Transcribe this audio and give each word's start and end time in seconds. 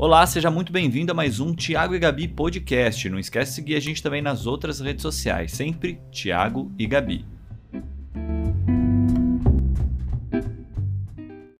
Olá, 0.00 0.24
seja 0.28 0.48
muito 0.48 0.70
bem-vindo 0.70 1.10
a 1.10 1.14
mais 1.14 1.40
um 1.40 1.52
Tiago 1.52 1.92
e 1.92 1.98
Gabi 1.98 2.28
podcast. 2.28 3.08
Não 3.08 3.18
esquece 3.18 3.50
de 3.50 3.56
seguir 3.56 3.74
a 3.74 3.80
gente 3.80 4.00
também 4.00 4.22
nas 4.22 4.46
outras 4.46 4.78
redes 4.78 5.02
sociais, 5.02 5.50
sempre 5.50 6.00
Tiago 6.12 6.70
e 6.78 6.86
Gabi. 6.86 7.26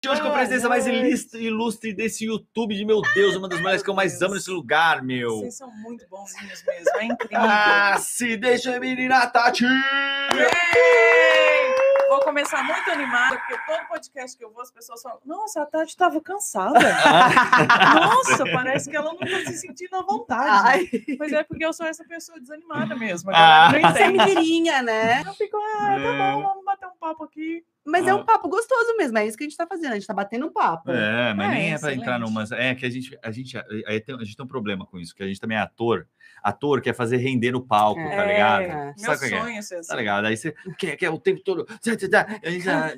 Hoje 0.09 0.22
com 0.22 0.29
a 0.29 0.30
presença 0.30 0.68
mais 0.68 0.86
ilustre, 0.86 1.46
ilustre 1.46 1.93
desse 1.93 2.27
YouTube 2.27 2.77
de 2.77 2.84
meu 2.84 3.02
Deus, 3.12 3.34
uma 3.34 3.48
das 3.48 3.61
mulheres 3.61 3.82
que 3.82 3.90
eu 3.90 3.95
mais 3.95 4.22
amo 4.22 4.34
nesse 4.34 4.50
lugar, 4.50 5.02
meu. 5.02 5.41
Vocês 5.41 5.57
são 5.57 5.73
muito 5.82 6.07
bonzinhos 6.09 6.62
mesmo, 6.64 6.96
é 6.96 7.05
incrível. 7.07 7.41
Ah, 7.41 7.96
se 7.98 8.36
deixa 8.36 8.79
menina, 8.79 9.27
Tati! 9.27 9.64
Yay! 9.64 11.77
Vou 12.09 12.20
começar 12.20 12.62
muito 12.64 12.90
animada, 12.90 13.36
porque 13.38 13.56
todo 13.66 13.86
podcast 13.88 14.36
que 14.36 14.45
eu 14.45 14.50
vou, 14.52 14.62
as 14.62 14.70
pessoas 14.70 15.02
falam: 15.02 15.18
Nossa, 15.25 15.62
a 15.62 15.66
Tati 15.66 15.90
estava 15.90 16.20
cansada. 16.20 16.79
Nossa, 17.94 18.44
parece 18.53 18.90
que 18.90 18.96
ela 18.96 19.12
não 19.12 19.21
está 19.21 19.50
se 19.50 19.58
sentindo 19.58 19.94
à 19.96 20.03
vontade. 20.03 20.68
Ai, 20.68 21.17
Mas 21.18 21.32
é 21.32 21.43
porque 21.44 21.64
eu 21.64 21.72
sou 21.72 21.86
essa 21.86 22.04
pessoa 22.04 22.40
desanimada 22.40 22.94
mesmo. 22.96 23.31
Ah. 23.32 23.68
A 23.68 23.72
não 23.72 23.79
é 23.79 23.82
entende. 23.90 24.18
mineirinha, 24.18 24.82
né? 24.82 25.22
Eu 25.22 25.34
fico, 25.34 25.57
ah, 25.57 25.79
tá 25.86 25.93
É. 25.94 26.32
bom, 26.32 26.43
vamos 26.43 26.64
bater 26.64 26.86
um 26.86 26.96
papo 26.98 27.25
aqui. 27.25 27.64
Mas 27.84 28.07
é 28.07 28.11
Ah. 28.11 28.17
um 28.17 28.25
papo 28.25 28.48
gostoso 28.48 28.96
mesmo, 28.98 29.17
é 29.18 29.26
isso 29.26 29.36
que 29.36 29.45
a 29.45 29.48
gente 29.48 29.56
tá 29.56 29.67
fazendo, 29.67 29.93
a 29.93 29.95
gente 29.95 30.06
tá 30.06 30.12
batendo 30.14 30.46
um 30.46 30.53
papo. 30.53 30.90
É, 30.90 31.32
mas 31.34 31.46
É, 31.48 31.54
nem 31.54 31.64
é 31.67 31.68
pra 31.68 31.75
excelente. 31.76 32.00
entrar 32.00 32.19
numas. 32.19 32.53
É 32.53 32.75
que 32.75 32.84
a 32.84 32.91
gente, 32.91 33.19
a 33.22 33.31
gente, 33.31 33.56
aí 33.86 34.00
tem, 34.00 34.14
a 34.14 34.25
gente 34.25 34.36
tem 34.36 34.45
um 34.45 34.48
problema 34.48 34.84
com 34.86 34.98
isso, 34.98 35.14
que 35.14 35.22
a 35.22 35.27
gente 35.27 35.41
também 35.41 35.56
é 35.56 35.61
ator. 35.61 36.06
Ator 36.42 36.80
quer 36.80 36.94
fazer 36.94 37.16
render 37.19 37.52
no 37.52 37.60
palco, 37.64 38.00
tá 38.00 38.24
É, 38.24 38.27
ligado? 38.33 38.62
é. 38.62 38.84
Meu 38.86 38.94
Sabe 38.98 39.20
o 39.20 39.24
é? 39.34 39.41
sonho 39.41 39.58
é 39.58 39.62
ser 39.62 39.74
assim. 39.77 39.88
Tá 39.88 39.97
ligado? 39.97 40.24
Aí 40.27 40.36
você 40.36 40.55
quer, 40.78 40.97
quer 40.97 41.11
o 41.11 41.19
tempo 41.19 41.41
todo. 41.44 41.66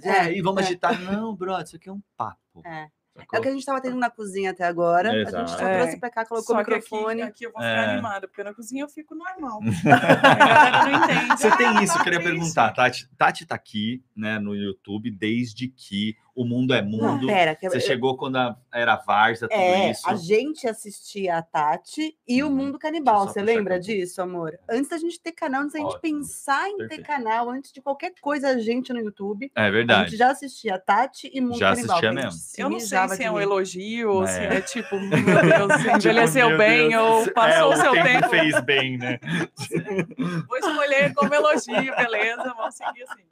É, 0.03 0.33
e 0.37 0.43
vamos 0.43 0.63
é. 0.63 0.65
agitar. 0.67 1.01
Não, 1.01 1.35
brother, 1.35 1.65
isso 1.67 1.77
aqui 1.77 1.89
é 1.89 1.93
um 1.93 2.03
papo. 2.17 2.39
É. 2.65 2.89
É 3.33 3.39
o 3.39 3.43
que 3.43 3.49
a 3.49 3.53
gente 3.53 3.67
tava 3.67 3.81
tendo 3.83 3.97
na 3.97 4.09
cozinha 4.09 4.53
até 4.53 4.65
agora. 4.65 5.11
A 5.11 5.15
gente 5.15 5.29
Exato. 5.29 5.51
só 5.51 5.67
É. 5.67 5.79
trouxe 5.79 6.01
pra 6.01 6.11
cá, 6.11 6.25
colocou 6.25 6.55
o 6.55 6.59
Só 6.59 6.65
que 6.65 6.75
microfone. 6.75 7.21
aqui, 7.23 7.31
aqui 7.31 7.45
eu 7.47 7.53
vou 7.53 7.61
ficar 7.61 7.71
É. 7.83 7.91
animada, 7.93 8.27
porque 8.29 8.43
na 8.43 8.55
cozinha 8.55 8.85
eu 8.85 8.89
fico 8.89 9.15
normal. 9.15 9.61
a 9.85 10.35
galera 10.35 10.85
não 10.91 11.05
entende. 11.05 11.29
Você 11.39 11.57
tem 11.57 11.67
Ah, 11.67 11.83
isso, 11.83 11.99
eu 11.99 12.03
queria 12.05 12.19
isso. 12.19 12.29
perguntar. 12.29 12.71
Tati, 12.73 13.09
Tati 13.19 13.45
tá 13.47 13.55
aqui, 13.57 14.03
né, 14.17 14.39
no 14.39 14.55
YouTube, 14.55 15.11
desde 15.11 15.69
que 15.69 16.17
o 16.41 16.45
mundo 16.45 16.73
é 16.75 16.81
Não, 16.83 16.91
mundo. 16.91 17.27
pera. 17.27 17.55
que- 17.55 17.69
Você 17.69 17.81
chegou 17.81 18.17
quando 18.17 18.37
a- 18.37 18.57
era 18.73 18.97
Varsa, 18.97 19.49
tudo 19.49 19.59
É, 19.61 19.91
isso. 19.91 20.09
a 20.09 20.15
gente 20.15 20.67
assistia 20.69 21.37
a 21.39 21.43
Tati 21.43 22.17
e 22.27 22.43
o 22.43 22.47
Uhum. 22.47 22.55
Mundo 22.57 22.79
Canibal. 22.79 23.27
Você 23.27 23.43
lembra 23.43 23.77
aqui. 23.77 23.87
disso, 23.87 24.23
amor? 24.23 24.59
Antes 24.69 24.89
da 24.89 24.99
gente 24.99 25.21
ter 25.21 25.33
canal, 25.33 25.63
antes 25.63 25.73
da 25.75 25.79
gente 25.81 25.89
Ótimo. 25.97 26.01
pensar 26.01 26.69
em 26.69 26.77
Perfeito. 26.77 27.03
ter 27.03 27.07
canal, 27.07 27.51
antes 27.51 27.73
de 27.73 27.81
qualquer 27.83 28.13
coisa, 28.21 28.49
a 28.51 28.59
gente 28.59 28.93
no 28.93 29.01
YouTube, 29.01 29.51
É 29.55 29.67
a 29.67 29.71
verdade. 29.71 30.11
gente 30.11 30.19
já 30.19 30.31
assistia 30.31 30.77
a 30.77 30.79
Tati 30.79 31.31
e 31.33 31.41
Mundo 31.41 31.59
Já 31.59 31.75
Canibal. 31.75 31.97
assistia 31.97 32.01
que 32.01 32.07
a 32.07 32.23
gente 32.23 32.25
mesmo. 32.25 32.41
se 32.41 32.61
Eu 32.61 32.71
não 32.71 32.79
sei 32.81 32.85
mijava 32.99 33.15
se 33.17 33.23
é 33.25 33.31
um 33.31 33.41
elogio 33.41 34.11
ou 34.13 34.27
se 34.27 34.39
É. 34.39 34.55
é 34.57 34.61
tipo, 34.61 34.99
meu 34.99 35.11
Deus, 35.11 35.69
você 35.83 35.91
envelheceu 35.97 36.49
Meu 36.49 36.59
bem 36.59 36.89
Deus, 36.91 37.27
ou 37.27 37.33
passou 37.33 37.73
é, 37.73 37.77
o 37.77 37.81
seu 37.81 37.93
tempo. 37.93 38.29
fez 38.31 38.61
bem, 38.63 38.99
né? 38.99 39.19
Vou 40.49 40.57
escolher 40.59 41.13
como 41.15 41.35
elogio, 41.35 41.95
beleza? 41.97 42.55
Vamos 42.57 42.75
seguir 42.75 43.03
assim. 43.03 43.23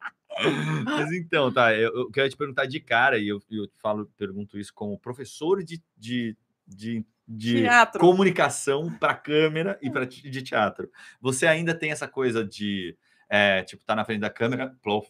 Mas 0.85 1.11
então, 1.13 1.53
tá, 1.53 1.75
eu, 1.75 1.93
eu 1.95 2.11
quero 2.13 2.29
te 2.29 2.37
perguntar 2.37 2.67
de 2.67 2.79
cara, 2.81 2.98
e 3.19 3.29
eu, 3.29 3.41
eu 3.51 3.67
te 3.67 3.79
falo, 3.79 4.07
pergunto 4.17 4.59
isso 4.59 4.73
como 4.75 4.99
professor 4.99 5.63
de, 5.63 5.83
de, 5.97 6.37
de, 6.67 7.05
de 7.27 7.67
comunicação 7.99 8.91
para 8.99 9.15
câmera 9.15 9.79
e 9.83 9.91
para 9.91 10.07
de 10.07 10.43
teatro. 10.43 10.91
Você 11.21 11.47
ainda 11.47 11.75
tem 11.75 11.91
essa 11.91 12.09
coisa 12.09 12.45
de, 12.45 12.97
é, 13.29 13.63
tipo, 13.63 13.85
tá 13.85 13.95
na 13.95 14.05
frente 14.05 14.21
da 14.21 14.31
câmera, 14.31 14.75
plof, 14.83 15.09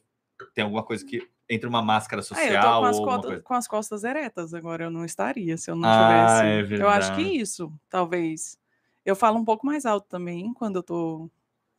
tem 0.54 0.64
alguma 0.64 0.82
coisa 0.84 1.04
que 1.04 1.20
entre 1.48 1.68
uma 1.68 1.80
máscara 1.82 2.20
Ah, 2.20 2.24
social 2.24 2.84
eu 2.84 2.92
tô 3.00 3.02
com 3.02 3.10
as, 3.10 3.20
costas, 3.22 3.42
com 3.42 3.54
as 3.54 3.68
costas 3.68 4.04
eretas 4.04 4.54
agora, 4.54 4.84
eu 4.84 4.90
não 4.90 5.04
estaria 5.04 5.56
se 5.56 5.70
eu 5.70 5.76
não 5.76 5.88
Ah, 5.88 6.44
tivesse. 6.44 6.44
é 6.44 6.82
eu 6.82 6.88
acho 6.88 7.12
que 7.14 7.22
isso, 7.22 7.72
talvez. 7.88 8.58
Eu 9.04 9.16
falo 9.16 9.38
um 9.38 9.44
pouco 9.44 9.64
mais 9.66 9.86
alto 9.86 10.06
também 10.08 10.52
quando 10.52 10.76
eu 10.76 10.82
tô 10.82 11.30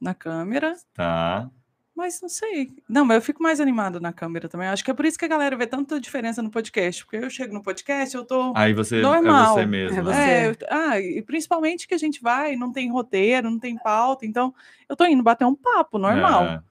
na 0.01 0.15
câmera, 0.15 0.75
Tá. 0.93 1.49
Mas 1.99 2.19
não 2.21 2.29
sei. 2.29 2.71
Não, 2.89 3.05
mas 3.05 3.15
eu 3.15 3.21
fico 3.21 3.43
mais 3.43 3.59
animada 3.59 3.99
na 3.99 4.11
câmera 4.11 4.49
também. 4.49 4.67
Acho 4.67 4.83
que 4.83 4.89
é 4.89 4.93
por 4.93 5.05
isso 5.05 5.19
que 5.19 5.25
a 5.25 5.27
galera 5.27 5.55
vê 5.55 5.67
tanta 5.67 5.99
diferença 5.99 6.41
no 6.41 6.49
podcast, 6.49 7.05
porque 7.05 7.17
eu 7.23 7.29
chego 7.29 7.53
no 7.53 7.61
podcast, 7.61 8.15
eu 8.15 8.25
tô. 8.25 8.53
Aí 8.55 8.73
você 8.73 8.97
é 8.97 9.01
Normal. 9.01 9.53
você 9.53 9.65
mesmo. 9.65 9.99
É 9.99 10.01
né? 10.01 10.03
você. 10.03 10.19
É, 10.19 10.49
eu- 10.49 10.55
ah, 10.69 10.99
e 10.99 11.21
principalmente 11.21 11.87
que 11.87 11.93
a 11.93 11.97
gente 11.97 12.21
vai, 12.21 12.55
não 12.55 12.71
tem 12.71 12.91
roteiro, 12.91 13.51
não 13.51 13.59
tem 13.59 13.77
pauta, 13.77 14.25
então 14.25 14.53
eu 14.87 14.95
tô 14.95 15.05
indo 15.05 15.21
bater 15.21 15.45
um 15.45 15.55
papo 15.55 15.99
normal. 15.99 16.43
É. 16.45 16.61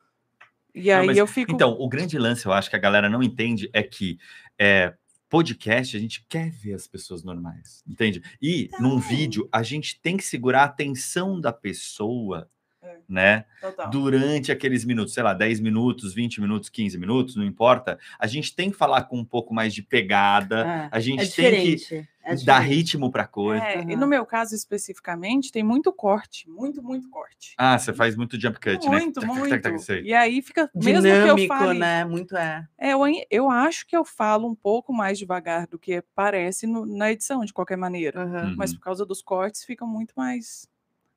E 0.75 0.91
Não, 0.93 1.00
aí 1.00 1.06
mas, 1.06 1.17
eu 1.17 1.27
fico. 1.27 1.53
Então, 1.53 1.77
o 1.78 1.88
grande 1.88 2.19
lance, 2.19 2.44
eu 2.47 2.53
acho 2.53 2.69
que 2.71 2.77
a 2.77 2.81
galera 2.81 3.09
não 3.09 3.22
entende 3.22 3.69
é 3.72 3.83
que 3.83 4.19
é, 4.59 4.94
podcast 5.28 5.97
a 5.97 6.00
gente 6.00 6.25
quer 6.28 6.50
ver 6.50 6.75
as 6.75 6.87
pessoas 6.87 7.22
normais, 7.25 7.83
entende? 7.87 8.22
E 8.41 8.69
num 8.81 8.97
Então. 8.99 9.00
vídeo 9.00 9.49
a 9.53 9.62
gente 9.62 10.00
tem 10.00 10.17
que 10.17 10.25
segurar 10.25 10.62
a 10.62 10.67
atenção 10.67 11.41
da 11.41 11.53
pessoa, 11.53 12.49
É. 12.81 12.99
né? 13.09 13.44
Total. 13.61 13.91
Durante 13.91 14.53
aqueles 14.53 14.84
minutos, 14.84 15.12
sei 15.12 15.22
lá, 15.22 15.34
10 15.34 15.59
minutos, 15.59 16.15
20 16.15 16.41
minutos, 16.41 16.69
15 16.69 16.97
minutos, 16.97 17.34
não 17.34 17.44
importa. 17.44 17.99
A 18.19 18.27
gente 18.27 18.55
tem 18.55 18.71
que 18.71 18.77
falar 18.77 19.03
com 19.05 19.19
um 19.19 19.25
pouco 19.25 19.53
mais 19.53 19.75
de 19.75 19.83
pegada, 19.83 20.65
É, 20.65 20.88
a 20.93 21.00
gente 21.00 21.22
é 21.22 21.27
tem 21.50 21.62
que 21.62 21.75
diferente. 21.77 22.09
é 22.22 22.37
dar 22.44 22.61
ritmo 22.61 23.11
pra 23.11 23.27
coisa. 23.27 23.65
É, 23.65 23.81
E 23.83 23.97
no 23.97 24.06
meu 24.06 24.25
caso 24.25 24.55
especificamente, 24.55 25.50
tem 25.50 25.65
muito 25.65 25.93
corte, 25.93 26.49
muito, 26.49 26.81
muito 26.83 27.09
corte. 27.11 27.55
Ah, 27.59 27.77
você 27.78 27.93
faz 27.93 28.15
muito 28.15 28.41
jump 28.41 28.61
cut, 28.61 28.87
muito, 28.87 29.21
né? 29.21 29.27
Muito. 29.27 29.78
sei. 29.81 30.03
E 30.03 30.15
aí 30.15 30.41
fica 30.41 30.71
mesmo 30.72 31.03
que 31.03 31.09
eu 31.09 31.34
Dinâmico, 31.34 31.55
fale, 31.55 31.78
né? 31.81 32.05
Muito 32.05 32.37
é. 32.37 32.69
é, 32.78 32.93
eu, 32.93 33.00
eu 33.31 33.50
acho 33.50 33.87
que 33.88 33.97
eu 33.97 34.05
falo 34.05 34.47
um 34.49 34.55
pouco 34.55 34.93
mais 34.93 35.19
devagar 35.19 35.67
do 35.67 35.78
que 35.81 36.00
parece 36.15 36.65
no- 36.67 36.87
na 36.87 37.11
edição, 37.11 37.44
de 37.44 37.53
qualquer 37.53 37.77
maneira. 37.77 38.22
Aham. 38.22 38.55
Mas 38.56 38.71
Uhum. 38.71 38.77
por 38.77 38.84
causa 38.84 39.05
dos 39.05 39.21
cortes 39.21 39.65
fica 39.65 39.84
muito 39.84 40.12
mais 40.17 40.69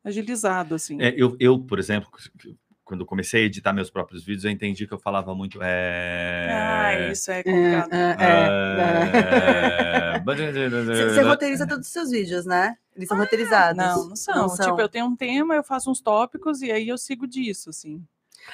agilizado, 0.04 0.76
assim. 0.76 1.02
É, 1.02 1.14
eu, 1.18 1.36
eu, 1.40 1.60
por 1.60 1.80
exemplo, 1.80 2.10
quando 2.84 3.06
comecei 3.06 3.44
a 3.44 3.46
editar 3.46 3.72
meus 3.74 3.90
próprios 3.90 4.24
vídeos, 4.24 4.44
eu 4.46 4.52
entendi 4.52 4.86
que 4.86 4.94
eu 4.94 5.00
falava 5.00 5.34
muito. 5.34 5.60
É... 5.62 6.50
Ah, 6.52 7.12
isso 7.12 7.32
é 7.32 7.44
complicado. 7.44 7.94
É, 7.94 8.16
é, 8.20 10.18
é. 10.18 10.20
Você 11.10 11.22
roteiriza 11.22 11.66
todos 11.68 11.88
os 11.88 11.94
seus 11.94 12.12
vídeos, 12.12 12.46
né? 12.46 12.76
Eles 12.96 13.08
são 13.08 13.18
roteirizados. 13.18 13.78
Não, 13.78 14.10
não 14.10 14.16
são. 14.16 14.36
Não 14.36 14.48
Tipo, 14.50 14.64
são. 14.64 14.80
eu 14.80 14.90
tenho 14.90 15.06
um 15.06 15.16
tema, 15.16 15.56
eu 15.56 15.64
faço 15.64 15.90
uns 15.90 16.02
tópicos 16.02 16.62
e 16.62 16.72
aí 16.72 16.88
eu 16.90 16.98
sigo 16.98 17.26
disso, 17.26 17.70
assim. 17.70 18.04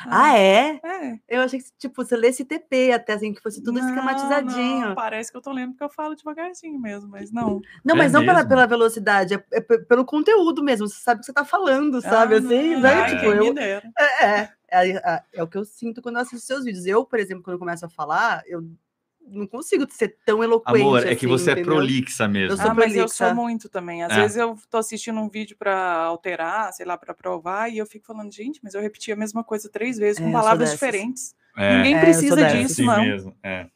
Ah, 0.05 0.37
é? 0.37 0.79
É. 0.83 1.19
Eu 1.27 1.41
achei 1.41 1.59
que, 1.59 1.69
tipo, 1.77 2.03
você 2.03 2.15
lesse 2.15 2.43
TP 2.45 2.91
até, 2.91 3.13
assim, 3.13 3.33
que 3.33 3.41
fosse 3.41 3.61
tudo 3.63 3.79
Não, 3.79 3.87
esquematizadinho. 3.87 4.87
não, 4.89 4.95
parece 4.95 5.31
que 5.31 5.37
eu 5.37 5.41
tô 5.41 5.51
lendo 5.51 5.75
que 5.75 5.83
eu 5.83 5.89
falo 5.89 6.15
devagarzinho 6.15 6.79
mesmo, 6.79 7.09
mas 7.09 7.31
não. 7.31 7.61
Não, 7.83 7.95
É 7.95 7.97
mas 7.97 8.11
não 8.13 8.25
pela, 8.25 8.45
pela 8.45 8.65
velocidade, 8.65 9.33
é, 9.33 9.43
é 9.53 9.61
pe- 9.61 9.79
pelo 9.79 10.05
conteúdo 10.05 10.63
mesmo. 10.63 10.87
Você 10.87 10.99
sabe 10.99 11.17
o 11.17 11.21
que 11.21 11.25
você 11.25 11.33
tá 11.33 11.45
falando, 11.45 12.01
sabe? 12.01 12.35
Ah, 12.35 12.37
assim, 12.37 12.73
não, 12.75 12.81
né? 12.81 12.93
ai, 13.01 13.09
Tipo, 13.09 13.33
eu. 13.33 13.57
É, 13.57 14.25
é, 14.25 14.49
é, 14.69 14.89
é, 14.91 15.23
é 15.33 15.43
o 15.43 15.47
que 15.47 15.57
eu 15.57 15.65
sinto 15.65 16.01
quando 16.01 16.15
eu 16.15 16.21
assisto 16.21 16.45
seus 16.45 16.63
vídeos. 16.63 16.85
Eu, 16.85 17.05
por 17.05 17.19
exemplo, 17.19 17.43
quando 17.43 17.55
eu 17.55 17.59
começo 17.59 17.85
a 17.85 17.89
falar, 17.89 18.43
eu 18.45 18.63
não 19.29 19.45
consigo 19.47 19.85
ser 19.89 20.17
tão 20.25 20.43
eloquente. 20.43 20.81
Amor, 20.81 20.99
é 21.05 21.09
que 21.15 21.25
assim, 21.25 21.27
você 21.27 21.49
é 21.49 21.53
entendeu? 21.53 21.73
prolixa 21.73 22.27
mesmo. 22.27 22.53
Eu 22.53 22.57
sou 22.57 22.71
Ah, 22.71 22.73
mas 22.73 22.91
eu 22.93 22.99
prolixa. 23.05 23.25
sou 23.27 23.35
muito 23.35 23.69
também. 23.69 24.03
Às 24.03 24.11
É. 24.13 24.15
vezes 24.21 24.37
eu 24.37 24.57
tô 24.69 24.77
assistindo 24.77 25.19
um 25.19 25.27
vídeo 25.29 25.55
para 25.57 25.75
alterar, 25.95 26.71
sei 26.73 26.85
lá, 26.85 26.97
para 26.97 27.13
provar, 27.13 27.69
e 27.71 27.77
eu 27.77 27.85
fico 27.85 28.05
falando, 28.05 28.31
gente, 28.31 28.59
mas 28.63 28.73
eu 28.73 28.81
repeti 28.81 29.11
a 29.11 29.15
mesma 29.15 29.43
coisa 29.43 29.69
três 29.69 29.97
vezes 29.97 30.21
É, 30.21 30.23
com 30.25 30.31
palavras 30.31 30.71
diferentes. 30.71 31.35
É, 31.55 31.77
Ninguém 31.77 31.95
É, 31.95 32.01
precisa 32.01 32.35
disso, 32.51 32.83
não. 32.83 33.01
mesmo. 33.03 33.35
É. 33.43 33.67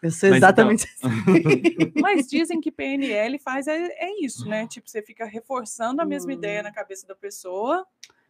Eu 0.00 0.10
sou 0.12 0.28
Mas 0.30 0.36
exatamente 0.38 0.86
assim. 1.02 1.92
Mas 2.00 2.28
dizem 2.28 2.60
que 2.60 2.70
PNL 2.70 3.38
faz 3.38 3.66
é, 3.66 3.76
é 3.76 4.24
isso, 4.24 4.48
né? 4.48 4.66
Tipo, 4.68 4.88
você 4.88 5.02
fica 5.02 5.24
reforçando 5.24 6.00
a 6.00 6.04
mesma 6.04 6.32
ideia 6.32 6.60
Hum. 6.60 6.64
na 6.64 6.72
cabeça 6.72 7.06
da 7.06 7.16
pessoa 7.16 7.84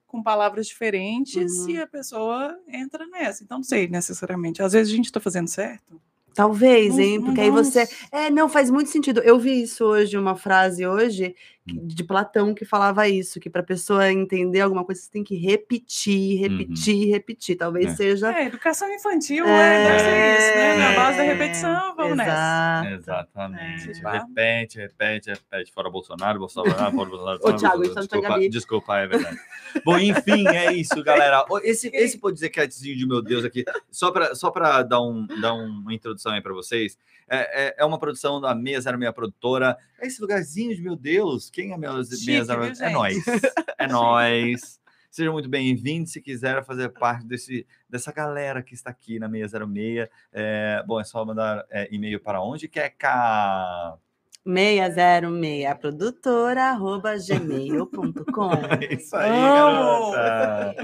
com 0.07 0.23
palavras 0.23 0.67
diferentes 0.67 1.53
Uhum. 1.59 1.69
e 1.71 1.79
a 1.79 1.87
pessoa 1.87 2.59
entra 2.69 3.07
nessa. 3.07 3.45
Então, 3.45 3.59
não 3.59 3.63
sei 3.65 3.87
necessariamente. 3.87 4.63
Às 4.63 4.73
vezes 4.73 4.91
a 4.91 4.97
gente 4.97 5.13
tá 5.13 5.21
fazendo 5.21 5.49
certo. 5.49 6.01
Talvez, 6.39 6.97
hein? 7.01 7.21
Porque 7.21 7.41
aí 7.41 7.51
você. 7.51 7.89
É, 8.13 8.31
não, 8.31 8.49
faz 8.49 8.71
muito 8.71 8.91
sentido. 8.91 9.19
Eu 9.25 9.41
vi 9.41 9.61
isso 9.61 9.85
hoje, 9.85 10.17
uma 10.17 10.37
frase 10.37 10.87
hoje 10.87 11.35
de 11.75 12.05
Platão 12.05 12.55
que 12.55 12.65
falava 12.65 13.09
isso, 13.09 13.41
que 13.41 13.51
para 13.51 13.63
pessoa 13.63 14.11
entender 14.11 14.61
alguma 14.61 14.85
coisa 14.85 15.01
você 15.01 15.11
tem 15.11 15.25
que 15.25 15.37
repetir, 15.37 16.41
repetir, 16.41 17.09
repetir. 17.11 17.57
Talvez 17.57 17.87
É. 17.87 17.95
seja. 17.95 18.33
É, 18.33 18.47
educação 18.47 18.93
infantil, 18.93 19.45
É, 19.47 19.51
é, 19.51 19.89
deve 19.89 19.99
ser 20.01 20.39
isso, 20.39 20.59
né? 20.59 20.77
Na 20.77 20.97
base 20.97 21.19
da 21.19 21.25
é, 21.25 21.33
repetição, 21.33 21.97
vamos 21.97 22.17
nessa. 22.17 22.83
Exato. 22.87 23.29
Exatamente. 23.29 23.91
É, 23.91 24.01
ah. 24.05 24.13
repete, 24.13 24.79
repete, 24.79 25.31
repete. 25.31 25.73
Fora 25.73 25.91
Bolsonaro, 25.91 26.39
Bolsonaro, 26.39 26.93
fora 26.93 27.11
Bolsonaro. 27.11 27.39
Ô, 27.39 27.43
fora 27.43 27.57
Thiago, 27.57 27.77
Bolsonaro. 27.77 28.07
isso 28.07 28.15
não 28.15 28.23
tá 28.23 28.39
desculpa, 28.39 28.49
desculpa, 28.51 28.99
é 28.99 29.07
verdade. 29.07 29.39
Bom, 29.85 29.99
enfim, 29.99 30.47
é 30.49 30.73
isso, 30.73 31.03
galera. 31.03 31.45
Ô, 31.49 31.59
Esse, 31.59 31.91
esse 31.93 32.19
podcastzinho 32.19 32.97
de 32.97 33.07
meu 33.07 33.23
Deus 33.23 33.45
aqui, 33.45 33.65
só 33.91 34.11
para 34.11 34.35
só 34.35 34.51
pra 34.51 34.83
dar, 34.83 35.01
um, 35.03 35.27
dar 35.41 35.55
uma 35.55 35.93
introdução 35.93 36.33
aí 36.33 36.41
para 36.41 36.53
vocês, 36.53 36.97
é, 37.29 37.67
é, 37.67 37.75
é 37.79 37.85
uma 37.85 37.99
produção 37.99 38.41
da 38.41 38.55
606 38.55 39.13
Produtora. 39.13 39.77
É 40.01 40.07
esse 40.07 40.21
lugarzinho 40.21 40.75
de 40.75 40.83
meu 40.83 40.95
Deus, 40.97 41.51
quem 41.51 41.73
é 41.73 41.77
meu 41.77 41.93
Chique, 42.05 42.17
606? 42.45 42.79
viu, 42.79 42.87
É 42.87 42.93
nós. 42.93 43.17
É 43.79 43.87
nós. 43.89 44.81
Sejam 45.11 45.33
muito 45.33 45.49
bem-vindos. 45.49 46.13
Se 46.13 46.21
quiser 46.21 46.65
fazer 46.65 46.91
parte 46.91 47.27
desse, 47.27 47.67
dessa 47.89 48.13
galera 48.13 48.63
que 48.63 48.75
está 48.75 48.91
aqui 48.91 49.19
na 49.19 49.29
606, 49.29 50.09
é, 50.33 50.85
bom, 50.87 51.01
é 51.01 51.05
só 51.05 51.25
mandar 51.25 51.65
é, 51.71 51.89
e-mail 51.91 52.21
para 52.21 52.41
onde? 52.41 52.69
Que 52.69 52.79
é 52.79 52.89
cá. 52.89 53.97
606 54.47 55.75
produtora 55.81 56.71
arroba 56.71 57.17
gmail.com. 57.19 58.51
É 58.81 58.95
isso 58.95 59.17
aí, 59.17 59.29
Amo! 59.31 60.13
garota. 60.13 60.75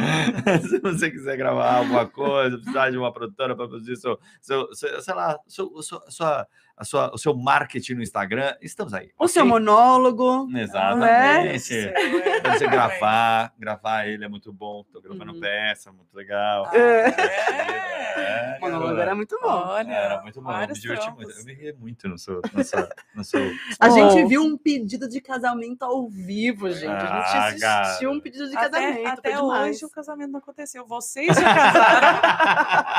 Se 0.69 0.79
você 0.81 1.11
quiser 1.11 1.37
gravar 1.37 1.77
alguma 1.79 2.07
coisa, 2.07 2.57
precisar 2.59 2.91
de 2.91 2.99
uma 2.99 3.13
produtora 3.13 3.55
para 3.57 3.69
produzir 3.69 3.97
seu, 3.97 4.19
seu, 4.41 4.75
seu- 4.75 5.01
sei 5.01 5.15
lá, 5.15 5.39
seu, 5.47 5.83
seu- 5.83 6.03
sua, 6.11 6.47
a 6.77 6.85
sua, 6.85 7.11
o 7.15 7.19
seu 7.19 7.35
marketing 7.37 7.95
no 7.95 8.03
Instagram, 8.03 8.55
estamos 8.61 8.93
aí. 8.95 9.11
O 9.19 9.29
seu 9.29 9.47
monólogo. 9.47 10.49
Exatamente. 10.57 11.75
É. 11.77 12.41
Pra 12.41 12.59
você 12.59 12.67
gravar, 12.67 13.53
gravar 13.59 14.07
ele 14.09 14.25
é 14.25 14.29
muito 14.29 14.53
bom. 14.53 14.85
Tô 14.93 15.01
gravando 15.01 15.33
Uhum. 15.35 15.41
peça, 15.41 15.93
muito 15.93 16.13
legal. 16.15 16.69
É. 16.75 18.59
O 18.59 18.61
monólogo 18.71 19.01
era 19.01 19.15
muito 19.15 19.39
bom. 19.41 19.49
Olha, 19.49 19.93
Era 19.93 20.23
muito 20.23 20.41
bom, 20.41 20.51
eu 20.53 20.69
me 20.69 20.75
diverti 20.75 21.11
muito. 21.13 21.31
Eu 21.31 21.45
me 21.45 21.53
ri 21.55 21.73
muito 21.75 22.09
no 22.09 22.19
seu, 22.19 22.41
no 22.53 22.65
seu, 22.65 22.89
no 23.15 23.25
seu 23.25 23.41
A 23.81 23.89
gente 23.91 24.25
viu 24.27 24.43
um 24.43 24.57
pedido 24.57 25.09
de 25.09 25.21
casamento 25.21 25.83
ao 25.85 26.09
vivo, 26.09 26.71
gente. 26.71 26.87
A 26.93 27.51
gente 27.51 27.65
Ah, 27.65 27.81
assistiu 27.83 28.09
cara. 28.09 28.19
um 28.19 28.21
pedido 28.21 28.49
de 28.49 28.57
Até, 28.57 28.69
casamento. 28.71 29.07
até 29.09 29.33
demais. 29.33 29.77
hoje 29.77 29.85
o 29.85 29.91
casamento 29.91 30.31
não 30.31 30.39
aconteceu. 30.39 30.87
Vocês 30.87 31.29
já 31.37 31.55
casaram 31.55 32.19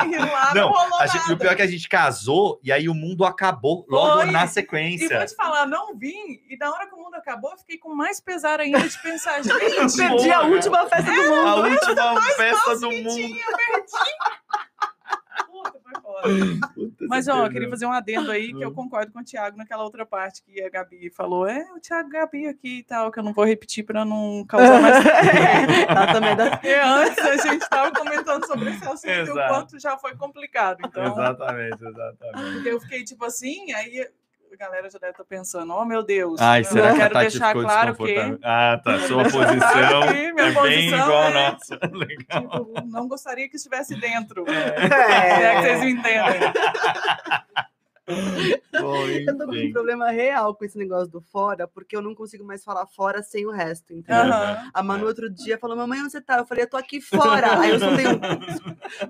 e 0.12 0.16
lá 0.18 0.54
não, 0.54 0.62
Não, 0.62 0.68
rolou 0.72 0.98
a 1.00 1.06
gente- 1.06 1.22
nada. 1.22 1.34
o 1.34 1.38
pior 1.38 1.52
é 1.52 1.56
que 1.56 1.62
a 1.62 1.66
gente 1.66 1.88
casou 1.88 2.60
e 2.62 2.70
aí 2.72 2.88
o 2.88 2.94
mundo 2.94 3.24
acabou 3.24 3.65
logo 3.88 4.22
Foi. 4.22 4.30
na 4.30 4.44
E 4.44 4.48
sequência. 4.48 5.16
vou 5.18 5.26
te 5.26 5.34
falar, 5.34 5.66
não 5.66 5.96
vim. 5.96 6.40
E 6.48 6.56
na 6.58 6.70
hora 6.70 6.86
que 6.86 6.94
o 6.94 6.98
mundo 6.98 7.14
acabou, 7.14 7.50
eu 7.52 7.58
fiquei 7.58 7.78
com 7.78 7.94
mais 7.94 8.20
pesar 8.20 8.60
ainda 8.60 8.78
de 8.88 9.02
pensar, 9.02 9.42
gente, 9.44 9.96
Perdi 9.96 10.30
a 10.30 10.42
última 10.42 10.86
festa 10.86 11.10
do 11.10 11.22
mundo. 11.22 11.48
A 11.48 11.54
última 11.56 12.22
festa 12.36 12.76
do 12.78 12.90
mundo. 12.92 13.14
tinha, 13.14 13.44
eu 13.44 13.56
perdi. 13.56 13.86
Puta, 15.44 15.78
foi 15.82 16.02
foda. 16.02 16.28
Puta, 16.74 17.06
Mas, 17.08 17.28
ó, 17.28 17.44
eu 17.46 17.50
queria 17.50 17.68
fazer 17.70 17.86
um 17.86 17.92
adendo 17.92 18.30
aí 18.30 18.52
que 18.54 18.62
eu 18.62 18.70
Hum. 18.70 18.74
concordo 18.74 19.12
com 19.12 19.20
o 19.20 19.24
Thiago 19.24 19.56
naquela 19.56 19.82
outra 19.84 20.04
parte 20.06 20.42
que 20.42 20.62
a 20.62 20.68
Gabi 20.70 21.10
falou. 21.10 21.46
É, 21.46 21.60
o 21.72 21.80
Thiago 21.80 22.08
Gabi 22.08 22.46
aqui 22.46 22.78
e 22.78 22.82
tal, 22.82 23.10
que 23.10 23.18
eu 23.18 23.22
não 23.24 23.32
vou 23.32 23.44
repetir 23.44 23.84
para 23.84 24.04
não 24.04 24.44
causar 24.48 24.80
mais. 24.80 25.04
Ela 25.88 26.06
também 26.12 26.36
dá 26.36 26.50
Porque 26.50 26.74
antes 26.74 27.18
a 27.24 27.36
gente 27.36 27.62
estava 27.62 27.92
comentando 27.92 28.46
sobre 28.46 28.70
esse 28.70 28.84
assunto 28.84 29.08
e 29.08 29.30
o 29.30 29.34
quanto 29.34 29.78
já 29.78 29.96
foi 29.98 30.16
complicado. 30.16 30.78
Então, 30.84 31.04
Exatamente, 31.12 31.84
exatamente. 31.84 32.52
porque 32.54 32.68
eu 32.68 32.80
fiquei 32.80 33.04
tipo 33.04 33.24
assim, 33.24 33.72
aí 33.72 34.08
a 34.52 34.56
galera 34.56 34.88
já 34.88 34.98
deve 34.98 35.12
estar 35.12 35.24
pensando, 35.24 35.72
oh 35.72 35.84
meu 35.84 36.02
Deus. 36.02 36.40
Ai, 36.40 36.60
eu 36.60 36.64
será 36.64 36.92
que 36.92 36.94
a 36.94 36.96
quero 36.96 37.18
deixar 37.18 37.52
claro 37.52 37.94
que? 37.96 38.38
Ah, 38.42 38.80
tá. 38.82 38.98
Sua 39.06 39.22
deixar 39.22 39.38
posição 39.38 40.08
que 40.08 40.14
é 40.14 40.32
bem 40.32 40.54
posição 40.54 40.98
igual 40.98 41.22
a 41.22 41.30
é- 41.30 41.50
nossa. 41.50 41.78
Legal. 41.92 42.64
tipo, 42.64 42.86
não 42.86 43.08
gostaria 43.08 43.48
que 43.48 43.56
estivesse 43.56 43.94
dentro. 43.94 44.44
É. 44.48 45.42
É 45.42 45.56
que 45.56 45.62
vocês 45.62 45.80
me 45.80 45.90
entendem. 45.92 46.40
Bom, 48.80 49.06
Eu 49.08 49.36
tô 49.38 49.46
com 49.46 49.52
um 49.52 49.72
problema 49.72 50.10
real 50.10 50.54
com 50.54 50.64
esse 50.64 50.78
negócio 50.78 51.08
do 51.08 51.20
fora, 51.20 51.66
porque 51.66 51.96
eu 51.96 52.02
não 52.02 52.14
consigo 52.14 52.44
mais 52.44 52.62
falar 52.62 52.86
fora 52.86 53.22
sem 53.22 53.46
o 53.46 53.50
resto, 53.50 53.92
entendeu? 53.92 54.32
Aham. 54.32 54.70
A 54.72 54.82
Manu 54.82 55.06
outro 55.06 55.28
dia 55.30 55.58
falou, 55.58 55.76
mamãe, 55.76 56.00
onde 56.00 56.12
você 56.12 56.20
tá? 56.20 56.38
Eu 56.38 56.46
falei, 56.46 56.64
eu 56.64 56.70
tô 56.70 56.76
aqui 56.76 57.00
fora. 57.00 57.58
Aí 57.60 57.70
eu 57.70 57.78
soltei 57.78 58.06
um... 58.06 58.18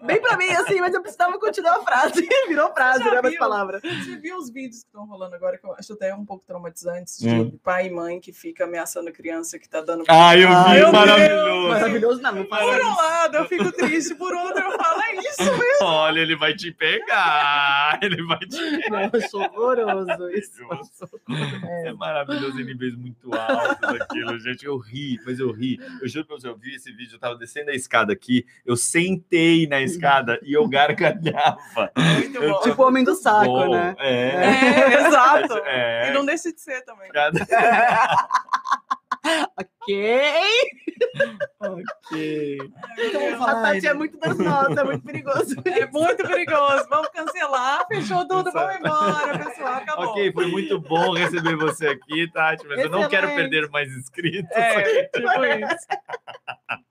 Bem 0.06 0.20
pra 0.20 0.37
mim, 0.37 0.48
assim, 0.48 0.81
mas 0.81 0.94
eu 0.94 1.02
precisava 1.02 1.38
continuar 1.38 1.76
a 1.76 1.82
frase. 1.82 2.26
Virou 2.48 2.72
frase, 2.72 3.00
Já 3.04 3.10
não 3.10 3.19
é 3.19 3.22
mais 3.22 3.38
palavra. 3.38 3.81
Você 3.81 4.16
viu 4.16 4.37
os 4.37 4.50
vídeos 4.50 4.82
que 4.82 4.88
estão 4.88 5.06
rolando 5.06 5.34
agora, 5.34 5.58
que 5.58 5.66
eu 5.66 5.75
acho 5.75 5.93
até 5.93 6.14
um 6.14 6.25
pouco 6.25 6.44
traumatizantes, 6.46 7.19
de 7.19 7.37
Hum. 7.37 7.58
pai 7.62 7.87
e 7.88 7.90
mãe 7.90 8.19
que 8.20 8.32
fica 8.32 8.64
ameaçando 8.64 9.08
a 9.08 9.12
criança 9.12 9.58
que 9.58 9.69
tá 9.69 9.81
dando. 9.82 10.04
Ah, 10.08 10.34
eu 10.37 10.48
vi, 10.48 10.54
Ai, 10.54 10.90
maravilhoso. 10.90 11.69
Maravilhoso, 11.69 12.22
não, 12.22 12.32
não 12.34 12.44
Por 12.46 12.58
um 12.58 12.96
lado, 12.96 13.37
eu 13.37 13.44
fico 13.46 13.70
triste, 13.72 14.14
por 14.14 14.32
outro, 14.34 14.58
eu 14.62 14.72
falo, 14.72 15.02
é 15.02 15.06
isso 15.19 15.43
mesmo. 15.43 15.83
Olha, 15.83 16.21
ele 16.21 16.37
vai 16.37 16.55
te 16.55 16.73
pegar. 16.73 17.99
Ele 18.03 18.23
vai 18.25 18.39
te 18.39 18.59
pegar. 18.59 18.91
Não, 18.91 19.11
eu 19.13 19.29
sou 19.29 19.43
horroroso 19.43 20.31
isso. 20.31 20.63
É 21.85 21.93
maravilhoso 21.93 22.61
em 22.61 22.65
níveis 22.65 22.95
muito 22.95 23.35
altos 23.35 24.01
aquilo, 24.01 24.39
gente. 24.39 24.65
Eu 24.65 24.77
ri, 24.77 25.19
mas 25.25 25.39
eu 25.39 25.51
ri. 25.51 25.79
Eu 26.01 26.09
juro 26.09 26.27
pra 26.27 26.37
você, 26.37 26.49
eu 26.49 26.57
vi 26.57 26.75
esse 26.75 26.93
vídeo, 26.93 27.15
eu 27.15 27.19
tava 27.19 27.37
descendo 27.37 27.71
a 27.71 27.75
escada 27.75 28.13
aqui, 28.13 28.45
eu 28.65 28.77
sentei 28.77 29.67
na 29.67 29.81
escada 29.81 30.39
e 30.43 30.53
eu 30.53 30.69
gargalhava. 30.69 31.91
Muito 31.97 32.43
Eu 32.43 32.53
bom. 32.53 32.61
Tipo 32.61 32.83
o 32.83 32.87
homem 32.87 33.05
do 33.05 33.15
saco, 33.15 33.45
Bom, 33.47 33.71
né? 33.71 33.95
É. 33.99 34.29
É, 34.29 35.07
exato. 35.07 35.55
É. 35.65 36.11
E 36.11 36.13
não 36.13 36.25
deixa 36.25 36.53
de 36.53 36.61
ser 36.61 36.83
também. 36.83 37.11
Ok. 39.58 40.17
Ok. 41.61 42.58
A 43.40 43.55
Tati 43.62 43.87
é 43.87 43.94
muito 43.94 44.19
das 44.19 44.38
nossas, 44.38 44.76
é 44.76 44.84
muito 44.84 45.05
perigoso. 45.05 45.55
É 45.67 45.87
muito 45.90 46.26
perigoso. 46.26 46.87
Vamos 46.88 47.08
cancelar. 47.08 47.87
Fechou 47.88 48.26
tudo. 48.26 48.50
Vamos 48.52 48.76
embora, 48.76 49.38
pessoal. 49.38 49.75
Acabou. 49.75 50.06
Ok, 50.06 50.32
foi 50.32 50.46
muito 50.46 50.81
bom 50.81 51.12
receber 51.12 51.56
você 51.56 51.88
aqui, 51.88 52.31
Tati, 52.32 52.67
mas 52.67 52.78
eu 52.81 52.90
não 52.90 53.08
quero 53.08 53.26
Excelente. 53.26 53.50
perder 53.50 53.70
mais 53.70 53.90
inscritos. 53.96 54.50
É, 54.52 55.05
tipo 55.08 55.29
isso. 55.44 55.87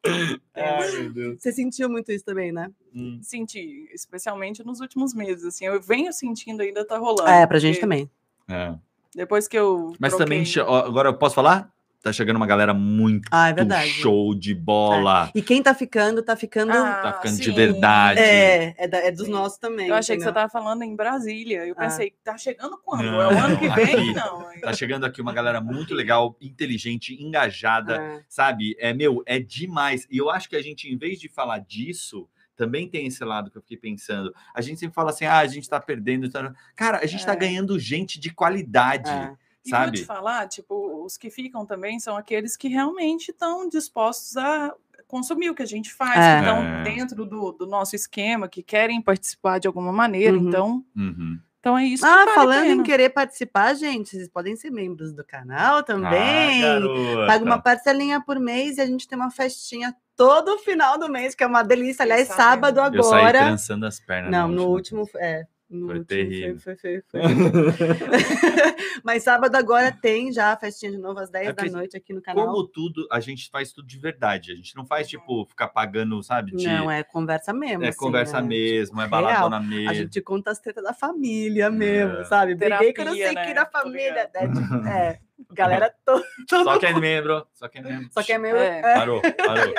Ai, 0.55 0.91
meu 0.91 1.13
Deus. 1.13 1.41
Você 1.41 1.51
sentiu 1.51 1.89
muito 1.89 2.11
isso 2.11 2.23
também, 2.25 2.51
né? 2.51 2.69
Hum. 2.93 3.19
Senti, 3.21 3.89
especialmente 3.93 4.63
nos 4.65 4.79
últimos 4.79 5.13
meses. 5.13 5.45
Assim, 5.45 5.65
eu 5.65 5.81
venho 5.81 6.11
sentindo 6.13 6.61
ainda 6.61 6.85
tá 6.85 6.97
rolando. 6.97 7.29
É, 7.29 7.45
pra 7.45 7.59
gente 7.59 7.75
porque 7.75 7.81
também. 7.81 8.09
É. 8.49 8.73
Depois 9.15 9.47
que 9.47 9.57
eu. 9.57 9.93
Mas 9.99 10.13
troquei- 10.15 10.43
também, 10.43 10.69
agora 10.85 11.09
eu 11.09 11.17
posso 11.17 11.35
falar? 11.35 11.71
Tá 12.05 12.13
chegando 12.13 12.35
uma 12.35 12.45
galera 12.45 12.71
muito 12.71 13.27
Ah, 13.31 13.49
é 13.49 13.53
verdade. 13.53 13.89
show 13.89 14.35
de 14.35 14.53
bola. 14.53 15.31
E 15.33 15.41
quem 15.41 15.63
tá 15.63 15.73
ficando, 15.73 16.21
tá 16.21 16.35
ficando. 16.35 16.71
Ah, 16.71 17.01
Tá 17.01 17.13
ficando 17.13 17.37
de 17.37 17.45
sim. 17.45 17.51
verdade. 17.55 18.19
é, 18.19 18.75
é, 18.77 18.87
da- 18.87 18.99
é 18.99 19.09
dos 19.11 19.25
Sim. 19.25 19.31
nossos 19.31 19.57
também. 19.57 19.87
Eu 19.87 19.95
achei 19.95 20.15
que 20.15 20.21
você 20.21 20.29
entendeu? 20.29 20.41
tava 20.47 20.51
falando 20.51 20.83
em 20.83 20.95
Brasília. 20.95 21.65
Eu 21.65 21.73
Ah. 21.75 21.79
pensei, 21.81 22.13
tá 22.23 22.37
chegando 22.37 22.77
quando? 22.85 23.05
Não, 23.05 23.19
é 23.23 23.27
o 23.33 23.37
ano 23.39 23.57
que 23.57 23.67
vem? 23.69 23.85
aqui. 23.95 24.13
Não. 24.13 24.45
Tá 24.61 24.71
chegando 24.71 25.03
aqui 25.03 25.19
uma 25.19 25.33
galera 25.33 25.59
muito 25.59 25.95
legal, 25.95 26.37
inteligente, 26.39 27.15
engajada, 27.19 27.95
É. 27.99 28.21
sabe? 28.29 28.75
É, 28.77 28.93
meu, 28.93 29.23
é 29.25 29.39
demais. 29.39 30.05
E 30.11 30.19
eu 30.19 30.29
acho 30.29 30.47
que 30.47 30.55
a 30.55 30.61
gente, 30.61 30.87
em 30.87 30.95
vez 30.95 31.19
de 31.19 31.27
falar 31.27 31.57
disso, 31.57 32.29
também 32.55 32.87
tem 32.87 33.07
esse 33.07 33.25
lado 33.25 33.49
que 33.49 33.57
eu 33.57 33.63
fiquei 33.63 33.77
pensando. 33.77 34.31
A 34.53 34.61
gente 34.61 34.79
sempre 34.79 34.93
fala 34.93 35.09
assim, 35.09 35.25
ah, 35.25 35.39
a 35.39 35.47
gente 35.47 35.67
tá 35.67 35.79
perdendo. 35.79 36.29
tá- 36.29 36.53
Cara, 36.75 36.99
a 36.99 37.05
gente 37.07 37.25
tá 37.25 37.33
É. 37.33 37.35
ganhando 37.35 37.79
gente 37.79 38.19
de 38.19 38.29
qualidade, 38.31 39.09
É. 39.09 39.33
E 39.65 39.69
vou 39.71 39.79
sabe? 39.79 39.97
te 39.99 40.05
falar, 40.05 40.47
tipo, 40.47 41.03
os 41.03 41.17
que 41.17 41.29
ficam 41.29 41.65
também 41.65 41.99
são 41.99 42.15
aqueles 42.15 42.55
que 42.55 42.67
realmente 42.67 43.31
estão 43.31 43.67
dispostos 43.67 44.37
a 44.37 44.73
consumir 45.07 45.49
o 45.49 45.55
que 45.55 45.63
a 45.63 45.67
gente 45.67 45.93
faz, 45.93 46.17
É. 46.17 46.35
que 46.41 46.47
estão 46.47 46.63
É. 46.63 46.83
dentro 46.83 47.25
do, 47.25 47.51
do 47.51 47.65
nosso 47.67 47.95
esquema, 47.95 48.47
que 48.47 48.63
querem 48.63 49.01
participar 49.01 49.59
de 49.59 49.67
alguma 49.67 49.91
maneira. 49.91 50.35
Uhum. 50.37 50.47
Então, 50.49 50.85
Uhum. 50.95 51.39
então 51.59 51.77
é 51.77 51.85
isso. 51.85 52.03
que 52.03 52.09
Ah, 52.09 52.15
vale 52.25 52.31
falando 52.33 52.65
em 52.71 52.83
querer 52.83 53.09
participar, 53.09 53.73
gente, 53.75 54.09
vocês 54.11 54.27
podem 54.27 54.55
ser 54.55 54.71
membros 54.71 55.13
do 55.13 55.23
canal 55.23 55.83
também. 55.83 56.63
Ah. 56.63 56.79
Paga 57.27 57.45
uma 57.45 57.59
parcelinha 57.61 58.19
por 58.19 58.39
mês 58.39 58.77
e 58.77 58.81
a 58.81 58.85
gente 58.85 59.07
tem 59.07 59.17
uma 59.17 59.29
festinha 59.31 59.95
todo 60.15 60.57
final 60.59 60.97
do 60.97 61.09
mês, 61.09 61.35
que 61.35 61.43
é 61.43 61.47
uma 61.47 61.61
delícia. 61.61 62.03
Aliás, 62.03 62.27
sábado 62.29 62.77
sabendo. 62.77 62.95
Eu 62.97 63.03
saí 63.03 63.19
agora. 63.21 63.39
trançando 63.39 63.85
as 63.85 63.99
pernas. 63.99 64.31
Não, 64.31 64.47
no 64.47 64.67
último. 64.69 65.07
É, 65.17 65.45
no 65.69 65.87
Foi 65.87 66.03
terrível. 66.05 66.59
Foi, 66.59 66.75
foi, 66.75 67.01
foi, 67.09 67.21
foi. 67.21 67.21
Mas 69.03 69.23
sábado 69.23 69.55
agora 69.55 69.91
tem 69.91 70.31
já 70.31 70.51
a 70.53 70.57
festinha 70.57 70.91
de 70.91 70.97
novo 70.97 71.19
às 71.19 71.29
10 71.29 71.49
É 71.49 71.53
da 71.53 71.65
noite 71.65 71.97
aqui 71.97 72.13
no 72.13 72.21
canal. 72.21 72.45
Como 72.45 72.67
tudo, 72.67 73.07
a 73.11 73.19
gente 73.19 73.49
faz 73.49 73.71
tudo 73.71 73.87
de 73.87 73.99
verdade. 73.99 74.51
A 74.51 74.55
gente 74.55 74.75
não 74.75 74.85
faz, 74.85 75.07
tipo, 75.07 75.45
ficar 75.45 75.67
pagando, 75.69 76.21
sabe? 76.23 76.55
De, 76.55 76.65
Não, 76.67 76.89
é 76.89 77.03
conversa 77.03 77.53
mesmo. 77.53 77.83
é 77.83 77.89
assim, 77.89 77.97
conversa 77.97 78.41
né? 78.41 78.47
mesmo, 78.47 79.01
é 79.01 79.07
Real. 79.07 79.09
baladona 79.09 79.57
A 79.57 79.59
mesmo. 79.61 79.93
gente 79.93 80.21
conta 80.21 80.51
as 80.51 80.59
tretas 80.59 80.83
da 80.83 80.93
família 80.93 81.69
mesmo, 81.69 82.17
É. 82.19 82.23
sabe? 82.25 82.55
Briguei 82.55 82.93
que 82.93 83.01
eu 83.01 83.05
não 83.05 83.13
Terapia, 83.13 83.25
sei 83.27 83.35
né? 83.35 83.45
que 83.47 83.53
da 83.53 83.65
família. 83.65 84.29
É, 84.33 84.47
tipo, 84.47 84.87
é, 84.87 85.19
galera 85.51 85.93
toda. 86.05 86.23
Só 86.49 86.79
quem 86.79 86.89
é 86.89 86.99
membro, 86.99 87.47
só 87.53 87.67
quem 87.67 87.81
é 87.81 87.83
membro. 87.83 88.09
Só 88.11 88.23
que 88.23 88.31
é. 88.31 88.35
É. 88.35 88.79
É, 88.79 88.93
Parou, 88.95 89.21
parou. 89.21 89.73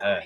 É, 0.00 0.22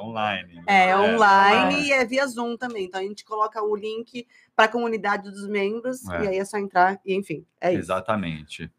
online. 0.00 0.62
é 0.66 0.96
online 0.96 1.14
online. 1.16 1.88
e 1.88 1.92
é 1.92 2.04
via 2.04 2.26
Zoom 2.26 2.56
também. 2.56 2.84
Então 2.84 3.00
a 3.00 3.04
gente 3.04 3.24
coloca 3.24 3.62
o 3.62 3.74
link 3.74 4.26
para 4.54 4.66
a 4.66 4.68
comunidade 4.68 5.30
dos 5.30 5.46
membros 5.48 6.08
É. 6.08 6.24
e 6.24 6.28
aí 6.28 6.38
é 6.38 6.44
só 6.44 6.56
entrar 6.58 7.00
e 7.04 7.14
enfim, 7.14 7.44
é 7.60 7.70
isso. 7.72 7.80
Exatamente. 7.80 8.70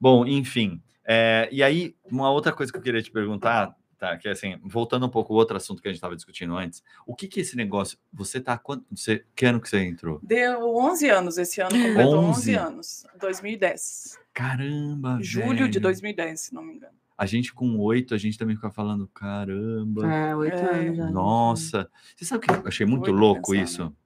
Bom, 0.00 0.24
enfim. 0.26 0.80
é, 1.04 1.48
e 1.52 1.62
aí, 1.62 1.94
uma 2.04 2.30
outra 2.30 2.52
coisa 2.52 2.70
que 2.72 2.78
eu 2.78 2.82
queria 2.82 3.02
te 3.02 3.10
perguntar, 3.10 3.74
tá? 3.98 4.16
Que 4.18 4.28
é 4.28 4.32
assim, 4.32 4.58
voltando 4.62 5.06
um 5.06 5.08
pouco 5.08 5.32
ao 5.32 5.38
outro 5.38 5.56
assunto 5.56 5.80
que 5.80 5.88
a 5.88 5.90
gente 5.90 5.96
estava 5.98 6.14
discutindo 6.16 6.54
antes, 6.56 6.82
o 7.06 7.14
que 7.14 7.26
que 7.28 7.40
é 7.40 7.42
esse 7.42 7.56
negócio? 7.56 7.96
Você 8.12 8.40
tá. 8.40 8.58
Quando, 8.58 8.84
você, 8.90 9.24
que 9.34 9.46
ano 9.46 9.60
que 9.60 9.68
você 9.70 9.78
entrou? 9.84 10.20
Deu 10.22 10.76
11 10.76 11.08
anos 11.08 11.38
esse 11.38 11.60
ano, 11.60 11.70
completou 11.70 12.18
11, 12.18 12.28
11 12.28 12.54
anos. 12.54 13.06
2010. 13.18 14.18
Caramba, 14.34 15.18
Julho 15.22 15.66
de 15.68 15.78
velho. 15.78 15.80
2010, 15.80 16.40
se 16.40 16.54
não 16.54 16.62
me 16.62 16.74
engano. 16.74 16.92
A 17.18 17.24
gente 17.26 17.52
com 17.54 17.78
oito, 17.78 18.14
a 18.14 18.18
gente 18.18 18.36
também 18.38 18.54
fica 18.56 18.70
falando, 18.70 19.06
caramba. 19.08 20.06
É, 20.12 20.36
oito 20.36 20.56
É. 20.56 20.78
anos 20.80 20.96
já. 20.98 21.10
Nossa, 21.10 21.90
você 22.14 22.24
sabe 22.24 22.44
o 22.44 22.48
que 22.48 22.52
eu 22.52 22.68
achei 22.68 22.84
muito 22.86 23.10
louco 23.10 23.52
pensar, 23.52 23.62
isso? 23.64 23.96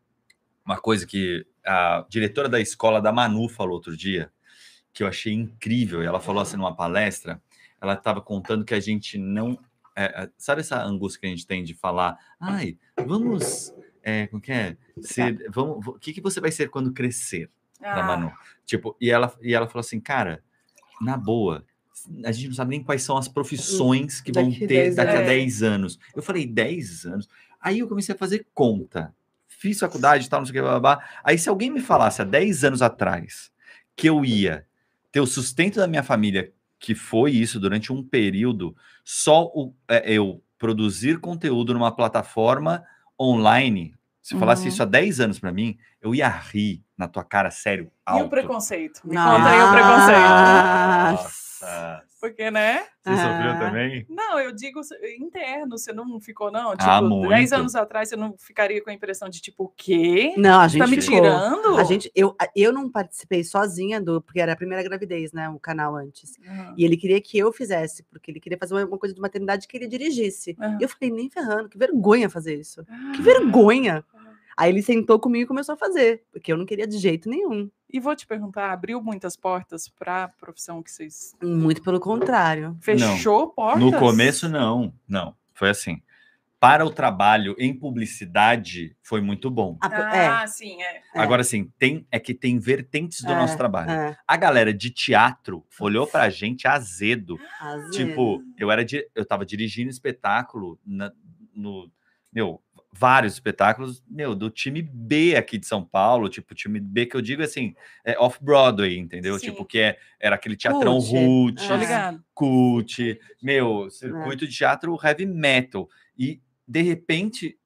Uma 0.64 0.78
coisa 0.78 1.06
que 1.06 1.44
a 1.66 2.06
diretora 2.08 2.48
da 2.48 2.60
escola 2.60 3.00
da 3.00 3.12
Manu 3.12 3.48
falou 3.48 3.74
outro 3.74 3.96
dia, 3.96 4.30
que 4.92 5.02
eu 5.02 5.08
achei 5.08 5.32
incrível. 5.32 6.02
E 6.02 6.06
ela 6.06 6.20
falou 6.20 6.40
assim 6.42 6.56
numa 6.56 6.74
palestra, 6.76 7.42
ela 7.80 7.94
estava 7.94 8.20
contando 8.20 8.64
que 8.64 8.74
a 8.74 8.80
gente 8.80 9.18
não. 9.18 9.58
é, 9.96 10.22
é, 10.24 10.30
sabe 10.38 10.60
essa 10.60 10.80
angústia 10.84 11.20
que 11.20 11.26
a 11.26 11.30
gente 11.30 11.46
tem 11.46 11.64
de 11.64 11.74
falar, 11.74 12.16
ai, 12.38 12.78
vamos. 13.06 13.74
É, 14.02 14.28
como 14.28 14.40
que 14.40 14.52
é? 14.52 14.76
Ser, 15.02 15.50
vamos, 15.50 15.86
o 15.86 15.92
que, 15.94 16.12
que 16.12 16.20
você 16.22 16.40
vai 16.40 16.50
ser 16.52 16.70
quando 16.70 16.92
crescer? 16.92 17.50
da 17.80 17.94
Ah. 18.00 18.02
Manu. 18.06 18.32
Tipo, 18.66 18.94
e 19.00 19.10
ela, 19.10 19.34
e 19.42 19.52
ela 19.54 19.66
falou 19.66 19.80
assim, 19.80 19.98
cara, 19.98 20.44
na 21.00 21.16
boa, 21.16 21.64
a 22.24 22.32
gente 22.32 22.48
não 22.48 22.54
sabe 22.54 22.70
nem 22.70 22.82
quais 22.82 23.02
são 23.02 23.16
as 23.16 23.28
profissões 23.28 24.20
que 24.20 24.32
vão 24.32 24.44
Daqui 24.48 24.60
ter 24.60 24.66
10 24.66 24.96
daqui 24.96 25.10
a 25.10 25.14
anos. 25.16 25.26
10 25.28 25.62
anos. 25.62 25.98
Eu 26.14 26.22
falei, 26.22 26.46
10 26.46 27.04
anos? 27.06 27.28
Aí 27.60 27.78
eu 27.80 27.88
comecei 27.88 28.14
a 28.14 28.18
fazer 28.18 28.46
conta. 28.54 29.14
Fiz 29.48 29.78
faculdade 29.78 30.26
e 30.26 30.28
tal, 30.30 30.40
não 30.40 30.46
sei 30.46 30.52
o 30.52 30.54
que, 30.54 30.60
blá, 30.62 30.80
blá, 30.80 30.96
blá. 30.96 31.08
Aí 31.22 31.36
se 31.38 31.48
alguém 31.48 31.70
me 31.70 31.80
falasse 31.80 32.22
há 32.22 32.24
10 32.24 32.64
anos 32.64 32.82
atrás 32.82 33.50
que 33.94 34.08
eu 34.08 34.24
ia 34.24 34.64
ter 35.12 35.20
o 35.20 35.26
sustento 35.26 35.76
da 35.76 35.86
minha 35.86 36.02
família, 36.02 36.52
que 36.78 36.94
foi 36.94 37.32
isso 37.32 37.60
durante 37.60 37.92
um 37.92 38.02
período, 38.02 38.74
só 39.04 39.44
o, 39.54 39.74
é, 39.88 40.10
eu 40.12 40.42
produzir 40.58 41.18
conteúdo 41.18 41.74
numa 41.74 41.94
plataforma 41.94 42.82
online, 43.20 43.94
se 44.22 44.38
falasse 44.38 44.62
Uhum. 44.62 44.68
isso 44.68 44.82
há 44.82 44.86
10 44.86 45.20
anos 45.20 45.38
pra 45.38 45.52
mim, 45.52 45.76
eu 46.00 46.14
ia 46.14 46.28
rir 46.28 46.82
na 46.96 47.06
tua 47.08 47.24
cara, 47.24 47.50
sério, 47.50 47.86
E 47.86 47.90
alto. 48.06 48.26
o 48.26 48.30
preconceito? 48.30 49.00
Me 49.04 49.14
Nossa. 49.14 49.36
conta 49.36 49.50
aí 49.50 49.60
o 49.60 49.70
preconceito. 49.72 51.22
Nossa. 51.22 51.49
Porque, 52.20 52.50
né? 52.50 52.84
Você 53.02 53.16
sofreu 53.16 53.50
Ah. 53.52 53.58
também? 53.58 54.06
Não, 54.08 54.38
eu 54.38 54.52
digo 54.52 54.80
interno, 55.18 55.78
você 55.78 55.92
não 55.92 56.20
ficou, 56.20 56.50
não? 56.52 56.72
Tipo, 56.72 56.84
Ah, 56.90 57.00
muito. 57.00 57.30
10 57.30 57.52
anos 57.52 57.74
atrás 57.74 58.08
você 58.10 58.16
não 58.16 58.34
ficaria 58.38 58.82
com 58.82 58.90
a 58.90 58.92
impressão 58.92 59.28
de 59.28 59.40
tipo, 59.40 59.64
o 59.64 59.68
quê? 59.68 60.34
Não, 60.36 60.60
a 60.60 60.68
Você 60.68 60.78
gente 60.78 60.82
tá 60.82 60.86
me 60.96 61.00
ficou. 61.00 61.20
tirando? 61.22 61.78
A 61.78 61.84
gente, 61.84 62.10
eu, 62.14 62.36
eu 62.54 62.72
não 62.72 62.90
participei 62.90 63.42
sozinha 63.42 64.00
do, 64.00 64.20
porque 64.20 64.38
era 64.40 64.52
a 64.52 64.56
primeira 64.56 64.82
gravidez, 64.82 65.32
né? 65.32 65.48
O 65.48 65.58
canal 65.58 65.96
antes. 65.96 66.34
Aham. 66.46 66.74
E 66.76 66.84
ele 66.84 66.96
queria 66.96 67.20
que 67.20 67.38
eu 67.38 67.50
fizesse, 67.52 68.02
porque 68.04 68.30
ele 68.30 68.40
queria 68.40 68.58
fazer 68.58 68.74
uma, 68.74 68.84
uma 68.84 68.98
coisa 68.98 69.14
de 69.14 69.20
maternidade 69.20 69.66
que 69.66 69.76
ele 69.76 69.86
dirigisse. 69.88 70.54
Aham. 70.60 70.76
E 70.78 70.82
eu 70.84 70.88
falei, 70.88 71.10
nem 71.10 71.30
ferrando, 71.30 71.68
que 71.70 71.78
vergonha 71.78 72.28
fazer 72.28 72.54
isso. 72.56 72.84
Que 73.14 73.20
Ah. 73.20 73.24
vergonha! 73.24 74.04
Aí 74.60 74.70
ele 74.70 74.82
sentou 74.82 75.18
comigo 75.18 75.44
e 75.44 75.46
começou 75.46 75.74
a 75.74 75.78
fazer, 75.78 76.22
porque 76.30 76.52
eu 76.52 76.56
não 76.58 76.66
queria 76.66 76.86
de 76.86 76.98
jeito 76.98 77.30
nenhum. 77.30 77.70
E 77.90 77.98
vou 77.98 78.14
te 78.14 78.26
perguntar, 78.26 78.70
abriu 78.72 79.02
muitas 79.02 79.34
portas 79.34 79.88
para 79.88 80.24
a 80.24 80.28
profissão 80.28 80.82
que 80.82 80.90
vocês 80.90 81.34
Muito 81.42 81.82
pelo 81.82 81.98
contrário. 81.98 82.76
fechou 82.80 83.48
portas? 83.48 83.80
No 83.82 83.90
começo, 83.98 84.48
não. 84.48 84.92
Não. 85.08 85.34
Foi 85.54 85.70
assim. 85.70 86.02
Para 86.60 86.84
o 86.84 86.90
trabalho 86.90 87.56
em 87.58 87.72
publicidade, 87.72 88.94
foi 89.02 89.22
muito 89.22 89.50
bom. 89.50 89.78
Ah, 89.80 90.42
Ah, 90.42 90.46
sim, 90.46 90.82
é. 90.82 90.96
É. 91.14 91.20
Agora, 91.20 91.40
assim, 91.40 91.72
tem, 91.78 92.06
é 92.10 92.20
que 92.20 92.34
tem 92.34 92.58
vertentes 92.58 93.22
do 93.22 93.32
É, 93.32 93.34
nosso 93.36 93.56
trabalho. 93.56 93.90
é, 93.90 94.16
A 94.28 94.36
galera 94.36 94.72
de 94.74 94.90
teatro 94.90 95.64
olhou 95.80 96.06
pra 96.06 96.28
gente 96.28 96.68
azedo. 96.68 97.38
azedo. 97.58 97.90
Tipo, 97.92 98.42
eu 98.58 98.70
era 98.70 98.84
eu 99.14 99.24
tava 99.24 99.46
dirigindo 99.46 99.88
espetáculo 99.90 100.78
na- 100.84 101.12
no 101.54 101.90
meu 102.30 102.62
vários 102.92 103.34
espetáculos, 103.34 104.02
meu, 104.08 104.34
do 104.34 104.50
time 104.50 104.82
B 104.82 105.36
aqui 105.36 105.58
de 105.58 105.66
São 105.66 105.84
Paulo, 105.84 106.28
tipo, 106.28 106.54
time 106.54 106.80
B 106.80 107.06
que 107.06 107.16
eu 107.16 107.22
digo 107.22 107.42
assim, 107.42 107.74
é 108.04 108.18
off-Broadway, 108.18 108.98
entendeu? 108.98 109.38
Sim. 109.38 109.50
Tipo, 109.50 109.64
que 109.64 109.78
é, 109.78 109.98
era 110.18 110.34
aquele 110.36 110.56
teatrão 110.56 110.98
É. 110.98 111.76
ligado. 111.76 112.24
cult, 112.34 113.18
meu, 113.42 113.88
circuito 113.90 114.46
de 114.46 114.54
teatro 114.56 114.96
heavy 115.02 115.26
metal. 115.26 115.88
E, 116.18 116.40
de 116.66 116.82
repente, 116.82 117.58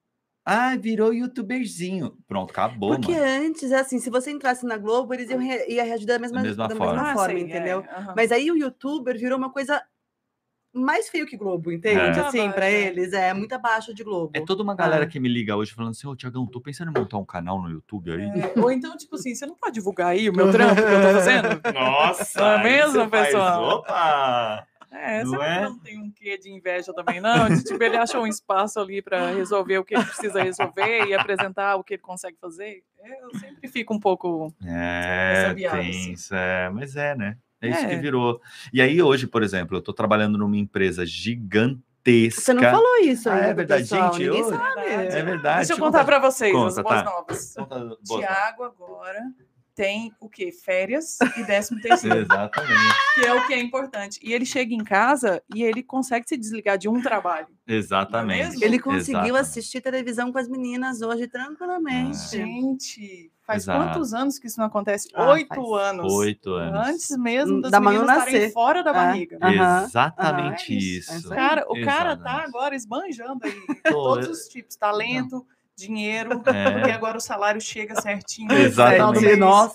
ah, 0.45 0.75
virou 0.75 1.13
youtuberzinho. 1.13 2.17
Pronto, 2.27 2.51
acabou, 2.51 2.91
Porque 2.91 3.11
mano. 3.11 3.23
antes, 3.25 3.71
é 3.71 3.79
assim, 3.79 3.99
se 3.99 4.09
você 4.11 4.31
entrasse 4.31 4.65
na 4.65 4.77
Globo, 4.77 5.13
eles 5.13 5.29
iam, 5.29 5.39
re- 5.39 5.65
ia 5.67 5.83
reagir 5.83 6.05
da 6.05 6.19
mesma, 6.19 6.37
Da 6.37 6.43
mesma 6.43 6.67
da 6.67 6.75
forma. 6.75 6.93
mesma 6.93 7.11
Ah, 7.11 7.13
forma, 7.15 7.33
sei, 7.33 7.43
é, 7.43 7.45
entendeu? 7.47 7.79
aham. 7.79 8.13
Mas 8.15 8.31
aí 8.31 8.51
o 8.51 8.57
youtuber 8.57 9.17
virou 9.17 9.37
uma 9.39 9.51
coisa 9.51 9.81
mais 10.75 11.09
feio 11.09 11.25
que 11.25 11.37
Globo, 11.37 11.71
entende? 11.71 11.99
É. 11.99 12.09
Assim, 12.21 12.41
abaixo, 12.41 12.61
é. 12.63 12.81
eles, 12.87 13.13
é 13.13 13.33
muito 13.33 13.53
abaixo 13.53 13.93
de 13.93 14.03
Globo. 14.03 14.31
É 14.33 14.41
toda 14.41 14.61
uma 14.61 14.75
galera 14.75 15.05
Ah. 15.05 15.07
que 15.07 15.19
me 15.19 15.29
liga 15.29 15.55
hoje 15.55 15.71
falando 15.73 15.91
assim, 15.91 16.07
ô, 16.07 16.15
Tiagão, 16.15 16.45
tô 16.45 16.59
pensando 16.61 16.91
em 16.95 16.99
montar 16.99 17.17
um 17.17 17.25
canal 17.25 17.61
no 17.61 17.69
YouTube 17.69 18.11
aí. 18.11 18.21
É, 18.41 18.53
Ou 18.59 18.71
então, 18.71 18.95
tipo 18.97 19.15
assim, 19.15 19.33
você 19.33 19.45
não 19.45 19.55
pode 19.55 19.73
divulgar 19.75 20.07
aí 20.09 20.29
o 20.29 20.33
meu 20.33 20.51
trampo 20.51 20.75
que 20.75 20.81
eu 20.81 21.01
tô 21.01 21.13
fazendo? 21.19 21.47
Nossa! 21.73 22.39
Não 22.39 22.47
é 22.59 22.63
mesmo, 22.63 23.09
pessoal? 23.09 23.63
Opa! 23.79 24.67
É, 24.91 25.25
Não 25.25 25.43
é? 25.43 25.61
não 25.63 25.77
tem 25.77 25.99
um 26.01 26.09
quê 26.09 26.37
de 26.37 26.49
inveja 26.49 26.93
também, 26.93 27.19
não? 27.19 27.49
De, 27.49 27.61
tipo, 27.65 27.83
ele 27.83 27.97
achou 27.97 28.21
um 28.21 28.27
espaço 28.27 28.79
ali 28.79 29.01
para 29.01 29.29
resolver 29.31 29.77
o 29.79 29.83
que 29.83 29.93
ele 29.93 30.05
precisa 30.05 30.41
resolver 30.41 31.05
e 31.07 31.13
apresentar 31.13 31.75
o 31.75 31.83
que 31.83 31.95
ele 31.95 32.01
consegue 32.01 32.37
fazer. 32.39 32.81
É, 33.03 33.23
Eu 33.23 33.37
sempre 33.37 33.67
fico 33.67 33.93
um 33.93 33.99
pouco. 33.99 34.53
É, 34.65 35.53
tem 35.53 35.65
assim. 35.67 36.15
é, 36.31 36.69
mas 36.69 36.95
é, 36.95 37.13
né? 37.13 37.35
É 37.65 37.69
isso 37.71 37.87
que 37.87 37.93
É. 37.93 37.99
virou. 37.99 38.39
E 38.73 38.81
aí, 38.81 39.01
hoje, 39.01 39.27
por 39.27 39.43
exemplo, 39.43 39.77
eu 39.77 39.81
tô 39.81 39.93
trabalhando 39.93 40.37
numa 40.37 40.57
empresa 40.57 41.05
gigantesca. 41.05 42.41
Você 42.41 42.53
não 42.53 42.61
falou 42.61 42.97
isso 43.01 43.29
Ah, 43.29 43.33
ainda, 43.33 43.47
é 43.47 43.53
verdade, 43.53 43.81
pessoal, 43.83 44.13
gente, 44.13 44.23
Ninguém 44.27 44.41
eu- 44.41 44.49
sabe. 44.49 44.81
É 44.81 45.23
verdade. 45.23 45.57
Deixa 45.57 45.73
eu 45.73 45.77
contar 45.77 46.05
para 46.05 46.19
vocês 46.19 46.51
Conta, 46.51 46.67
as 46.67 46.75
boas 46.83 47.03
tá. 47.03 47.03
novas. 47.03 47.53
Conta 47.55 47.79
boas 47.79 48.19
Tiago 48.21 48.63
agora 48.63 49.19
tem 49.73 50.13
o 50.21 50.29
quê? 50.29 50.51
Férias 50.53 51.17
e 51.35 51.43
décimo 51.43 51.81
terceiro, 51.81 52.19
Exatamente, 52.21 52.93
que 53.15 53.25
é 53.25 53.33
o 53.33 53.45
que 53.47 53.53
é 53.53 53.59
importante. 53.59 54.19
E 54.23 54.31
ele 54.33 54.45
chega 54.45 54.73
em 54.73 54.83
casa 54.83 55.43
e 55.53 55.63
ele 55.63 55.83
consegue 55.83 56.25
se 56.29 56.37
desligar 56.37 56.77
de 56.77 56.87
um 56.87 57.01
trabalho. 57.01 57.47
exatamente. 57.67 58.37
mesmo? 58.51 58.63
Ele 58.63 58.79
conseguiu 58.79 59.19
exatamente. 59.19 59.41
assistir 59.41 59.81
televisão 59.81 60.31
com 60.31 60.37
as 60.37 60.47
meninas 60.47 61.01
hoje 61.01 61.27
tranquilamente. 61.27 62.17
Ah. 62.17 62.27
Gente, 62.29 63.31
faz 63.45 63.63
Exato. 63.63 63.79
quantos 63.83 64.13
anos 64.13 64.39
que 64.39 64.47
isso 64.47 64.59
não 64.59 64.65
acontece? 64.67 65.07
Ah, 65.13 65.29
Oito 65.31 65.75
anos. 65.75 66.13
Oito 66.13 66.53
anos. 66.53 66.87
Antes 66.89 67.17
mesmo 67.17 67.61
das 67.61 67.71
Da 67.71 67.79
meninas 67.79 68.09
estarem 68.09 68.33
nascer. 68.33 68.51
fora 68.53 68.83
da 68.83 68.89
É. 68.89 68.93
barriga. 68.93 69.37
Aham, 69.41 69.83
Exatamente 69.85 70.73
aham. 70.73 70.79
É 70.79 70.83
isso. 70.83 71.33
aí. 71.33 71.35
Cara, 71.39 71.65
o 71.69 71.85
cara 71.85 72.17
tá 72.17 72.21
Exatamente. 72.23 72.47
agora 72.47 72.75
esbanjando 72.75 73.39
aí 73.45 73.53
todos 73.83 74.27
os 74.29 74.47
tipos, 74.47 74.75
talento, 74.75 75.45
dinheiro, 75.77 76.41
É. 76.47 76.71
porque 76.71 76.91
agora 76.91 77.17
o 77.17 77.21
salário 77.21 77.59
chega 77.61 77.99
certinho. 78.01 78.47
Exatamente. 78.53 79.29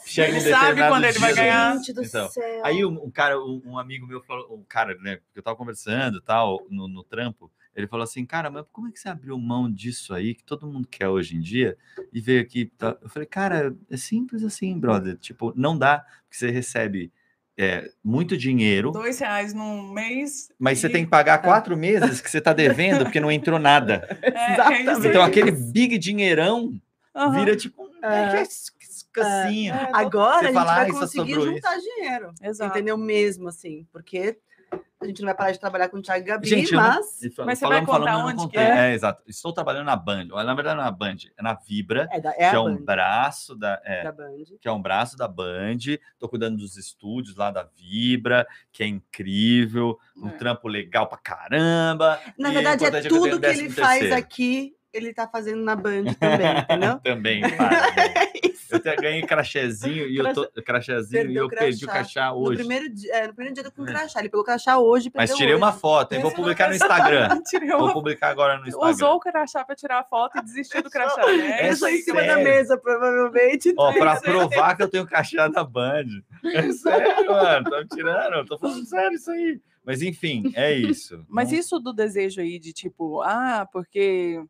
Chega 0.06 0.36
Ele 0.38 0.40
sabe 0.50 0.80
quando 0.88 1.04
ele 1.04 1.18
vai 1.18 1.34
ganhar. 1.34 1.76
Gente 1.76 1.92
do 1.92 2.02
Então, 2.02 2.28
céu. 2.28 2.64
Aí 2.64 2.84
um, 2.84 3.04
um 3.04 3.10
cara, 3.10 3.38
um, 3.38 3.62
um 3.66 3.78
amigo 3.78 4.06
meu 4.06 4.20
falou, 4.22 4.46
um 4.54 4.64
cara, 4.68 4.94
né, 5.00 5.16
que 5.32 5.38
eu 5.38 5.42
tava 5.42 5.56
conversando 5.56 6.20
tal, 6.20 6.58
no, 6.70 6.88
no 6.88 7.04
trampo, 7.04 7.50
ele 7.74 7.86
falou 7.86 8.04
assim, 8.04 8.24
cara, 8.26 8.50
mas 8.50 8.64
como 8.72 8.88
é 8.88 8.92
que 8.92 8.98
você 9.00 9.08
abriu 9.08 9.38
mão 9.38 9.70
disso 9.70 10.12
aí, 10.14 10.34
que 10.34 10.42
todo 10.44 10.66
mundo 10.66 10.86
quer 10.88 11.08
hoje 11.08 11.36
em 11.36 11.40
dia, 11.40 11.76
e 12.12 12.20
veio 12.20 12.40
aqui, 12.42 12.66
tá? 12.66 12.96
eu 13.00 13.08
falei, 13.08 13.26
cara, 13.26 13.74
é 13.90 13.96
simples 13.96 14.42
assim, 14.42 14.78
brother, 14.78 15.16
tipo, 15.16 15.52
não 15.56 15.76
dá, 15.78 15.98
porque 16.24 16.36
você 16.36 16.50
recebe 16.50 17.12
é, 17.56 17.90
muito 18.02 18.36
dinheiro, 18.36 18.90
Dois 18.90 19.18
reais 19.18 19.52
num 19.52 19.92
mês. 19.92 20.50
mas 20.58 20.78
você 20.78 20.86
e- 20.86 20.90
tem 20.92 21.04
que 21.04 21.10
pagar 21.10 21.38
quatro 21.42 21.76
meses 21.76 22.20
que 22.20 22.30
você 22.30 22.40
tá 22.40 22.52
devendo, 22.52 23.04
porque 23.04 23.20
não 23.20 23.30
entrou 23.30 23.58
nada. 23.58 24.06
É, 24.34 24.50
é 24.50 24.52
Exatamente. 24.54 24.90
isso 24.98 25.08
Então 25.08 25.22
aquele 25.22 25.50
big 25.50 25.98
dinheirão 25.98 26.80
Aham. 27.14 27.32
vira 27.32 27.56
tipo 27.56 27.82
um 27.82 27.90
É. 28.02 28.42
É, 29.18 29.88
Agora 29.92 30.38
Você 30.38 30.44
a 30.44 30.48
gente 30.48 30.54
fala, 30.54 30.74
vai 30.74 30.84
"Ai, 30.86 30.92
só 30.92 31.00
conseguir 31.00 31.34
juntar 31.34 31.76
dinheiro. 31.76 32.32
Exato. 32.42 32.70
Entendeu? 32.78 32.96
Mesmo 32.96 33.48
assim. 33.48 33.86
Porque 33.92 34.38
a 35.02 35.06
gente 35.06 35.20
não 35.22 35.26
vai 35.26 35.34
parar 35.34 35.52
de 35.52 35.58
trabalhar 35.60 35.88
com 35.88 35.96
o 35.96 36.02
Thiago 36.02 36.22
e 36.22 36.26
Gabi, 36.28 36.46
Gente, 36.48 36.72
eu 36.74 36.80
não- 36.80 36.86
mas. 36.88 37.06
Mas 37.46 37.58
você 37.58 37.66
vai 37.66 37.84
contar 37.86 38.12
não 38.12 38.26
onde 38.26 38.48
que 38.48 38.58
é? 38.58 38.90
É, 38.90 38.94
exato. 38.94 39.22
Estou 39.26 39.52
trabalhando 39.52 39.86
na 39.86 39.96
Band. 39.96 40.26
Na 40.26 40.54
verdade, 40.54 40.76
não 40.76 40.82
é 40.82 40.86
na 40.86 40.90
Band, 40.90 41.16
é 41.38 41.42
na 41.42 41.54
Vibra, 41.54 42.06
É, 42.12 42.20
da, 42.20 42.32
que 42.32 42.42
é 42.42 42.44
é 42.46 42.54
a 42.54 42.60
um 42.60 42.76
Band, 42.76 42.84
braço 42.84 43.56
da. 43.56 43.80
é, 43.84 44.04
da 44.04 44.12
Band. 44.12 44.26
que 44.60 44.68
é 44.68 44.72
um 44.72 44.82
braço 44.82 45.16
da 45.16 45.26
Band. 45.26 45.78
Tô 46.18 46.28
cuidando 46.28 46.58
dos 46.58 46.76
estúdios 46.76 47.34
lá 47.36 47.50
da 47.50 47.62
Vibra, 47.76 48.46
que 48.72 48.82
é 48.82 48.86
incrível, 48.86 49.98
um 50.16 50.28
É. 50.28 50.32
trampo 50.32 50.68
legal 50.68 51.06
pra 51.08 51.16
caramba. 51.18 52.20
Na 52.38 52.50
e 52.50 52.54
verdade, 52.54 52.84
é 52.84 52.90
que 53.02 53.08
tudo 53.08 53.40
que 53.40 53.46
ele 53.46 53.68
13º. 53.68 53.80
faz 53.82 54.12
aqui, 54.12 54.74
ele 54.92 55.14
tá 55.14 55.26
fazendo 55.26 55.62
na 55.62 55.76
Band 55.76 56.04
também, 56.18 56.58
entendeu? 56.68 56.98
Também, 57.00 57.40
para. 57.56 57.70
Eu 58.70 58.76
até 58.78 58.96
ganhei 58.96 59.22
crachezinho 59.22 60.06
e 60.06 60.16
eu 60.16 60.32
tô 60.32 60.48
crachezinho 60.64 61.30
e 61.30 61.36
eu 61.36 61.46
o 61.46 61.48
perdi 61.48 61.84
o 61.84 61.88
crachá. 61.88 62.02
crachá 62.04 62.30
No 62.30 62.38
hoje. 62.40 62.58
primeiro, 62.58 62.88
dia, 62.88 63.12
é, 63.14 63.26
no 63.26 63.34
primeiro 63.34 63.54
dia 63.60 63.70
com 63.70 63.82
É. 63.82 63.86
crachá. 63.86 64.20
Ele 64.20 64.28
pegou 64.28 64.42
o 64.42 64.44
crachá 64.44 64.78
hoje 64.78 65.08
e 65.08 65.12
Mas 65.14 65.34
tirei 65.34 65.54
uma 65.54 65.70
hoje. 65.70 65.78
foto, 65.80 66.12
hein? 66.12 66.20
Vou 66.20 66.30
não 66.30 66.36
publicar 66.36 66.68
no 66.68 66.74
Instagram. 66.74 67.28
Vou 67.70 67.84
uma- 67.84 67.92
publicar 67.92 68.28
agora 68.28 68.58
no 68.58 68.66
Instagram. 68.68 68.90
Usou 68.90 69.14
o 69.14 69.20
crachá 69.20 69.64
para 69.64 69.74
tirar 69.76 69.98
a 70.00 70.04
foto 70.04 70.38
e 70.38 70.42
desistiu 70.42 70.82
do 70.82 70.90
crachá. 70.90 71.26
né? 71.26 71.62
É 71.62 71.70
Isso 71.70 71.84
aí 71.84 71.96
em 71.98 72.02
cima 72.02 72.22
da 72.22 72.36
mesa, 72.36 72.76
provavelmente. 72.78 73.74
Ó, 73.76 73.92
pra 73.92 74.14
Isso 74.14 74.26
aí. 74.26 74.32
provar 74.32 74.76
que 74.76 74.82
eu 74.82 74.88
tenho 74.88 75.06
crachá 75.06 75.48
da 75.48 75.64
Band. 75.64 76.04
É 76.44 76.72
sério, 76.72 77.26
mano. 77.26 77.68
Tô 77.70 77.78
me 77.78 77.86
tirando. 77.88 78.46
Tô 78.46 78.58
falando 78.58 78.84
sério 78.86 79.14
isso 79.14 79.30
aí. 79.30 79.60
Mas 79.84 80.00
enfim, 80.02 80.50
é 80.54 80.72
isso. 80.74 81.24
Mas 81.28 81.50
Não- 81.50 81.58
isso 81.58 81.78
do 81.78 81.92
desejo 81.92 82.40
aí 82.40 82.58
de 82.58 82.72
tipo, 82.72 83.20
ah, 83.22 83.66
porque 83.72 84.42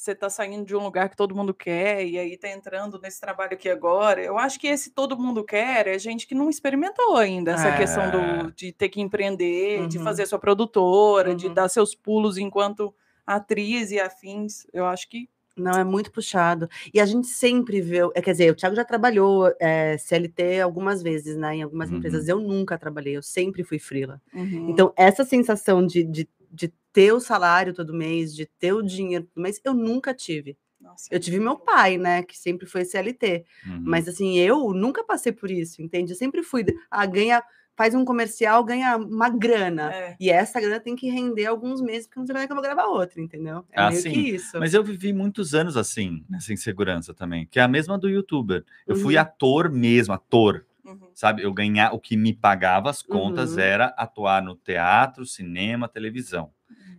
você 0.00 0.14
tá 0.14 0.30
saindo 0.30 0.64
de 0.64 0.74
um 0.74 0.82
lugar 0.82 1.10
que 1.10 1.16
todo 1.16 1.34
mundo 1.36 1.52
quer 1.52 2.06
e 2.06 2.18
aí 2.18 2.34
tá 2.38 2.48
entrando 2.48 2.98
nesse 2.98 3.20
trabalho 3.20 3.52
aqui 3.52 3.68
agora. 3.68 4.22
Eu 4.22 4.38
acho 4.38 4.58
que 4.58 4.66
esse 4.66 4.90
todo 4.92 5.18
mundo 5.18 5.44
quer 5.44 5.86
é 5.86 5.98
gente 5.98 6.26
que 6.26 6.34
não 6.34 6.48
experimentou 6.48 7.16
ainda 7.18 7.50
essa 7.52 7.76
questão 7.76 8.04
É. 8.04 8.10
do, 8.46 8.50
de 8.52 8.72
ter 8.72 8.88
que 8.88 8.98
empreender, 8.98 9.86
de 9.88 9.98
Uhum. 9.98 10.04
fazer 10.04 10.24
sua 10.24 10.38
produtora, 10.38 11.34
de 11.34 11.48
Uhum. 11.48 11.54
dar 11.54 11.68
seus 11.68 11.94
pulos 11.94 12.38
enquanto 12.38 12.94
atriz 13.26 13.90
e 13.90 14.00
afins. 14.00 14.66
Eu 14.72 14.86
acho 14.86 15.06
que 15.06 15.28
Não, 15.54 15.72
é 15.78 15.84
muito 15.84 16.10
puxado. 16.10 16.70
E 16.94 16.98
a 16.98 17.04
gente 17.04 17.26
sempre 17.26 17.82
vê. 17.82 17.98
é, 18.14 18.22
Quer 18.22 18.30
dizer, 18.32 18.50
o 18.52 18.54
Thiago 18.54 18.74
já 18.74 18.84
trabalhou 18.84 19.52
é, 19.60 19.98
CLT 19.98 20.60
algumas 20.62 21.02
vezes, 21.02 21.36
né? 21.36 21.56
Em 21.56 21.62
algumas 21.62 21.90
Uhum. 21.90 21.98
empresas. 21.98 22.26
Eu 22.26 22.40
nunca 22.40 22.78
trabalhei, 22.78 23.14
eu 23.18 23.22
sempre 23.22 23.62
fui 23.62 23.78
frila. 23.78 24.22
uhum, 24.32 24.70
Então, 24.70 24.94
essa 24.96 25.22
sensação 25.24 25.84
de, 25.84 26.02
de, 26.04 26.26
de 26.50 26.72
ter 26.92 27.12
o 27.12 27.20
salário 27.20 27.72
todo 27.74 27.94
mês, 27.94 28.34
de 28.34 28.46
ter 28.58 28.72
o 28.72 28.82
dinheiro 28.82 29.24
todo 29.32 29.42
mês, 29.42 29.60
eu 29.64 29.74
nunca 29.74 30.12
tive. 30.14 30.56
Nossa, 30.80 31.08
Eu 31.10 31.20
tive 31.20 31.38
meu 31.38 31.56
pai, 31.58 31.98
né, 31.98 32.22
que 32.22 32.36
sempre 32.38 32.66
foi 32.66 32.84
CLT. 32.86 33.44
Uhum. 33.66 33.82
Mas 33.84 34.08
assim, 34.08 34.38
eu 34.38 34.72
nunca 34.72 35.04
passei 35.04 35.30
por 35.32 35.50
isso, 35.50 35.82
entende? 35.82 36.12
Eu 36.12 36.16
sempre 36.16 36.42
fui, 36.42 36.64
ah, 36.90 37.04
ganha, 37.04 37.42
faz 37.76 37.94
um 37.94 38.02
comercial, 38.04 38.64
ganha 38.64 38.96
uma 38.96 39.28
grana. 39.28 39.92
É. 39.92 40.16
E 40.18 40.30
essa 40.30 40.58
grana 40.58 40.80
tem 40.80 40.96
que 40.96 41.10
render 41.10 41.44
alguns 41.46 41.82
meses, 41.82 42.06
porque 42.06 42.18
não 42.20 42.26
sei 42.26 42.34
quando 42.34 42.42
é 42.44 42.46
que 42.46 42.52
eu 42.52 42.56
vou 42.56 42.62
gravar 42.64 42.86
outra, 42.86 43.20
entendeu? 43.20 43.64
É 43.70 43.80
Ah, 43.82 43.90
meio 43.90 44.00
sim. 44.02 44.10
que 44.10 44.18
isso. 44.36 44.58
Mas 44.58 44.72
eu 44.72 44.82
vivi 44.82 45.12
muitos 45.12 45.54
anos 45.54 45.76
assim, 45.76 46.24
nessa 46.28 46.50
insegurança 46.52 47.12
também, 47.12 47.46
que 47.46 47.58
é 47.58 47.62
a 47.62 47.68
mesma 47.68 47.98
do 47.98 48.08
youtuber. 48.08 48.64
Eu 48.86 48.96
fui 48.96 49.16
Uhum. 49.16 49.20
ator 49.20 49.70
mesmo, 49.70 50.14
ator, 50.14 50.64
Uhum. 50.82 51.10
sabe? 51.14 51.42
Eu 51.42 51.52
ganhar, 51.52 51.92
o 51.92 52.00
que 52.00 52.16
me 52.16 52.32
pagava 52.34 52.88
as 52.88 53.02
contas 53.02 53.52
Uhum. 53.52 53.60
era 53.60 53.86
atuar 53.98 54.42
no 54.42 54.56
teatro, 54.56 55.26
cinema, 55.26 55.86
televisão. 55.88 56.50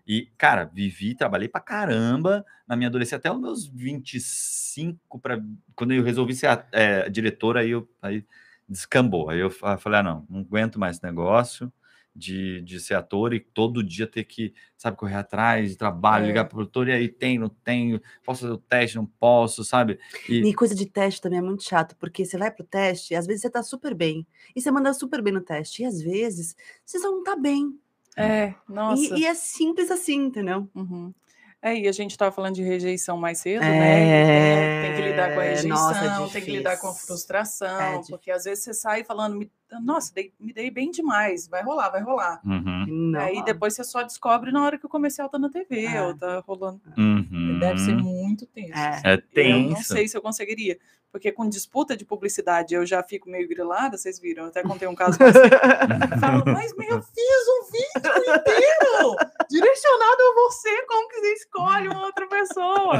E, 0.07 0.27
cara, 0.37 0.65
vivi, 0.65 1.13
trabalhei 1.15 1.47
pra 1.47 1.61
caramba 1.61 2.45
na 2.67 2.75
minha 2.75 2.87
adolescência, 2.89 3.17
até 3.17 3.31
os 3.31 3.39
meus 3.39 3.67
25, 3.67 5.19
pra, 5.19 5.39
quando 5.75 5.93
eu 5.93 6.03
resolvi 6.03 6.33
ser 6.35 6.47
a- 6.47 6.65
é, 6.71 7.09
diretor, 7.09 7.57
aí, 7.57 7.71
eu, 7.71 7.87
aí 8.01 8.25
descambou. 8.67 9.29
Aí 9.29 9.39
eu 9.39 9.49
fa- 9.49 9.77
falei, 9.77 9.99
ah, 9.99 10.03
não, 10.03 10.25
não 10.29 10.39
aguento 10.41 10.79
mais 10.79 10.97
esse 10.97 11.05
negócio 11.05 11.71
de, 12.13 12.61
de 12.61 12.77
ser 12.79 12.95
ator 12.95 13.33
e 13.33 13.39
todo 13.39 13.81
dia 13.83 14.05
ter 14.05 14.25
que, 14.25 14.53
sabe, 14.77 14.97
correr 14.97 15.15
atrás 15.15 15.69
de 15.71 15.77
trabalho, 15.77 16.25
É. 16.25 16.27
ligar 16.27 16.43
pro 16.45 16.55
produtor, 16.57 16.89
e 16.89 16.91
aí 16.91 17.07
tem, 17.07 17.39
não 17.39 17.47
tenho, 17.47 18.01
posso 18.25 18.41
fazer 18.41 18.53
o 18.53 18.57
teste, 18.57 18.97
não 18.97 19.05
posso, 19.05 19.63
sabe? 19.63 19.97
E, 20.27 20.41
E 20.49 20.53
coisa 20.53 20.75
de 20.75 20.85
teste 20.85 21.21
também 21.21 21.39
é 21.39 21.41
muito 21.41 21.63
chato, 21.63 21.95
porque 21.97 22.25
você 22.25 22.37
vai 22.37 22.51
pro 22.51 22.65
teste, 22.65 23.15
às 23.15 23.25
vezes 23.25 23.41
você 23.43 23.49
tá 23.49 23.63
super 23.63 23.93
bem, 23.95 24.27
e 24.55 24.61
você 24.61 24.69
manda 24.71 24.93
super 24.93 25.21
bem 25.21 25.31
no 25.33 25.39
teste, 25.41 25.83
e 25.83 25.85
às 25.85 26.01
vezes 26.01 26.55
você 26.85 26.99
só 26.99 27.09
não 27.11 27.23
tá 27.23 27.35
bem. 27.37 27.79
É, 28.17 28.53
nossa. 28.67 29.15
E, 29.17 29.21
e 29.21 29.25
é 29.25 29.33
simples 29.33 29.89
assim, 29.91 30.15
entendeu? 30.25 30.67
Uhum. 30.75 31.13
É, 31.63 31.75
e 31.77 31.87
a 31.87 31.91
gente 31.91 32.09
estava 32.11 32.31
falando 32.31 32.55
de 32.55 32.63
rejeição 32.63 33.17
mais 33.17 33.37
cedo, 33.37 33.61
né? 33.61 33.67
E 33.69 34.81
tem, 34.81 34.95
tem 34.95 34.95
que 35.03 35.09
lidar 35.11 35.33
com 35.35 35.39
a 35.39 35.45
É, 35.45 35.49
rejeição, 35.49 35.69
nossa, 36.17 36.33
tem 36.33 36.41
que 36.41 36.51
lidar 36.51 36.77
com 36.77 36.87
a 36.87 36.93
frustração, 36.93 37.67
É 37.79 37.91
difícil. 37.91 38.17
porque 38.17 38.31
às 38.31 38.45
vezes 38.45 38.63
você 38.63 38.73
sai 38.73 39.03
falando, 39.03 39.37
"Me- 39.37 39.51
nossa, 39.83 40.11
dei- 40.11 40.33
me 40.39 40.51
dei 40.53 40.71
bem 40.71 40.89
demais, 40.89 41.47
vai 41.47 41.61
rolar, 41.61 41.89
vai 41.91 42.01
rolar. 42.01 42.41
Uhum, 42.43 43.13
Aí 43.15 43.45
depois 43.45 43.75
você 43.75 43.83
só 43.83 44.01
descobre 44.01 44.51
na 44.51 44.63
hora 44.65 44.79
que 44.79 44.87
o 44.87 44.89
comercial 44.89 45.29
tá 45.29 45.37
na 45.37 45.49
TV, 45.51 45.85
É. 45.85 46.01
ou 46.01 46.17
tá 46.17 46.39
rolando. 46.39 46.81
uhum. 46.97 47.59
Deve 47.59 47.77
ser 47.79 47.95
muito 47.95 48.47
tenso. 48.47 48.73
É. 48.73 49.01
É 49.05 49.13
Eu 49.13 49.21
tenso. 49.21 49.69
não 49.69 49.83
sei 49.83 50.07
se 50.07 50.17
eu 50.17 50.21
conseguiria. 50.21 50.79
Porque 51.11 51.31
com 51.31 51.47
disputa 51.47 51.97
de 51.97 52.05
publicidade 52.05 52.73
eu 52.73 52.85
já 52.85 53.03
fico 53.03 53.29
meio 53.29 53.47
grilada, 53.47 53.97
vocês 53.97 54.17
viram. 54.19 54.43
Eu 54.43 54.49
até 54.49 54.63
contei 54.63 54.87
um 54.87 54.95
caso. 54.95 55.17
Eu 55.21 56.19
falo, 56.19 56.43
mas 56.45 56.71
eu 56.71 57.01
fiz 57.01 57.47
um 57.49 57.71
vídeo 57.71 58.35
inteiro 58.35 59.15
direcionado 59.49 60.21
a 60.21 60.33
você. 60.35 60.85
Como 60.85 61.09
que 61.09 61.19
você 61.19 61.33
escolhe 61.33 61.87
uma 61.89 62.05
outra 62.05 62.27
pessoa? 62.27 62.95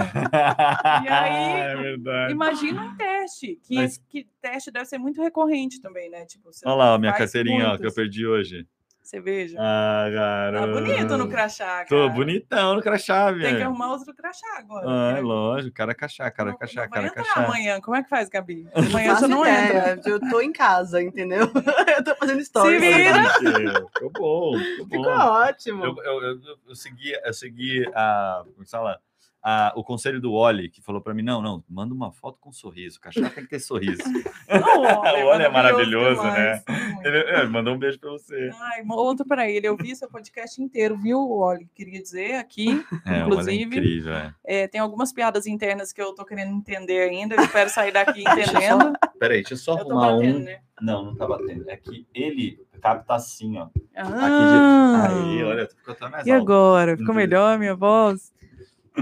E 1.04 1.08
aí, 1.08 1.96
é. 2.28 2.32
Imagina 2.32 2.84
um 2.84 2.96
teste. 2.98 3.60
Que, 3.64 3.76
Mas- 3.76 3.98
que 4.10 4.28
teste 4.42 4.72
deve 4.72 4.86
ser 4.86 4.98
muito 4.98 5.22
recorrente 5.22 5.80
também, 5.80 6.10
né? 6.10 6.26
Tipo, 6.26 6.50
Olha 6.66 6.76
lá 6.76 6.98
minha 7.00 7.14
carteirinha 7.14 7.70
ó, 7.70 7.78
que 7.78 7.86
eu 7.86 7.94
perdi 7.94 8.26
hoje. 8.28 8.68
Você 9.12 9.20
veja. 9.20 9.58
Ah, 9.60 10.06
tá 10.08 10.60
cara. 10.60 10.68
bonito 10.68 11.18
no 11.18 11.28
crachá, 11.28 11.66
cara. 11.66 11.86
Tô 11.90 12.10
bonitão 12.12 12.76
no 12.76 12.82
crachá, 12.82 13.26
Tem 13.26 13.36
que 13.40 13.42
velho. 13.42 13.66
arrumar 13.66 13.92
outro 13.92 14.14
crachá 14.16 14.48
agora. 14.58 14.86
Ah, 14.88 15.10
é 15.10 15.14
né? 15.16 15.20
lógico, 15.20 15.76
cara 15.76 15.94
crachá, 15.94 16.32
cara 16.32 16.52
Não- 16.52 16.58
crachá, 16.58 16.84
não 16.84 16.90
cara 16.90 17.10
crachá. 17.10 17.44
amanhã. 17.44 17.82
Como 17.82 17.98
é 17.98 18.04
que 18.04 18.08
faz, 18.10 18.30
Gabi? 18.30 18.70
Amanhã 18.74 19.14
você 19.18 19.28
não 19.28 19.46
entra. 19.46 20.00
Eu 20.06 20.18
tô 20.30 20.40
em 20.40 20.54
casa, 20.54 21.04
entendeu? 21.04 21.42
eu 21.98 22.04
tô 22.06 22.16
fazendo 22.16 22.42
stories. 22.42 22.80
vira. 22.80 23.86
Ficou 23.94 24.12
bom, 24.12 24.58
ficou 24.58 24.86
bom. 24.86 24.96
Ficou 24.96 25.12
ótimo. 25.12 25.84
Eu, 25.84 25.96
eu, 26.06 26.22
eu, 26.24 26.40
eu 26.70 26.76
segui, 26.76 27.12
eu 27.12 27.34
segui 27.34 27.86
a, 27.94 28.46
como 28.56 28.64
se 28.66 28.72
fala, 28.72 28.98
a, 29.44 29.74
o 29.76 29.84
conselho 29.84 30.22
do 30.22 30.34
Oli, 30.34 30.70
que 30.70 30.82
falou 30.82 31.02
pra 31.02 31.14
mim, 31.14 31.24
não, 31.24 31.42
não, 31.42 31.64
manda 31.68 31.94
uma 31.94 32.12
foto 32.12 32.38
com 32.40 32.52
sorriso, 32.52 32.98
o 32.98 33.02
cachorro 33.02 33.30
tem 33.30 33.44
que 33.44 33.50
ter 33.50 33.60
sorriso. 33.60 34.04
Não, 34.06 34.82
O 35.26 35.28
Oli 35.28 35.44
é 35.44 35.50
maravilhoso, 35.50 36.22
demais. 36.22 36.64
Ele 37.04 37.18
é, 37.18 37.46
mandou 37.48 37.74
um 37.74 37.80
beijo 37.80 38.00
pra 38.00 38.12
você. 38.12 38.52
Ai, 38.60 38.84
outro 38.90 39.26
para 39.26 39.50
ele. 39.50 39.68
Eu 39.68 39.76
vi 39.76 39.96
seu 39.96 40.10
podcast 40.10 40.62
inteiro, 40.62 40.98
viu, 40.98 41.20
Oli? 41.20 41.68
Queria 41.74 42.02
dizer 42.02 42.36
aqui. 42.36 42.84
É, 43.04 43.16
é 43.16 43.20
Inclusive, 43.22 43.64
incrível, 43.78 44.14
é. 44.14 44.34
é, 44.44 44.68
tem 44.68 44.80
algumas 44.80 45.12
piadas 45.12 45.48
internas 45.48 45.92
que 45.92 46.02
eu 46.02 46.14
tô 46.14 46.24
querendo 46.24 46.56
entender 46.56 47.10
ainda. 47.10 47.36
Eu 47.36 47.42
espero 47.42 47.70
sair 47.70 47.92
daqui 47.92 48.22
entendendo. 48.22 48.94
Peraí, 49.20 49.40
deixa 49.40 49.54
eu 49.54 49.58
só 49.58 49.74
Eu 49.74 49.80
arrumar 49.80 50.12
batendo, 50.14 50.38
um. 50.38 50.44
né? 50.44 50.60
Não, 50.80 51.06
não 51.06 51.16
tá 51.16 51.28
batendo. 51.28 51.70
É 51.70 51.78
que 51.78 52.06
ele 52.14 52.60
capta 52.82 53.16
assim, 53.16 53.58
ó. 53.58 53.68
Ah, 53.96 55.08
Aí, 55.10 55.44
olha, 55.44 55.68
ficou 55.68 55.94
até 55.94 56.10
mais 56.10 56.28
e 56.28 56.32
alto. 56.32 56.44
agora? 56.44 56.98
Ficou 56.98 57.16
melhor 57.16 57.56
a 57.56 57.58
minha 57.58 57.76
voz? 57.76 58.32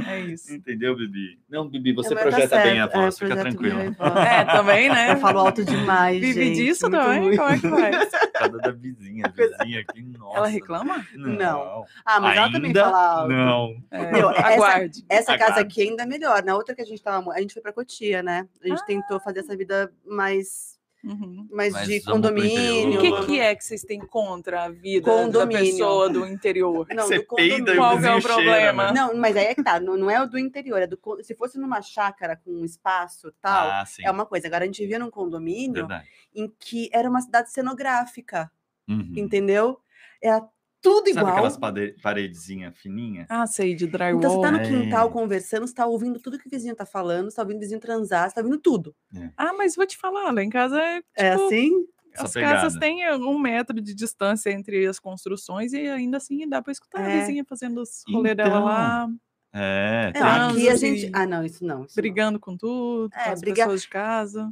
É 0.07 0.19
isso. 0.19 0.53
Entendeu, 0.53 0.95
Bibi? 0.95 1.39
Não, 1.49 1.67
Bibi, 1.67 1.93
você 1.93 2.13
É, 2.13 2.17
tá 2.17 2.21
projeta 2.21 2.57
bem 2.61 2.79
a 2.79 2.83
certo, 2.87 2.95
é, 2.97 3.01
voz, 3.01 3.19
fica 3.19 3.33
a 3.33 3.37
voz. 3.37 4.17
É, 4.27 4.45
também, 4.45 4.89
né? 4.89 5.11
Eu 5.13 5.17
falo 5.17 5.39
alto 5.39 5.65
demais, 5.65 6.19
Vive 6.21 6.43
gente, 6.45 6.55
disso 6.57 6.89
muito 6.89 7.01
também? 7.03 7.19
ruim. 7.21 7.37
Como 7.37 7.49
é 7.49 7.59
que 7.59 7.67
vai? 7.67 7.91
Cada 8.33 8.57
da 8.59 8.71
vizinha, 8.71 9.25
a 9.27 9.29
vizinha 9.29 9.81
aqui, 9.81 10.01
nossa. 10.03 10.37
Ela 10.37 10.47
reclama? 10.47 11.05
Não. 11.15 11.85
Ah, 12.05 12.19
mas 12.19 12.37
ela 12.37 12.51
também 12.51 12.69
Ainda 12.69 12.83
fala 12.83 13.07
alto. 13.21 13.29
Não. 13.33 13.83
É, 13.91 14.11
Meu, 14.11 14.29
essa- 14.31 14.47
aguarde. 14.47 15.05
Essa 15.09 15.37
casa 15.37 15.51
Aguarde. 15.53 15.61
aqui 15.71 15.81
ainda 15.89 16.03
é 16.03 16.05
melhor. 16.05 16.43
Na 16.43 16.55
outra 16.55 16.75
que 16.75 16.81
a 16.81 16.85
gente 16.85 17.01
tava, 17.01 17.33
a 17.33 17.41
gente 17.41 17.53
foi 17.53 17.61
pra 17.63 17.73
Cotia, 17.73 18.21
né? 18.23 18.47
A 18.63 18.67
gente 18.67 18.81
Ah. 18.81 18.85
tentou 18.85 19.19
fazer 19.19 19.39
essa 19.39 19.57
vida 19.57 19.91
mais, 20.05 20.78
Uhum. 21.03 21.47
mais 21.49 21.71
Mas 21.71 21.87
de 21.87 22.01
condomínio. 22.03 22.99
O 22.99 23.01
que, 23.01 23.25
que 23.25 23.39
é 23.39 23.55
que 23.55 23.63
vocês 23.63 23.81
têm 23.83 23.99
contra 23.99 24.65
a 24.65 24.69
vida 24.69 25.09
Condomínio. 25.09 25.61
da 25.63 25.71
pessoa 25.71 26.09
do 26.09 26.25
interior? 26.27 26.85
Não, 26.93 27.07
Você 27.07 27.19
do 27.19 27.25
condomínio. 27.25 27.75
Qual 27.77 27.99
que 27.99 28.05
é 28.07 28.15
o 28.15 28.21
problema? 28.21 28.91
né? 28.91 28.91
Não, 28.99 29.15
mas 29.15 29.37
aí 29.37 29.45
é 29.45 29.55
que 29.55 29.63
tá. 29.63 29.79
Não, 29.79 29.95
não 29.95 30.11
é 30.11 30.21
o 30.21 30.27
do 30.27 30.37
interior, 30.37 30.81
é 30.81 30.87
do 30.87 30.99
se 31.23 31.33
fosse 31.35 31.57
numa 31.57 31.81
chácara 31.81 32.35
com 32.35 32.51
um 32.51 32.65
espaço 32.65 33.31
tal, 33.41 33.69
Ah, 33.69 33.85
é 34.01 34.11
uma 34.11 34.25
coisa. 34.25 34.47
Agora 34.47 34.63
a 34.63 34.67
gente 34.67 34.81
vivia 34.81 34.99
num 34.99 35.09
condomínio 35.09 35.73
Verdade. 35.87 36.07
em 36.35 36.51
que 36.59 36.89
era 36.91 37.09
uma 37.09 37.21
cidade 37.21 37.51
cenográfica, 37.51 38.51
Uhum. 38.87 39.13
entendeu? 39.15 39.79
Era 40.21 40.41
tudo 40.81 41.07
Sabe 41.07 41.11
igual. 41.19 41.27
aquelas 41.33 41.57
pade- 41.57 41.95
paredezinhas 42.01 42.77
fininhas? 42.77 43.25
Ah, 43.29 43.45
sei, 43.47 43.75
de 43.75 43.87
drywall. 43.87 44.19
Então 44.19 44.31
você 44.35 44.41
tá 44.41 44.51
no 44.51 44.59
É. 44.59 44.67
quintal 44.67 45.09
conversando, 45.11 45.67
você 45.67 45.73
tá 45.73 45.85
ouvindo 45.85 46.19
tudo 46.19 46.37
que 46.39 46.47
o 46.47 46.49
vizinho 46.49 46.75
tá 46.75 46.85
falando, 46.85 47.29
você 47.29 47.35
tá 47.35 47.41
ouvindo 47.43 47.57
o 47.57 47.59
vizinho 47.61 47.79
transar, 47.79 48.29
você 48.29 48.35
tá 48.35 48.41
ouvindo 48.41 48.59
tudo. 48.59 48.95
Ah, 49.37 49.53
mas 49.53 49.75
vou 49.75 49.85
te 49.85 49.97
falar, 49.97 50.31
lá 50.33 50.43
em 50.43 50.49
casa 50.49 50.81
é, 50.81 51.01
É 51.15 51.31
tipo, 51.31 51.45
assim? 51.45 51.71
Essa 52.11 52.23
as 52.25 52.33
casas 52.33 52.75
têm 52.79 53.07
um 53.13 53.37
metro 53.37 53.79
de 53.79 53.93
distância 53.93 54.49
entre 54.49 54.85
as 54.87 54.99
construções 54.99 55.73
e 55.73 55.87
ainda 55.87 56.17
assim 56.17 56.47
dá 56.49 56.61
pra 56.61 56.71
escutar 56.71 57.01
a 57.01 57.09
É. 57.09 57.19
vizinha 57.19 57.45
fazendo 57.47 57.81
os 57.81 58.03
rolê 58.11 58.33
dela 58.33 58.49
Então, 58.49 58.63
lá, 58.65 59.09
É, 59.51 60.11
É, 60.13 60.19
aqui 60.21 60.69
a 60.69 60.73
e 60.73 60.77
gente. 60.77 61.09
Ah, 61.11 61.25
não, 61.25 61.43
isso 61.43 61.65
não. 61.65 61.83
Isso 61.83 61.95
não. 61.97 62.01
brigando 62.03 62.39
com 62.39 62.55
tudo, 62.55 63.09
É, 63.15 63.23
com 63.25 63.31
as 63.31 63.41
brigar- 63.41 63.65
pessoas 63.67 63.81
de 63.81 63.89
casa. 63.89 64.51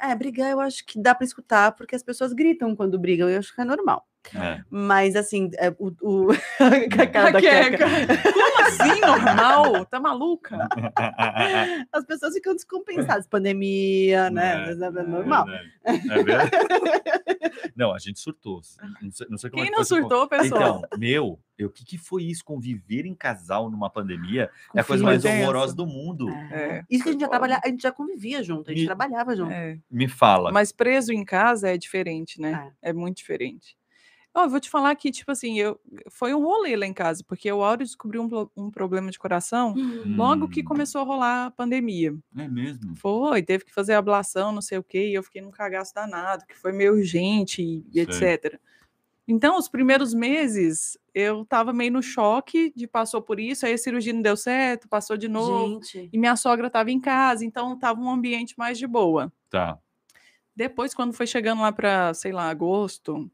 É, 0.00 0.14
brigar 0.14 0.50
eu 0.52 0.60
acho 0.60 0.86
que 0.86 1.00
dá 1.02 1.14
pra 1.16 1.24
escutar, 1.24 1.72
porque 1.72 1.96
as 1.96 2.02
pessoas 2.04 2.32
gritam 2.32 2.76
quando 2.76 2.96
brigam, 2.98 3.28
eu 3.28 3.38
acho 3.40 3.52
que 3.52 3.60
é 3.60 3.64
normal. 3.64 4.06
É. 4.34 4.62
Mas 4.70 5.16
assim, 5.16 5.50
é, 5.58 5.70
o. 5.78 5.90
o... 6.02 6.30
a 6.60 7.40
Queca. 7.40 7.86
Como 8.32 8.66
assim, 8.66 9.00
normal? 9.00 9.84
Tá 9.86 9.98
maluca? 10.00 10.56
As 11.92 12.04
pessoas 12.04 12.34
ficam 12.34 12.54
descompensadas. 12.54 13.26
Pandemia, 13.30 14.30
né? 14.30 14.68
É, 14.68 14.72
É, 14.72 14.74
normal. 15.04 15.46
verdade. 15.46 15.70
É 15.84 16.22
verdade. 16.22 16.50
Não, 17.76 17.94
a 17.94 17.98
gente 17.98 18.18
surtou. 18.20 18.60
Não 19.00 19.10
sei, 19.10 19.26
não 19.30 19.38
sei 19.38 19.50
como 19.50 19.62
é 19.62 19.66
Quem 19.66 19.72
que 19.72 19.78
não 19.78 19.84
surtou, 19.84 20.28
pessoal? 20.28 20.82
Então, 20.84 20.98
meu, 20.98 21.38
o 21.60 21.68
que, 21.68 21.84
que 21.84 21.98
foi 21.98 22.24
isso? 22.24 22.44
Conviver 22.44 23.06
em 23.06 23.14
casal 23.14 23.70
numa 23.70 23.88
pandemia 23.90 24.50
Com 24.70 24.78
é 24.78 24.82
a 24.82 24.84
coisa 24.84 25.02
mais 25.04 25.24
horrorosa 25.24 25.74
do 25.74 25.86
mundo. 25.86 26.28
É. 26.30 26.78
É, 26.78 26.82
Isso 26.90 27.02
que 27.04 27.10
a 27.10 27.12
gente 27.12 27.20
já 27.22 27.28
trabalhava, 27.28 27.62
a 27.64 27.68
gente 27.68 27.82
já 27.82 27.92
convivia 27.92 28.42
junto, 28.42 28.70
a 28.70 28.72
gente 28.72 28.82
Me- 28.82 28.86
trabalhava 28.86 29.34
junto. 29.34 29.50
É. 29.52 29.78
Me 29.90 30.08
fala. 30.08 30.50
Mas 30.52 30.72
preso 30.72 31.12
em 31.12 31.24
casa 31.24 31.70
é 31.70 31.76
diferente, 31.78 32.40
né? 32.40 32.70
É, 32.82 32.92
muito 32.92 33.18
diferente. 33.18 33.76
Ó, 34.34 34.44
eu 34.44 34.48
vou 34.50 34.60
te 34.60 34.70
falar 34.70 34.94
que, 34.94 35.10
tipo 35.10 35.30
assim, 35.32 35.58
eu, 35.58 35.80
foi 36.10 36.32
um 36.32 36.40
rolê 36.42 36.76
lá 36.76 36.86
em 36.86 36.92
casa, 36.94 37.24
porque 37.26 37.50
o 37.50 37.62
Áureo 37.64 37.84
descobriu 37.84 38.22
um, 38.22 38.64
um 38.66 38.70
problema 38.70 39.10
de 39.10 39.18
coração 39.18 39.74
logo 40.16 40.48
que 40.48 40.60
Hum. 40.60 40.64
começou 40.64 41.00
a 41.00 41.04
rolar 41.04 41.46
a 41.46 41.50
pandemia. 41.50 42.14
É 42.36 42.46
mesmo? 42.48 42.94
Foi, 42.96 43.42
teve 43.42 43.64
que 43.64 43.72
fazer 43.74 43.94
ablação, 43.94 44.52
não 44.52 44.62
sei 44.62 44.78
o 44.78 44.84
quê, 44.84 45.08
e 45.08 45.14
eu 45.14 45.22
fiquei 45.22 45.42
num 45.42 45.50
cagaço 45.50 45.94
danado, 45.94 46.46
que 46.46 46.56
foi 46.56 46.72
meio 46.72 46.92
urgente 46.94 47.60
e 47.62 47.84
Sei. 47.92 48.02
etc. 48.02 48.60
Então, 49.26 49.56
os 49.58 49.68
primeiros 49.68 50.14
meses, 50.14 50.98
eu 51.14 51.44
tava 51.44 51.72
meio 51.72 51.92
no 51.92 52.02
choque 52.02 52.72
de 52.76 52.86
passou 52.86 53.22
por 53.22 53.38
isso, 53.40 53.66
aí 53.66 53.72
a 53.72 53.78
cirurgia 53.78 54.12
não 54.12 54.22
deu 54.22 54.36
certo, 54.36 54.88
passou 54.88 55.16
de 55.16 55.28
novo, 55.28 55.80
Gente. 55.80 56.08
e 56.12 56.18
minha 56.18 56.36
sogra 56.36 56.70
tava 56.70 56.90
em 56.90 57.00
casa, 57.00 57.44
então 57.44 57.78
tava 57.78 58.00
um 58.00 58.10
ambiente 58.10 58.54
mais 58.58 58.78
de 58.78 58.86
boa. 58.86 59.32
Tá. 59.50 59.78
Depois, 60.54 60.94
quando 60.94 61.12
foi 61.14 61.26
chegando 61.26 61.62
lá 61.62 61.72
para, 61.72 62.12
sei 62.14 62.32
lá, 62.32 62.48
agosto, 62.50 63.30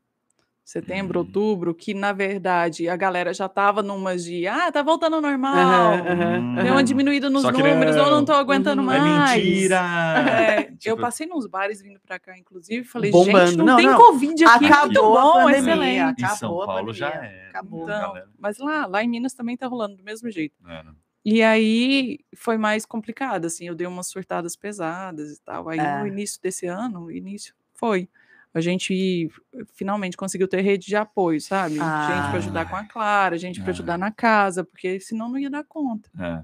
setembro, 0.66 1.20
Hum. 1.20 1.22
outubro, 1.22 1.72
que 1.74 1.94
na 1.94 2.12
verdade 2.12 2.88
a 2.88 2.96
galera 2.96 3.32
já 3.32 3.48
tava 3.48 3.82
numas 3.84 4.24
de, 4.24 4.48
ah, 4.48 4.70
tá 4.72 4.82
voltando 4.82 5.14
ao 5.14 5.22
normal, 5.22 5.54
Aham, 5.54 6.10
aham, 6.10 6.38
Hum. 6.58 6.62
deu 6.64 6.72
uma 6.74 6.82
diminuída 6.82 7.30
nos 7.30 7.44
números, 7.44 7.94
eu 7.96 8.04
não 8.04 8.10
não. 8.16 8.24
tô 8.24 8.32
aguentando 8.32 8.82
Uhum. 8.82 8.90
É 8.90 8.98
mais. 9.00 9.42
mentira! 9.44 9.76
É, 9.78 10.60
eu 10.72 10.76
Tipo, 10.76 11.00
passei 11.00 11.26
nos 11.28 11.46
bares 11.46 11.80
vindo 11.80 12.00
pra 12.00 12.18
cá, 12.18 12.36
inclusive, 12.36 12.82
falei, 12.84 13.12
Bombando. 13.12 13.46
gente, 13.46 13.56
não, 13.58 13.64
Não, 13.64 13.76
tem 13.76 13.86
não. 13.86 13.96
Covid 13.96 14.44
aqui, 14.44 14.64
muito 14.64 14.74
Acabou 14.74 15.18
a 15.18 15.22
bom, 15.22 15.32
pandemia, 15.44 15.56
excelente. 15.58 16.20
Em 16.20 16.24
Acabou 16.24 16.36
São 16.36 16.62
a 16.62 16.66
Paulo 16.66 16.92
já 16.92 17.08
é. 17.10 17.46
acabou. 17.50 17.82
Então, 17.84 18.00
galera. 18.08 18.28
mas 18.38 18.58
lá, 18.58 18.86
lá 18.86 19.04
em 19.04 19.08
Minas 19.08 19.34
também 19.34 19.56
tá 19.56 19.68
rolando 19.68 19.96
do 19.96 20.02
mesmo 20.02 20.28
jeito. 20.30 20.54
É? 20.68 20.82
E 21.24 21.42
aí 21.42 22.18
foi 22.36 22.56
mais 22.58 22.84
complicado, 22.86 23.46
assim, 23.46 23.66
eu 23.68 23.74
dei 23.74 23.86
umas 23.86 24.08
surtadas 24.08 24.56
pesadas 24.56 25.30
e 25.32 25.40
tal. 25.42 25.68
Aí 25.68 25.78
É. 25.78 26.00
no 26.00 26.06
início 26.08 26.40
desse 26.42 26.66
ano, 26.66 27.04
o 27.04 27.10
início 27.12 27.54
foi. 27.74 28.08
A 28.56 28.60
gente 28.62 29.28
finalmente 29.74 30.16
conseguiu 30.16 30.48
ter 30.48 30.62
rede 30.62 30.86
de 30.86 30.96
apoio, 30.96 31.38
sabe? 31.40 31.74
Gente 31.74 31.80
para 31.84 32.36
ajudar 32.38 32.70
com 32.70 32.76
a 32.76 32.84
Clara, 32.84 33.36
gente 33.36 33.60
para 33.60 33.68
Ah. 33.68 33.74
ajudar 33.74 33.98
na 33.98 34.10
casa, 34.10 34.64
porque 34.64 34.98
senão 34.98 35.28
não 35.28 35.38
ia 35.38 35.50
dar 35.50 35.62
conta. 35.64 36.08
É. 36.18 36.42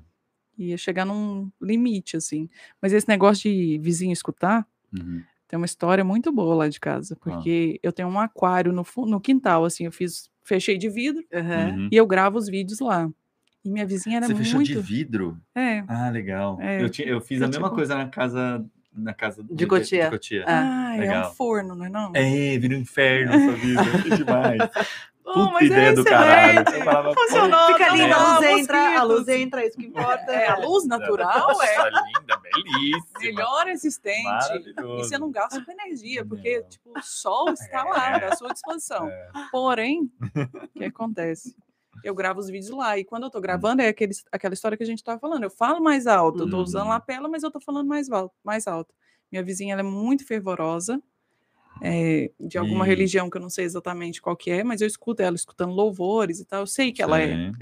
Ia 0.58 0.76
chegar 0.76 1.06
num 1.06 1.50
limite, 1.60 2.16
assim. 2.16 2.50
Mas 2.82 2.92
esse 2.92 3.08
negócio 3.08 3.50
de 3.50 3.78
vizinho 3.82 4.12
escutar, 4.12 4.66
Uhum. 4.92 5.22
tem 5.48 5.56
uma 5.56 5.64
história 5.64 6.04
muito 6.04 6.30
boa 6.30 6.54
lá 6.54 6.68
de 6.68 6.78
casa, 6.78 7.16
porque 7.16 7.80
eu 7.82 7.90
tenho 7.92 8.08
um 8.08 8.20
aquário 8.20 8.72
no, 8.72 8.84
no 9.06 9.18
quintal, 9.20 9.64
assim, 9.64 9.86
eu 9.86 9.92
fiz, 9.92 10.30
fechei 10.44 10.76
de 10.76 10.90
vidro. 10.90 11.24
Uhum. 11.32 11.88
e 11.90 11.96
eu 11.96 12.06
gravo 12.06 12.36
os 12.36 12.46
vídeos 12.46 12.78
lá. 12.80 13.08
E 13.64 13.70
minha 13.70 13.86
vizinha 13.86 14.18
era 14.18 14.26
Você 14.26 14.34
muito. 14.34 14.44
fechou 14.48 14.62
de 14.62 14.74
vidro? 14.80 15.40
É. 15.54 15.82
Ah, 15.88 16.10
legal. 16.10 16.58
É, 16.60 16.82
eu, 16.82 16.90
tinha, 16.90 17.08
eu 17.08 17.20
fiz 17.22 17.40
eu 17.40 17.46
a 17.46 17.48
mesma 17.48 17.68
tipo- 17.68 17.76
coisa 17.76 17.94
na 17.96 18.08
casa 18.08 18.62
na 18.94 19.14
casa 19.14 19.42
De 19.48 19.66
Cotia. 19.66 20.10
Cotia. 20.10 20.44
Ah, 20.46 20.94
é 20.96 21.00
legal. 21.00 21.30
um 21.30 21.34
forno, 21.34 21.74
não 21.74 21.84
é 21.86 21.88
não? 21.88 22.12
É, 22.14 22.58
vira 22.58 22.74
um 22.74 22.78
inferno 22.80 23.32
essa 23.32 23.52
vida. 23.52 23.82
Que 24.02 24.16
demais. 24.16 24.58
Oh, 25.24 25.34
Puta 25.34 25.50
mas 25.52 25.62
ideia 25.66 25.86
é 25.86 25.92
do 25.92 26.04
caralho. 26.04 26.50
excelente. 26.60 26.78
Eu 26.78 26.84
falava, 26.84 27.14
Funcionou. 27.14 27.66
Fica 27.68 27.88
linda, 27.90 28.16
a 28.16 28.34
luz 28.38 28.46
entra, 28.58 28.98
a 28.98 29.02
luz 29.04 29.28
entra, 29.28 29.62
é 29.62 29.66
isso 29.68 29.78
que 29.78 29.86
importa. 29.86 30.32
É, 30.32 30.48
a 30.48 30.56
luz 30.56 30.84
natural 30.84 31.48
Nossa, 31.48 31.64
é 31.64 31.84
linda, 31.90 32.40
belíssima. 32.42 33.02
melhor 33.20 33.68
existente. 33.68 34.74
E 34.80 34.82
você 34.98 35.16
não 35.18 35.30
gasta 35.30 35.64
com 35.64 35.70
energia, 35.70 36.24
porque 36.26 36.58
Não. 36.60 36.68
tipo, 36.68 36.98
o 36.98 37.02
sol 37.02 37.50
está 37.50 37.84
lá, 37.84 38.16
à 38.16 38.34
sua 38.36 38.52
disposição. 38.52 39.08
É. 39.08 39.28
Porém, 39.52 40.10
o 40.74 40.78
que 40.78 40.84
acontece? 40.86 41.54
Eu 42.04 42.14
gravo 42.14 42.40
os 42.40 42.48
vídeos 42.48 42.70
lá, 42.76 42.98
e 42.98 43.04
quando 43.04 43.24
eu 43.24 43.30
tô 43.30 43.40
gravando, 43.40 43.82
é 43.82 43.88
aquele, 43.88 44.12
aquela 44.30 44.54
história 44.54 44.76
que 44.76 44.82
a 44.82 44.86
gente 44.86 45.02
tava 45.04 45.18
falando. 45.20 45.42
Eu 45.44 45.50
falo 45.50 45.80
mais 45.82 46.06
alto, 46.06 46.44
eu 46.44 46.50
tô 46.50 46.58
usando 46.62 46.82
Uhum. 46.84 46.88
lapela, 46.90 47.28
mas 47.28 47.42
eu 47.42 47.50
tô 47.50 47.60
falando 47.60 47.86
mais 47.86 48.10
alto. 48.10 48.34
Mais 48.44 48.66
alto. 48.66 48.94
Minha 49.30 49.42
vizinha 49.42 49.72
ela 49.72 49.80
é 49.80 49.84
muito 49.84 50.26
fervorosa, 50.26 51.00
é, 51.80 52.30
de 52.38 52.58
alguma 52.58 52.84
Ih. 52.84 52.88
religião 52.88 53.28
que 53.30 53.36
eu 53.36 53.40
não 53.40 53.50
sei 53.50 53.64
exatamente 53.64 54.20
qual 54.20 54.36
que 54.36 54.50
é, 54.50 54.62
mas 54.62 54.80
eu 54.80 54.86
escuto 54.86 55.22
ela 55.22 55.34
escutando 55.36 55.72
louvores 55.72 56.38
e 56.40 56.44
tal. 56.44 56.60
Eu 56.60 56.66
sei 56.66 56.92
que 56.92 57.02
ela 57.02 57.18
é. 57.20 57.28
Sim. 57.36 57.52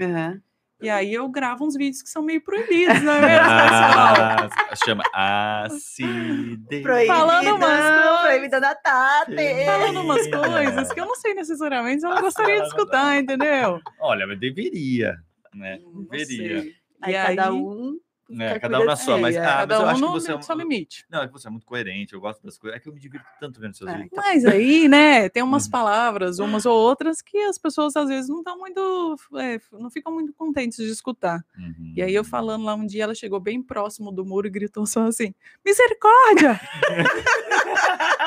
E 0.81 0.89
aí 0.89 1.13
eu 1.13 1.29
gravo 1.29 1.65
uns 1.65 1.75
vídeos 1.75 2.01
que 2.01 2.09
são 2.09 2.23
meio 2.23 2.41
proibidos, 2.43 3.01
não 3.03 3.13
é 3.13 3.21
mesmo, 3.21 3.43
pessoal? 3.45 4.49
Ah, 4.69 4.75
chama 4.83 5.03
acidez. 5.13 6.81
Proibida, 6.81 7.13
Falando 7.13 7.55
umas 7.55 7.79
coisas. 7.79 8.21
proibida 8.21 8.61
da 8.61 8.75
Tati. 8.75 9.65
Falando 9.65 10.01
umas 10.01 10.27
coisas 10.27 10.93
que 10.93 10.99
eu 10.99 11.05
não 11.05 11.15
sei 11.15 11.33
necessariamente, 11.33 12.03
eu 12.03 12.09
não 12.09 12.21
gostaria 12.21 12.61
de 12.61 12.67
escutar, 12.67 13.17
entendeu? 13.19 13.79
Olha, 13.99 14.25
mas 14.27 14.39
deveria, 14.39 15.15
né? 15.53 15.79
Não 15.83 16.03
Deveria. 16.03 16.61
sei. 16.61 16.73
Aí 17.01 17.13
E 17.13 17.17
cada 17.17 17.45
aí, 17.49 17.51
um. 17.51 17.97
Fica 18.31 18.59
Cada 18.61 18.79
um 18.79 18.85
na 18.85 18.95
sua, 18.95 19.17
É, 19.17 19.21
mas, 19.21 19.35
é. 19.35 19.39
ah, 19.39 19.43
mas 19.43 19.55
cada 19.55 19.75
eu 19.75 19.81
um 19.81 19.85
acho 19.85 19.95
que 19.95 20.01
no 20.01 20.11
você 20.11 20.31
é 20.33 20.41
seu 20.41 20.55
um... 20.55 20.59
limite. 20.59 21.05
Não, 21.09 21.21
é 21.23 21.27
que 21.27 21.33
você 21.33 21.47
é 21.47 21.51
muito 21.51 21.65
coerente, 21.65 22.13
eu 22.13 22.21
gosto 22.21 22.43
das 22.43 22.57
coisas. 22.57 22.77
É 22.77 22.81
que 22.81 22.87
eu 22.89 22.93
me 22.93 22.99
divirto 22.99 23.25
tanto 23.39 23.59
vendo 23.59 23.75
seus 23.75 23.89
É, 23.89 23.93
vídeos. 23.93 24.09
então. 24.13 24.23
Mas 24.23 24.45
aí, 24.45 24.87
né, 24.87 25.29
tem 25.29 25.43
umas 25.43 25.65
Uhum. 25.65 25.71
palavras, 25.71 26.39
umas 26.39 26.65
ou 26.65 26.77
outras, 26.77 27.21
que 27.21 27.37
as 27.39 27.57
pessoas 27.57 27.95
às 27.95 28.07
vezes 28.09 28.29
não 28.29 28.39
estão 28.39 28.57
muito, 28.57 29.15
é, 29.37 29.59
não 29.73 29.89
ficam 29.91 30.13
muito 30.13 30.33
contentes 30.33 30.77
de 30.77 30.89
escutar. 30.91 31.43
Uhum. 31.57 31.93
E 31.95 32.01
aí 32.01 32.13
eu 32.15 32.23
falando 32.23 32.63
lá 32.65 32.73
um 32.75 32.85
dia, 32.85 33.03
ela 33.03 33.15
chegou 33.15 33.39
bem 33.39 33.61
próximo 33.61 34.11
do 34.11 34.25
muro 34.25 34.47
e 34.47 34.49
gritou 34.49 34.85
só 34.85 35.03
assim, 35.07 35.33
misericórdia! 35.65 36.59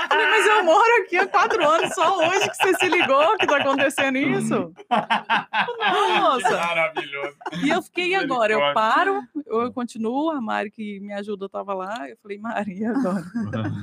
Falei, 0.09 0.27
mas 0.29 0.47
eu 0.47 0.65
moro 0.65 1.03
aqui 1.03 1.17
há 1.17 1.27
quatro 1.27 1.67
anos, 1.69 1.95
só 1.95 2.19
hoje 2.29 2.49
que 2.51 2.57
você 2.57 2.75
se 2.75 2.89
ligou 2.89 3.37
que 3.39 3.47
tá 3.47 3.57
acontecendo 3.59 4.19
isso? 4.19 4.73
Nossa! 5.79 6.57
Maravilhoso. 6.57 7.37
E 7.65 7.69
eu 7.69 7.83
fiquei 7.83 8.15
agora, 8.15 8.53
eu 8.53 8.75
paro, 8.75 9.23
eu 9.47 9.73
continuo, 9.73 9.94
a 10.31 10.41
Mari 10.41 10.71
que 10.71 11.01
me 11.01 11.13
ajuda 11.13 11.47
estava 11.47 11.75
lá, 11.75 12.09
eu 12.09 12.17
falei, 12.23 12.39
Mari, 12.39 12.79
e 12.81 12.85
agora? 12.85 13.25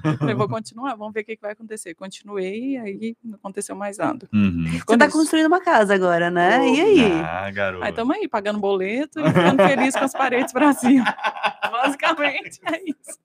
Eu 0.03 0.17
falei, 0.17 0.35
vou 0.35 0.47
continuar, 0.49 0.95
vamos 0.95 1.13
ver 1.13 1.21
o 1.21 1.25
que, 1.25 1.35
que 1.35 1.41
vai 1.41 1.51
acontecer. 1.51 1.93
Continuei, 1.95 2.77
aí 2.77 3.15
não 3.23 3.35
aconteceu 3.35 3.75
mais 3.75 3.97
nada. 3.97 4.27
Uhum. 4.33 4.65
Você 4.85 4.97
tá 4.97 5.05
isso- 5.07 5.17
construindo 5.17 5.47
uma 5.47 5.61
casa 5.61 5.93
agora, 5.93 6.29
né? 6.29 6.67
E 6.69 6.81
aí? 6.81 7.11
Ah, 7.23 7.49
garoto. 7.51 7.83
Aí 7.83 7.89
estamos 7.89 8.15
aí, 8.15 8.27
pagando 8.27 8.59
boleto 8.59 9.19
e 9.19 9.27
ficando 9.27 9.63
feliz 9.63 9.95
com 9.95 10.03
as 10.05 10.13
paredes 10.13 10.51
pra 10.53 10.73
cima. 10.73 11.05
Basicamente, 11.71 12.59
é 12.65 12.81
isso. 12.89 13.19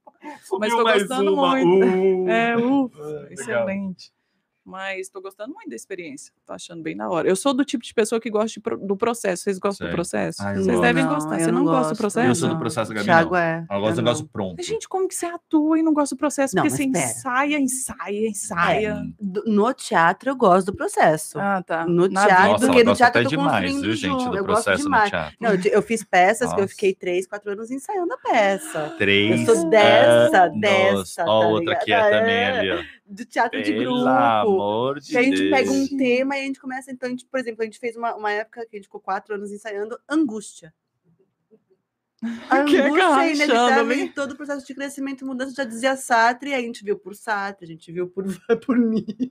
Mas 0.58 0.72
mais 0.72 0.98
gostando 1.02 1.34
uma. 1.34 1.50
muito. 1.50 1.86
Uh. 1.86 2.28
É, 2.28 2.56
ufa, 2.56 3.02
legal. 3.02 3.26
excelente. 3.30 4.10
Mas 4.68 5.02
estou 5.02 5.22
gostando 5.22 5.54
muito 5.54 5.70
da 5.70 5.76
experiência. 5.76 6.32
Tô 6.44 6.52
achando 6.52 6.82
bem 6.82 6.96
da 6.96 7.08
hora. 7.08 7.28
Eu 7.28 7.36
sou 7.36 7.54
do 7.54 7.64
tipo 7.64 7.84
de 7.84 7.94
pessoa 7.94 8.20
que 8.20 8.28
gosta 8.28 8.60
pro- 8.60 8.76
do 8.76 8.96
processo. 8.96 9.44
Vocês 9.44 9.58
gostam 9.60 9.86
Sei. 9.86 9.92
do 9.92 9.94
processo? 9.94 10.42
Ah, 10.42 10.52
Vocês 10.54 10.66
gosto. 10.66 10.80
devem 10.82 11.04
Não, 11.04 11.14
gostar. 11.14 11.38
eu 11.38 11.44
Você 11.44 11.52
não, 11.52 11.64
gosta 11.64 11.76
do 11.82 11.88
gosto. 11.90 11.96
processo? 12.00 12.26
Eu 12.28 12.34
sou 12.34 12.48
do 12.48 12.58
processo, 12.58 12.92
Gabi, 12.92 13.04
Thiago 13.04 13.30
não. 13.30 13.38
é. 13.38 13.64
Eu 13.70 13.80
gosto 13.80 13.94
do 13.94 14.02
negócio 14.02 14.26
pronto. 14.26 14.60
Gente, 14.64 14.88
como 14.88 15.06
que 15.06 15.14
você 15.14 15.26
atua 15.26 15.78
e 15.78 15.82
não 15.84 15.94
gosta 15.94 16.16
do 16.16 16.18
processo? 16.18 16.56
Não, 16.56 16.64
Porque 16.64 16.76
você 16.76 16.82
espera. 16.84 17.04
ensaia, 17.06 17.60
ensaia, 17.60 18.28
ensaia. 18.28 19.02
Do- 19.20 19.44
No 19.46 19.72
teatro 19.72 20.30
eu 20.30 20.36
gosto 20.36 20.66
do 20.66 20.74
processo. 20.74 21.38
Ah, 21.38 21.62
tá. 21.62 21.86
No 21.86 22.08
Na 22.08 22.26
teatro, 22.26 22.46
Nossa, 22.52 22.66
porque 22.66 22.80
ela 22.80 22.84
no 22.84 22.90
gosta 22.90 23.04
teatro 23.04 23.20
até 23.20 23.20
eu 23.20 23.24
tô 23.24 23.36
demais, 23.44 23.80
viu, 23.80 23.94
gente, 23.94 24.24
do 24.28 24.36
eu 24.36 24.44
gosto 24.44 24.64
processo 24.64 24.78
no 24.78 24.84
demais. 24.84 25.10
teatro. 25.10 25.36
Não, 25.40 25.50
eu 25.54 25.82
fiz 25.82 26.02
peças 26.02 26.48
que 26.48 26.54
eu 26.56 26.62
Nossa. 26.62 26.68
fiquei 26.74 26.92
três, 26.92 27.24
quatro 27.26 27.52
anos 27.52 27.70
ensaiando 27.70 28.12
a 28.14 28.18
peça. 28.18 28.94
Três. 28.98 29.46
Eu 29.48 29.54
sou 29.54 29.70
dessa, 29.70 30.42
anos. 30.46 30.60
dessa, 30.60 31.22
Ó, 31.24 31.40
tá 31.42 31.46
outra 31.46 31.72
aqui 31.74 31.92
é 31.92 31.96
ligado? 31.96 32.10
também 32.20 32.34
É. 32.34 32.58
ali, 32.58 32.70
ó. 32.72 32.95
Do 33.08 33.24
teatro 33.24 33.62
de 33.62 33.72
Pelo 33.72 33.94
grupo. 33.94 34.08
amor 34.08 35.00
de 35.00 35.10
Que 35.10 35.16
a 35.18 35.22
gente 35.22 35.38
Deus. 35.38 35.50
pega 35.50 35.70
um 35.70 35.96
tema 35.96 36.36
e 36.36 36.40
a 36.42 36.44
gente 36.44 36.60
começa, 36.60 36.90
então, 36.90 37.06
a 37.06 37.10
gente, 37.10 37.24
por 37.26 37.38
exemplo, 37.38 37.62
a 37.62 37.64
gente 37.64 37.78
fez 37.78 37.96
uma, 37.96 38.14
uma 38.16 38.32
época 38.32 38.66
que 38.66 38.76
a 38.76 38.78
gente 38.78 38.86
ficou 38.86 39.00
quatro 39.00 39.34
anos 39.34 39.52
ensaiando 39.52 39.98
angústia. 40.08 40.74
A 42.48 42.64
Que 42.64 42.78
angústia 42.78 43.24
é 43.24 43.34
inevitável 43.34 43.92
em 43.92 44.08
todo 44.08 44.32
o 44.32 44.36
processo 44.36 44.66
de 44.66 44.74
crescimento 44.74 45.20
e 45.20 45.24
mudança, 45.26 45.54
já 45.54 45.64
dizia 45.64 45.94
Sartre, 45.96 46.50
e 46.50 46.54
a 46.54 46.60
gente 46.60 46.82
viu 46.82 46.96
por 46.98 47.14
Sartre, 47.14 47.66
a 47.66 47.68
gente 47.68 47.92
viu 47.92 48.08
por, 48.08 48.24
por 48.66 48.78
Nietzsche, 48.78 49.30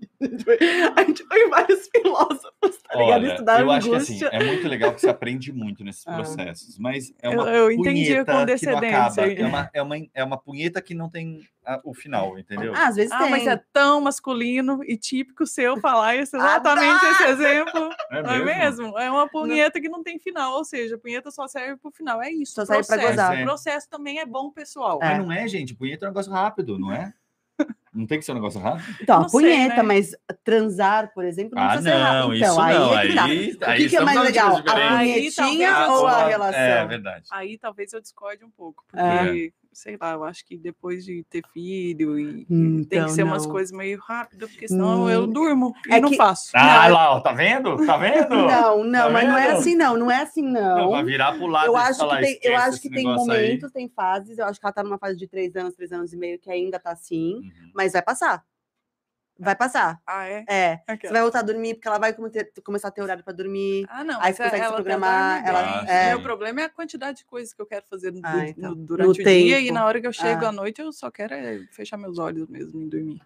a 0.95 1.03
gente 1.03 1.23
foi- 1.25 1.49
vários 1.49 1.87
filósofos, 1.89 2.51
tá 2.87 2.95
ligado? 2.97 3.11
Olha, 3.23 3.31
Estudar 3.33 3.61
eu 3.61 3.71
acho 3.71 3.89
que 3.89 3.95
assim, 3.95 4.13
angústia. 4.17 4.29
é 4.37 4.43
muito 4.43 4.67
legal 4.67 4.93
que 4.93 5.01
você 5.01 5.09
aprende 5.09 5.51
muito 5.51 5.83
nesses 5.83 6.05
Ah. 6.07 6.13
processos, 6.15 6.77
mas 6.77 7.11
é 7.21 7.27
Eu- 7.27 7.31
uma 7.33 7.49
eu 7.49 7.71
entendi 7.71 8.05
punheta 8.05 8.25
com 8.25 8.25
que 8.25 8.33
não 8.33 8.41
antecedência 8.43 8.97
acaba. 8.99 9.31
É 9.33 9.45
uma, 9.47 9.69
é, 9.73 9.81
uma, 9.81 9.95
é 10.13 10.23
uma 10.23 10.37
punheta 10.37 10.81
que 10.81 10.93
não 10.93 11.09
tem 11.09 11.41
a- 11.65 11.81
o 11.83 11.93
final, 11.95 12.37
entendeu? 12.37 12.71
Ah, 12.75 12.87
às 12.89 12.95
vezes 12.95 13.11
Ah, 13.11 13.17
tem. 13.23 13.31
mas 13.31 13.47
é 13.47 13.59
tão 13.73 13.99
masculino 13.99 14.81
e 14.83 14.95
típico 14.95 15.47
seu 15.47 15.79
falar 15.79 16.15
esse, 16.15 16.35
exatamente 16.37 17.03
esse 17.07 17.23
exemplo. 17.23 17.89
Não 18.11 18.31
é 18.31 18.43
mesmo? 18.43 18.99
É 18.99 19.09
uma 19.09 19.27
punheta 19.27 19.81
que 19.81 19.89
não 19.89 20.03
tem 20.03 20.19
final, 20.19 20.53
ou 20.53 20.63
seja, 20.63 20.95
a 20.95 20.99
punheta 20.99 21.31
só 21.31 21.47
serve 21.47 21.77
pro 21.77 21.89
final. 21.91 22.21
É 22.21 22.31
isso. 22.31 22.53
Só 22.53 22.74
pra 22.83 22.95
processo. 22.97 23.07
gozar. 23.09 23.39
O 23.39 23.43
processo 23.43 23.89
também 23.89 24.19
é 24.19 24.25
bom, 24.25 24.51
pessoal. 24.51 24.99
É. 25.01 25.09
Mas 25.17 25.25
não 25.25 25.31
é, 25.31 25.47
gente. 25.47 25.73
Punheta 25.75 26.05
é 26.05 26.07
um 26.07 26.11
negócio 26.11 26.31
rápido, 26.31 26.77
não 26.79 26.91
é? 26.91 27.13
Não 27.93 28.05
tem 28.05 28.19
que 28.19 28.25
ser 28.25 28.33
um 28.33 28.35
negócio 28.35 28.59
rápido? 28.59 28.83
Então, 29.01 29.19
Não 29.19 29.25
a 29.25 29.29
sei, 29.29 29.39
punheta, 29.39 29.75
né? 29.77 29.81
mas 29.83 30.11
transar, 30.43 31.13
por 31.13 31.23
exemplo, 31.23 31.55
não 31.55 31.63
Ah, 31.63 31.67
precisa 31.69 31.89
ser 31.91 31.95
rápido. 31.97 32.19
não, 32.27 32.33
Então, 32.35 32.51
isso 32.51 32.59
aí 32.61 32.73
não. 32.73 32.97
é 32.99 33.07
que 33.07 33.15
tá. 33.15 33.23
Aí, 33.23 33.29
O 33.31 33.31
aí 33.31 33.49
que, 33.53 33.59
que 33.61 33.71
é 33.71 33.85
estamos 33.85 34.05
mais 34.13 34.19
legal? 34.25 34.57
A 34.57 34.97
punhetinha 34.97 35.87
ou 35.87 36.05
a 36.07 36.19
É, 36.21 36.27
relação? 36.27 36.59
É 36.59 36.85
verdade. 36.87 37.25
Aí 37.31 37.57
talvez 37.57 37.93
eu 37.93 38.01
discorde 38.01 38.43
um 38.43 38.49
pouco, 38.51 38.83
É. 38.93 39.49
sei 39.75 39.97
lá, 39.99 40.13
eu 40.13 40.23
acho 40.23 40.45
que 40.45 40.57
depois 40.57 41.03
de 41.03 41.23
ter 41.29 41.43
filho 41.53 42.17
e, 42.17 42.47
Hum, 42.49 42.77
tem 42.77 42.87
que 42.87 42.95
então, 42.95 43.09
ser 43.09 43.23
umas 43.23 43.43
não. 43.45 43.51
coisas 43.51 43.75
meio 43.75 43.99
rápidas, 43.99 44.49
porque 44.49 44.67
senão 44.69 45.09
eu 45.09 45.23
Hum. 45.23 45.27
durmo 45.33 45.73
e 45.87 45.93
É 45.93 45.99
não 45.99 46.09
que- 46.09 46.15
faço. 46.15 46.51
Ah, 46.55 46.87
lá, 46.87 47.11
ó, 47.15 47.19
tá 47.19 47.33
vendo? 47.33 47.85
Tá 47.85 47.97
vendo? 47.97 48.29
Não, 48.35 48.83
não, 48.83 48.99
Tá 49.05 49.09
mas 49.09 49.27
não 49.27 49.37
é 49.37 49.47
vendo? 49.47 49.57
assim, 49.57 49.75
não. 49.75 49.97
Não 49.97 50.09
é 50.09 50.21
assim, 50.21 50.41
Não, 50.41 50.75
não. 50.77 50.91
vai 50.91 51.03
virar 51.03 51.33
pro 51.33 51.45
lado 51.47 51.67
Eu 51.67 51.73
e 51.73 51.77
acho, 51.77 51.99
falar, 51.99 52.15
que 52.19 52.21
tem, 52.23 52.31
eu 52.31 52.37
"Esquece 52.53 52.69
acho 52.69 52.81
que 52.81 52.89
tem 52.89 53.03
negócio 53.03 53.31
aí." 53.33 53.43
momentos, 53.47 53.71
tem 53.71 53.89
fases. 53.89 54.37
Eu 54.37 54.45
acho 54.45 54.59
que 54.59 54.65
ela 54.65 54.73
tá 54.73 54.83
numa 54.83 54.97
fase 54.97 55.17
de 55.17 55.27
três 55.27 55.55
anos, 55.55 55.75
três 55.75 55.91
anos 55.91 56.13
e 56.13 56.17
meio, 56.17 56.39
que 56.39 56.49
ainda 56.49 56.79
tá 56.79 56.91
assim, 56.91 57.35
Uhum. 57.35 57.71
mas 57.73 57.91
vai 57.93 58.01
passar. 58.01 58.43
Vai 59.37 59.53
passar. 59.55 59.99
Ah, 60.07 60.25
é? 60.25 60.45
É. 60.47 60.75
Você 60.77 60.91
Aquela. 60.93 61.13
vai 61.13 61.21
voltar 61.21 61.39
a 61.39 61.41
dormir, 61.41 61.73
porque 61.75 61.87
ela 61.87 61.99
vai 61.99 62.15
começar 62.63 62.87
a 62.87 62.91
ter 62.91 63.01
horário 63.01 63.21
pra 63.23 63.33
dormir. 63.33 63.85
Ah, 63.89 64.03
não. 64.03 64.21
Aí 64.21 64.31
você 64.33 64.43
consegue 64.43 64.55
se 64.55 64.61
ela 64.61 64.69
tá 64.69 64.75
programar, 64.75 65.45
ela- 65.45 65.61
bem. 65.81 65.89
é. 65.89 66.09
Meu 66.09 66.21
problema 66.21 66.61
é 66.61 66.63
a 66.63 66.69
quantidade 66.69 67.17
de 67.17 67.25
coisas 67.25 67.53
que 67.53 67.61
eu 67.61 67.65
quero 67.65 67.83
fazer 67.89 68.13
Ah, 68.23 68.33
no- 68.37 68.43
então. 68.43 68.69
no- 68.69 68.75
durante 68.75 69.05
No 69.07 69.11
o 69.11 69.13
dia 69.13 69.59
e 69.59 69.63
tempo. 69.65 69.73
na 69.73 69.85
hora 69.85 69.99
que 69.99 70.07
eu 70.07 70.13
chego 70.13 70.45
Ah. 70.45 70.49
à 70.49 70.51
noite 70.53 70.79
eu 70.81 70.91
só 70.93 71.11
quero 71.11 71.33
é 71.33 71.59
fechar 71.71 71.97
meus 71.97 72.17
olhos 72.17 72.47
mesmo 72.47 72.81
e 72.81 72.85
dormir. 72.85 73.21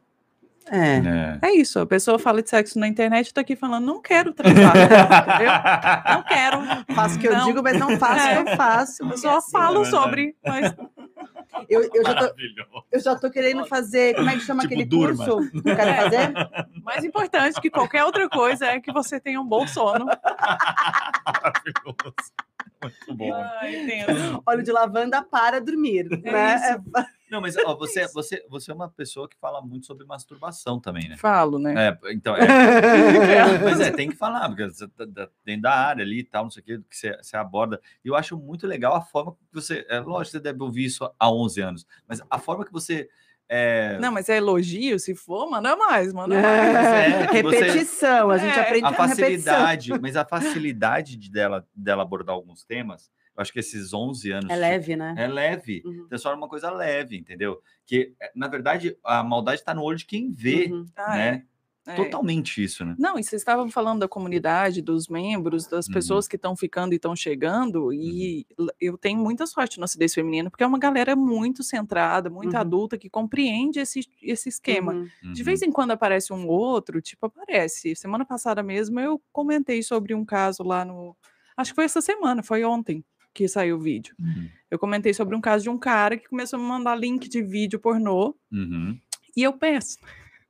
É. 0.71 0.97
É. 0.97 1.49
É 1.49 1.51
isso, 1.55 1.79
a 1.79 1.85
pessoa 1.85 2.19
fala 2.19 2.43
de 2.43 2.49
sexo 2.49 2.77
na 2.79 2.87
internet, 2.87 3.27
eu 3.27 3.33
tô 3.33 3.39
aqui 3.41 3.55
falando, 3.55 3.85
não 3.85 4.01
quero 4.01 4.33
transar, 4.33 4.73
entendeu? 4.77 6.13
Não 6.13 6.23
quero. 6.23 6.95
Faço 6.95 7.15
o 7.15 7.19
que 7.19 7.27
eu 7.27 7.33
Não. 7.33 7.45
digo, 7.45 7.63
mas 7.63 7.79
não 7.79 7.97
faço 7.97 8.25
o 8.25 8.43
que 8.45 8.51
eu 8.51 8.57
faço. 8.57 9.03
Eu 9.03 9.17
só 9.17 9.37
assim, 9.37 9.51
falo 9.51 9.81
é 9.81 9.85
sobre, 9.85 10.35
mas 10.45 10.75
Eu, 11.67 11.81
eu, 11.93 12.03
já 12.03 12.15
tô, 12.15 12.35
eu 12.91 12.99
já 12.99 13.15
tô 13.15 13.29
querendo 13.29 13.65
fazer. 13.65 14.15
Como 14.15 14.29
é 14.29 14.33
que 14.33 14.41
chama 14.41 14.61
Tipo, 14.61 14.73
aquele 14.73 14.85
durma. 14.87 15.25
curso 15.25 15.51
que 15.51 15.57
eu 15.69 15.75
quero 15.75 16.03
fazer? 16.03 16.33
mais 16.83 17.03
importante 17.03 17.59
que 17.59 17.69
qualquer 17.69 18.03
outra 18.03 18.29
coisa 18.29 18.67
é 18.67 18.79
que 18.79 18.91
você 18.91 19.19
tenha 19.19 19.41
um 19.41 19.45
bom 19.45 19.67
sono. 19.67 20.05
Maravilhoso. 21.25 22.31
Muito 22.81 23.15
bom. 23.15 23.33
Ai, 23.33 23.85
tenso. 23.85 24.43
Óleo 24.45 24.63
de 24.63 24.71
lavanda 24.71 25.21
para 25.23 25.59
dormir. 25.59 26.07
É 26.23 26.31
né? 26.31 26.55
isso. 26.55 27.07
Não, 27.29 27.39
mas 27.41 27.55
ó, 27.57 27.75
você, 27.75 28.07
você, 28.07 28.43
você 28.49 28.71
é 28.71 28.73
uma 28.73 28.89
pessoa 28.89 29.27
que 29.29 29.37
fala 29.37 29.61
muito 29.61 29.85
sobre 29.85 30.05
masturbação 30.05 30.79
também, 30.79 31.07
né? 31.09 31.17
Falo, 31.17 31.59
né? 31.59 31.73
É, 32.03 32.11
então, 32.11 32.35
é, 32.35 32.39
mas 33.63 33.79
é, 33.79 33.91
tem 33.91 34.09
que 34.09 34.15
falar, 34.15 34.47
porque 34.49 34.65
você 34.65 34.87
tá 34.87 35.05
tá 35.05 35.29
dentro 35.45 35.61
da 35.63 35.73
área 35.73 36.03
ali 36.03 36.19
e 36.19 36.23
tal, 36.23 36.43
não 36.43 36.51
sei 36.51 36.61
o 36.61 36.65
que, 36.65 36.77
que 36.89 36.95
você, 36.97 37.15
você 37.17 37.37
aborda. 37.37 37.79
E 38.03 38.07
eu 38.07 38.15
acho 38.15 38.37
muito 38.37 38.65
legal 38.65 38.95
a 38.95 39.01
forma 39.01 39.33
que 39.33 39.37
você. 39.53 39.85
É 39.89 39.99
lógico 39.99 40.25
que 40.25 40.31
você 40.31 40.39
deve 40.39 40.63
ouvir 40.63 40.85
isso 40.85 41.09
há 41.19 41.31
11 41.31 41.61
anos, 41.61 41.85
mas 42.07 42.21
a 42.29 42.37
forma 42.39 42.65
que 42.65 42.71
você. 42.71 43.09
É, 43.51 43.97
Não, 43.99 44.11
mas 44.11 44.29
é 44.29 44.37
elogio, 44.37 44.99
se 44.99 45.15
for, 45.15 45.49
manda 45.49 45.75
mais, 45.75 46.13
manda 46.13 46.35
É. 46.35 46.41
mais. 46.41 46.75
é, 46.75 47.09
você- 47.41 47.59
repetição, 47.59 48.29
a 48.29 48.37
gente 48.37 48.55
É, 48.57 48.61
aprende 48.61 48.85
a 48.85 48.93
facilidade, 48.93 49.99
mas 49.99 50.15
a 50.15 50.23
facilidade 50.23 51.15
de 51.17 51.31
dela, 51.31 51.65
dela 51.73 52.03
abordar 52.03 52.35
alguns 52.35 52.63
temas, 52.63 53.09
acho 53.39 53.51
que 53.53 53.59
esses 53.59 53.93
11 53.93 54.31
anos. 54.31 54.49
É 54.49 54.55
leve, 54.55 54.95
né? 54.95 55.15
É 55.17 55.27
leve. 55.27 55.81
Uhum. 55.85 56.07
Transforma 56.07 56.37
uma 56.37 56.49
coisa 56.49 56.69
leve, 56.71 57.17
entendeu? 57.17 57.61
Que, 57.85 58.13
é, 58.21 58.31
na 58.35 58.47
verdade, 58.47 58.97
a 59.03 59.23
maldade 59.23 59.61
está 59.61 59.73
no 59.73 59.81
olho 59.83 59.97
de 59.97 60.05
quem 60.05 60.31
vê, 60.31 60.67
Uhum. 60.71 60.85
Ah, 60.95 61.15
né? 61.15 61.27
é. 61.45 61.49
É. 61.87 61.95
Totalmente 61.95 62.63
isso, 62.63 62.85
né? 62.85 62.93
Não, 62.99 63.17
e 63.17 63.23
vocês 63.23 63.41
estavam 63.41 63.67
falando 63.71 64.01
da 64.01 64.07
comunidade, 64.07 64.79
dos 64.79 65.07
membros, 65.07 65.65
das 65.65 65.87
Uhum. 65.87 65.93
pessoas 65.93 66.27
que 66.27 66.35
estão 66.35 66.55
ficando 66.55 66.93
e 66.93 66.97
estão 66.97 67.15
chegando, 67.15 67.91
e 67.91 68.45
l- 68.59 68.69
eu 68.79 68.95
tenho 68.95 69.17
muita 69.17 69.47
sorte 69.47 69.79
no 69.79 69.85
acidez 69.85 70.13
feminino, 70.13 70.51
porque 70.51 70.63
é 70.63 70.67
uma 70.67 70.77
galera 70.77 71.15
muito 71.15 71.63
centrada, 71.63 72.29
muito 72.29 72.53
Uhum. 72.53 72.59
adulta, 72.59 72.95
que 72.95 73.09
compreende 73.09 73.79
esse, 73.79 74.01
esse 74.21 74.49
esquema. 74.49 74.93
Uhum. 74.93 75.33
De 75.33 75.41
Uhum. 75.41 75.45
vez 75.45 75.63
em 75.63 75.71
quando 75.71 75.89
aparece 75.89 76.31
um 76.31 76.45
outro, 76.47 77.01
tipo, 77.01 77.25
aparece. 77.25 77.95
Semana 77.95 78.23
passada 78.23 78.61
mesmo 78.61 78.99
eu 78.99 79.19
comentei 79.31 79.81
sobre 79.81 80.13
um 80.13 80.23
caso 80.23 80.61
lá 80.61 80.85
no. 80.85 81.17
Acho 81.57 81.71
que 81.71 81.75
foi 81.75 81.85
essa 81.85 82.01
semana, 82.01 82.43
foi 82.43 82.63
ontem 82.63 83.03
que 83.33 83.47
saiu 83.47 83.77
o 83.77 83.79
vídeo. 83.79 84.13
Uhum. 84.19 84.49
Eu 84.69 84.77
comentei 84.79 85.13
sobre 85.13 85.35
um 85.35 85.41
caso 85.41 85.63
de 85.63 85.69
um 85.69 85.77
cara 85.77 86.17
que 86.17 86.27
começou 86.29 86.59
a 86.59 86.61
me 86.61 86.67
mandar 86.67 86.95
link 86.95 87.27
de 87.29 87.41
vídeo 87.41 87.79
pornô 87.79 88.35
Uhum. 88.51 88.97
e 89.35 89.43
eu 89.43 89.53
peço. 89.53 89.97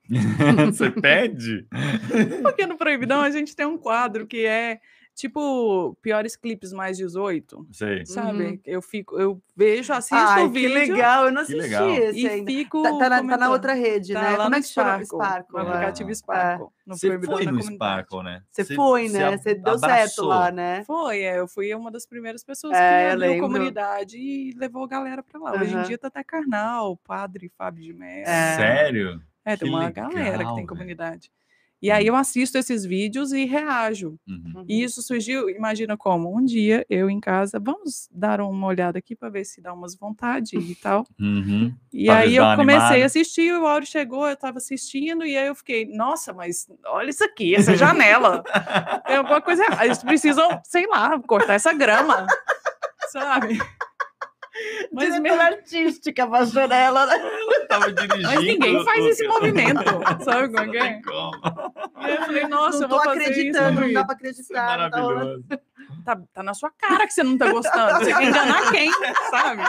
Você 0.74 0.89
pede? 0.92 1.68
Porque 2.42 2.65
no 2.65 2.78
Proibidão 2.78 3.22
a 3.22 3.30
gente 3.30 3.56
tem 3.56 3.65
um 3.65 3.78
quadro 3.78 4.26
que 4.26 4.46
é 4.46 4.80
tipo 5.19 5.95
piores 6.01 6.36
clipes 6.36 6.71
mais 6.71 6.97
18. 6.97 7.67
Sei. 7.71 8.05
Sabe? 8.05 8.43
Uhum. 8.43 8.60
Eu 8.65 8.82
fico, 8.82 9.19
eu 9.19 9.41
vejo, 9.55 9.91
assisto 9.93 10.15
Ai, 10.15 10.43
o 10.43 10.47
que 10.51 10.60
vídeo 10.60 10.73
legal, 10.73 11.25
eu 11.25 11.32
não 11.32 11.45
Que 11.45 11.53
assisti 11.53 11.62
legal. 11.62 11.89
esse 11.89 12.19
e 12.19 12.27
ainda. 12.29 12.51
fico. 12.51 12.82
Tá, 12.84 12.89
tá 12.97 13.10
na, 13.10 13.23
tá 13.29 13.38
na 13.38 13.49
outra 13.49 13.73
rede, 13.73 14.13
Tá 14.13 14.21
né? 14.21 14.29
lá 14.32 14.38
Como 14.38 14.49
no 14.51 14.55
é 14.55 14.62
que 14.62 14.67
chama? 14.67 15.03
Sparkle, 15.03 15.08
Sparkle. 15.08 15.53
no 15.53 15.60
aplicativo 15.69 16.10
É. 16.10 16.13
Sparkle. 16.13 16.67
No 16.88 16.95
Você 16.97 17.19
foi 17.19 17.45
no. 17.45 17.62
Sparkle, 17.62 18.23
né? 18.23 18.41
Você 18.49 18.63
foi, 18.75 19.10
né? 19.10 19.38
Você 19.38 19.53
deu 19.55 19.77
certo 19.77 20.25
lá, 20.25 20.49
né? 20.51 20.84
Foi, 20.86 21.19
é, 21.19 21.39
eu 21.39 21.47
fui 21.47 21.73
uma 21.75 21.91
das 21.91 22.05
primeiras 22.05 22.43
pessoas 22.43 22.75
É, 22.75 23.10
que 23.10 23.13
abriu 23.13 23.39
comunidade 23.41 24.17
e 24.17 24.53
levou 24.58 24.84
a 24.86 24.88
galera 24.88 25.21
pra 25.21 25.39
lá. 25.39 25.51
Hoje 25.62 25.75
em 25.75 25.84
dia 25.84 25.97
tá 25.97 26.08
até 26.08 26.23
Carnal, 26.23 26.97
Padre 26.97 27.51
Fábio 27.58 27.84
de 27.84 27.93
Mello. 27.93 28.23
É. 28.27 28.55
Sério? 28.55 29.21
É, 29.45 29.55
tem 29.55 29.67
que 29.69 29.73
uma 29.75 29.86
legal, 29.86 30.10
galera 30.12 30.45
que 30.45 30.55
tem 30.55 30.65
comunidade. 30.65 31.32
E 31.82 31.89
aí 31.89 32.08
eu 32.08 32.15
assisto 32.15 32.58
esses 32.58 32.86
vídeos 32.86 33.32
e 33.32 33.46
reajo. 33.46 34.20
Uhum. 34.28 34.65
E 34.68 34.84
isso 34.84 35.02
surgiu, 35.02 35.50
imagina 35.50 35.96
como, 35.96 36.36
um 36.38 36.44
dia 36.44 36.86
eu 36.89 37.10
em 37.10 37.20
casa, 37.20 37.60
vamos 37.60 38.10
dar 38.12 38.42
uma 38.42 38.68
olhada 38.68 39.00
aqui 39.00 39.15
para 39.15 39.30
ver 39.30 39.46
se 39.46 39.62
dá 39.62 39.74
umas 39.74 39.96
vontade 39.96 40.58
e 40.58 40.76
tal. 40.76 41.06
Uhum. 41.20 41.74
E 41.94 42.10
aí 42.10 42.36
eu 42.36 42.44
comecei 42.56 42.82
animada. 42.82 43.04
a 43.04 43.06
assistir, 43.06 43.54
o 43.54 43.65
áudio 43.65 43.89
chegou, 43.89 44.28
eu 44.28 44.34
estava 44.34 44.58
assistindo, 44.58 45.26
e 45.26 45.38
aí 45.38 45.48
eu 45.48 45.56
fiquei, 45.56 45.86
nossa, 45.86 46.34
mas 46.34 46.68
olha 46.86 47.10
isso 47.10 47.24
aqui, 47.24 47.56
essa 47.56 47.76
janela. 47.76 48.44
Tem 49.06 49.15
alguma 49.18 49.42
coisa 49.42 49.63
errada. 49.63 49.86
Eles 49.86 50.04
precisam, 50.04 50.62
sei 50.63 50.86
lá, 50.88 51.20
cortar 51.20 51.54
essa 51.54 51.74
grama. 51.74 52.28
Sabe? 53.12 53.58
Mas, 54.91 55.13
Diretora 55.13 55.36
meu- 55.36 55.41
artística, 55.58 56.26
Majorela, 56.26 57.06
né? 57.06 57.19
Tava 57.67 57.91
dirigindo. 57.93 58.24
mas 58.24 58.39
ninguém 58.43 58.84
faz 58.84 59.06
esse 59.06 59.28
movimento, 59.28 59.84
sabe 60.24 60.48
como 60.48 60.60
é 60.60 60.65
Não 60.65 60.72
que 60.72 60.78
é? 60.78 62.13
eu 62.13 62.22
falei, 62.26 62.48
nossa, 62.48 62.78
não 62.80 62.84
eu 62.86 62.89
tô 62.89 62.95
vou 62.95 63.04
fazer 63.06 63.19
isso. 63.22 63.30
acreditando, 63.32 63.82
não 63.82 63.93
dá 63.93 64.04
pra 64.06 64.15
Isso 64.15 64.54
é 64.54 64.58
acreditar. 64.60 64.78
não 64.78 64.89
tá 64.89 65.00
rolando. 65.00 65.19
maravilhoso. 65.48 66.04
Tá, 66.06 66.22
tá 66.34 66.43
na 66.43 66.54
sua 66.54 66.72
cara 66.72 67.06
que 67.08 67.13
você 67.13 67.24
não 67.24 67.38
tá 67.38 67.52
gostando. 67.52 68.00
Você 68.00 68.13
quer 68.13 68.24
enganar 68.24 68.72
quem, 68.72 68.91
sabe? 69.32 69.63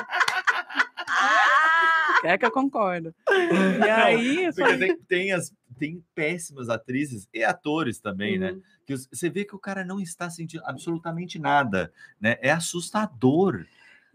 Quer 2.20 2.38
que 2.38 2.44
eu 2.46 2.50
concordo. 2.50 3.14
E 3.30 3.90
aí, 3.90 4.36
Porque 4.46 4.60
falei, 4.62 4.78
tem, 4.78 4.96
tem, 5.08 5.32
as, 5.32 5.52
tem 5.78 6.04
péssimas 6.14 6.68
atrizes 6.68 7.26
e 7.32 7.42
atores 7.42 7.98
também, 7.98 8.38
né? 8.38 8.52
Uhum. 8.52 8.62
Que 8.86 8.92
os- 8.92 9.08
você 9.10 9.30
vê 9.30 9.44
que 9.44 9.54
o 9.54 9.58
cara 9.58 9.84
não 9.84 9.98
está 10.00 10.28
sentindo 10.28 10.62
absolutamente 10.66 11.38
nada, 11.38 11.90
né? 12.20 12.36
É 12.42 12.50
assustador. 12.50 13.64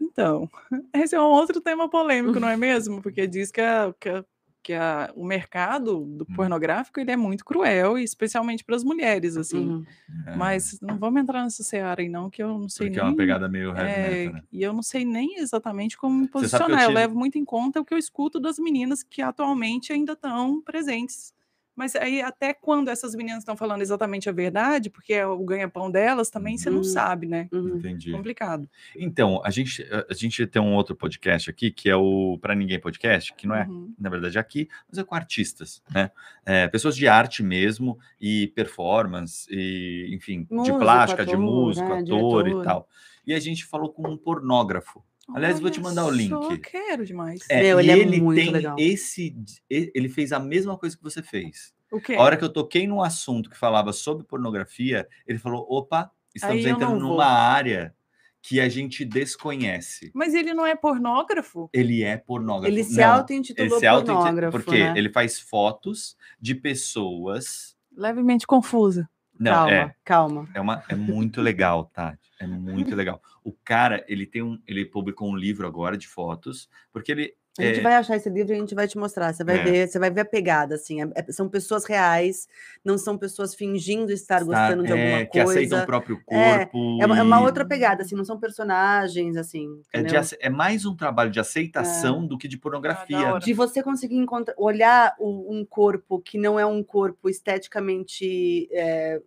Então, 0.00 0.48
esse 0.94 1.14
é 1.14 1.20
um 1.20 1.24
outro 1.30 1.60
tema 1.60 1.88
polêmico, 1.88 2.38
não 2.40 2.48
é 2.48 2.56
mesmo? 2.58 3.02
Porque 3.02 3.26
diz 3.26 3.50
que, 3.50 3.60
a- 3.60 3.94
que, 4.00 4.08
a- 4.08 4.24
que 4.62 4.72
a- 4.72 5.12
o 5.14 5.24
mercado 5.24 6.04
do 6.04 6.24
Hum. 6.28 6.34
pornográfico 6.34 6.98
ele 7.00 7.10
é 7.12 7.16
muito 7.16 7.44
cruel, 7.44 7.98
e 7.98 8.04
especialmente 8.04 8.64
para 8.64 8.76
as 8.76 8.82
mulheres, 8.84 9.36
assim. 9.36 9.68
Uhum. 9.68 9.84
É, 10.26 10.34
Mas 10.36 10.78
não 10.80 10.98
vamos 10.98 11.22
entrar 11.22 11.42
nessa 11.44 11.62
seara 11.62 12.02
aí, 12.02 12.08
não, 12.08 12.28
que 12.28 12.42
eu 12.42 12.48
não 12.58 12.68
sei 12.68 12.88
porque 12.88 12.98
é 12.98 13.02
nem... 13.02 13.10
uma 13.12 13.16
pegada 13.16 13.48
meio 13.48 13.68
heavy 13.70 13.80
É, 13.82 14.10
metal, 14.24 14.32
né? 14.34 14.42
e 14.50 14.62
eu 14.62 14.72
não 14.72 14.82
sei 14.82 15.04
nem 15.04 15.36
exatamente 15.38 15.96
como 15.96 16.16
me 16.18 16.24
eu 16.24 16.30
posicionar. 16.30 16.80
Eu, 16.82 16.88
tive- 16.88 16.94
levo 17.00 17.16
muito 17.16 17.38
em 17.38 17.44
conta 17.44 17.80
o 17.80 17.84
que 17.84 17.94
eu 17.94 17.98
escuto 17.98 18.40
das 18.40 18.58
meninas 18.58 19.02
que 19.04 19.22
atualmente 19.22 19.92
ainda 19.92 20.14
estão 20.14 20.60
presentes. 20.62 21.32
Mas 21.76 21.94
aí, 21.94 22.22
até 22.22 22.54
quando 22.54 22.88
essas 22.88 23.14
meninas 23.14 23.40
estão 23.40 23.54
falando 23.56 23.82
exatamente 23.82 24.28
a 24.30 24.32
verdade, 24.32 24.88
porque 24.88 25.12
é 25.12 25.26
o 25.26 25.38
ganha-pão 25.44 25.90
delas, 25.90 26.30
também 26.30 26.56
você 26.56 26.70
não 26.70 26.78
Uhum. 26.78 26.84
sabe, 26.84 27.26
né? 27.26 27.48
Uhum. 27.52 27.76
Entendi. 27.76 28.10
Complicado. 28.12 28.66
Então, 28.96 29.42
a 29.44 29.50
gente, 29.50 29.86
a 30.08 30.14
gente 30.14 30.46
tem 30.46 30.60
um 30.62 30.74
outro 30.74 30.96
podcast 30.96 31.50
aqui, 31.50 31.70
que 31.70 31.90
é 31.90 31.94
o 31.94 32.38
Pra 32.40 32.54
Ninguém 32.54 32.80
Podcast, 32.80 33.34
que 33.34 33.46
não 33.46 33.54
é, 33.54 33.66
Uhum. 33.68 33.92
na 34.00 34.08
verdade, 34.08 34.38
aqui, 34.38 34.68
mas 34.88 34.98
é 34.98 35.04
com 35.04 35.14
artistas, 35.14 35.82
né? 35.94 36.10
É, 36.46 36.66
pessoas 36.66 36.96
de 36.96 37.06
arte 37.06 37.42
mesmo, 37.42 37.98
e 38.18 38.46
performance, 38.48 39.46
e, 39.50 40.08
enfim, 40.14 40.44
de 40.44 40.54
Músico, 40.54 40.78
plástica, 40.78 41.24
de 41.26 41.32
ator, 41.34 41.44
músico, 41.44 41.88
né, 41.88 42.00
ator 42.00 42.48
e 42.48 42.62
tal. 42.64 42.88
E 43.26 43.34
a 43.34 43.38
gente 43.40 43.64
falou 43.66 43.92
com 43.92 44.08
um 44.08 44.16
pornógrafo. 44.16 45.04
Aliás, 45.34 45.58
vou 45.60 45.70
te 45.70 45.80
Olha 45.80 45.88
mandar 45.88 46.06
o 46.06 46.10
link. 46.10 46.28
Só 46.30 46.56
quero 46.56 47.04
demais. 47.04 47.40
É, 47.50 47.62
Meu, 47.62 47.80
e 47.80 47.84
ele 47.84 47.90
é 47.90 47.98
ele 47.98 48.20
muito 48.20 48.40
tem 48.40 48.50
legal. 48.50 48.76
esse. 48.78 49.36
Ele 49.68 50.08
fez 50.08 50.32
a 50.32 50.38
mesma 50.38 50.78
coisa 50.78 50.96
que 50.96 51.02
você 51.02 51.22
fez. 51.22 51.74
O 51.90 52.00
quê? 52.00 52.14
A 52.14 52.22
hora 52.22 52.36
que 52.36 52.44
eu 52.44 52.52
toquei 52.52 52.86
num 52.86 53.02
assunto 53.02 53.50
que 53.50 53.56
falava 53.56 53.92
sobre 53.92 54.24
pornografia, 54.24 55.06
ele 55.26 55.38
falou: 55.38 55.66
opa, 55.68 56.10
estamos 56.34 56.56
Aí 56.56 56.64
eu 56.64 56.70
entrando 56.76 56.92
não 56.92 57.00
vou. 57.00 57.08
numa 57.10 57.26
área 57.26 57.94
que 58.40 58.60
a 58.60 58.68
gente 58.68 59.04
desconhece. 59.04 60.10
Mas 60.14 60.32
ele 60.32 60.54
não 60.54 60.64
é 60.64 60.76
pornógrafo? 60.76 61.68
Ele 61.72 62.04
é 62.04 62.16
pornógrafo. 62.16 62.72
Ele 62.72 62.84
se 62.84 63.02
auto-intitulou 63.02 63.72
ele 63.72 63.80
se 63.80 63.86
auto 63.86 64.06
pornógrafo, 64.06 64.52
Porque 64.52 64.84
né? 64.84 64.94
ele 64.96 65.10
faz 65.10 65.40
fotos 65.40 66.16
de 66.40 66.54
pessoas. 66.54 67.76
Levemente 67.96 68.46
confusa. 68.46 69.08
Não, 69.38 69.52
calma, 69.52 69.72
é. 69.72 69.94
calma. 70.04 70.48
É, 70.54 70.60
uma, 70.60 70.82
é 70.88 70.94
muito 70.94 71.40
legal, 71.40 71.84
Tati. 71.92 72.30
É 72.38 72.46
muito 72.46 72.94
legal. 72.94 73.20
O 73.42 73.52
cara, 73.52 74.04
ele 74.08 74.26
tem 74.26 74.42
um. 74.42 74.60
Ele 74.66 74.84
publicou 74.84 75.30
um 75.30 75.36
livro 75.36 75.66
agora 75.66 75.96
de 75.96 76.06
fotos, 76.06 76.68
porque 76.92 77.12
ele. 77.12 77.34
A 77.58 77.62
gente 77.62 77.78
é, 77.80 77.82
vai 77.82 77.94
achar 77.94 78.16
esse 78.16 78.28
livro 78.28 78.52
e 78.52 78.56
a 78.56 78.58
gente 78.60 78.74
vai 78.74 78.86
te 78.86 78.98
mostrar. 78.98 79.32
Você 79.32 79.42
vai 79.44 79.58
É. 79.58 79.62
ver, 79.62 79.88
você 79.88 79.98
vai 79.98 80.10
ver 80.10 80.20
a 80.20 80.24
pegada, 80.24 80.74
assim. 80.74 81.02
é- 81.02 81.08
é- 81.14 81.32
são 81.32 81.48
pessoas 81.48 81.84
reais, 81.86 82.46
não 82.84 82.96
são 82.98 83.16
pessoas 83.16 83.54
fingindo 83.54 84.12
estar 84.12 84.44
gostando 84.44 84.82
de 84.84 84.92
é, 84.92 84.92
alguma 84.92 85.26
que 85.30 85.40
aceitam 85.40 85.78
o 85.78 85.80
coisa. 85.80 85.86
próprio 85.86 86.20
É, 86.28 86.58
corpo. 86.66 86.98
É 87.02 87.06
uma, 87.06 87.18
é 87.18 87.22
uma 87.22 87.40
e- 87.40 87.42
outra 87.44 87.64
pegada, 87.64 88.02
assim, 88.02 88.14
não 88.14 88.24
são 88.24 88.38
personagens, 88.38 89.36
assim. 89.36 89.80
É, 89.92 90.02
de 90.02 90.14
é 90.40 90.50
mais 90.50 90.84
um 90.84 90.94
trabalho 90.94 91.30
de 91.30 91.40
aceitação 91.40 92.26
do 92.26 92.36
que 92.38 92.46
de 92.48 92.58
pornografia. 92.58 93.16
Ah, 93.18 93.32
hora. 93.34 93.40
de 93.44 93.52
você 93.52 93.82
conseguir 93.82 94.16
encontrar, 94.16 94.54
olhar 94.58 95.14
o- 95.18 95.54
um 95.54 95.64
corpo 95.64 96.20
que 96.20 96.38
não 96.38 96.58
é 96.60 96.66
um 96.66 96.82
corpo 96.82 97.28
esteticamente 97.28 98.68
é, 98.72 99.20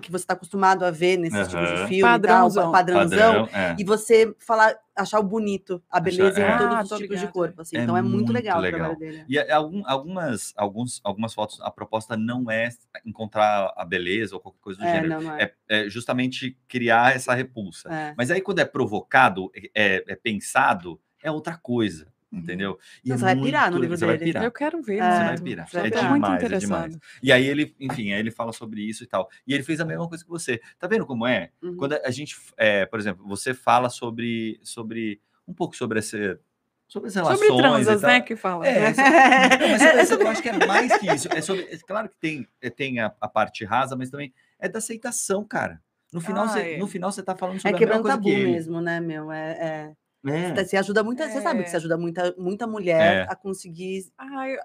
que 0.00 0.10
você 0.10 0.24
está 0.24 0.32
acostumado 0.32 0.84
a 0.86 0.90
ver 0.90 1.18
nesses 1.18 1.46
tipos 1.48 1.68
de 1.68 1.74
Aham. 1.74 1.86
filme, 1.88 2.02
Padrãozão. 2.02 2.62
e 2.62 2.64
tal, 2.64 2.72
padrãozão, 2.72 3.46
Padrão, 3.46 3.60
é. 3.60 3.76
e 3.78 3.84
você 3.84 4.34
falar, 4.38 4.74
achar 4.96 5.20
o 5.20 5.22
bonito, 5.22 5.82
a 5.90 6.00
beleza 6.00 6.40
é. 6.42 6.54
em 6.54 6.58
todos 6.58 6.74
Ah, 6.76 6.80
os 6.82 6.88
tipos 6.88 7.00
de 7.00 7.14
ligada. 7.14 7.32
corpo, 7.32 7.60
assim. 7.60 7.76
É 7.76 7.82
então 7.82 7.94
é 7.96 8.00
muito 8.00 8.14
muito 8.14 8.32
legal, 8.32 8.58
o 8.58 8.62
legal. 8.62 8.78
trabalho 8.80 8.98
dele. 8.98 9.24
E 9.28 9.38
a- 9.38 9.54
algum- 9.56 9.82
algumas, 9.86 10.54
alguns, 10.56 11.00
algumas 11.04 11.34
fotos, 11.34 11.60
a 11.60 11.70
proposta 11.70 12.16
não 12.16 12.50
é 12.50 12.70
encontrar 13.04 13.70
a 13.76 13.84
beleza 13.84 14.34
ou 14.34 14.40
qualquer 14.40 14.60
coisa 14.60 14.78
do 14.80 14.86
É, 14.86 14.92
gênero. 14.92 15.08
não, 15.10 15.20
não 15.20 15.36
é. 15.36 15.52
É, 15.68 15.84
é 15.86 15.90
justamente 15.90 16.56
criar 16.66 17.14
essa 17.14 17.34
repulsa. 17.34 17.92
É. 17.92 18.14
Mas 18.16 18.30
aí, 18.30 18.40
quando 18.40 18.60
é 18.60 18.64
provocado, 18.64 19.50
é, 19.74 20.02
é 20.08 20.16
pensado, 20.16 20.98
é 21.22 21.30
outra 21.30 21.56
coisa, 21.58 22.06
entendeu? 22.32 22.78
E 23.04 23.12
é 23.12 23.16
você 23.16 23.24
vai 23.24 23.36
pirar 23.40 23.66
no 23.66 23.72
muito- 23.72 23.82
livro 23.82 23.96
Você 23.98 24.06
vai 24.06 24.16
dele. 24.18 24.30
pirar. 24.32 24.44
Eu 24.44 24.52
quero 24.52 24.82
ver. 24.82 24.98
É, 24.98 25.02
Você 25.02 25.18
vai 25.18 25.26
muito. 25.28 25.42
pirar. 25.42 25.68
você 25.68 25.76
vai 25.78 25.86
É 25.86 25.90
pirar. 25.90 26.02
Tô 26.04 26.10
muito 26.10 26.24
demais, 26.24 26.42
é 26.52 26.58
demais. 26.58 26.98
E 27.22 27.32
aí 27.32 27.46
ele, 27.46 27.74
enfim, 27.78 28.12
aí 28.12 28.18
ele 28.20 28.30
fala 28.30 28.52
sobre 28.52 28.80
isso 28.82 29.04
e 29.04 29.06
tal. 29.06 29.28
E 29.46 29.52
ele 29.54 29.62
fez 29.62 29.80
a 29.80 29.84
mesma 29.84 30.08
coisa 30.08 30.24
que 30.24 30.30
você. 30.30 30.60
Tá 30.78 30.86
vendo 30.86 31.04
como 31.06 31.26
é? 31.26 31.50
Uhum. 31.62 31.76
Quando 31.76 31.92
a 32.02 32.10
gente, 32.10 32.36
é, 32.56 32.86
por 32.86 32.98
exemplo, 32.98 33.26
você 33.26 33.52
fala 33.52 33.88
sobre, 33.90 34.58
sobre 34.62 35.20
um 35.46 35.52
pouco 35.52 35.76
sobre 35.76 35.98
esse, 35.98 36.38
sobre 36.88 37.08
as 37.08 37.14
relações 37.14 37.38
Sobre 37.40 37.62
transas, 37.62 38.02
né, 38.02 38.20
que 38.20 38.36
fala. 38.36 38.66
É, 38.66 38.78
essa- 38.84 39.02
não, 39.60 39.68
mas 39.70 39.82
É, 39.82 40.00
essa 40.00 40.14
eu 40.14 40.28
acho 40.28 40.42
que 40.42 40.48
é 40.48 40.66
mais 40.66 40.96
que 40.98 41.12
isso. 41.12 41.28
É 41.32 41.40
sobre, 41.40 41.64
é 41.64 41.76
claro 41.78 42.08
que 42.08 42.16
tem, 42.18 42.46
é, 42.60 42.70
tem 42.70 43.00
a, 43.00 43.12
a 43.20 43.28
parte 43.28 43.64
rasa, 43.64 43.96
mas 43.96 44.10
também 44.10 44.32
é 44.58 44.68
da 44.68 44.78
aceitação, 44.78 45.44
cara. 45.44 45.80
No 46.12 46.20
final, 46.20 46.44
Ah, 46.44 46.48
você, 46.48 46.60
é. 46.74 46.78
no 46.78 46.86
final 46.86 47.10
você 47.10 47.22
tá 47.22 47.34
falando 47.34 47.56
É 47.56 47.60
sobre 47.60 47.70
a 47.70 47.72
mesma 47.72 47.78
quebrando 47.86 48.02
coisa 48.02 48.16
tabu 48.18 48.28
que 48.28 48.34
ele. 48.34 48.52
mesmo, 48.52 48.80
né, 48.82 49.00
meu? 49.00 49.32
É, 49.32 49.92
é- 50.26 50.60
É. 50.60 50.64
Você 50.64 50.76
ajuda 50.76 51.02
muita, 51.02 51.28
você 51.28 51.40
sabe 51.40 51.62
que 51.64 51.70
você 51.70 51.76
É. 51.76 51.78
ajuda 51.78 51.96
muita, 51.98 52.34
muita 52.38 52.66
mulher 52.66 53.26
É. 53.28 53.32
a 53.32 53.34
conseguir. 53.36 54.06
Ai, 54.18 54.54
eu, 54.54 54.60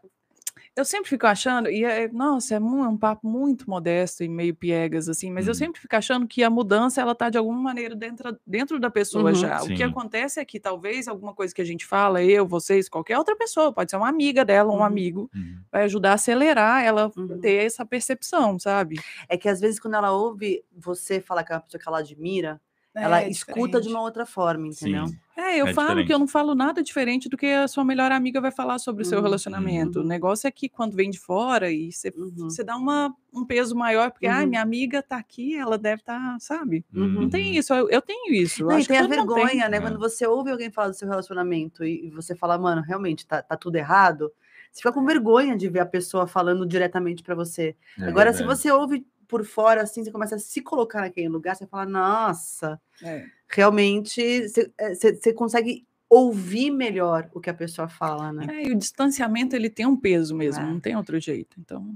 eu 0.76 0.86
sempre 0.86 1.10
fico 1.10 1.26
achando, 1.26 1.70
e 1.70 1.84
é, 1.84 2.08
nossa, 2.08 2.56
é 2.56 2.60
mu- 2.60 2.84
é 2.84 2.88
um 2.88 2.98
papo 2.98 3.28
muito 3.28 3.68
modesto 3.70 4.24
e 4.24 4.28
meio 4.30 4.56
piegas, 4.56 5.08
assim, 5.10 5.32
mas 5.32 5.46
eu 5.48 5.52
Uhum. 5.52 5.56
sempre 5.58 5.82
fico 5.82 5.96
achando 5.96 6.28
que 6.28 6.44
a 6.44 6.50
mudança, 6.50 7.02
ela 7.02 7.16
tá 7.16 7.30
de 7.30 7.38
alguma 7.38 7.60
maneira 7.60 7.96
dentro, 7.96 8.38
dentro 8.46 8.80
da 8.80 8.90
pessoa 8.90 9.30
Uhum. 9.30 9.36
já. 9.36 9.62
O 9.64 9.68
que 9.68 9.78
Sim. 9.78 9.84
acontece 9.84 10.40
é 10.40 10.46
que 10.46 10.60
talvez 10.60 11.08
alguma 11.08 11.34
coisa 11.34 11.54
que 11.54 11.62
a 11.62 11.66
gente 11.66 11.86
fala, 11.86 12.24
eu, 12.24 12.46
vocês, 12.48 12.88
qualquer 12.90 13.18
outra 13.18 13.36
pessoa, 13.36 13.72
pode 13.74 13.90
ser 13.92 13.98
uma 13.98 14.10
amiga 14.10 14.44
dela, 14.46 14.72
um 14.72 14.78
Uhum. 14.78 14.84
amigo, 14.84 15.30
Uhum. 15.34 15.60
vai 15.72 15.84
ajudar 15.84 16.12
a 16.12 16.14
acelerar 16.16 16.84
ela 16.84 17.12
Uhum. 17.18 17.40
ter 17.40 17.64
essa 17.66 17.84
percepção, 17.86 18.60
sabe? 18.60 18.98
É 19.30 19.36
que 19.38 19.50
às 19.50 19.60
vezes 19.60 19.80
quando 19.80 19.96
ela 19.96 20.12
ouve 20.12 20.64
você 20.76 21.20
falar 21.20 21.44
que 21.44 21.54
é 21.54 21.56
uma 21.56 21.62
pessoa 21.62 21.82
que 21.82 21.88
ela 21.88 22.00
admira, 22.00 22.60
ela 23.02 23.22
É 23.22 23.30
escuta 23.30 23.80
de 23.82 23.88
uma 23.88 24.02
outra 24.02 24.26
forma, 24.26 24.68
entendeu? 24.68 25.08
Sim. 25.08 25.18
É, 25.36 25.58
eu 25.62 25.68
É 25.68 25.74
falo 25.74 25.88
que 26.04 26.06
diferente. 26.06 26.12
eu 26.14 26.20
não 26.20 26.28
falo 26.28 26.56
nada 26.56 26.82
diferente 26.82 27.30
do 27.30 27.38
que 27.38 27.46
a 27.46 27.68
sua 27.68 27.86
melhor 27.86 28.12
amiga 28.12 28.42
vai 28.42 28.52
falar 28.52 28.80
sobre 28.80 29.04
o 29.04 29.06
seu 29.06 29.20
Uhum, 29.20 29.24
relacionamento. 29.24 30.00
uhum. 30.00 30.06
O 30.06 30.08
negócio 30.08 30.48
é 30.48 30.52
que 30.52 30.68
quando 30.68 30.96
vem 30.96 31.10
de 31.12 31.20
fora 31.20 31.72
e 31.72 31.92
você 31.92 32.12
Uhum. 32.16 32.48
dá 32.66 32.76
uma, 32.76 33.14
um 33.32 33.46
peso 33.46 33.76
maior, 33.76 34.10
porque, 34.12 34.26
ah, 34.26 34.40
Uhum. 34.42 34.48
minha 34.48 34.62
amiga 34.62 35.04
tá 35.04 35.18
aqui, 35.18 35.56
ela 35.56 35.78
deve 35.78 36.02
estar, 36.02 36.38
sabe? 36.40 36.84
Uhum. 36.94 37.22
Não 37.22 37.30
tem 37.30 37.56
isso, 37.56 37.72
eu, 37.74 37.88
eu 37.90 38.02
tenho 38.02 38.34
isso. 38.34 38.64
Não, 38.64 38.72
e 38.74 38.76
acho 38.80 38.88
que 38.88 38.94
tem 38.94 38.98
a 38.98 39.08
vergonha, 39.08 39.62
tem. 39.64 39.70
né? 39.70 39.78
É. 39.78 39.82
Quando 39.82 40.00
você 40.00 40.26
ouve 40.26 40.50
alguém 40.50 40.72
falar 40.72 40.90
do 40.90 40.96
seu 40.96 41.08
relacionamento 41.08 41.84
e 41.84 42.08
e 42.08 42.10
você 42.10 42.36
fala, 42.36 42.58
mano, 42.58 42.82
realmente 42.82 43.26
tá, 43.28 43.42
tá 43.42 43.56
tudo 43.56 43.76
errado, 43.76 44.32
você 44.72 44.80
fica 44.82 44.92
com 44.92 45.06
vergonha 45.06 45.56
de 45.58 45.70
ver 45.70 45.80
a 45.82 45.86
pessoa 45.86 46.26
falando 46.28 46.66
diretamente 46.66 47.22
pra 47.24 47.36
você. 47.36 47.76
É 48.00 48.04
Agora, 48.08 48.34
se 48.34 48.44
você 48.44 48.72
ouve 48.72 49.06
por 49.28 49.46
fora, 49.46 49.82
assim, 49.82 50.04
você 50.04 50.12
começa 50.12 50.36
a 50.36 50.40
se 50.40 50.62
colocar 50.62 51.02
naquele 51.02 51.28
lugar, 51.30 51.56
você 51.56 51.68
fala, 51.68 51.86
nossa, 51.86 52.80
É. 53.04 53.26
realmente 53.50 54.48
você, 54.48 54.72
é, 54.78 54.94
você- 54.96 55.34
consegue 55.34 55.86
ouvir 56.10 56.72
melhor 56.72 57.30
o 57.34 57.40
que 57.42 57.50
a 57.50 57.54
pessoa 57.54 57.90
fala, 57.90 58.32
né? 58.32 58.48
É, 58.50 58.68
e 58.68 58.72
o 58.72 58.76
distanciamento, 58.78 59.56
ele 59.56 59.70
tem 59.70 59.86
um 59.86 59.98
peso 59.98 60.34
mesmo, 60.36 60.64
É. 60.64 60.66
não 60.66 60.80
tem 60.80 60.96
outro 60.96 61.20
jeito. 61.20 61.60
Então, 61.60 61.96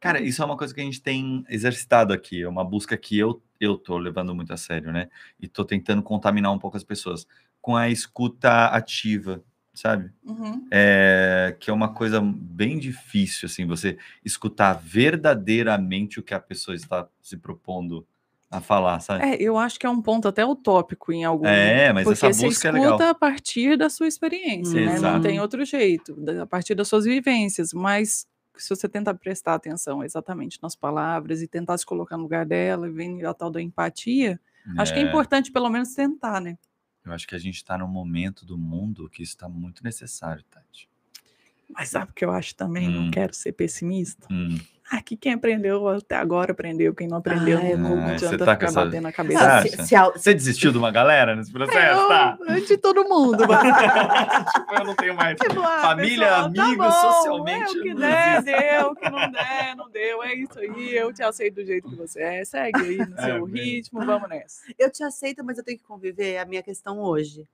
Cara, 0.00 0.20
isso 0.20 0.40
é 0.40 0.44
uma 0.44 0.56
coisa 0.56 0.72
que 0.74 0.80
a 0.80 0.84
gente 0.84 1.02
tem 1.02 1.44
exercitado 1.48 2.12
aqui, 2.12 2.42
é 2.42 2.48
uma 2.48 2.64
busca 2.64 2.96
que 2.96 3.18
eu, 3.18 3.42
eu 3.60 3.76
tô 3.76 3.98
levando 3.98 4.34
muito 4.34 4.52
a 4.52 4.56
sério, 4.56 4.90
né? 4.92 5.08
E 5.38 5.46
tô 5.46 5.64
tentando 5.64 6.02
contaminar 6.02 6.52
um 6.52 6.58
pouco 6.58 6.76
as 6.76 6.84
pessoas 6.84 7.26
com 7.60 7.76
a 7.76 7.88
escuta 7.90 8.66
ativa, 8.66 9.42
sabe? 9.74 10.10
uhum. 10.24 10.66
É, 10.70 11.56
que 11.58 11.70
é 11.70 11.72
uma 11.72 11.92
coisa 11.92 12.20
bem 12.20 12.78
difícil, 12.78 13.46
assim, 13.46 13.66
você 13.66 13.98
escutar 14.24 14.74
verdadeiramente 14.74 16.20
o 16.20 16.22
que 16.22 16.34
a 16.34 16.40
pessoa 16.40 16.74
está 16.74 17.08
se 17.20 17.36
propondo 17.36 18.06
a 18.50 18.60
falar, 18.60 19.00
sabe? 19.00 19.24
É, 19.24 19.42
eu 19.42 19.58
acho 19.58 19.78
que 19.80 19.86
é 19.86 19.90
um 19.90 20.00
ponto 20.00 20.28
até 20.28 20.44
utópico 20.46 21.12
em 21.12 21.24
algum. 21.24 21.46
É, 21.46 21.92
mas 21.92 22.04
porque 22.04 22.24
essa 22.24 22.46
busca 22.46 22.68
é 22.68 22.70
escuta 22.70 22.92
legal. 22.92 23.08
a 23.08 23.14
partir 23.14 23.76
da 23.76 23.90
sua 23.90 24.06
experiência, 24.06 24.80
né? 24.80 24.98
Não 25.00 25.20
tem 25.20 25.40
outro 25.40 25.64
jeito, 25.64 26.16
a 26.40 26.46
partir 26.46 26.74
das 26.76 26.86
suas 26.86 27.04
vivências. 27.04 27.72
Mas 27.72 28.26
se 28.56 28.68
você 28.68 28.88
tentar 28.88 29.14
prestar 29.14 29.54
atenção 29.54 30.04
exatamente 30.04 30.60
nas 30.62 30.76
palavras 30.76 31.42
e 31.42 31.48
tentar 31.48 31.76
se 31.78 31.84
colocar 31.84 32.16
no 32.16 32.22
lugar 32.22 32.46
dela, 32.46 32.86
e 32.86 32.92
vem 32.92 33.24
a 33.24 33.34
tal 33.34 33.50
da 33.50 33.60
empatia, 33.60 34.40
acho 34.78 34.92
que 34.92 35.00
é 35.00 35.02
É, 35.02 35.06
importante 35.06 35.50
pelo 35.50 35.68
menos 35.68 35.92
tentar, 35.92 36.40
né? 36.40 36.56
Eu 37.04 37.12
acho 37.12 37.26
que 37.26 37.34
a 37.34 37.38
gente 37.38 37.56
está 37.56 37.76
num 37.76 37.88
momento 37.88 38.46
do 38.46 38.56
mundo 38.56 39.08
que 39.10 39.22
isso 39.22 39.32
está 39.32 39.48
muito 39.48 39.84
necessário, 39.84 40.42
Tati. 40.44 40.88
Mas 41.68 41.88
sabe 41.88 42.10
o 42.10 42.14
que 42.14 42.24
eu 42.24 42.30
acho 42.30 42.54
também? 42.54 42.88
Hum. 42.88 43.04
Não 43.04 43.10
quero 43.10 43.34
ser 43.34 43.52
pessimista. 43.52 44.26
Hum. 44.30 44.58
Ah, 44.92 45.00
que 45.00 45.16
quem 45.16 45.32
aprendeu 45.32 45.88
até 45.88 46.14
agora 46.14 46.52
aprendeu, 46.52 46.94
quem 46.94 47.08
não 47.08 47.16
aprendeu 47.16 47.58
Ah, 47.58 47.64
eu 47.70 47.78
não. 47.78 47.96
Você 48.06 48.26
adianta 48.26 48.44
tá 48.44 48.52
ficar 48.52 48.66
essa- 48.66 48.84
batendo 48.84 49.08
a 49.08 49.12
cabeça. 49.12 49.56
Ah, 49.56 49.62
se, 49.62 49.68
se, 49.86 49.94
Você 49.96 50.34
desistiu 50.34 50.70
de 50.72 50.76
uma 50.78 50.90
galera 50.90 51.34
nesse 51.34 51.50
processo, 51.50 52.06
tá? 52.06 52.38
Eu, 52.46 52.64
de 52.66 52.76
todo 52.76 53.02
mundo. 53.08 53.38
tipo, 54.54 54.74
eu 54.74 54.84
não 54.84 54.94
tenho 54.94 55.14
mais. 55.16 55.38
Tipo, 55.40 55.60
ah, 55.62 55.80
Família, 55.80 56.26
pessoal, 56.26 56.44
amigos, 56.44 56.76
tá 56.76 56.84
bom, 56.84 56.90
socialmente, 57.12 57.64
É 57.64 57.70
o 57.70 57.82
que 57.82 57.94
não 57.94 58.00
der, 58.00 58.42
deu, 58.42 58.86
o 58.90 58.94
que 58.94 59.08
não 59.10 59.30
der, 59.30 59.76
não 59.76 59.90
deu. 59.90 60.22
É 60.22 60.34
isso 60.34 60.58
aí, 60.58 60.94
eu 60.96 61.12
te 61.14 61.22
aceito 61.22 61.54
do 61.54 61.64
jeito 61.64 61.88
que 61.88 61.96
você 61.96 62.20
é. 62.20 62.44
Segue 62.44 62.82
aí 62.82 62.98
no 62.98 63.16
É, 63.18 63.22
seu 63.24 63.46
bem. 63.46 63.64
ritmo, 63.64 64.04
vamos 64.04 64.28
nessa. 64.28 64.64
eu 64.78 64.90
te 64.92 65.02
aceito, 65.02 65.42
mas 65.42 65.56
eu 65.56 65.64
tenho 65.64 65.78
que 65.78 65.84
conviver, 65.84 66.32
é 66.34 66.40
a 66.40 66.44
minha 66.44 66.62
questão 66.62 67.00
hoje. 67.00 67.48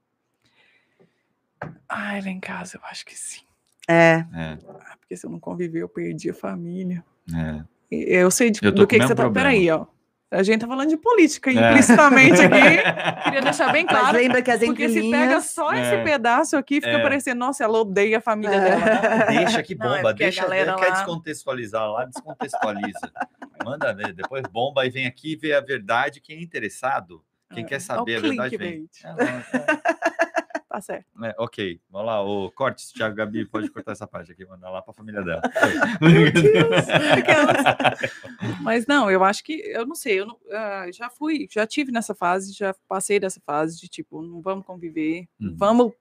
Ai, 1.89 2.21
lá 2.23 2.29
em 2.29 2.41
casa, 2.41 2.77
eu 2.77 2.81
acho 2.87 3.05
que 3.07 3.17
sim. 3.17 3.43
É, 3.89 4.25
É, 4.35 4.59
Ah, 4.81 4.97
porque 5.01 5.17
se 5.17 5.25
eu 5.27 5.31
não 5.31 5.39
conviver, 5.41 5.83
eu 5.83 5.89
perdi 5.89 6.31
a 6.31 6.35
família. 6.35 7.05
É. 7.37 7.65
Eu 7.91 8.31
sei 8.31 8.51
de- 8.51 8.61
Eu 8.63 8.71
do 8.73 8.87
que, 8.87 8.99
que 8.99 9.03
você 9.07 9.15
tá. 9.15 9.23
problema. 9.23 9.49
Peraí, 9.49 9.71
ó. 9.71 9.87
A 10.33 10.45
gente 10.45 10.61
tá 10.61 10.69
falando 10.69 10.89
de 10.89 10.97
política 10.97 11.51
É. 11.51 11.55
implicitamente 11.71 12.41
aqui. 12.41 12.45
Queria 13.25 13.41
deixar 13.43 13.73
bem 13.73 13.85
mas 13.85 13.99
claro. 13.99 14.17
lembra 14.17 14.41
que 14.41 14.51
as 14.53 14.61
Porque 14.61 14.89
se 14.89 15.11
pega 15.11 15.41
só 15.41 15.73
É. 15.73 15.81
esse 15.83 16.05
pedaço 16.05 16.57
aqui, 16.57 16.77
fica 16.77 16.89
É. 16.99 17.03
parecendo, 17.03 17.41
nossa, 17.41 17.65
ela 17.65 17.77
odeia 17.81 18.19
a 18.19 18.21
família 18.21 18.55
É. 18.55 18.61
dela. 18.61 19.27
Deixa 19.27 19.61
que 19.65 19.75
Não, 19.75 19.87
é 19.87 19.97
bomba, 19.97 20.09
porque 20.11 20.23
a 20.23 20.27
deixa. 20.27 20.43
galera 20.43 20.77
Quer 20.77 20.85
lá- 20.89 20.95
descontextualizar 20.95 21.91
lá, 21.91 22.05
descontextualiza. 22.05 23.11
Manda 23.67 23.93
ver, 23.93 24.13
depois 24.13 24.43
bomba 24.53 24.87
e 24.87 24.91
vem 24.91 25.07
aqui 25.09 25.35
ver 25.35 25.55
a 25.55 25.61
verdade. 25.61 26.21
Quem 26.21 26.39
é 26.39 26.43
interessado, 26.43 27.25
quem 27.53 27.65
É. 27.65 27.67
quer 27.67 27.75
É 27.75 27.79
o 27.79 27.81
saber 27.81 28.17
a 28.19 28.21
verdade, 28.21 28.57
vem. 28.57 28.89
Tá 30.71 30.81
certo. 30.81 31.05
é, 31.25 31.35
ok, 31.37 31.81
vamos 31.91 32.07
lá. 32.07 32.23
O 32.23 32.49
corte, 32.53 32.93
Thiago 32.95 33.17
Gabi, 33.17 33.45
pode 33.45 33.69
cortar 33.71 33.91
essa 33.91 34.07
parte 34.07 34.31
aqui, 34.31 34.47
mandar 34.47 34.71
lá 34.71 34.81
para 34.81 34.93
a 34.93 34.95
família 34.95 35.21
dela. 35.21 35.43
Mas 38.63 38.87
não, 38.87 39.11
eu 39.11 39.25
acho 39.25 39.43
que, 39.43 39.55
eu 39.67 39.85
não 39.87 39.95
sei, 39.97 40.21
eu 40.21 40.27
não- 40.27 40.39
ah, 40.53 40.87
já 40.93 41.11
fui, 41.11 41.49
já 41.51 41.67
tive 41.67 41.91
nessa 41.91 42.15
fase, 42.15 42.53
já 42.53 42.73
passei 42.89 43.19
dessa 43.19 43.41
fase 43.45 43.81
de 43.81 43.89
tipo, 43.89 44.23
não 44.23 44.41
vamos 44.41 44.65
conviver, 44.65 45.27
Uhum. 45.41 45.55
vamos 45.57 45.93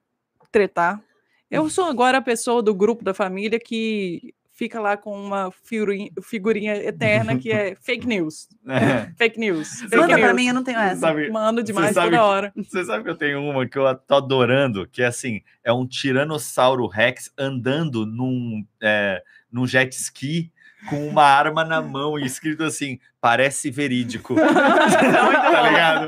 tretar. 0.52 1.02
Eu 1.50 1.68
sou 1.68 1.86
agora 1.86 2.18
a 2.18 2.22
pessoa 2.22 2.62
do 2.62 2.72
grupo 2.74 3.02
da 3.02 3.12
família 3.12 3.58
que 3.58 4.32
fica 4.60 4.78
lá 4.78 4.94
com 4.94 5.18
uma 5.18 5.50
figurinha, 5.50 6.10
figurinha 6.22 6.76
eterna 6.76 7.38
que 7.38 7.50
é 7.50 7.74
fake 7.80 8.06
news. 8.06 8.46
É. 8.68 9.10
Fake 9.16 9.40
news. 9.40 9.80
Fake 9.80 9.96
Manda 9.96 10.18
pra 10.18 10.26
news. 10.26 10.36
mim, 10.36 10.48
eu 10.48 10.54
não 10.54 10.62
tenho 10.62 10.78
essa. 10.78 11.00
Sabe, 11.00 11.30
Mando 11.30 11.62
demais 11.62 11.94
sabe 11.94 12.10
toda 12.10 12.22
hora. 12.22 12.52
Você 12.54 12.84
sabe 12.84 13.02
que 13.02 13.08
eu 13.08 13.16
tenho 13.16 13.40
uma 13.40 13.66
que 13.66 13.78
eu 13.78 13.94
tô 13.94 14.16
adorando, 14.16 14.86
que 14.86 15.02
é 15.02 15.06
assim, 15.06 15.40
é 15.64 15.72
um 15.72 15.86
tiranossauro 15.86 16.86
rex 16.86 17.32
andando 17.38 18.04
num, 18.04 18.62
é, 18.82 19.22
num 19.50 19.66
jet 19.66 19.96
ski 19.96 20.52
com 20.88 21.06
uma 21.06 21.24
arma 21.24 21.64
na 21.64 21.80
mão 21.80 22.18
e 22.18 22.24
escrito 22.24 22.62
assim, 22.64 22.98
parece 23.20 23.70
verídico. 23.70 24.34
tá 24.40 25.62
ligado? 25.62 26.06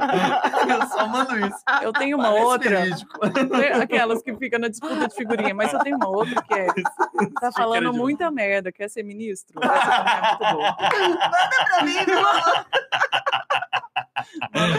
Eu 0.70 0.86
só 0.88 1.06
mando 1.06 1.38
isso. 1.46 1.56
Eu 1.82 1.92
tenho 1.92 2.16
uma 2.16 2.28
Parece 2.28 2.44
outra, 2.44 2.80
verídico. 2.80 3.20
aquelas 3.82 4.22
que 4.22 4.34
ficam 4.36 4.58
na 4.60 4.68
disputa 4.68 5.08
de 5.08 5.14
figurinha, 5.14 5.54
mas 5.54 5.72
eu 5.72 5.78
tenho 5.80 5.96
uma 5.96 6.08
outra 6.08 6.42
que 6.42 6.54
é, 6.54 6.66
tá 7.40 7.52
falando 7.52 7.80
demais. 7.80 7.96
muita 7.96 8.30
merda, 8.30 8.72
quer 8.72 8.88
ser 8.88 9.02
ministro? 9.02 9.60
Essa 9.62 9.90
também 9.90 10.14
é 10.14 10.28
muito 10.28 10.56
boa. 10.56 10.76
pra 10.76 11.84
mim. 11.84 11.94
Manda 12.22 12.66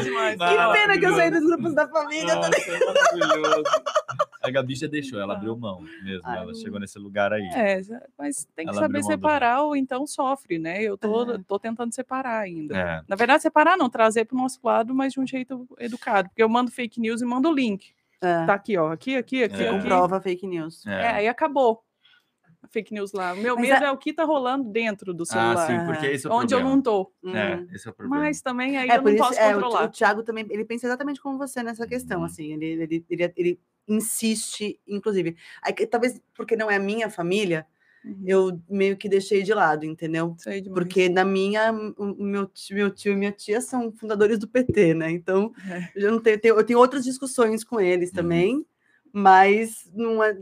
demais. 0.04 0.38
Que 0.38 0.74
pena 0.80 0.98
que 1.00 1.06
eu 1.06 1.16
saí 1.16 1.32
dos 1.32 1.44
grupos 1.46 1.74
da 1.76 1.88
família. 1.88 2.36
Nossa, 2.36 2.50
é 2.72 2.80
maravilhoso. 2.80 3.64
A 4.44 4.52
Gabi 4.52 4.76
já 4.76 4.88
deixou, 4.88 5.22
ela 5.22 5.36
abriu 5.36 5.56
mão 5.56 5.80
mesmo, 6.04 6.22
Ai. 6.26 6.40
ela 6.40 6.54
chegou 6.54 6.78
nesse 6.78 7.00
lugar 7.00 7.32
aí. 7.32 7.48
É, 7.56 7.80
mas 8.18 8.46
tem 8.54 8.66
que 8.66 8.72
Ela 8.74 8.82
saber 8.82 9.00
do- 9.00 9.06
separar 9.06 9.62
ou 9.62 9.74
então 9.74 10.06
sofre, 10.06 10.60
né? 10.60 10.82
Eu 10.84 10.98
tô, 10.98 11.36
É. 11.36 11.40
tô 11.48 11.58
tentando 11.58 11.94
separar 11.96 12.40
ainda. 12.42 12.78
É. 12.78 13.02
Na 13.08 13.16
verdade, 13.16 13.42
separar 13.42 13.78
não, 13.78 13.90
trazer 13.90 14.26
para 14.26 14.36
o 14.36 14.42
nosso 14.42 14.60
lado, 14.62 14.94
mas 14.94 15.14
de 15.14 15.22
um 15.22 15.26
jeito 15.26 15.66
educado. 15.80 16.28
Porque 16.28 16.44
eu 16.44 16.50
mando 16.50 16.70
fake 16.72 17.00
news 17.00 17.22
e 17.22 17.26
mando 17.26 17.48
o 17.48 17.54
link. 17.54 17.94
É, 18.22 18.46
Tá 18.46 18.54
aqui, 18.56 18.78
ó. 18.78 18.92
Aqui, 18.92 19.16
aqui, 19.16 19.44
aqui, 19.46 19.64
É. 19.64 19.70
aqui. 19.70 19.78
comprova 19.78 20.20
fake 20.20 20.46
news. 20.46 20.86
É, 20.88 21.08
aí 21.08 21.28
acabou. 21.30 21.82
Fake 22.70 22.94
news 22.94 23.12
lá. 23.14 23.34
O 23.34 23.38
meu 23.38 23.56
Mas 23.56 23.70
medo 23.70 23.84
a- 23.84 23.88
é 23.88 23.92
o 23.92 23.98
que 23.98 24.14
tá 24.14 24.24
rolando 24.24 24.70
dentro 24.70 25.14
do 25.14 25.24
Ah, 25.24 25.26
celular. 25.26 25.68
sim, 25.68 25.86
porque 25.86 26.06
esse 26.08 26.26
é 26.26 26.30
o 26.30 26.34
onde 26.34 26.54
eu 26.54 26.60
problema. 26.60 26.76
não 26.76 26.82
tô. 26.82 27.12
É, 27.26 27.56
Uhum. 27.56 27.68
esse 27.74 27.88
é 27.88 27.92
o 27.92 27.94
problema. 27.94 28.24
Mas 28.26 28.42
também 28.42 28.78
aí 28.78 28.90
É, 28.90 28.98
eu 28.98 29.02
não 29.02 29.12
isso, 29.12 29.18
posso 29.24 29.40
é, 29.40 29.50
o, 29.50 29.54
controlar. 29.62 29.84
o 29.86 29.90
Thiago 29.90 30.24
também, 30.24 30.46
ele 30.50 30.66
pensa 30.66 30.88
exatamente 30.88 31.22
como 31.22 31.38
você 31.38 31.62
nessa 31.62 31.86
questão, 31.88 32.20
Uhum. 32.20 32.26
assim, 32.26 32.54
ele, 32.54 32.66
ele, 32.66 33.06
ele, 33.10 33.34
ele 33.36 33.60
insiste, 33.88 34.80
inclusive, 34.88 35.36
aí, 35.62 35.74
talvez 35.88 36.22
porque 36.36 36.56
não 36.56 36.70
é 36.72 36.76
a 36.78 36.80
minha 36.80 37.10
família, 37.10 37.66
Uhum. 38.06 38.24
eu 38.26 38.62
meio 38.70 38.98
que 38.98 39.08
deixei 39.08 39.44
de 39.44 39.54
lado, 39.54 39.86
entendeu? 39.86 40.36
Porque 40.74 41.08
na 41.08 41.24
minha, 41.24 41.72
o 41.98 42.04
o 42.12 42.24
meu, 42.24 42.46
tio- 42.48 42.76
meu 42.76 42.90
tio 42.92 43.14
e 43.14 43.16
minha 43.16 43.32
tia 43.32 43.62
são 43.62 43.92
fundadores 43.94 44.38
do 44.40 44.48
PT, 44.48 44.94
né? 44.94 45.10
Então, 45.12 45.54
É. 45.70 45.90
eu, 45.96 46.12
não 46.12 46.20
tenho, 46.20 46.40
tenho- 46.40 46.56
eu 46.58 46.64
tenho 46.66 46.80
outras 46.80 47.04
discussões 47.06 47.64
com 47.64 47.80
eles 47.80 48.10
Uhum. 48.10 48.16
também, 48.16 48.66
mas 49.12 49.90
não 49.94 50.22
é 50.24 50.38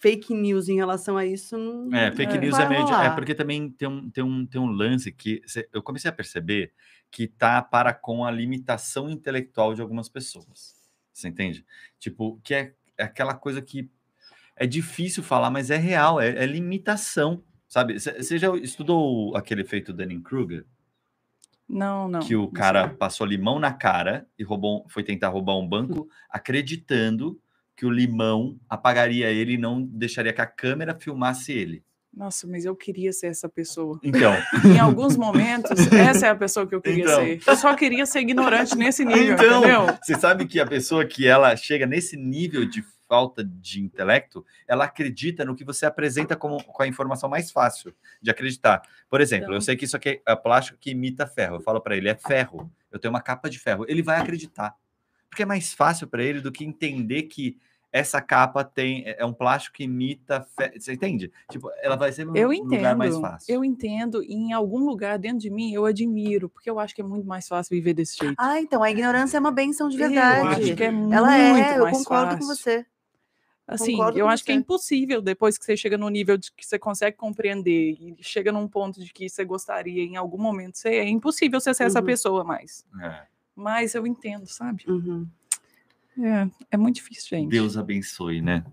fake 0.00 0.32
news 0.34 0.68
em 0.68 0.76
relação 0.76 1.16
a 1.16 1.24
isso. 1.26 1.56
Não, 1.58 1.94
É, 1.96 2.10
fake 2.12 2.36
É. 2.36 2.40
news 2.40 2.56
vai 2.56 2.66
é 2.66 2.68
meio. 2.68 2.88
É 2.94 3.10
porque 3.10 3.34
também 3.34 3.70
tem 3.70 3.88
um, 3.88 4.10
tem 4.10 4.24
um, 4.24 4.46
tem 4.46 4.60
um 4.60 4.66
lance 4.66 5.12
que 5.12 5.42
cê- 5.46 5.68
eu 5.72 5.82
comecei 5.82 6.08
a 6.10 6.12
perceber 6.14 6.72
que 7.10 7.26
tá 7.26 7.60
para 7.62 7.92
com 7.92 8.24
a 8.24 8.30
limitação 8.30 9.10
intelectual 9.10 9.74
de 9.74 9.82
algumas 9.82 10.08
pessoas. 10.08 10.74
Você 11.12 11.28
entende? 11.28 11.64
Tipo, 11.98 12.40
que 12.42 12.54
é, 12.54 12.74
é 12.96 13.02
aquela 13.04 13.34
coisa 13.34 13.60
que 13.60 13.90
é 14.56 14.66
difícil 14.66 15.22
falar, 15.22 15.50
mas 15.50 15.70
é 15.70 15.76
real, 15.76 16.20
é, 16.20 16.28
é 16.30 16.46
limitação. 16.46 17.42
Sabe? 17.68 17.98
Você 18.00 18.36
já 18.38 18.54
estudou 18.56 19.36
aquele 19.36 19.62
efeito 19.62 19.92
Dunning-Kruger? 19.92 20.64
Não, 21.68 22.08
não. 22.08 22.18
que 22.20 22.34
o 22.34 22.48
cara 22.48 22.88
passou 22.88 23.24
limão 23.24 23.60
na 23.60 23.72
cara 23.72 24.26
e 24.36 24.42
roubou, 24.42 24.84
foi 24.88 25.04
tentar 25.04 25.28
roubar 25.28 25.56
um 25.56 25.68
banco, 25.68 26.08
acreditando 26.28 27.40
que 27.80 27.86
o 27.86 27.90
limão 27.90 28.60
apagaria 28.68 29.30
ele 29.30 29.54
e 29.54 29.56
não 29.56 29.80
deixaria 29.80 30.34
que 30.34 30.40
a 30.42 30.44
câmera 30.46 30.94
filmasse 30.94 31.50
ele. 31.50 31.82
Nossa, 32.12 32.46
mas 32.46 32.66
eu 32.66 32.76
queria 32.76 33.10
ser 33.10 33.28
essa 33.28 33.48
pessoa. 33.48 33.98
Então, 34.02 34.34
Em 34.66 34.78
alguns 34.78 35.16
momentos, 35.16 35.70
essa 35.90 36.26
é 36.26 36.28
a 36.28 36.36
pessoa 36.36 36.66
que 36.66 36.74
eu 36.74 36.82
queria 36.82 37.04
Então. 37.04 37.24
ser. 37.24 37.40
Eu 37.46 37.56
só 37.56 37.74
queria 37.74 38.04
ser 38.04 38.20
ignorante 38.20 38.76
nesse 38.76 39.02
nível, 39.02 39.32
Então. 39.32 39.60
entendeu? 39.64 39.96
você 40.02 40.14
sabe 40.14 40.44
que 40.46 40.60
a 40.60 40.66
pessoa 40.66 41.06
que 41.06 41.26
ela 41.26 41.56
chega 41.56 41.86
nesse 41.86 42.18
nível 42.18 42.66
de 42.68 42.84
falta 43.08 43.42
de 43.42 43.80
intelecto, 43.80 44.44
ela 44.68 44.84
acredita 44.84 45.42
no 45.42 45.56
que 45.56 45.64
você 45.64 45.86
apresenta 45.86 46.36
como 46.36 46.62
com 46.62 46.82
a 46.82 46.86
informação 46.86 47.30
mais 47.30 47.50
fácil 47.50 47.94
de 48.20 48.30
acreditar. 48.30 48.82
Por 49.08 49.22
exemplo, 49.22 49.44
Então. 49.46 49.54
eu 49.54 49.60
sei 49.62 49.74
que 49.74 49.86
isso 49.86 49.96
aqui 49.96 50.20
é 50.28 50.36
plástico 50.36 50.76
que 50.78 50.90
imita 50.90 51.26
ferro. 51.26 51.56
Eu 51.56 51.60
falo 51.62 51.80
para 51.80 51.96
ele, 51.96 52.10
é 52.10 52.14
ferro. 52.14 52.70
Eu 52.92 52.98
tenho 52.98 53.14
uma 53.14 53.22
capa 53.22 53.48
de 53.48 53.58
ferro. 53.58 53.86
Ele 53.88 54.02
vai 54.02 54.20
acreditar. 54.20 54.74
Porque 55.30 55.44
é 55.44 55.46
mais 55.46 55.72
fácil 55.72 56.08
para 56.08 56.24
ele 56.24 56.40
do 56.40 56.50
que 56.50 56.64
entender 56.64 57.22
que 57.22 57.56
essa 57.92 58.20
capa 58.20 58.62
tem 58.62 59.02
é 59.06 59.24
um 59.24 59.32
plástico 59.32 59.76
que 59.76 59.84
imita 59.84 60.40
ferro. 60.56 60.72
Você 60.78 60.92
entende? 60.92 61.32
Tipo, 61.50 61.70
ela 61.82 61.96
vai 61.96 62.12
ser 62.12 62.28
um 62.28 62.36
Eu 62.36 62.50
lugar 62.52 62.94
mais 62.96 63.12
entendo, 63.14 63.22
fácil. 63.28 63.52
eu 63.54 63.64
entendo, 63.64 64.22
e 64.22 64.32
em 64.32 64.52
algum 64.52 64.84
lugar 64.86 65.18
dentro 65.18 65.38
de 65.38 65.50
mim 65.50 65.72
eu 65.72 65.84
admiro, 65.84 66.48
porque 66.48 66.70
eu 66.70 66.78
acho 66.78 66.94
que 66.94 67.00
é 67.00 67.04
muito 67.04 67.26
mais 67.26 67.48
fácil 67.48 67.74
viver 67.74 67.94
desse 67.94 68.16
jeito. 68.18 68.34
Ah, 68.38 68.60
então, 68.60 68.82
a 68.82 68.90
ignorância 68.90 69.36
é 69.36 69.40
uma 69.40 69.50
benção 69.52 69.88
de 69.88 70.00
Eu 70.00 70.08
verdade. 70.08 70.62
acho 70.64 70.76
que 70.76 70.84
é 70.84 70.90
muito 70.90 71.14
Ela 71.14 71.36
é, 71.38 71.78
eu 71.78 71.90
concordo 71.90 72.36
com 72.38 72.46
fácil. 72.46 72.56
você. 72.56 72.86
Assim, 73.66 73.92
Concordo 73.92 74.18
eu 74.18 74.24
com 74.26 74.30
acho 74.32 74.44
que 74.44 74.50
é 74.50 74.54
você. 74.54 74.60
impossível, 74.60 75.22
depois 75.22 75.56
que 75.56 75.64
você 75.64 75.76
chega 75.76 75.96
no 75.96 76.08
nível 76.08 76.36
de 76.36 76.50
que 76.52 76.66
você 76.66 76.76
consegue 76.76 77.16
compreender 77.16 77.92
e 78.00 78.16
chega 78.20 78.50
num 78.50 78.66
ponto 78.66 78.98
de 78.98 79.12
que 79.12 79.28
você 79.28 79.44
gostaria 79.44 80.02
em 80.02 80.16
algum 80.16 80.38
momento 80.38 80.76
ser, 80.76 80.94
é 80.94 81.08
impossível 81.08 81.60
você 81.60 81.72
ser 81.72 81.84
essa 81.84 82.00
Uhum. 82.00 82.04
pessoa 82.06 82.42
mais. 82.42 82.84
É. 83.00 83.22
Mas 83.54 83.94
eu 83.94 84.04
entendo, 84.08 84.46
sabe? 84.48 84.82
Uhum. 84.88 85.24
É, 86.22 86.48
é 86.72 86.76
muito 86.76 86.96
difícil, 86.96 87.28
gente. 87.38 87.50
Deus 87.50 87.76
abençoe, 87.76 88.40
né? 88.40 88.64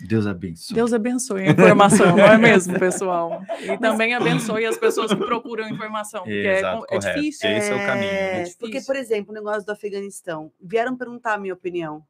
Deus 0.00 0.26
abençoe. 0.26 0.74
Deus 0.74 0.92
abençoe 0.92 1.42
a 1.42 1.50
informação, 1.52 2.16
não 2.16 2.24
é 2.24 2.36
mesmo, 2.36 2.76
pessoal? 2.78 3.40
E 3.62 3.78
também 3.78 4.14
abençoe 4.14 4.66
as 4.66 4.76
pessoas 4.76 5.12
que 5.12 5.24
procuram 5.24 5.68
informação, 5.68 6.22
porque 6.22 6.32
é, 6.38 6.58
Exato, 6.58 6.78
com- 6.78 6.84
é 6.84 6.98
correto. 6.98 7.20
difícil. 7.20 7.50
Esse 7.50 7.70
é 7.70 7.74
o 7.74 7.86
caminho? 7.86 8.10
É 8.10 8.44
Porque, 8.58 8.80
por 8.80 8.96
exemplo, 8.96 9.30
o 9.30 9.34
negócio 9.34 9.64
do 9.64 9.70
Afeganistão. 9.70 10.52
Vieram 10.60 10.96
perguntar 10.96 11.34
a 11.34 11.38
minha 11.38 11.54
opinião. 11.54 12.02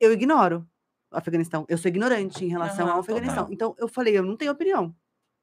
Eu 0.00 0.12
ignoro 0.12 0.66
o 1.12 1.16
Afeganistão. 1.16 1.66
Eu 1.68 1.76
sou 1.76 1.88
ignorante 1.90 2.42
em 2.44 2.48
relação 2.48 2.86
Aham, 2.86 2.94
ao 2.94 3.00
Afeganistão. 3.00 3.44
total. 3.44 3.52
Então, 3.52 3.74
eu 3.78 3.86
falei, 3.88 4.16
eu 4.16 4.22
não 4.22 4.36
tenho 4.36 4.52
opinião. 4.52 4.94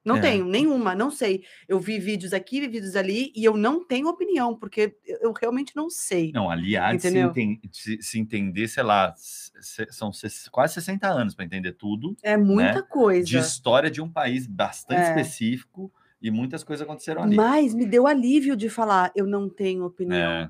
Não 0.04 0.18
É. 0.18 0.22
tenho 0.22 0.46
nenhuma, 0.46 0.94
não 0.94 1.10
sei. 1.10 1.44
Eu 1.68 1.80
vi 1.80 1.98
vídeos 2.00 2.34
aqui, 2.34 2.60
vi 2.60 2.68
vídeos 2.68 2.96
ali, 2.96 3.32
e 3.36 3.44
eu 3.46 3.56
não 3.56 3.86
tenho 3.86 4.08
opinião, 4.10 4.54
porque 4.56 4.96
eu, 5.06 5.32
realmente 5.32 5.74
não 5.76 5.90
sei. 5.90 6.32
Não, 6.34 6.50
ali 6.50 6.76
há 6.76 6.94
de 6.94 7.02
se, 7.02 7.18
enten- 7.18 7.62
se- 7.72 8.02
se 8.02 8.20
entender, 8.20 8.68
sei 8.68 8.84
lá, 8.84 9.14
se- 9.16 9.88
são 9.92 10.12
quase 10.52 10.74
60 10.74 11.08
anos 11.08 11.34
para 11.36 11.46
entender 11.46 11.74
tudo 11.74 12.16
É 12.22 12.36
muita 12.36 12.84
coisa. 12.84 13.26
de 13.26 13.38
história 13.38 13.90
de 13.90 14.02
um 14.02 14.10
país 14.10 14.46
bastante 14.46 15.00
É. 15.02 15.10
específico 15.10 15.92
e 16.22 16.30
muitas 16.30 16.64
coisas 16.64 16.84
aconteceram 16.84 17.24
ali. 17.24 17.36
Mas 17.36 17.74
me 17.74 17.86
deu 17.86 18.06
alívio 18.06 18.56
de 18.58 18.70
falar, 18.70 19.12
eu 19.16 19.26
não 19.26 19.50
tenho 19.50 19.86
opinião. 19.86 20.18
É, 20.18 20.50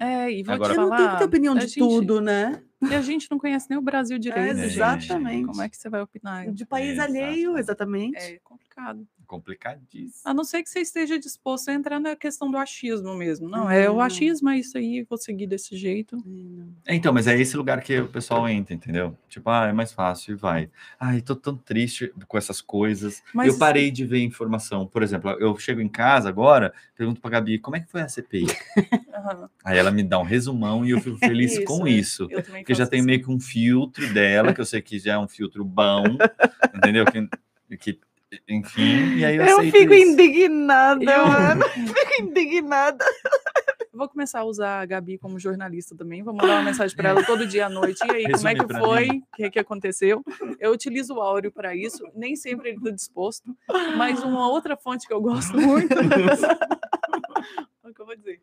É, 0.00 0.30
e 0.30 0.42
vou 0.42 0.54
Agora- 0.54 0.74
te 0.74 0.76
Eu 0.78 0.82
falar. 0.84 0.90
não 0.90 0.96
tenho 0.98 1.10
que 1.12 1.18
ter 1.18 1.24
opinião 1.24 1.54
de 1.54 1.60
gente- 1.66 1.78
tudo, 1.78 2.20
né? 2.20 2.62
E 2.80 2.94
a 2.94 3.00
gente 3.00 3.28
não 3.30 3.38
conhece 3.38 3.66
nem 3.68 3.78
o 3.78 3.82
Brasil 3.82 4.18
direito. 4.18 4.56
gente. 4.56 4.74
exatamente. 4.74 5.46
Como 5.46 5.62
é 5.62 5.68
que 5.68 5.76
você 5.76 5.88
vai 5.88 6.00
opinar? 6.00 6.50
De 6.52 6.64
país 6.64 6.92
Exato. 6.92 7.10
alheio, 7.10 7.58
exatamente. 7.58 8.16
É 8.18 8.38
complicado. 8.38 9.06
Complicadíssimo. 9.28 10.22
A 10.24 10.34
não 10.34 10.42
ser 10.42 10.62
que 10.62 10.68
você 10.70 10.80
esteja 10.80 11.18
disposto 11.18 11.68
a 11.68 11.74
entrar 11.74 12.00
na 12.00 12.16
questão 12.16 12.50
do 12.50 12.56
achismo 12.56 13.14
mesmo. 13.14 13.48
Não, 13.48 13.70
é 13.70 13.88
o 13.88 13.96
Hum. 13.96 14.00
achismo, 14.00 14.48
é 14.48 14.58
isso 14.58 14.76
aí, 14.76 15.06
vou 15.08 15.18
seguir 15.18 15.46
desse 15.46 15.76
jeito. 15.76 16.16
É, 16.86 16.94
Então, 16.94 17.12
mas 17.12 17.26
é 17.26 17.38
esse 17.38 17.56
lugar 17.56 17.80
que 17.82 18.00
o 18.00 18.08
pessoal 18.08 18.48
entra, 18.48 18.74
entendeu? 18.74 19.16
Tipo, 19.28 19.50
ah, 19.50 19.66
é 19.66 19.72
mais 19.72 19.92
fácil 19.92 20.32
e 20.32 20.36
vai. 20.36 20.70
Ai, 20.98 21.20
tô 21.20 21.36
tão 21.36 21.56
triste 21.56 22.12
com 22.26 22.38
essas 22.38 22.60
coisas. 22.60 23.22
Mas- 23.32 23.46
Eu 23.48 23.58
parei 23.58 23.90
de 23.90 24.04
ver 24.04 24.20
informação. 24.20 24.86
Por 24.86 25.02
exemplo, 25.02 25.30
eu 25.38 25.56
chego 25.58 25.80
em 25.80 25.88
casa 25.88 26.28
agora, 26.28 26.72
pergunto 26.96 27.20
pra 27.20 27.30
Gabi, 27.30 27.58
como 27.58 27.76
é 27.76 27.80
que 27.80 27.90
foi 27.90 28.00
a 28.00 28.08
CPI? 28.08 28.46
Aham, 29.14 29.50
Aí 29.64 29.76
ela 29.76 29.90
me 29.90 30.02
dá 30.02 30.18
um 30.18 30.22
resumão 30.22 30.84
e 30.86 30.90
eu 30.90 31.00
fico 31.00 31.16
feliz 31.18 31.58
com 31.66 31.86
é. 31.86 31.90
isso. 31.90 32.28
Eu 32.30 32.42
também 32.42 32.62
Porque 32.62 32.74
já 32.74 32.86
tem 32.86 33.00
isso. 33.00 33.06
meio 33.06 33.22
que 33.22 33.30
um 33.30 33.38
filtro 33.40 34.12
dela, 34.14 34.54
que 34.54 34.60
eu 34.60 34.64
sei 34.64 34.80
que 34.80 34.98
já 34.98 35.14
é 35.14 35.18
um 35.18 35.28
filtro 35.28 35.64
bom, 35.64 36.16
entendeu? 36.74 37.04
Que, 37.06 37.76
que, 37.76 38.00
enfim, 38.48 39.16
e 39.16 39.24
aí 39.24 39.36
eu, 39.36 39.44
Eu 39.44 39.60
fico 39.72 39.92
isso. 39.94 40.10
indignada, 40.12 41.04
Eu- 41.04 41.26
mano. 41.26 41.64
Fico 41.70 42.22
indignada. 42.22 43.04
Vou 43.92 44.08
começar 44.08 44.40
a 44.40 44.44
usar 44.44 44.80
a 44.80 44.86
Gabi 44.86 45.18
como 45.18 45.40
jornalista 45.40 45.96
também. 45.96 46.22
Vou 46.22 46.32
mandar 46.32 46.54
uma 46.56 46.62
mensagem 46.62 46.96
para 46.96 47.08
ela 47.08 47.24
todo 47.24 47.46
dia 47.46 47.66
à 47.66 47.68
noite. 47.68 47.98
E 48.06 48.10
aí, 48.10 48.30
como 48.30 48.46
é 48.48 48.54
que 48.54 48.74
foi? 48.78 49.08
O 49.08 49.36
que, 49.36 49.50
que 49.50 49.58
aconteceu? 49.58 50.22
Eu 50.60 50.70
utilizo 50.72 51.14
o 51.14 51.20
áudio 51.20 51.50
para 51.50 51.74
isso. 51.74 52.04
Nem 52.14 52.36
sempre 52.36 52.68
ele 52.68 52.78
está 52.78 52.90
disposto. 52.90 53.56
Mas 53.96 54.22
uma 54.22 54.48
outra 54.48 54.76
fonte 54.76 55.04
que 55.06 55.12
eu 55.12 55.20
gosto 55.20 55.54
muito. 55.58 55.92
é 55.98 55.98
o 57.90 57.94
que 57.94 58.00
eu 58.02 58.06
vou 58.06 58.14
dizer. 58.16 58.40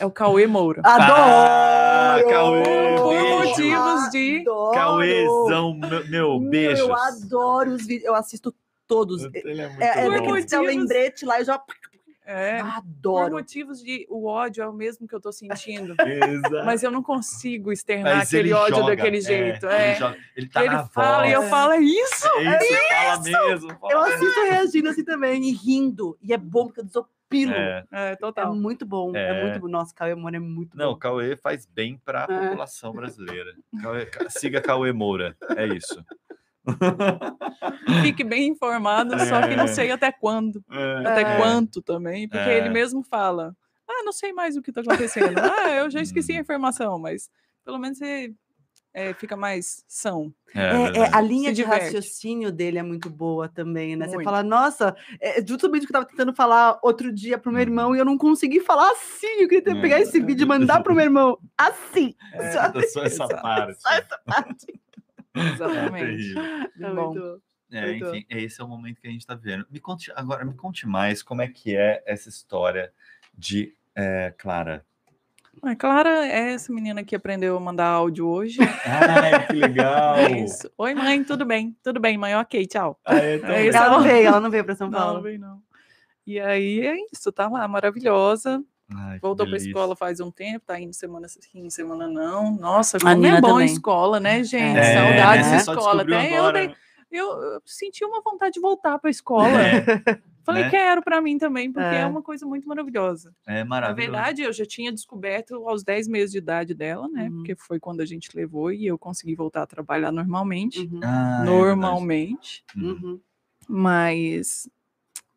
É 0.00 0.06
o 0.06 0.10
Cauê 0.10 0.46
Moura. 0.46 0.80
Ah, 0.84 2.14
Adoro! 2.14 2.30
Cauê, 2.30 2.62
Por 2.96 3.08
beijo. 3.10 3.48
motivos 3.48 4.10
de- 4.10 4.40
Adoro! 4.40 4.72
Cauêzão, 4.72 5.74
meu, 5.74 6.08
meu 6.08 6.40
beijos. 6.40 6.78
Eu 6.88 6.94
adoro 6.94 7.72
os 7.72 7.84
vídeos, 7.86 8.04
eu 8.06 8.14
assisto 8.14 8.54
todos. 8.86 9.24
Ele 9.32 9.60
é 9.60 9.68
muito 9.68 9.82
É, 9.82 9.86
é 9.88 10.04
Por 10.04 10.10
bom. 10.10 10.10
que 10.10 10.54
é 10.54 10.58
o 10.58 10.62
motivos- 10.62 10.66
lembrete 10.66 11.24
lá, 11.24 11.40
eu 11.40 11.44
já 11.44 11.62
É, 12.26 12.58
por 12.62 12.70
adoro. 12.70 13.32
motivos 13.32 13.82
de 13.82 14.06
o 14.08 14.26
ódio 14.26 14.62
é 14.62 14.66
o 14.68 14.72
mesmo 14.72 15.06
que 15.06 15.14
eu 15.14 15.20
tô 15.20 15.30
sentindo. 15.30 15.94
Mas 16.64 16.82
eu 16.82 16.90
não 16.90 17.02
consigo 17.02 17.70
externar 17.70 18.16
Mas 18.16 18.28
aquele 18.28 18.48
ele 18.48 18.52
ódio 18.54 18.76
joga, 18.76 18.96
daquele 18.96 19.18
é, 19.18 19.20
jeito. 19.20 19.66
Ele, 19.66 19.74
É. 19.74 19.94
joga- 19.96 20.16
ele 20.36 20.48
tá 20.48 20.60
ele 20.64 20.74
na 20.74 20.86
fala 20.86 21.26
e 21.28 21.32
eu 21.32 21.40
voz. 21.40 21.50
falo, 21.50 21.72
é 21.72 21.80
isso? 21.80 22.26
É 22.38 22.58
isso, 22.64 22.72
ele 22.72 22.88
fala 22.88 23.22
mesmo. 23.50 23.68
fala 23.78 23.92
Eu 23.92 24.02
mesmo. 24.02 24.14
assisto 24.24 24.40
reagindo 24.44 24.88
assim 24.88 25.04
também, 25.04 25.42
e 25.44 25.52
rindo. 25.52 26.16
E 26.22 26.32
é 26.32 26.38
bom, 26.38 26.66
porque 26.66 26.80
eu 26.80 26.84
desopilo. 26.84 27.12
É, 27.52 27.84
É. 27.92 28.12
É, 28.12 28.16
total. 28.16 28.54
muito 28.54 28.86
bom, 28.86 29.10
é. 29.14 29.40
É. 29.40 29.42
muito 29.44 29.60
bom. 29.60 29.66
Nossa, 29.68 29.92
Cauê 29.94 30.14
Moura 30.14 30.36
é 30.36 30.40
muito 30.40 30.76
Não, 30.78 30.90
o 30.90 30.92
bom. 30.92 30.98
Cauê 31.00 31.36
faz 31.36 31.66
bem 31.66 32.00
para 32.04 32.20
a 32.26 32.32
É. 32.32 32.46
população 32.48 32.92
brasileira. 32.92 33.52
Cauê- 33.82 34.06
ca- 34.06 34.30
siga 34.30 34.60
Cauê 34.62 34.92
Moura, 34.92 35.36
é 35.56 35.66
isso. 35.66 36.02
Fique 38.02 38.24
bem 38.24 38.48
informado, 38.48 39.18
só 39.26 39.46
que 39.46 39.56
não 39.56 39.64
É. 39.64 39.68
sei 39.68 39.90
até 39.90 40.10
quando. 40.12 40.62
É. 40.70 41.06
Até 41.06 41.20
É. 41.22 41.36
quanto 41.36 41.82
também, 41.82 42.28
porque 42.28 42.48
É. 42.48 42.58
ele 42.58 42.70
mesmo 42.70 43.02
fala: 43.02 43.54
Ah, 43.88 44.02
não 44.04 44.12
sei 44.12 44.32
mais 44.32 44.56
o 44.56 44.62
que 44.62 44.70
está 44.70 44.80
acontecendo. 44.80 45.38
ah, 45.38 45.70
eu 45.70 45.90
já 45.90 46.00
esqueci 46.00 46.32
a 46.32 46.40
informação, 46.40 46.98
mas 46.98 47.28
pelo 47.64 47.78
menos 47.78 47.98
você 47.98 48.32
é, 48.96 49.12
fica 49.12 49.36
mais 49.36 49.84
são. 49.88 50.32
É, 50.54 50.60
É, 50.60 50.98
é, 51.00 51.10
a 51.14 51.20
linha 51.20 51.50
Se 51.50 51.56
de 51.56 51.62
diverte. 51.64 51.84
raciocínio 51.86 52.52
dele 52.52 52.78
é 52.78 52.82
muito 52.82 53.10
boa 53.10 53.48
também, 53.48 53.96
né? 53.96 54.06
Você 54.06 54.14
Muito. 54.14 54.24
fala, 54.24 54.40
nossa, 54.42 54.94
é 55.20 55.44
justamente 55.44 55.82
o 55.82 55.86
que 55.86 55.92
eu 55.92 56.00
tava 56.00 56.06
tentando 56.06 56.32
falar 56.32 56.78
outro 56.80 57.12
dia 57.12 57.36
pro 57.36 57.50
meu 57.50 57.60
Uhum. 57.60 57.68
irmão 57.68 57.94
e 57.96 57.98
eu 57.98 58.04
não 58.04 58.16
consegui 58.16 58.60
falar 58.60 58.88
assim. 58.92 59.26
Eu 59.40 59.48
queria 59.48 59.64
ter- 59.64 59.76
É. 59.76 59.80
pegar 59.80 60.00
esse 60.00 60.20
vídeo 60.20 60.44
e 60.44 60.48
mandar 60.48 60.80
pro 60.82 60.94
meu 60.94 61.04
irmão 61.04 61.36
assim. 61.58 62.14
É, 62.34 62.52
sabe? 62.52 62.86
Só 62.86 63.02
essa 63.02 63.24
Exato. 63.28 63.42
parte. 63.42 63.82
Só 63.82 63.90
essa 63.90 64.18
parte. 64.24 64.80
Exatamente. 65.34 66.34
Terrível. 66.34 66.42
De 66.76 66.84
É 66.84 66.90
bom. 66.94 67.06
muito- 67.06 67.42
É, 67.72 67.86
Muito. 67.86 68.06
enfim, 68.06 68.26
esse 68.30 68.60
é 68.60 68.64
o 68.64 68.68
momento 68.68 69.00
que 69.00 69.08
a 69.08 69.10
gente 69.10 69.22
está 69.22 69.34
vendo. 69.34 69.66
Me 69.70 69.80
conte 69.80 70.12
agora, 70.14 70.44
me 70.44 70.54
conte 70.54 70.86
mais 70.86 71.22
como 71.22 71.42
é 71.42 71.48
que 71.48 71.74
é 71.74 72.02
essa 72.06 72.28
história 72.28 72.92
de 73.36 73.74
é, 73.96 74.32
Clara. 74.38 74.84
A 75.62 75.74
Clara 75.74 76.26
é 76.26 76.52
essa 76.52 76.72
menina 76.72 77.02
que 77.02 77.16
aprendeu 77.16 77.56
a 77.56 77.60
mandar 77.60 77.86
áudio 77.86 78.28
hoje. 78.28 78.58
Ai, 78.60 79.46
que 79.48 79.52
legal! 79.54 80.16
É 80.16 80.40
isso. 80.40 80.70
Oi, 80.76 80.94
mãe, 80.94 81.24
tudo 81.24 81.44
bem? 81.44 81.76
Tudo 81.82 81.98
bem, 82.00 82.18
mãe, 82.18 82.34
ok, 82.36 82.66
tchau. 82.66 83.00
Ah, 83.04 83.16
é 83.16 83.36
É 83.36 83.66
Ela 83.68 83.90
não 83.90 84.02
veio, 84.02 84.26
ela 84.28 84.40
não 84.40 84.50
veio 84.50 84.64
pra 84.64 84.76
São 84.76 84.88
Não, 84.90 84.98
não 84.98 85.06
Paulo. 85.06 85.22
vem 85.22 85.38
não. 85.38 85.60
E 86.26 86.38
aí 86.38 86.80
é 86.86 86.96
isso, 87.12 87.32
tá 87.32 87.48
lá, 87.48 87.66
maravilhosa. 87.66 88.62
Ai, 88.90 89.18
Voltou 89.18 89.46
pra 89.46 89.52
delícia. 89.52 89.68
escola 89.70 89.96
faz 89.96 90.20
um 90.20 90.30
tempo, 90.30 90.64
tá 90.66 90.78
indo 90.78 90.92
semana 90.92 91.26
sim, 91.28 91.70
semana 91.70 92.06
não. 92.06 92.56
Nossa, 92.56 92.98
A 92.98 93.00
como 93.00 93.26
é 93.26 93.40
bom 93.40 93.46
a 93.48 93.50
também. 93.52 93.66
escola, 93.66 94.20
né, 94.20 94.44
gente? 94.44 94.76
É, 94.78 94.94
Saudades 94.94 95.46
né? 95.50 95.56
de 95.56 95.64
Só 95.64 95.72
escola. 95.74 96.02
Até 96.02 96.38
eu, 96.38 96.52
dei- 96.52 96.74
eu, 97.10 97.26
eu 97.42 97.62
senti 97.64 98.04
uma 98.04 98.20
vontade 98.20 98.54
de 98.54 98.60
voltar 98.60 98.98
pra 98.98 99.10
escola. 99.10 99.48
É, 99.48 99.84
Falei, 100.44 100.64
né? 100.64 100.70
quero 100.70 101.02
pra 101.02 101.22
mim 101.22 101.38
também, 101.38 101.72
porque 101.72 101.86
é. 101.94 102.00
É. 102.00 102.06
uma 102.06 102.20
coisa 102.22 102.44
muito 102.44 102.68
maravilhosa. 102.68 103.34
é 103.46 103.60
Na 103.60 103.64
maravilhoso. 103.64 104.12
verdade, 104.12 104.42
eu 104.42 104.52
já 104.52 104.66
tinha 104.66 104.92
descoberto 104.92 105.66
aos 105.66 105.82
10 105.82 106.06
meses 106.06 106.32
de 106.32 106.36
idade 106.38 106.74
dela, 106.74 107.08
né? 107.08 107.30
Uhum. 107.30 107.36
Porque 107.36 107.56
foi 107.56 107.80
quando 107.80 108.02
a 108.02 108.04
gente 108.04 108.28
levou 108.36 108.70
e 108.70 108.86
eu 108.86 108.98
consegui 108.98 109.34
voltar 109.34 109.62
a 109.62 109.66
trabalhar 109.66 110.12
normalmente. 110.12 110.80
Uhum, 110.80 111.00
Ah, 111.02 111.38
é 111.40 111.44
normalmente. 111.46 112.62
verdade. 112.74 113.02
Uhum. 113.02 113.10
uhum. 113.12 113.20
Mas 113.66 114.68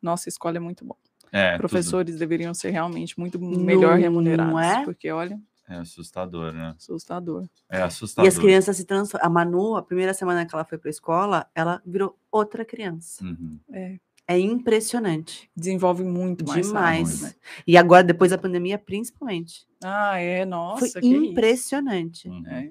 nossa 0.02 0.28
escola 0.28 0.58
é 0.58 0.60
muito 0.60 0.84
bom. 0.84 0.96
É, 1.32 1.52
tudo. 1.52 1.58
Professores 1.60 2.18
deveriam 2.18 2.52
ser 2.54 2.70
realmente 2.70 3.18
muito 3.18 3.38
melhor 3.40 3.94
Não 3.94 4.00
remunerados. 4.02 4.60
é? 4.60 4.84
Porque, 4.84 5.10
olha, 5.10 5.38
É 5.68 5.74
assustador, 5.76 6.52
né? 6.52 6.74
assustador. 6.76 7.46
É 7.70 7.78
E 7.78 7.82
assustador. 7.82 8.28
as 8.28 8.38
crianças 8.38 8.76
se 8.76 8.84
transformam. 8.84 9.26
A 9.26 9.30
Manu, 9.30 9.76
a 9.76 9.82
primeira 9.82 10.14
semana 10.14 10.46
que 10.46 10.54
ela 10.54 10.64
foi 10.64 10.78
pra 10.78 10.88
escola, 10.90 11.46
ela 11.54 11.82
virou 11.84 12.16
outra 12.32 12.64
criança. 12.64 13.22
Uhum. 13.24 13.58
É, 13.72 13.98
É 14.26 14.38
impressionante. 14.38 15.50
desenvolve 15.56 16.04
muito 16.04 16.46
mais. 16.46 16.66
Demais. 16.66 17.22
né? 17.22 17.34
E 17.66 17.76
agora, 17.76 18.02
depois 18.04 18.30
da 18.30 18.38
pandemia, 18.38 18.78
principalmente. 18.78 19.66
Ah, 19.82 20.18
é, 20.18 20.44
nossa, 20.44 21.00
foi 21.00 21.08
impressionante. 21.08 22.28
Uhum. 22.28 22.46
É. 22.46 22.70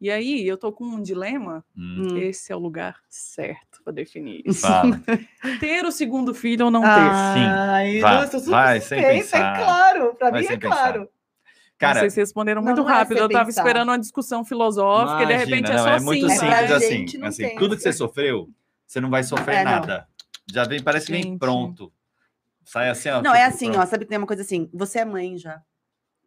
E 0.00 0.10
aí 0.10 0.46
eu 0.46 0.56
tô 0.56 0.72
com 0.72 0.84
um 0.84 1.02
dilema. 1.02 1.64
Hum, 1.76 2.08
Hum. 2.12 2.16
Esse 2.18 2.52
é 2.52 2.56
o 2.56 2.58
lugar 2.58 2.96
certo 3.08 3.82
para 3.82 3.92
definir 3.92 4.42
isso. 4.46 4.60
Fala. 4.60 5.00
ter 5.60 5.84
o 5.84 5.90
segundo 5.90 6.32
filho 6.32 6.66
ou 6.66 6.70
não 6.70 6.82
ter. 6.82 6.88
Ai, 6.88 8.00
Vai, 8.00 8.14
nossa, 8.14 8.38
vai, 8.50 8.80
sem 8.80 8.98
suspeita, 9.00 9.08
pensar. 9.24 9.56
é 9.60 9.64
claro. 9.64 10.14
Pra 10.14 10.30
Vai 10.30 10.40
mim 10.40 10.46
é 10.46 10.56
pensar. 10.56 10.68
claro. 10.76 11.08
Cara, 11.76 12.00
Vocês 12.00 12.14
responderam 12.16 12.60
Não, 12.60 12.66
muito 12.74 12.82
não 12.82 12.90
é 12.90 12.92
rápido. 12.92 13.14
sem 13.18 13.22
Eu 13.24 13.28
tava 13.28 13.46
pensar. 13.46 13.60
esperando 13.62 13.88
uma 13.88 13.98
discussão 13.98 14.44
filosófica 14.44 15.22
e 15.22 15.26
de 15.26 15.32
imagina, 15.32 15.44
repente 15.56 15.70
é 15.70 15.76
não, 15.76 15.82
só 15.84 15.90
é 15.90 16.00
muito 16.00 16.28
sim. 16.28 16.34
É, 16.34 16.38
simples 16.38 16.66
pra 16.66 16.76
assim. 16.76 17.18
não 17.18 17.28
assim 17.28 17.56
tudo 17.56 17.76
que 17.76 17.82
você 17.82 17.92
sofreu, 17.92 18.48
você 18.86 19.00
não 19.00 19.10
vai 19.10 19.22
sofrer 19.22 19.56
É, 19.58 19.64
não. 19.64 19.70
nada. 19.72 20.08
Já 20.52 20.64
vem, 20.64 20.82
parece 20.82 21.06
que 21.06 21.12
vem 21.12 21.38
pronto. 21.38 21.92
Sai 22.64 22.88
assim, 22.88 23.08
ó. 23.10 23.22
Não, 23.22 23.32
é 23.34 23.44
tipo, 23.44 23.54
assim, 23.54 23.70
ó. 23.70 23.72
pronto. 23.74 23.88
Sabe 23.90 24.04
que 24.04 24.08
tem 24.10 24.18
uma 24.18 24.26
coisa 24.26 24.42
assim? 24.42 24.68
Você 24.74 24.98
é 25.00 25.04
mãe 25.04 25.38
já. 25.38 25.60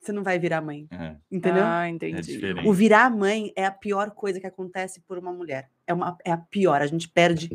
Você 0.01 0.11
não 0.11 0.23
vai 0.23 0.39
virar 0.39 0.61
mãe. 0.61 0.87
É, 0.91 1.15
Entendeu? 1.31 1.63
Ah, 1.63 1.85
é 1.85 1.89
entendi. 1.89 2.21
diferente. 2.33 2.67
O 2.67 2.73
virar 2.73 3.09
mãe 3.11 3.53
é 3.55 3.65
a 3.65 3.71
pior 3.71 4.09
coisa 4.11 4.39
que 4.39 4.47
acontece 4.47 4.99
por 5.01 5.17
uma 5.17 5.31
mulher. 5.31 5.69
É, 5.85 5.93
uma, 5.93 6.17
é 6.25 6.31
a 6.31 6.37
pior. 6.37 6.81
A 6.81 6.87
gente 6.87 7.07
perde 7.07 7.49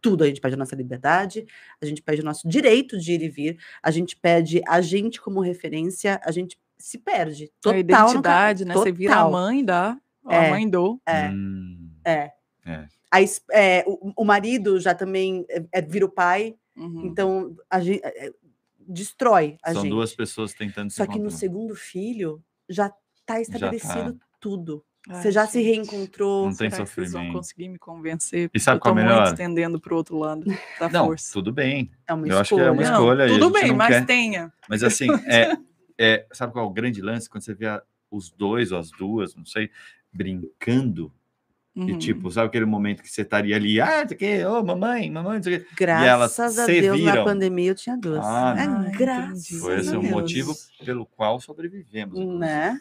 tudo. 0.00 0.24
A 0.24 0.26
gente 0.26 0.40
perde 0.40 0.56
a 0.56 0.58
nossa 0.58 0.74
liberdade, 0.74 1.46
a 1.80 1.86
gente 1.86 2.02
perde 2.02 2.22
o 2.22 2.24
nosso 2.24 2.48
direito 2.48 2.98
de 2.98 3.12
ir 3.12 3.22
e 3.22 3.28
vir, 3.28 3.56
a 3.80 3.90
gente 3.92 4.16
perde 4.16 4.60
a 4.66 4.80
gente 4.80 5.20
como 5.20 5.40
referência, 5.40 6.20
a 6.24 6.32
gente 6.32 6.58
se 6.76 6.98
perde. 6.98 7.52
Total 7.60 7.72
a 7.72 7.74
no 7.76 7.80
identidade, 8.10 8.64
né? 8.64 8.74
Você 8.74 8.90
vira 8.90 9.12
a 9.12 9.16
total. 9.18 9.30
mãe 9.30 9.64
da. 9.64 9.96
É. 10.28 10.46
A 10.48 10.50
mãe 10.50 10.68
do. 10.68 11.00
É, 11.06 11.28
Hum, 11.28 11.90
é. 12.04 12.32
É. 12.66 12.86
A 13.12 13.20
é, 13.52 13.84
o, 13.86 14.12
o 14.16 14.24
marido 14.24 14.80
já 14.80 14.92
também 14.94 15.44
é, 15.48 15.62
é- 15.72 15.82
vira 15.82 16.04
o 16.06 16.08
pai, 16.08 16.56
Uhum. 16.76 17.04
então 17.06 17.54
a 17.70 17.78
gente, 17.80 18.00
destrói 18.92 19.56
a 19.62 19.72
São 19.72 19.82
gente. 19.82 19.90
duas 19.90 20.14
pessoas 20.14 20.52
tentando 20.54 20.90
se 20.90 20.96
Só 20.96 21.06
que 21.06 21.18
no 21.18 21.30
segundo 21.30 21.74
filho 21.74 22.42
já 22.68 22.92
está 23.20 23.40
estabelecido 23.40 24.18
tudo. 24.40 24.84
Ai, 25.08 25.20
Você 25.20 25.32
já 25.32 25.46
se 25.48 25.60
gente, 25.60 25.90
reencontrou. 25.90 26.46
Não 26.48 26.54
tem 26.56 26.70
será 26.70 26.84
que 26.84 26.90
vocês 26.90 27.10
vão 27.12 27.20
sofrimento. 27.22 27.32
conseguir 27.36 27.68
me 27.70 27.78
convencer? 27.78 28.48
E 28.54 28.60
sabe 28.60 28.76
eu 28.76 28.80
qual 28.82 28.94
tô 28.94 29.00
é 29.00 29.02
melhor? 29.02 29.22
muito 29.24 29.36
tendendo 29.36 29.80
pro 29.80 29.96
outro 29.96 30.16
lado 30.16 30.44
da 30.78 30.88
Não, 30.88 31.06
força. 31.06 31.32
tudo 31.32 31.52
bem. 31.52 31.90
É 32.06 32.12
uma 32.14 32.28
Eu 32.28 32.38
acho 32.38 32.54
que 32.54 32.60
é 32.60 32.70
uma 32.70 32.82
escolha. 32.82 32.98
Não, 32.98 33.26
escolha 33.26 33.28
tudo 33.40 33.50
bem, 33.52 33.72
mas 33.74 33.88
quer. 33.88 34.06
tenha. 34.06 34.52
Mas 34.68 34.84
assim, 34.84 35.08
é, 35.26 35.56
é, 35.98 36.26
sabe 36.32 36.52
qual 36.52 36.64
é 36.66 36.68
o 36.68 36.72
grande 36.72 37.02
lance? 37.02 37.28
Quando 37.28 37.42
você 37.42 37.52
vê 37.54 37.66
a- 37.66 37.82
os 38.12 38.30
dois 38.30 38.70
ou 38.70 38.78
as 38.78 38.90
duas, 38.92 39.34
não 39.34 39.44
sei, 39.44 39.70
brincando. 40.12 41.12
E 41.74 41.92
Uhum. 41.92 41.98
tipo, 41.98 42.30
sabe 42.30 42.48
aquele 42.48 42.66
momento 42.66 43.02
que 43.02 43.08
você 43.10 43.22
estaria 43.22 43.56
ali, 43.56 43.80
ah, 43.80 44.04
isso 44.04 44.12
aqui, 44.12 44.44
ô, 44.44 44.62
mamãe, 44.62 45.10
mamãe, 45.10 45.40
isso 45.40 45.48
aqui. 45.48 45.66
Graças 45.74 46.38
elas 46.38 46.58
a 46.58 46.66
Deus, 46.66 46.98
viram. 46.98 47.14
na 47.14 47.24
pandemia 47.24 47.70
eu 47.70 47.74
tinha 47.74 47.96
duas. 47.96 48.22
Ah, 48.22 48.54
é, 48.58 48.66
não. 48.66 48.90
graças. 48.92 49.48
Foi 49.58 49.78
esse 49.80 49.94
a 49.94 49.98
o 49.98 50.02
motivo 50.02 50.54
pelo 50.84 51.06
qual 51.06 51.40
sobrevivemos. 51.40 52.38
Né? 52.38 52.78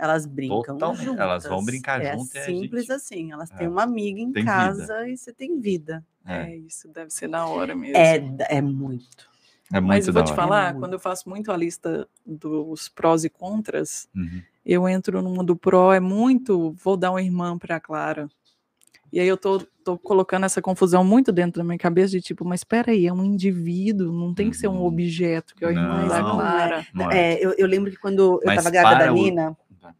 Elas 0.00 0.26
brincam 0.26 0.62
Totalmente. 0.62 1.04
juntas. 1.04 1.20
Elas 1.20 1.44
vão 1.44 1.64
brincar 1.64 2.02
é 2.02 2.16
junto 2.16 2.34
e 2.34 2.38
a 2.38 2.44
simples 2.44 2.82
gente- 2.82 2.92
assim. 2.92 3.32
Elas 3.32 3.50
têm 3.50 3.66
É. 3.66 3.70
uma 3.70 3.84
amiga 3.84 4.20
em 4.20 4.32
Tem 4.32 4.42
vida. 4.42 4.52
casa 4.52 5.08
e 5.08 5.16
você 5.16 5.32
tem 5.32 5.60
vida. 5.60 6.04
É, 6.26 6.42
É, 6.50 6.56
isso 6.56 6.88
deve 6.88 7.10
ser 7.10 7.28
da 7.28 7.46
hora 7.46 7.74
mesmo. 7.74 7.96
É, 7.96 8.16
é 8.50 8.60
muito. 8.60 9.28
é 9.72 9.80
muito 9.80 9.86
Mas 9.88 10.06
eu 10.08 10.12
vou 10.12 10.22
da 10.22 10.26
te 10.26 10.32
hora. 10.32 10.42
falar, 10.42 10.74
quando 10.74 10.92
eu 10.94 10.98
faço 10.98 11.28
muito 11.28 11.50
a 11.52 11.56
lista 11.56 12.06
dos 12.26 12.88
prós 12.88 13.22
e 13.24 13.30
contras, 13.30 14.08
Uhum. 14.14 14.42
Eu 14.68 14.88
entro 14.88 15.22
numa 15.22 15.42
do 15.42 15.56
pró, 15.56 15.92
é 15.94 16.00
muito, 16.00 16.72
vou 16.72 16.96
dar 16.96 17.10
uma 17.10 17.22
irmã 17.22 17.56
para 17.56 17.80
Clara. 17.80 18.28
E 19.10 19.18
aí 19.18 19.26
eu 19.26 19.38
tô, 19.38 19.58
tô 19.82 19.96
colocando 19.96 20.44
essa 20.44 20.60
confusão 20.60 21.02
muito 21.02 21.32
dentro 21.32 21.58
da 21.60 21.64
minha 21.64 21.78
cabeça 21.78 22.10
de 22.10 22.20
tipo, 22.20 22.44
mas 22.44 22.60
espera 22.60 22.92
aí, 22.92 23.06
é 23.06 23.12
um 23.12 23.24
indivíduo, 23.24 24.12
não 24.12 24.34
tem 24.34 24.50
que 24.50 24.56
ser 24.56 24.68
um 24.68 24.80
Uhum. 24.80 24.84
objeto, 24.86 25.54
que 25.56 25.64
é 25.64 25.68
a 25.68 25.70
irmã 25.72 26.02
Não. 26.02 26.08
da 26.08 26.22
Não, 26.22 26.30
Clara. 26.36 26.86
Não 26.92 27.10
é. 27.10 27.32
É, 27.34 27.44
eu, 27.44 27.54
eu 27.56 27.66
lembro 27.66 27.90
que 27.90 27.96
quando 27.96 28.20
eu 28.20 28.40
Mas 28.44 28.58
estava 28.58 28.70
grávida 28.70 29.06
da 29.06 29.10
o- 29.12 29.14
Nina, 29.14 29.56
falar. 29.80 29.94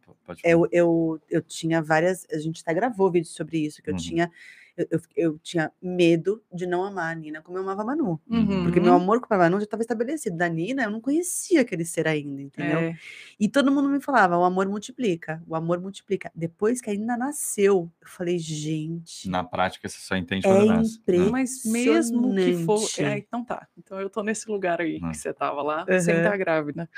eu, 0.44 0.68
eu, 0.70 1.20
eu 1.30 1.40
tinha 1.40 1.80
várias. 1.82 2.26
A 2.30 2.36
gente 2.38 2.60
até 2.60 2.74
gravou 2.74 3.10
vídeo 3.10 3.28
sobre 3.30 3.58
isso, 3.58 3.82
que 3.82 3.88
eu 3.88 3.94
Uhum. 3.94 3.98
tinha. 3.98 4.30
Eu, 4.78 4.86
eu, 4.92 5.00
eu 5.16 5.38
tinha 5.40 5.72
medo 5.82 6.40
de 6.54 6.64
não 6.64 6.84
amar 6.84 7.10
a 7.10 7.14
Nina 7.18 7.42
como 7.42 7.58
eu 7.58 7.62
amava 7.64 7.82
a 7.82 7.84
Manu. 7.84 8.20
Uhum. 8.30 8.62
Porque 8.62 8.78
meu 8.78 8.94
amor 8.94 9.20
com 9.20 9.34
a 9.34 9.38
Manu 9.38 9.58
já 9.58 9.64
estava 9.64 9.82
estabelecido. 9.82 10.36
Da 10.36 10.48
Nina, 10.48 10.84
eu 10.84 10.90
não 10.90 11.00
conhecia 11.00 11.62
aquele 11.62 11.84
ser 11.84 12.06
ainda, 12.06 12.40
entendeu? 12.40 12.78
É, 12.78 12.94
E 13.40 13.48
todo 13.48 13.72
mundo 13.72 13.88
me 13.88 14.00
falava, 14.00 14.38
o 14.38 14.44
amor 14.44 14.68
multiplica, 14.68 15.42
o 15.48 15.56
amor 15.56 15.80
multiplica. 15.80 16.30
Depois 16.32 16.80
que 16.80 16.90
a 16.90 16.94
Nina 16.94 17.16
nasceu, 17.16 17.90
eu 18.00 18.08
falei, 18.08 18.38
gente, 18.38 19.28
Na 19.28 19.42
prática, 19.42 19.88
você 19.88 19.98
só 19.98 20.14
entende 20.16 20.46
É 20.46 20.48
quando 20.50 20.66
nasce. 20.66 21.00
né? 21.08 21.28
mas 21.30 21.64
mesmo 21.64 22.34
que 22.36 22.52
for. 22.64 22.88
É, 22.98 23.18
então 23.18 23.44
tá. 23.44 23.66
Então 23.76 24.00
eu 24.00 24.08
tô 24.08 24.22
nesse 24.22 24.48
lugar 24.48 24.80
aí 24.80 25.00
Hum. 25.02 25.10
que 25.10 25.16
você 25.16 25.32
tava 25.34 25.60
lá, 25.60 25.84
sem 26.00 26.14
Aham. 26.14 26.22
estar 26.24 26.36
grávida. 26.36 26.88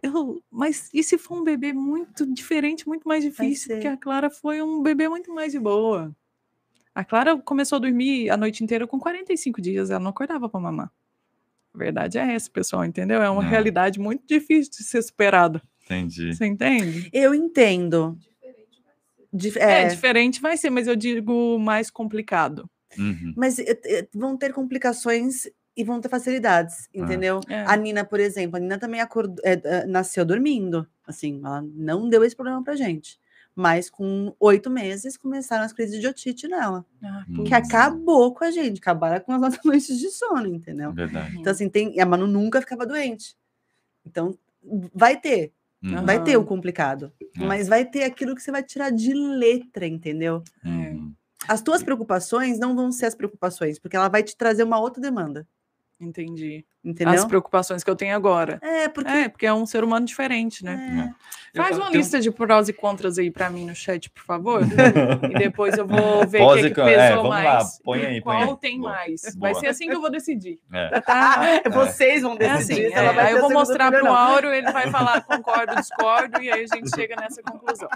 Eu, 0.00 0.40
mas 0.48 0.88
e 0.94 1.02
se 1.02 1.18
for 1.18 1.38
um 1.38 1.42
bebê 1.44 1.72
muito 1.72 2.24
diferente, 2.32 2.86
muito 2.86 3.06
mais 3.08 3.24
difícil? 3.24 3.70
Porque 3.70 3.88
a 3.88 3.96
Clara 3.96 4.30
foi 4.30 4.62
um 4.62 4.80
bebê 4.80 5.08
muito 5.08 5.32
mais 5.34 5.50
de 5.50 5.58
boa. 5.58 6.14
A 6.98 7.04
Clara 7.04 7.36
começou 7.38 7.76
a 7.76 7.78
dormir 7.78 8.28
a 8.28 8.36
noite 8.36 8.64
inteira 8.64 8.84
com 8.84 8.98
45 8.98 9.62
dias, 9.62 9.88
ela 9.88 10.00
não 10.00 10.10
acordava 10.10 10.48
para 10.48 10.58
mamar. 10.58 10.90
A 11.72 11.78
verdade 11.78 12.18
é 12.18 12.34
essa, 12.34 12.50
pessoal, 12.50 12.84
entendeu? 12.84 13.22
É 13.22 13.30
uma 13.30 13.40
Não. 13.40 13.48
realidade 13.48 14.00
muito 14.00 14.24
difícil 14.26 14.72
de 14.72 14.82
ser 14.82 15.00
superada. 15.02 15.62
Entendi. 15.84 16.34
Você 16.34 16.44
entende? 16.44 17.08
eu 17.12 17.32
entendo. 17.32 18.18
Dif- 19.32 19.58
É, 19.60 19.82
é, 19.82 19.86
diferente 19.86 20.40
vai 20.40 20.56
ser, 20.56 20.70
mas 20.70 20.88
eu 20.88 20.96
digo 20.96 21.56
mais 21.56 21.88
complicado. 21.88 22.68
Uhum. 22.98 23.32
mas 23.36 23.58
eh, 23.60 23.78
eh, 23.84 24.08
vão 24.12 24.36
ter 24.36 24.52
complicações 24.52 25.46
e 25.76 25.84
vão 25.84 26.00
ter 26.00 26.08
facilidades, 26.08 26.88
Ah. 26.96 26.98
entendeu? 26.98 27.38
É. 27.48 27.62
A 27.64 27.76
Nina, 27.76 28.02
por 28.04 28.18
exemplo, 28.18 28.56
a 28.56 28.58
Nina 28.60 28.76
também 28.78 29.00
acordou, 29.00 29.36
eh, 29.44 29.86
nasceu 29.86 30.24
dormindo. 30.24 30.84
Assim, 31.06 31.38
ela 31.44 31.62
não 31.62 32.08
deu 32.08 32.24
esse 32.24 32.34
problema 32.34 32.64
pra 32.64 32.74
gente. 32.74 33.20
Mas 33.60 33.90
com 33.90 34.32
oito 34.38 34.70
meses 34.70 35.16
começaram 35.16 35.64
as 35.64 35.72
crises 35.72 36.00
de 36.00 36.06
otite 36.06 36.46
nela. 36.46 36.86
Ah, 37.02 37.24
Hum. 37.28 37.42
Que 37.42 37.52
acabou 37.52 38.32
com 38.32 38.44
a 38.44 38.52
gente, 38.52 38.78
acabaram 38.78 39.20
com 39.24 39.32
as 39.32 39.40
nossas 39.40 39.58
noites 39.64 39.98
de 39.98 40.10
sono, 40.12 40.46
entendeu? 40.46 40.92
Verdade. 40.92 41.36
Então, 41.36 41.50
assim, 41.50 41.68
tem. 41.68 41.92
e 41.96 42.00
A 42.00 42.06
Manu 42.06 42.28
nunca 42.28 42.60
ficava 42.60 42.86
doente. 42.86 43.36
Então, 44.06 44.38
vai 44.94 45.16
ter, 45.20 45.52
Uhum. 45.82 46.04
vai 46.06 46.22
ter 46.22 46.36
o 46.36 46.44
complicado. 46.44 47.12
É. 47.36 47.44
Mas 47.44 47.66
vai 47.66 47.84
ter 47.84 48.04
aquilo 48.04 48.36
que 48.36 48.42
você 48.42 48.52
vai 48.52 48.62
tirar 48.62 48.90
de 48.90 49.12
letra, 49.12 49.88
entendeu? 49.88 50.40
Uhum. 50.64 51.12
As 51.48 51.60
tuas 51.60 51.82
preocupações 51.82 52.60
não 52.60 52.76
vão 52.76 52.92
ser 52.92 53.06
as 53.06 53.14
preocupações, 53.16 53.76
porque 53.80 53.96
ela 53.96 54.08
vai 54.08 54.22
te 54.22 54.36
trazer 54.36 54.62
uma 54.62 54.78
outra 54.78 55.02
demanda, 55.02 55.46
Entendi. 56.00 56.64
Entendeu? 56.84 57.14
As 57.14 57.24
preocupações 57.24 57.82
que 57.84 57.90
eu 57.90 57.96
tenho 57.96 58.14
agora. 58.14 58.58
É, 58.62 58.88
porque. 58.88 59.10
É, 59.10 59.28
porque 59.28 59.46
é 59.46 59.52
um 59.52 59.66
ser 59.66 59.82
humano 59.84 60.06
diferente, 60.06 60.64
né? 60.64 61.12
é, 61.14 61.28
Eu- 61.58 61.62
Faz 61.62 61.76
eu 61.76 61.82
uma 61.82 61.90
tenho- 61.90 61.98
lista 61.98 62.20
de 62.20 62.30
prós 62.30 62.68
e 62.68 62.72
contras 62.74 63.18
aí 63.18 63.30
pra 63.30 63.48
mim 63.48 63.64
no 63.64 63.74
chat, 63.74 64.10
por 64.10 64.22
favor. 64.22 64.60
e 65.32 65.38
depois 65.38 65.76
eu 65.78 65.86
vou 65.86 66.26
ver 66.26 66.42
o 66.42 66.52
que, 66.54 66.60
e 66.60 66.62
que 66.68 66.74
con- 66.74 66.84
pesou 66.84 67.00
é, 67.00 67.14
vamos 67.16 67.28
mais. 67.30 67.44
lá, 67.44 67.64
põe 67.84 68.04
aí, 68.06 68.20
põe 68.20 68.36
Qual 68.36 68.50
aí. 68.50 68.56
tem 68.60 68.78
Boa, 68.80 68.92
mais? 68.92 69.22
Vai 69.36 69.52
boa. 69.52 69.60
ser 69.60 69.66
assim 69.68 69.88
que 69.88 69.94
eu 69.94 70.00
vou 70.00 70.10
decidir. 70.10 70.58
É. 70.72 71.02
Ah, 71.06 71.36
vocês 71.72 72.22
vão 72.22 72.34
É 72.34 72.36
decidir. 72.36 72.86
assim, 72.86 72.94
é, 72.94 73.12
vai 73.12 73.26
aí 73.28 73.32
eu 73.32 73.40
vou 73.40 73.50
mostrar 73.50 73.90
pro 73.90 74.04
não. 74.04 74.14
Auro, 74.14 74.48
ele 74.52 74.70
vai 74.70 74.90
falar 74.90 75.22
concordo, 75.22 75.74
discordo, 75.76 76.40
e 76.42 76.50
aí 76.52 76.64
a 76.70 76.76
gente 76.76 76.90
chega 76.94 77.16
nessa 77.16 77.42
conclusão. 77.42 77.88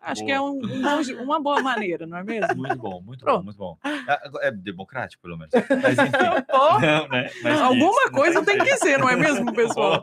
Acho 0.00 0.24
que 0.24 0.32
é 0.32 0.40
um- 0.40 0.58
um 0.58 0.82
bom- 0.82 1.22
uma 1.22 1.40
boa 1.40 1.60
maneira, 1.62 2.06
não 2.06 2.16
é 2.18 2.24
mesmo? 2.24 2.56
Muito 2.56 2.76
bom, 2.76 3.00
muito 3.02 3.20
bom, 3.20 3.24
Pronto. 3.26 3.44
muito 3.44 3.56
bom. 3.58 3.76
É, 3.84 4.48
é 4.48 4.50
democrático, 4.50 5.22
pelo 5.22 5.36
menos. 5.38 5.52
Mas 5.54 5.98
enfim. 5.98 6.12
Não, 6.80 7.08
né? 7.08 7.30
Mas 7.42 7.60
alguma 7.92 8.10
coisa 8.10 8.44
tem 8.44 8.58
que 8.58 8.76
ser, 8.78 8.98
não 8.98 9.08
é 9.08 9.16
mesmo, 9.16 9.52
pessoal? 9.52 10.02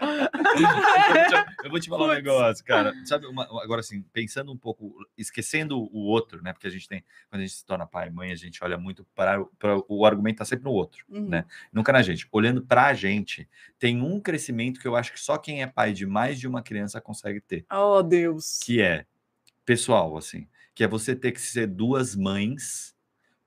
eu, 0.00 0.10
vou 0.68 1.26
te, 1.28 1.64
eu 1.64 1.70
vou 1.70 1.80
te 1.80 1.88
falar 1.88 2.04
um 2.04 2.08
Putz. 2.08 2.22
negócio, 2.24 2.64
cara. 2.64 2.94
Sabe, 3.04 3.26
uma- 3.26 3.44
agora 3.62 3.80
assim, 3.80 4.02
pensando 4.12 4.52
um 4.52 4.56
pouco, 4.56 4.94
esquecendo 5.16 5.78
o 5.78 5.98
outro, 6.06 6.42
né? 6.42 6.52
Porque 6.52 6.66
a 6.66 6.70
gente 6.70 6.88
tem, 6.88 7.04
quando 7.28 7.40
a 7.40 7.44
gente 7.44 7.54
se 7.56 7.64
torna 7.64 7.86
pai 7.86 8.08
e 8.08 8.10
mãe, 8.10 8.30
a 8.32 8.36
gente 8.36 8.62
olha 8.62 8.76
muito 8.78 9.04
para, 9.14 9.40
o- 9.40 9.46
para 9.58 9.78
o 9.88 10.04
argumento 10.06 10.38
tá 10.38 10.44
sempre 10.44 10.64
no 10.64 10.70
outro, 10.72 11.04
Uhum. 11.08 11.28
né? 11.28 11.44
Nunca 11.72 11.92
na 11.92 12.02
gente. 12.02 12.26
Olhando 12.32 12.62
para 12.62 12.86
a 12.86 12.94
gente, 12.94 13.48
tem 13.78 14.00
um 14.02 14.20
crescimento 14.20 14.80
que 14.80 14.86
eu 14.88 14.96
acho 14.96 15.12
que 15.12 15.20
só 15.20 15.36
quem 15.36 15.62
é 15.62 15.66
pai 15.66 15.92
de 15.92 16.06
mais 16.06 16.38
de 16.38 16.46
uma 16.46 16.62
criança 16.62 17.00
consegue 17.00 17.40
ter, 17.40 17.64
Oh, 17.72 18.02
Deus. 18.02 18.60
que 18.62 18.80
é 18.80 19.04
pessoal, 19.64 20.16
assim, 20.16 20.46
que 20.74 20.82
é 20.84 20.88
você 20.88 21.14
ter 21.14 21.32
que 21.32 21.40
ser 21.40 21.66
duas 21.66 22.14
mães 22.14 22.94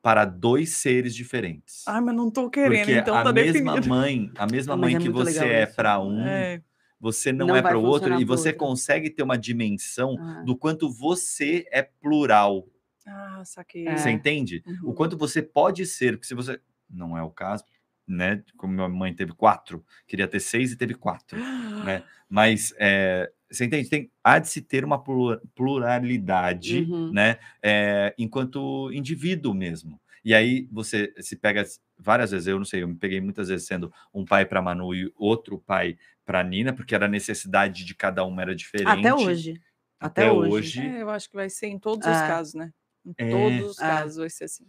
para 0.02 0.26
dois 0.26 0.72
seres 0.72 1.16
diferentes. 1.16 1.86
Ai, 1.86 2.02
mas 2.02 2.16
não 2.16 2.30
tô 2.32 2.50
querendo, 2.50 2.92
Porque 2.92 2.94
então 2.94 3.18
a 3.18 3.22
tá 3.22 3.32
mesma 3.32 3.78
definido. 3.78 3.88
mãe, 3.88 4.32
a 4.38 4.48
mesma 4.48 4.78
Mas 4.78 4.78
mãe 4.78 4.96
é 4.96 4.98
que 4.98 5.10
você 5.10 5.46
é 5.48 5.66
para 5.68 6.00
um, 6.02 6.48
É, 6.48 6.62
você 7.00 7.32
não, 7.34 7.48
Não 7.48 7.56
é 7.56 7.62
para 7.64 7.80
o 7.80 7.84
outro 7.84 8.14
e 8.14 8.26
você 8.26 8.54
outro. 8.54 8.54
consegue 8.54 9.10
ter 9.10 9.24
uma 9.24 9.38
dimensão 9.38 10.20
Ah, 10.20 10.44
do 10.44 10.58
quanto 10.58 10.90
você 10.92 11.66
é 11.72 11.82
plural. 11.84 12.68
Ah, 13.06 13.44
saquei. 13.46 13.88
É. 13.88 13.98
Você 13.98 14.12
entende? 14.12 14.64
O 14.86 14.94
Uhum. 14.94 14.94
quanto 14.94 15.18
você 15.18 15.42
pode 15.42 15.86
ser, 15.86 16.14
porque 16.14 16.28
se 16.28 16.36
você 16.36 16.60
não 16.90 17.18
é 17.18 17.24
o 17.24 17.32
caso, 17.32 17.66
né? 18.08 18.44
Como 18.58 18.74
minha 18.74 18.88
mãe 18.90 19.14
teve 19.16 19.34
quatro, 19.34 19.84
queria 20.08 20.28
ter 20.28 20.40
seis 20.40 20.72
e 20.72 20.78
teve 20.78 20.94
quatro, 20.94 21.44
né? 21.80 22.04
Mas 22.30 22.74
é, 22.78 23.32
você 23.52 23.66
entende? 23.66 23.90
Tem, 23.90 24.10
há 24.24 24.40
de 24.40 24.48
se 24.50 24.62
ter 24.62 24.84
uma 24.86 24.98
plura- 25.04 25.42
pluralidade, 25.54 26.82
Uhum. 26.82 27.12
né? 27.12 27.38
é, 27.64 28.14
enquanto 28.18 28.92
indivíduo 28.94 29.54
mesmo. 29.54 30.00
E 30.24 30.34
aí 30.36 30.68
você 30.72 31.12
se 31.20 31.36
pega 31.36 31.64
várias 31.98 32.32
vezes, 32.32 32.48
eu 32.48 32.58
não 32.58 32.66
sei, 32.66 32.84
eu 32.84 32.88
me 32.88 32.96
peguei 32.96 33.20
muitas 33.20 33.50
vezes 33.50 33.66
sendo 33.68 33.92
um 34.14 34.24
pai 34.24 34.46
para 34.46 34.62
Manu 34.62 34.94
e 34.94 35.12
outro 35.16 35.58
pai 35.60 35.98
para 36.26 36.44
Nina, 36.44 36.72
porque 36.74 36.94
era 36.96 37.06
a 37.06 37.10
necessidade 37.10 37.84
de 37.84 37.96
cada 37.96 38.24
uma 38.24 38.42
era 38.42 38.56
diferente. 38.56 38.88
Até 39.00 39.14
hoje. 39.14 39.62
Até, 40.00 40.24
Até 40.24 40.32
hoje. 40.32 40.52
hoje. 40.52 40.82
É, 40.82 41.02
eu 41.02 41.10
acho 41.10 41.30
que 41.30 41.36
vai 41.36 41.50
ser 41.50 41.68
em 41.68 41.80
todos 41.80 42.08
os 42.08 42.16
É. 42.16 42.28
casos, 42.28 42.54
né? 42.54 42.72
Em 43.06 43.16
É. 43.18 43.30
todos 43.30 43.62
os 43.72 43.78
É. 43.80 43.88
casos 43.88 44.18
vai 44.18 44.30
ser 44.30 44.46
assim. 44.46 44.66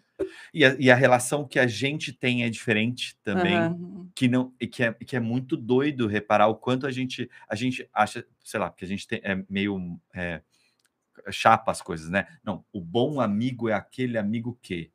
E 0.55 0.65
a, 0.65 0.77
e 0.79 0.91
a 0.91 0.95
relação 0.95 1.47
que 1.47 1.59
a 1.59 1.67
gente 1.67 2.13
tem 2.13 2.45
é 2.45 2.51
diferente 2.51 3.17
também. 3.25 3.59
Uhum. 3.59 4.11
que 4.15 4.29
não 4.29 4.55
e 4.61 4.67
que 4.67 4.83
é, 4.85 4.93
que 4.93 5.17
é 5.17 5.21
muito 5.21 5.57
doido 5.57 6.07
reparar 6.07 6.47
o 6.49 6.55
quanto 6.57 6.87
a 6.87 6.91
gente 6.91 7.31
a 7.49 7.55
gente 7.57 7.89
acha, 7.95 8.27
sei 8.45 8.61
lá, 8.61 8.71
que 8.71 8.85
a 8.85 8.89
gente 8.89 9.07
tem, 9.09 9.21
é 9.25 9.43
meio 9.49 9.99
é, 10.15 10.43
chapa 11.33 11.73
as 11.73 11.83
coisas, 11.83 12.11
né? 12.11 12.27
Não, 12.45 12.65
o 12.73 12.81
bom 12.81 13.21
amigo 13.21 13.69
é 13.69 13.75
aquele 13.75 14.19
amigo 14.19 14.59
que, 14.63 14.93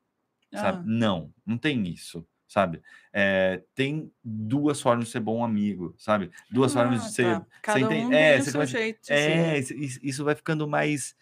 sabe? 0.55 0.79
Ah. 0.79 0.83
Não, 0.85 1.33
não 1.45 1.57
tem 1.57 1.87
isso, 1.89 2.27
sabe? 2.47 2.81
É, 3.13 3.63
tem 3.75 4.11
duas 4.23 4.81
formas 4.81 5.05
de 5.07 5.11
ser 5.13 5.21
bom 5.21 5.43
amigo, 5.43 5.95
sabe? 5.97 6.31
Duas 6.51 6.73
formas 6.73 7.01
de 7.03 7.07
Ah, 7.07 7.11
ser. 7.11 7.41
tá. 7.41 7.47
Cada 7.63 7.79
entende? 7.81 8.05
um 8.07 8.13
É, 8.13 8.39
você 8.41 8.65
jeito 8.67 8.99
É, 9.09 9.61
ser. 9.61 9.75
isso 10.03 10.23
vai 10.25 10.35
ficando 10.35 10.67
mais, 10.67 11.15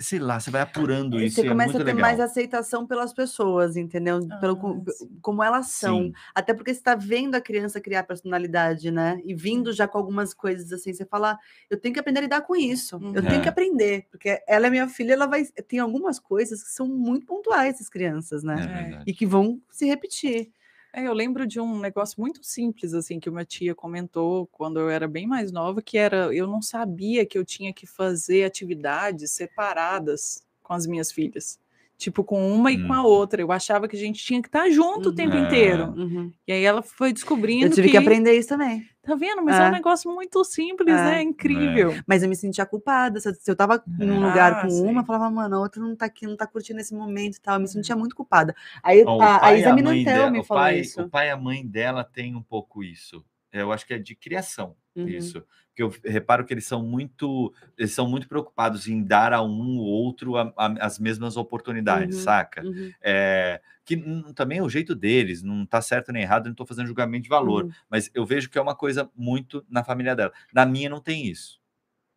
sei 0.00 0.18
lá, 0.18 0.40
você 0.40 0.50
vai 0.50 0.60
apurando 0.62 1.20
isso 1.20 1.36
Você 1.36 1.44
e 1.44 1.48
é 1.48 1.54
começa 1.54 1.54
muito 1.54 1.78
a 1.78 1.80
ter 1.80 1.92
legal. 1.92 1.94
mais 1.94 2.20
aceitação 2.20 2.86
pelas 2.86 3.12
pessoas, 3.12 3.76
entendeu? 3.76 4.32
Pelo, 4.38 4.56
Ah, 4.58 4.84
sim. 4.86 5.20
como 5.20 5.42
elas 5.42 5.68
são. 5.68 6.10
Sim, 6.10 6.16
Até 6.34 6.54
porque 6.54 6.72
você 6.72 6.78
está 6.80 6.94
vendo 6.94 7.34
a 7.34 7.40
criança 7.40 7.80
criar 7.80 8.04
personalidade, 8.04 8.90
né? 8.90 9.20
E 9.24 9.34
vindo 9.34 9.72
já 9.72 9.88
com 9.88 9.98
algumas 9.98 10.32
coisas 10.32 10.72
assim, 10.72 10.92
você 10.92 11.04
fala, 11.04 11.38
eu 11.68 11.78
tenho 11.80 11.92
que 11.94 12.00
aprender 12.00 12.20
a 12.20 12.22
lidar 12.22 12.40
com 12.42 12.54
isso. 12.56 13.02
Eu 13.12 13.22
Uhum. 13.22 13.26
tenho 13.26 13.42
que 13.42 13.48
É. 13.48 13.50
aprender, 13.50 14.06
porque 14.10 14.40
ela 14.46 14.66
é 14.68 14.70
minha 14.70 14.88
filha, 14.88 15.12
ela 15.14 15.26
vai 15.26 15.44
tem 15.68 15.78
algumas 15.80 16.18
coisas 16.20 16.62
que 16.62 16.70
são 16.70 16.86
muito 16.86 17.26
pontuais 17.26 17.74
essas 17.74 17.88
crianças, 17.88 18.42
é 18.54 18.58
né? 18.58 18.66
verdade. 18.66 19.06
E 19.06 19.12
que 19.14 19.26
vão 19.26 19.60
se 19.70 19.86
repetir. 19.86 20.52
É, 20.92 21.06
eu 21.06 21.12
lembro 21.12 21.46
de 21.46 21.60
um 21.60 21.78
negócio 21.78 22.20
muito 22.20 22.42
simples, 22.42 22.94
assim, 22.94 23.20
que 23.20 23.30
uma 23.30 23.44
tia 23.44 23.74
comentou 23.74 24.46
quando 24.48 24.80
eu 24.80 24.90
era 24.90 25.06
bem 25.06 25.26
mais 25.26 25.52
nova, 25.52 25.80
que 25.80 25.96
era, 25.96 26.34
eu 26.34 26.46
não 26.48 26.60
sabia 26.60 27.24
que 27.24 27.38
eu 27.38 27.44
tinha 27.44 27.72
que 27.72 27.86
fazer 27.86 28.44
atividades 28.44 29.30
separadas 29.32 30.44
com 30.62 30.72
as 30.74 30.86
minhas 30.86 31.12
filhas. 31.12 31.59
Tipo, 32.00 32.24
com 32.24 32.50
uma 32.50 32.72
e 32.72 32.82
com 32.86 32.94
a 32.94 33.02
Hum. 33.02 33.04
outra. 33.04 33.42
Eu 33.42 33.52
achava 33.52 33.86
que 33.86 33.94
a 33.94 33.98
gente 33.98 34.24
tinha 34.24 34.40
que 34.40 34.48
estar 34.48 34.70
junto 34.70 35.06
o 35.06 35.08
Uhum. 35.10 35.14
tempo 35.14 35.36
É. 35.36 35.40
inteiro. 35.40 35.92
Uhum. 35.94 36.32
E 36.48 36.52
aí 36.52 36.64
ela 36.64 36.80
foi 36.80 37.12
descobrindo 37.12 37.66
Eu 37.66 37.70
tive 37.74 37.90
que... 37.90 37.96
aprender 37.98 38.32
isso 38.38 38.48
também. 38.48 38.88
Tá 39.02 39.14
vendo? 39.14 39.42
Mas 39.42 39.58
é, 39.60 39.64
É. 39.64 39.68
um 39.68 39.72
negócio 39.72 40.10
muito 40.10 40.42
simples, 40.42 40.88
É. 40.94 40.96
né? 40.96 41.18
É 41.18 41.22
incrível. 41.22 41.94
Mas 42.06 42.22
eu 42.22 42.28
me 42.30 42.34
sentia 42.36 42.64
culpada. 42.64 43.20
Se 43.20 43.28
eu, 43.46 43.54
tava 43.54 43.82
num 43.86 44.16
lugar 44.26 44.52
Ah, 44.54 44.62
com 44.62 44.70
sim. 44.70 44.86
uma, 44.86 45.02
eu 45.02 45.04
falava, 45.04 45.30
mano, 45.30 45.56
a 45.56 45.60
outra 45.60 45.82
não 45.82 45.94
tá 45.94 46.06
aqui, 46.06 46.26
não 46.26 46.36
tá 46.38 46.46
curtindo 46.46 46.80
esse 46.80 46.94
momento 46.94 47.36
e 47.36 47.40
tal. 47.42 47.56
Eu 47.56 47.60
me 47.60 47.68
sentia 47.68 47.94
muito 47.94 48.16
culpada. 48.16 48.54
Aí 48.82 49.02
o 49.04 49.20
a, 49.20 49.46
a 49.46 49.54
Isa 49.54 49.66
mãe 49.74 49.76
Minantel 49.76 50.04
dela- 50.04 50.30
me 50.30 50.38
o 50.40 50.44
falou 50.44 50.62
pai, 50.62 50.80
isso. 50.80 51.02
O 51.02 51.08
pai 51.10 51.26
e 51.26 51.30
a 51.30 51.36
mãe 51.36 51.66
dela 51.66 52.02
têm 52.02 52.34
um 52.34 52.42
pouco 52.42 52.82
isso. 52.82 53.22
Eu 53.52 53.72
acho 53.72 53.86
que 53.86 53.92
é 53.92 53.98
de 53.98 54.14
criação, 54.14 54.74
Uhum. 55.02 55.08
isso. 55.08 55.44
Porque 55.68 55.82
eu 55.82 55.94
reparo 56.10 56.44
que 56.44 56.52
eles 56.52 56.66
são 56.66 56.82
muito, 56.84 57.52
eles 57.78 57.92
são 57.92 58.08
muito 58.08 58.28
preocupados 58.28 58.88
em 58.88 59.02
dar 59.02 59.32
a 59.32 59.40
um 59.42 59.78
ou 59.78 59.86
outro 59.86 60.36
a- 60.36 60.52
a- 60.56 60.74
as 60.86 60.98
mesmas 60.98 61.36
oportunidades, 61.36 62.16
Uhum. 62.18 62.22
saca? 62.24 62.62
Uhum. 62.64 62.90
É, 63.00 63.60
que 63.84 63.96
também 64.34 64.58
é 64.58 64.62
o 64.62 64.68
jeito 64.68 64.94
deles, 64.94 65.42
não 65.42 65.64
tá 65.64 65.80
certo 65.80 66.12
nem 66.12 66.22
errado, 66.22 66.46
eu 66.46 66.50
não 66.50 66.54
tô 66.56 66.66
fazendo 66.66 66.86
julgamento 66.86 67.22
de 67.24 67.28
valor, 67.28 67.64
Uhum. 67.64 67.70
mas 67.88 68.10
eu 68.14 68.24
vejo 68.26 68.50
que 68.50 68.58
é 68.58 68.62
uma 68.62 68.74
coisa 68.74 69.10
muito 69.16 69.64
na 69.68 69.82
família 69.84 70.14
dela. 70.14 70.32
Na 70.52 70.66
minha 70.66 70.88
não 70.90 71.00
tem 71.00 71.26
isso. 71.26 71.60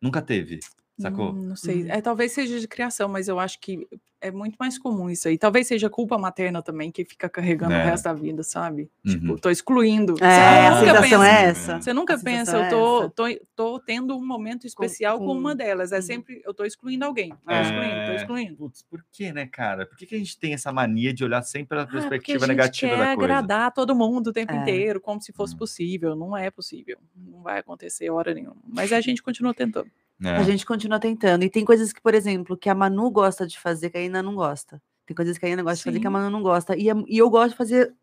Nunca 0.00 0.20
teve, 0.20 0.58
sacou? 0.98 1.30
Hum, 1.32 1.42
não 1.48 1.56
sei. 1.56 1.82
Uhum. 1.84 1.90
É, 1.90 2.00
talvez 2.00 2.32
seja 2.32 2.58
de 2.60 2.68
criação, 2.68 3.08
mas 3.08 3.28
eu 3.28 3.38
acho 3.38 3.58
que 3.60 3.86
é 4.20 4.30
muito 4.30 4.56
mais 4.58 4.78
comum 4.78 5.10
isso 5.10 5.28
aí. 5.28 5.36
Talvez 5.36 5.66
seja 5.66 5.90
culpa 5.90 6.16
materna 6.16 6.62
também, 6.62 6.90
que 6.90 7.04
fica 7.04 7.28
carregando 7.28 7.74
É. 7.74 7.82
o 7.82 7.84
resto 7.84 8.04
da 8.04 8.14
vida, 8.14 8.42
sabe? 8.42 8.88
Uhum. 9.04 9.12
Tipo, 9.12 9.38
tô 9.38 9.50
excluindo. 9.50 10.14
É, 10.14 10.16
Você 10.16 10.24
a 10.24 10.70
nunca 10.70 10.80
sensação 10.80 11.20
pensa- 11.20 11.28
é 11.28 11.44
essa. 11.44 11.80
Você 11.82 11.92
nunca 11.92 12.14
A 12.14 12.18
pensa, 12.18 12.56
eu 12.56 12.62
é 12.62 12.68
tô, 12.70 13.10
tô, 13.10 13.24
tô 13.54 13.80
tendo 13.80 14.16
um 14.16 14.24
momento 14.26 14.66
especial 14.66 15.18
com, 15.18 15.26
uma 15.30 15.50
com- 15.50 15.56
delas. 15.56 15.92
É 15.92 15.96
Uhum. 15.96 16.02
sempre, 16.02 16.40
eu 16.42 16.54
tô 16.54 16.64
excluindo 16.64 17.04
alguém. 17.04 17.34
Tô 17.44 17.52
É. 17.52 17.60
excluindo, 17.62 18.06
tô 18.06 18.12
excluindo. 18.12 18.56
Putz, 18.56 18.82
por 18.82 19.04
que, 19.12 19.30
né, 19.30 19.46
cara? 19.46 19.84
Por 19.84 19.98
que, 19.98 20.06
que 20.06 20.14
a 20.14 20.18
gente 20.18 20.38
tem 20.38 20.54
essa 20.54 20.72
mania 20.72 21.12
de 21.12 21.22
olhar 21.22 21.42
sempre 21.42 21.68
pela 21.68 21.82
Ah, 21.82 21.84
a 21.84 21.88
perspectiva 21.88 22.38
gente 22.38 22.48
negativa 22.48 22.92
quer 22.92 22.98
da 22.98 23.04
coisa? 23.14 23.22
agradar 23.24 23.72
todo 23.74 23.94
mundo 23.94 24.28
o 24.28 24.32
tempo 24.32 24.52
É. 24.54 24.56
inteiro, 24.56 25.02
como 25.02 25.20
se 25.20 25.32
fosse 25.34 25.54
Hum. 25.54 25.58
possível. 25.58 26.16
Não 26.16 26.34
é 26.34 26.50
possível. 26.50 26.96
Não 27.14 27.42
vai 27.42 27.58
acontecer 27.58 28.08
hora 28.08 28.32
nenhuma. 28.32 28.56
Mas 28.66 28.90
a 28.90 29.02
gente 29.02 29.22
continua 29.22 29.52
tentando. 29.52 29.90
É. 30.22 30.30
A 30.30 30.42
gente 30.42 30.64
continua 30.64 30.98
tentando. 30.98 31.44
E 31.44 31.50
tem 31.50 31.64
coisas 31.64 31.92
que, 31.92 32.00
por 32.00 32.14
exemplo, 32.14 32.56
que 32.56 32.68
a 32.68 32.74
Manu 32.74 33.10
gosta 33.10 33.46
de 33.46 33.58
fazer 33.58 33.90
que 33.90 33.98
a 33.98 34.02
Ina 34.02 34.22
não 34.22 34.34
gosta. 34.34 34.80
Tem 35.06 35.14
coisas 35.14 35.36
que 35.36 35.44
a 35.44 35.48
Ina 35.48 35.62
gosta 35.62 35.78
de 35.78 35.84
fazer 35.84 36.00
que 36.00 36.06
a 36.06 36.10
Sim. 36.10 36.12
Manu 36.12 36.30
não 36.30 36.42
gosta. 36.42 36.76
E, 36.76 36.86
e 37.08 37.18
eu 37.18 37.28
gosto 37.28 37.50
de 37.50 37.56
fazer 37.56 37.94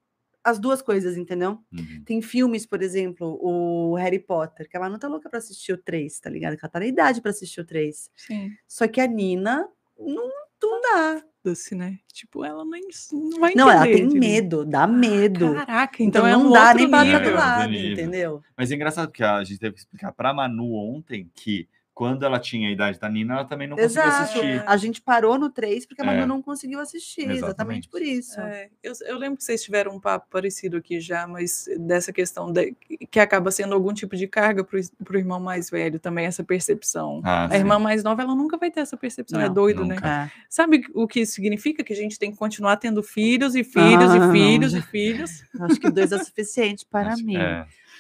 as 0.43 0.59
duas 0.59 0.82
coisas, 0.82 1.18
entendeu? 1.18 1.59
Uhum. 1.72 2.03
Tem 2.05 2.22
filmes, 2.22 2.66
por 2.66 2.82
exemplo, 2.82 3.38
o 3.41 3.95
Harry 3.95 4.20
Potter, 4.20 4.68
que 4.68 4.76
a 4.76 4.80
Manu 4.80 4.97
tá 4.97 5.07
louca 5.07 5.30
pra 5.30 5.39
assistir 5.39 5.74
o 5.74 5.78
3, 5.78 6.20
tá 6.20 6.30
ligado? 6.30 6.57
Que 6.57 6.66
ela 6.66 6.72
tá 6.72 6.80
na 6.80 6.88
idade 6.88 7.22
pra 7.22 7.32
assistir 7.32 7.62
o 7.62 7.66
3. 7.66 8.09
Sim. 8.16 8.51
Só 8.68 8.88
que 8.88 8.99
a 8.99 9.07
Nina 9.07 9.68
não, 9.99 10.30
não 10.62 10.82
dá. 10.82 11.24
Assim, 11.43 11.74
né? 11.74 11.97
Tipo, 12.14 12.45
ela 12.45 12.64
nem 12.64 12.84
não 13.12 13.39
vai 13.39 13.55
Não, 13.55 13.70
ela 13.70 13.84
tem 13.84 14.07
medo, 14.07 14.64
dá 14.64 14.86
medo. 14.86 15.55
Caraca, 15.55 16.03
então, 16.03 16.22
então, 16.22 16.28
é 16.28 16.32
não 16.34 16.49
um 16.49 16.51
dá 16.51 16.68
outro 16.68 16.78
nem 16.78 16.89
pra 16.89 17.20
do 17.20 17.34
lado, 17.34 17.74
entendeu? 17.74 18.43
Mas 18.55 18.72
é 18.72 18.76
engraçado 18.76 19.07
porque 19.07 19.24
a 19.24 19.43
gente 19.43 19.59
teve 19.59 19.74
que 19.74 19.80
explicar 19.80 20.12
pra 20.12 20.36
Manu 20.36 20.74
ontem 20.76 21.32
que 21.34 21.68
quando 22.02 22.24
ela 22.26 22.39
tinha 22.39 22.68
a 22.68 22.72
idade 22.72 22.99
da 22.99 23.08
Nina, 23.08 23.36
ela 23.36 23.45
também 23.45 23.68
não 23.68 23.78
conseguia 23.78 24.04
Exato. 24.06 24.24
assistir. 24.24 24.64
A 24.66 24.76
gente 24.76 24.99
parou 24.99 25.38
no 25.38 25.52
3 25.52 25.86
porque 25.86 26.02
a 26.02 26.06
Manu 26.06 26.24
É. 26.24 26.26
não 26.26 26.41
conseguiu 26.41 26.80
assistir, 26.80 27.30
exatamente, 27.30 27.43
Exatamente. 27.45 27.89
por 27.89 28.02
isso. 28.02 28.41
É, 28.41 28.70
eu, 28.82 28.91
eu 29.06 29.20
lembro 29.20 29.38
que 29.38 29.43
vocês 29.43 29.62
tiveram 29.62 29.93
um 29.95 29.99
papo 29.99 30.26
parecido 30.32 30.78
aqui 30.78 30.99
já, 30.99 31.28
mas 31.28 31.66
dessa 31.78 32.12
questão 32.12 32.52
de- 32.52 32.76
que 33.12 33.20
acaba 33.20 33.52
sendo 33.52 33.76
algum 33.76 33.93
tipo 33.93 34.16
de 34.16 34.28
carga 34.28 34.64
para 34.64 34.80
o 34.80 35.16
irmão 35.20 35.39
mais 35.39 35.70
velho 35.70 35.99
também, 35.99 36.26
essa 36.26 36.43
percepção. 36.43 37.22
Ah, 37.24 37.45
A 37.45 37.49
sim. 37.52 37.58
irmã 37.58 37.78
mais 37.78 38.04
nova, 38.04 38.24
ela 38.24 38.34
nunca 38.34 38.58
vai 38.58 38.72
ter 38.72 38.80
essa 38.80 38.97
percepção, 38.97 39.39
é 39.39 39.45
Não, 39.45 39.54
doido, 39.54 39.86
né? 39.86 39.93
nunca. 39.93 40.08
É. 40.26 40.32
Sabe 40.49 40.82
o 40.95 41.08
que 41.08 41.20
isso 41.20 41.34
significa? 41.34 41.84
Que 41.84 41.93
a 41.93 41.95
gente 41.95 42.18
tem 42.18 42.32
que 42.32 42.38
continuar 42.38 42.78
tendo 42.78 43.04
filhos 43.04 43.54
e 43.54 43.64
filhos 43.64 44.10
Ah, 44.10 44.28
e 44.28 44.32
filhos 44.32 44.72
já- 44.72 44.80
e 44.80 44.82
filhos. 44.82 45.43
Acho 45.62 45.80
que 45.80 45.91
dois 45.91 46.12
é 46.12 46.18
suficiente 46.18 46.84
para 46.84 47.14
Acho- 47.14 47.24
mim. 47.24 47.38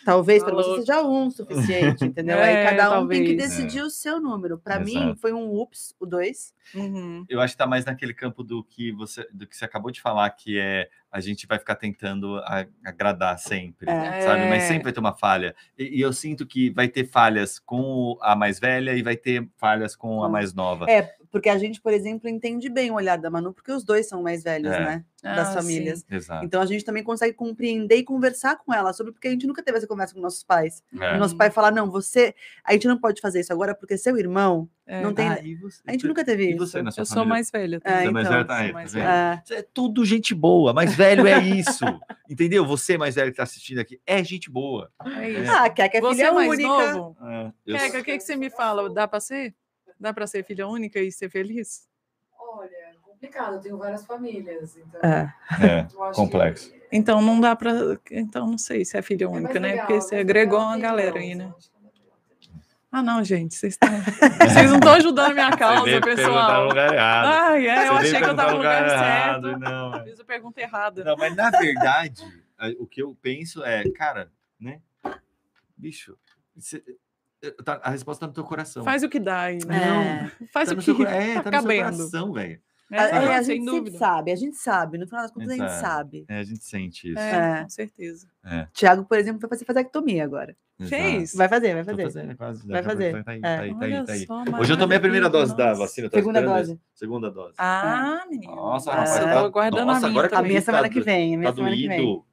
É. 0.01 0.05
Talvez 0.05 0.41
Tá 0.41 0.47
para 0.49 0.55
você 0.55 0.79
seja 0.81 1.03
um 1.03 1.29
suficiente, 1.29 2.05
entendeu? 2.05 2.37
Aí 2.39 2.55
É, 2.55 2.63
cada 2.69 2.99
um 2.99 3.07
tem 3.07 3.23
que 3.23 3.35
talvez. 3.35 3.49
decidir 3.49 3.81
o 3.81 3.89
seu 3.89 4.19
número. 4.19 4.57
Para 4.57 4.79
mim 4.79 5.15
foi 5.15 5.33
um 5.33 5.59
ups, 5.59 5.95
o 5.99 6.05
dois. 6.05 6.53
Uhum. 6.73 7.25
Eu 7.29 7.39
acho 7.41 7.53
que 7.53 7.57
tá 7.57 7.67
mais 7.67 7.85
naquele 7.85 8.13
campo 8.13 8.43
do 8.43 8.63
que 8.63 8.91
você 8.91 9.27
do 9.31 9.45
que 9.47 9.55
você 9.55 9.65
acabou 9.65 9.91
de 9.91 10.01
falar, 10.01 10.29
que 10.31 10.57
é 10.59 10.89
a 11.11 11.19
gente 11.19 11.45
vai 11.45 11.59
ficar 11.59 11.75
tentando 11.75 12.37
a- 12.37 12.65
agradar 12.85 13.37
sempre, 13.37 13.89
É. 13.89 14.21
sabe? 14.21 14.47
Mas 14.49 14.63
sempre 14.63 14.83
vai 14.85 14.93
ter 14.93 14.99
uma 14.99 15.13
falha. 15.13 15.53
E, 15.77 15.97
e 15.97 16.01
eu 16.01 16.13
sinto 16.13 16.45
que 16.45 16.69
vai 16.69 16.87
ter 16.87 17.05
falhas 17.05 17.59
com 17.59 18.17
a 18.21 18.35
mais 18.35 18.59
velha 18.59 18.93
e 18.95 19.03
vai 19.03 19.17
ter 19.17 19.47
falhas 19.57 19.95
com 19.95 20.23
a 20.23 20.27
Com- 20.27 20.31
mais 20.31 20.53
nova. 20.53 20.89
É, 20.89 21.13
porque 21.29 21.49
a 21.49 21.57
gente, 21.57 21.81
por 21.81 21.93
exemplo, 21.93 22.29
entende 22.29 22.69
bem 22.69 22.91
o 22.91 22.95
olhar 22.95 23.17
da 23.17 23.29
Manu, 23.29 23.53
porque 23.53 23.71
os 23.71 23.83
dois 23.83 24.07
são 24.07 24.21
mais 24.23 24.43
velhos, 24.43 24.71
É. 24.71 24.79
né? 24.79 25.05
Das 25.21 25.49
Ah, 25.49 25.53
famílias. 25.61 25.99
sim. 25.99 26.05
Exato. 26.15 26.45
Então 26.45 26.59
a 26.61 26.65
gente 26.65 26.83
também 26.83 27.03
consegue 27.03 27.33
compreender 27.35 27.97
e 27.97 28.03
conversar 28.03 28.55
com 28.57 28.73
ela 28.73 28.91
sobre 28.91 29.11
porque 29.11 29.27
a 29.27 29.31
gente 29.31 29.45
nunca 29.45 29.61
teve 29.61 29.77
essa 29.77 29.85
conversa 29.87 30.13
com 30.15 30.19
nossos 30.19 30.43
pais. 30.43 30.81
É. 30.99 31.15
O 31.15 31.19
nosso 31.19 31.37
pai 31.37 31.51
falar, 31.51 31.71
não, 31.71 31.91
você, 31.91 32.33
a 32.63 32.73
gente 32.73 32.87
não 32.87 32.97
pode 32.97 33.21
fazer 33.21 33.39
isso 33.41 33.53
agora 33.53 33.75
porque 33.75 33.97
seu 33.97 34.17
irmão 34.17 34.67
É. 34.91 35.01
não 35.01 35.13
tem. 35.13 35.27
Ah, 35.27 35.39
você- 35.61 35.81
a 35.87 35.91
gente 35.93 36.05
nunca 36.05 36.25
teve 36.25 36.49
isso. 36.49 36.57
você 36.57 36.81
Eu 37.01 37.05
sou 37.05 37.15
família? 37.15 37.29
mais 37.29 37.49
velha. 37.51 37.81
É, 37.83 37.89
é 38.05 38.09
mais 38.11 38.27
então, 38.27 38.37
velha, 38.37 38.45
tá 38.45 38.55
sou 38.57 38.65
aí, 38.65 38.73
mais 38.73 38.91
tá 38.91 38.97
vendo? 38.99 39.05
velha. 39.07 39.43
É, 39.49 39.59
É 39.59 39.65
tudo 39.73 40.03
gente 40.05 40.35
boa, 40.35 40.73
mais 40.73 40.93
velho 40.95 41.25
é 41.27 41.39
isso. 41.39 41.85
Entendeu? 42.29 42.65
Você 42.65 42.97
mais 42.97 43.15
velho 43.15 43.31
que 43.31 43.37
tá 43.37 43.43
assistindo 43.43 43.79
aqui 43.79 44.01
é 44.05 44.23
gente 44.23 44.49
boa. 44.49 44.91
É 45.17 45.29
isso. 45.29 45.51
Ah, 45.51 45.69
quer 45.69 45.87
que 45.89 45.97
é 45.97 46.01
Você 46.01 46.15
filha 46.15 46.27
é 46.27 46.31
mais 46.31 46.49
única. 46.49 46.93
novo? 46.93 47.17
É, 47.25 47.51
eu 47.65 47.77
o 48.01 48.03
que, 48.03 48.17
que 48.17 48.23
você 48.23 48.35
me 48.35 48.49
fala? 48.49 48.93
Dá 48.93 49.07
pra 49.07 49.19
ser? 49.19 49.55
Dá 49.99 50.13
pra 50.13 50.27
ser 50.27 50.43
filha 50.43 50.67
única 50.67 50.99
e 50.99 51.11
ser 51.11 51.29
feliz? 51.29 51.87
Olha, 52.37 52.67
é 52.69 52.93
complicado, 53.01 53.53
eu 53.55 53.59
tenho 53.61 53.77
várias 53.77 54.05
famílias, 54.05 54.75
então. 54.75 54.99
É. 55.09 55.33
É, 55.63 55.87
complexo. 56.13 56.71
que 56.71 56.81
Então 56.91 57.21
não 57.21 57.39
dá 57.39 57.55
pra. 57.55 57.71
Então 58.11 58.47
não 58.47 58.57
sei 58.57 58.83
se 58.83 58.97
é 58.97 59.01
filha 59.01 59.23
é 59.25 59.27
mais 59.29 59.43
única, 59.43 59.59
né? 59.59 59.69
legal, 59.69 59.85
Porque 59.85 59.97
é 59.97 60.01
você 60.01 60.15
mais 60.15 60.25
agregou 60.25 60.59
uma 60.59 60.77
galera 60.77 61.19
aí, 61.19 61.35
né? 61.35 61.53
acho 61.55 61.67
é. 61.69 61.70
Ah, 62.91 63.01
não, 63.01 63.23
gente, 63.23 63.55
vocês 63.55 63.73
estão. 63.75 63.89
Vocês 63.89 64.69
não 64.69 64.75
estão 64.77 64.93
ajudando 64.93 65.31
a 65.31 65.33
minha 65.33 65.49
Você 65.51 65.57
causa, 65.57 66.01
pessoal. 66.01 66.67
lugar 66.67 66.93
errado. 66.93 67.25
Ai, 67.27 67.67
é, 67.67 67.87
eu 67.87 67.93
achei 67.93 68.09
que 68.11 68.15
eu 68.17 68.19
perguntar 68.21 68.35
tava 68.43 68.51
no 68.51 68.57
lugar 68.57 68.85
errado, 68.85 69.43
certo. 69.47 69.59
Não, 69.59 69.95
é. 69.95 70.03
Fiz 70.03 70.19
a 70.19 70.23
pergunta 70.25 70.61
errada. 70.61 71.03
Não, 71.05 71.15
mas 71.15 71.35
na 71.35 71.49
verdade, 71.51 72.21
o 72.79 72.85
que 72.85 73.01
eu 73.01 73.17
penso 73.21 73.63
é, 73.63 73.89
cara, 73.91 74.29
né? 74.59 74.81
Bicho, 75.77 76.17
você- 76.55 76.83
eh, 77.41 77.51
tá- 77.63 77.79
a 77.81 77.89
resposta 77.91 78.21
tá 78.21 78.27
no 78.27 78.33
teu 78.33 78.43
coração. 78.43 78.83
Faz 78.83 79.03
o 79.03 79.09
que 79.09 79.19
dá 79.19 79.39
aí, 79.43 79.59
né? 79.65 80.29
Faz 80.53 80.67
tá 80.69 80.75
o 80.75 80.77
que 80.77 80.83
seu, 80.83 80.95
é, 81.07 81.35
tá 81.35 81.43
tá 81.43 81.51
no 81.51 81.57
seu 81.57 81.61
cabendo. 81.61 81.97
coração, 81.97 82.33
velho. 82.33 82.61
É, 82.91 82.97
É, 82.97 83.11
não, 83.25 83.31
a 83.31 83.41
gente 83.41 83.65
dúvida. 83.65 83.85
sempre 83.85 83.97
sabe, 83.97 84.31
a 84.31 84.35
gente 84.35 84.57
sabe. 84.57 84.97
No 84.97 85.07
final 85.07 85.21
das 85.21 85.31
contas, 85.31 85.49
a 85.49 85.53
gente 85.53 85.63
Exato. 85.65 85.81
sabe. 85.81 86.25
É, 86.27 86.39
a 86.39 86.43
gente 86.43 86.63
sente 86.63 87.09
isso. 87.09 87.19
É, 87.19 87.59
É. 87.59 87.63
com 87.63 87.69
certeza. 87.69 88.27
Tiago, 88.73 89.05
por 89.05 89.17
exemplo, 89.17 89.39
vai 89.39 89.49
fazer 89.49 89.65
vasectomia 89.65 90.23
agora. 90.23 90.55
Fez? 90.87 91.35
Vai 91.35 91.47
fazer, 91.47 91.75
vai 91.75 91.83
fazer. 91.83 92.03
fazendo, 92.03 92.35
quase. 92.35 92.67
Vai 92.67 92.81
fazer, 92.83 93.23
Tá 93.23 93.31
aí, 93.31 93.37
é. 93.37 93.41
tá 93.41 93.61
aí, 93.61 93.75
tá 93.75 93.85
aí, 93.85 94.03
tá 94.05 94.13
aí. 94.13 94.25
só, 94.25 94.43
Hoje 94.59 94.73
eu 94.73 94.77
tomei 94.77 94.97
a 94.97 95.01
primeira 95.01 95.29
dose 95.29 95.51
da 95.51 95.57
maravilha, 95.65 95.85
vacina. 95.85 96.09
Segunda 96.09 96.41
dose. 96.41 96.79
Segunda 96.95 97.29
dose. 97.31 97.53
Ah, 97.57 98.25
menino. 98.29 98.55
Nossa, 98.55 98.89
É. 98.89 98.93
rapaz, 98.93 99.17
Eu 99.17 99.23
tá... 99.25 99.41
tô 99.43 99.51
guardando 99.51 99.81
a 99.81 99.85
Nossa, 99.85 99.99
minha 99.99 100.09
agora 100.11 100.27
que 100.29 100.35
A 100.35 100.41
minha 100.41 100.61
semana 100.61 100.83
tá 100.83 100.89
que 100.89 100.99
do- 100.99 101.05
vem, 101.05 101.35
a 101.35 101.37
minha 101.37 101.49
tá 101.51 101.55
semana 101.55 101.75
que 101.75 101.87
vem. 101.87 101.97
doído. 101.97 102.25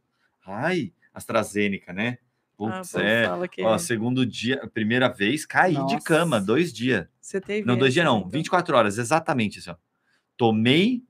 Ai, 0.47 0.93
AstraZeneca, 1.13 1.93
né? 1.93 2.19
Putz, 2.57 2.91
povo 2.93 3.05
é. 3.05 3.49
que 3.49 3.63
Ó, 3.63 3.75
é. 3.75 3.79
segundo 3.79 4.25
dia, 4.27 4.67
primeira 4.75 5.09
vez, 5.09 5.45
caí 5.47 5.75
de 5.75 5.79
Nossa. 5.79 6.01
cama, 6.01 6.41
dois 6.41 6.73
dias. 6.73 7.07
Você 7.21 7.41
teve 7.41 7.67
Não, 7.67 7.77
dois 7.77 7.93
dias 7.93 8.05
não, 8.05 8.19
então? 8.21 8.31
24 8.31 8.77
horas, 8.77 8.99
exatamente 8.99 9.59
assim, 9.61 9.71
ó. 9.71 9.77
Tomei, 10.39 11.03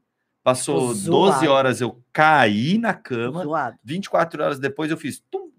passou 0.42 0.94
Ficou 0.94 1.12
12 1.12 1.32
zoado. 1.38 1.50
horas, 1.52 1.80
eu 1.80 2.02
caí 2.12 2.78
na 2.78 2.94
cama, 2.94 3.44
Zoado. 3.44 3.78
24 3.84 4.42
horas 4.42 4.58
depois 4.58 4.90
eu 4.90 4.96
fiz, 4.96 5.20
tum, 5.30 5.52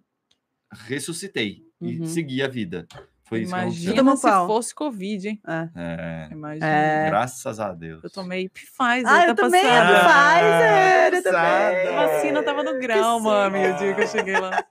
ressuscitei 0.74 1.64
e 1.80 2.00
Uhum. 2.00 2.06
segui 2.06 2.42
a 2.44 2.48
vida. 2.50 2.86
Foi 3.24 3.42
isso 3.44 3.54
que 3.54 3.60
Imagina 3.62 4.16
se 4.16 4.22
qual? 4.24 4.48
fosse 4.48 4.74
Covid, 4.74 5.30
hein? 5.30 5.40
É. 5.48 5.70
É, 5.76 6.30
Imagina. 6.32 6.66
É. 6.66 7.10
graças 7.10 7.60
a 7.60 7.72
Deus. 7.74 8.04
Eu 8.04 8.10
tomei 8.10 8.50
Pfizer. 8.50 9.06
Ah, 9.06 9.22
tá 9.22 9.28
eu 9.28 9.36
também, 9.36 9.62
passando. 9.62 10.00
Pfizer, 10.00 11.14
eu 11.14 11.24
também. 11.24 11.88
A 11.96 12.08
vacina 12.08 12.44
tava 12.44 12.64
no 12.64 12.80
grau, 12.80 13.20
mami, 13.20 13.68
o 13.68 13.78
dia 13.78 13.94
que 13.94 14.02
eu 14.02 14.08
cheguei 14.08 14.40
lá. 14.40 14.66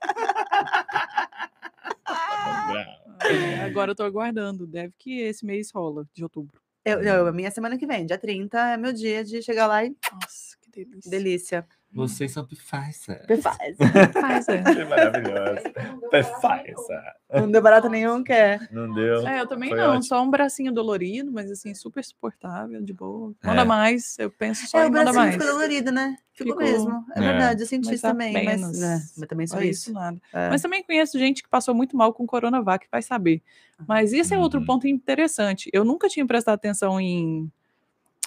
É, 3.21 3.61
agora 3.65 3.91
eu 3.91 3.95
tô 3.95 4.03
aguardando. 4.03 4.67
Deve 4.67 4.93
que 4.97 5.21
esse 5.21 5.45
mês 5.45 5.71
rola, 5.73 6.05
de 6.13 6.23
outubro. 6.23 6.59
Eu, 6.89 7.01
eu, 7.01 7.27
a 7.27 7.31
minha 7.31 7.51
semana 7.51 7.77
que 7.77 7.85
vem, 7.85 8.05
dia 8.05 8.17
30, 8.17 8.57
é 8.73 8.77
meu 8.77 8.91
dia 8.91 9.23
de 9.23 9.41
chegar 9.41 9.67
lá 9.67 9.85
e 9.85 9.95
Nossa, 10.11 10.57
que 10.61 10.71
delícia. 10.71 11.11
delícia. 11.11 11.67
Vocês 11.91 12.31
são 12.31 12.45
Pfizer. 12.45 13.25
Pfizer. 13.25 13.75
Pfizer. 13.77 14.67
É 14.79 14.85
maravilhoso. 14.85 15.63
Pfizer. 16.11 17.03
Não 17.33 17.49
deu 17.51 17.61
barato 17.61 17.89
nenhum, 17.89 18.23
quer. 18.23 18.67
Não 18.71 18.93
deu. 18.93 19.27
É, 19.27 19.41
eu 19.41 19.47
também 19.47 19.69
Foi 19.69 19.77
não, 19.77 19.89
ótimo. 19.91 20.03
só 20.03 20.23
um 20.23 20.29
bracinho 20.29 20.71
dolorido, 20.71 21.31
mas 21.31 21.49
assim, 21.51 21.73
super 21.73 22.03
suportável, 22.03 22.81
de 22.81 22.93
boa. 22.93 23.33
É. 23.43 23.47
Manda 23.47 23.65
mais, 23.65 24.17
eu 24.19 24.29
penso 24.29 24.67
só 24.67 24.79
É, 24.79 24.85
em 24.85 24.89
o 24.89 24.91
manda 24.91 25.03
bracinho 25.05 25.23
mais. 25.23 25.35
ficou 25.35 25.47
dolorido, 25.51 25.91
né? 25.91 26.15
Ficou, 26.33 26.53
Ficou. 26.53 26.63
mesmo. 26.71 27.05
É, 27.15 27.19
É. 27.19 27.21
verdade, 27.21 27.61
eu 27.63 27.67
senti 27.67 27.85
Mas 27.87 27.95
isso 27.95 28.07
também. 28.07 28.33
Mas, 28.45 28.79
né, 28.79 29.01
mas 29.17 29.27
também 29.27 29.47
só 29.47 29.55
Só 29.57 29.61
isso. 29.63 29.81
isso, 29.89 29.93
nada. 29.93 30.17
É. 30.33 30.49
Mas 30.49 30.61
também 30.61 30.83
conheço 30.83 31.19
gente 31.19 31.43
que 31.43 31.49
passou 31.49 31.73
muito 31.75 31.97
mal 31.97 32.13
com 32.13 32.25
Coronavac, 32.25 32.87
vai 32.91 33.01
saber. 33.01 33.41
Mas 33.87 34.13
esse 34.13 34.33
é 34.33 34.37
outro 34.37 34.59
Uhum. 34.59 34.65
ponto 34.65 34.87
interessante. 34.87 35.69
Eu 35.73 35.83
nunca 35.83 36.07
tinha 36.07 36.25
prestado 36.25 36.55
atenção 36.55 36.99
em, 36.99 37.51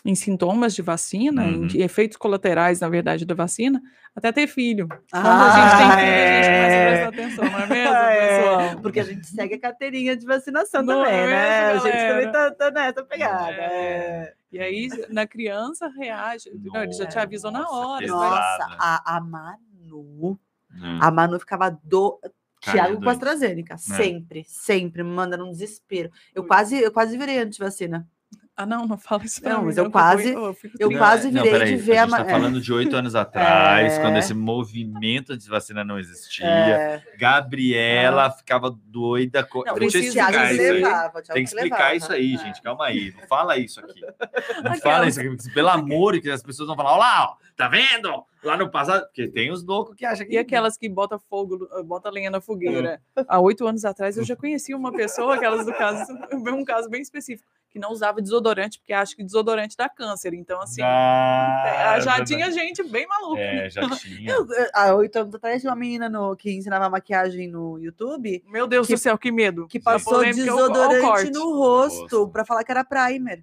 em 0.05 0.15
sintomas 0.15 0.75
de 0.75 0.83
vacina, 0.83 1.47
em 1.47 1.61
Uhum. 1.61 1.67
de 1.67 1.81
efeitos 1.81 2.17
colaterais, 2.17 2.81
na 2.81 2.89
verdade, 2.89 3.25
da 3.25 3.35
vacina, 3.35 3.81
até 4.17 4.33
ter 4.33 4.47
filho. 4.49 4.89
Quando 4.89 5.01
Ah, 5.13 5.47
a 5.47 5.57
gente 5.57 5.77
tem 5.79 5.91
filho, 5.91 6.03
a 6.03 6.03
é. 6.03 6.43
gente 6.43 6.49
começa 6.53 7.09
a 7.09 7.13
prestar 7.13 7.43
atenção, 7.43 7.45
não 7.45 7.59
é 7.61 7.67
mesmo, 7.67 7.95
Ah, 7.95 8.11
é, 8.13 8.39
pessoal? 8.69 8.81
Porque 8.83 9.01
a 9.01 9.05
gente 9.05 9.27
segue 9.27 9.55
a 9.55 9.61
carteirinha 9.61 10.17
de 10.17 10.27
vacinação 10.27 10.83
Não 10.83 11.05
também, 11.05 11.21
é 11.21 11.27
né? 11.27 11.67
A 11.73 11.79
gente 11.79 12.09
também 12.09 12.33
tá, 12.33 12.51
tá 12.51 12.71
nessa 12.71 13.05
pegada. 13.05 13.53
É. 13.53 13.63
é. 13.63 14.35
E 14.53 14.59
aí, 14.59 14.89
na 15.09 15.27
criança, 15.27 15.89
reage. 15.89 16.51
Não, 16.63 16.83
ele 16.83 16.93
já 16.93 17.07
te 17.07 17.19
avisou 17.19 17.51
na 17.51 17.61
Nossa, 17.61 17.75
hora. 17.75 18.07
Nossa, 18.07 18.67
a, 18.79 19.17
a 19.17 19.21
Manu. 19.21 20.39
Hum. 20.75 20.99
A 21.01 21.11
Manu 21.11 21.39
ficava 21.39 21.71
do. 21.83 22.21
Tiago 22.61 23.01
com. 23.03 23.09
AstraZeneca. 23.09 23.77
Sempre, 23.79 24.45
sempre, 24.47 25.03
me 25.03 25.11
mandando 25.11 25.45
um 25.45 25.51
desespero. 25.51 26.11
Eu 26.35 26.45
quase, 26.47 26.79
eu 26.79 26.93
quase 26.93 27.17
virei 27.19 27.39
antivacina. 27.39 28.07
Ah, 28.55 28.67
não, 28.67 28.87
não 28.87 28.99
fala 28.99 29.25
isso 29.25 29.43
Não, 29.43 29.61
mim, 29.61 29.67
mas 29.67 29.79
eu 29.79 29.85
vou- 29.85 29.93
quase- 29.93 30.35
eu 30.79 30.91
quase 30.99 31.31
virei 31.31 31.43
de 31.53 31.59
peraí, 31.59 31.77
ver 31.77 31.97
a 31.97 32.03
a 32.03 32.05
gente 32.05 32.11
ma- 32.11 32.25
tá 32.25 32.31
é. 32.31 32.33
falando 32.33 32.61
de 32.61 32.73
oito 32.73 32.95
anos 32.95 33.15
atrás, 33.17 33.95
É. 33.95 34.01
quando 34.01 34.19
esse 34.19 34.35
movimento 34.35 35.37
de 35.37 35.49
vacina 35.49 35.83
não 35.83 35.99
existia. 35.99 36.47
É, 36.47 37.03
Gabriela 37.19 38.31
ficava 38.31 38.71
doida. 38.87 39.43
Com... 39.43 39.61
não, 39.65 39.75
Thiago 39.75 39.87
explicar 39.87 40.53
isso 40.53 40.61
aí. 40.63 40.73
levava. 40.73 41.23
Tem 41.23 41.35
que 41.45 41.49
explicar 41.49 41.77
levava. 41.79 41.95
isso 41.97 42.13
aí, 42.13 42.35
É. 42.35 42.39
gente. 42.39 42.63
Calma 42.63 42.87
aí. 42.87 43.15
Não 43.19 43.27
fala 43.27 43.57
isso 43.57 43.81
aqui. 43.81 44.01
Não 44.65 44.75
fala 44.81 45.09
isso 45.09 45.21
aqui. 45.21 45.55
Pelo 45.55 45.69
amor 45.69 46.21
que 46.21 46.31
as 46.31 46.43
pessoas 46.43 46.67
vão 46.67 46.77
falar: 46.77 46.91
olha 46.93 46.99
lá, 47.01 47.25
ó, 47.31 47.37
tá 47.57 47.69
vendo? 47.69 48.25
Lá 48.45 48.57
no 48.57 48.71
passado. 48.71 49.03
Porque 49.07 49.29
tem 49.29 49.51
os 49.51 49.65
loucos 49.65 49.95
que 49.97 50.05
acham 50.05 50.27
que. 50.27 50.33
E 50.35 50.39
aquelas 50.39 50.77
que 50.77 50.89
bota 50.89 51.19
fogo, 51.19 51.69
bota 51.85 52.11
lenha 52.11 52.31
na 52.31 52.41
fogueira. 52.41 53.01
Há 53.29 53.41
oito 53.41 53.67
anos 53.67 53.85
atrás 53.85 54.17
eu 54.17 54.25
já 54.25 54.35
conheci 54.37 54.75
uma 54.75 54.93
pessoa, 54.93 55.37
aquelas 55.37 55.65
do 55.65 55.73
caso, 55.73 56.05
um 56.33 56.65
caso 56.65 56.89
bem 56.91 57.01
específico, 57.01 57.49
que 57.73 57.79
não 57.79 57.91
usava 57.91 58.21
desodorante, 58.21 58.79
porque 58.79 58.93
acha 58.93 59.17
que 59.17 59.25
desodorante 59.25 59.77
dá 59.77 59.89
câncer. 59.89 60.35
Então, 60.35 60.61
assim, 60.61 60.83
Ah, 60.83 61.99
já 62.01 62.19
é 62.19 62.25
tinha 62.25 62.51
gente 62.53 62.83
bem 62.83 63.07
maluca. 63.07 63.41
É, 63.41 63.71
já 63.71 63.81
tinha. 63.99 64.31
Eu, 64.31 64.47
há 64.75 64.95
oito 64.95 65.17
anos 65.17 65.35
atrás 65.35 65.61
tinha 65.61 65.71
uma 65.73 65.79
menina 65.79 66.09
no, 66.09 66.37
que 66.37 66.53
ensinava 66.53 66.89
maquiagem 66.91 67.49
no 67.49 67.79
YouTube 67.79 68.43
Meu 68.47 68.67
Deus 68.67 68.87
Que- 68.87 68.95
do 68.95 68.99
céu, 68.99 69.17
que 69.17 69.33
medo. 69.33 69.67
que 69.67 69.81
passou 69.81 70.23
desodorante 70.23 71.31
no 71.31 71.57
rosto 71.57 72.03
Rosto. 72.03 72.29
pra 72.29 72.45
falar 72.45 72.63
que 72.65 72.71
era 72.71 72.85
primer. 72.85 73.43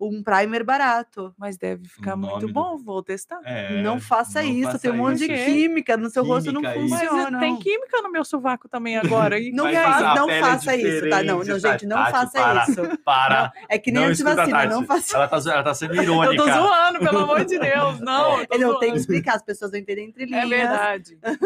Um 0.00 0.22
primer 0.22 0.64
barato. 0.64 1.32
Mas 1.38 1.56
deve 1.56 1.88
ficar 1.88 2.16
muito 2.16 2.46
do- 2.46 2.52
bom, 2.52 2.76
vou 2.76 3.02
testar. 3.02 3.40
É, 3.44 3.80
não 3.82 4.00
faça 4.00 4.42
não 4.42 4.48
isso, 4.50 4.64
faça 4.72 4.78
tem 4.80 4.90
um 4.90 4.96
monte 4.96 5.18
de 5.20 5.28
química 5.28 5.96
no 5.96 6.10
seu 6.10 6.24
rosto, 6.24 6.50
não 6.52 6.60
Química 6.60 6.80
aí. 6.80 6.88
Mas 6.90 7.08
funciona. 7.08 7.38
tem 7.40 7.56
química 7.56 8.02
no 8.02 8.10
meu 8.10 8.24
sovaco 8.24 8.68
também 8.68 8.98
agora. 8.98 9.38
E 9.38 9.50
Não, 9.54 9.64
Mas 9.64 9.74
faz- 9.78 10.02
a 10.02 10.14
não 10.16 10.28
é 10.30 10.40
faça 10.40 10.76
isso, 10.76 11.08
tá? 11.08 11.22
Não, 11.22 11.38
não, 11.44 11.58
gente, 11.58 11.86
não 11.86 11.96
faça 12.10 12.32
para. 12.32 12.64
isso. 12.68 12.82
Para. 13.04 13.52
É 13.68 13.78
que 13.78 13.92
nem 13.92 14.04
antivacina, 14.04 14.66
não 14.66 14.84
faça 14.84 15.16
Ela 15.16 15.28
tá, 15.28 15.36
ela 15.46 15.62
tá 15.62 15.74
sendo 15.74 15.94
eu 15.94 16.02
irônica. 16.02 16.42
tô 16.44 16.50
zoando, 16.52 16.98
pelo 16.98 17.18
amor 17.20 17.44
de 17.44 17.58
Deus. 17.58 18.00
Não, 18.04 18.40
eu 18.40 18.46
tô 18.46 18.56
Eu 18.56 18.74
tenho 18.78 18.92
que 18.94 18.98
explicar, 18.98 19.36
as 19.36 19.42
pessoas 19.42 19.70
não 19.72 19.78
entendem 19.78 20.06
entre 20.08 20.24
linhas. 20.26 20.44
É 20.44 20.46
verdade. 20.48 21.18
Eu 21.22 21.38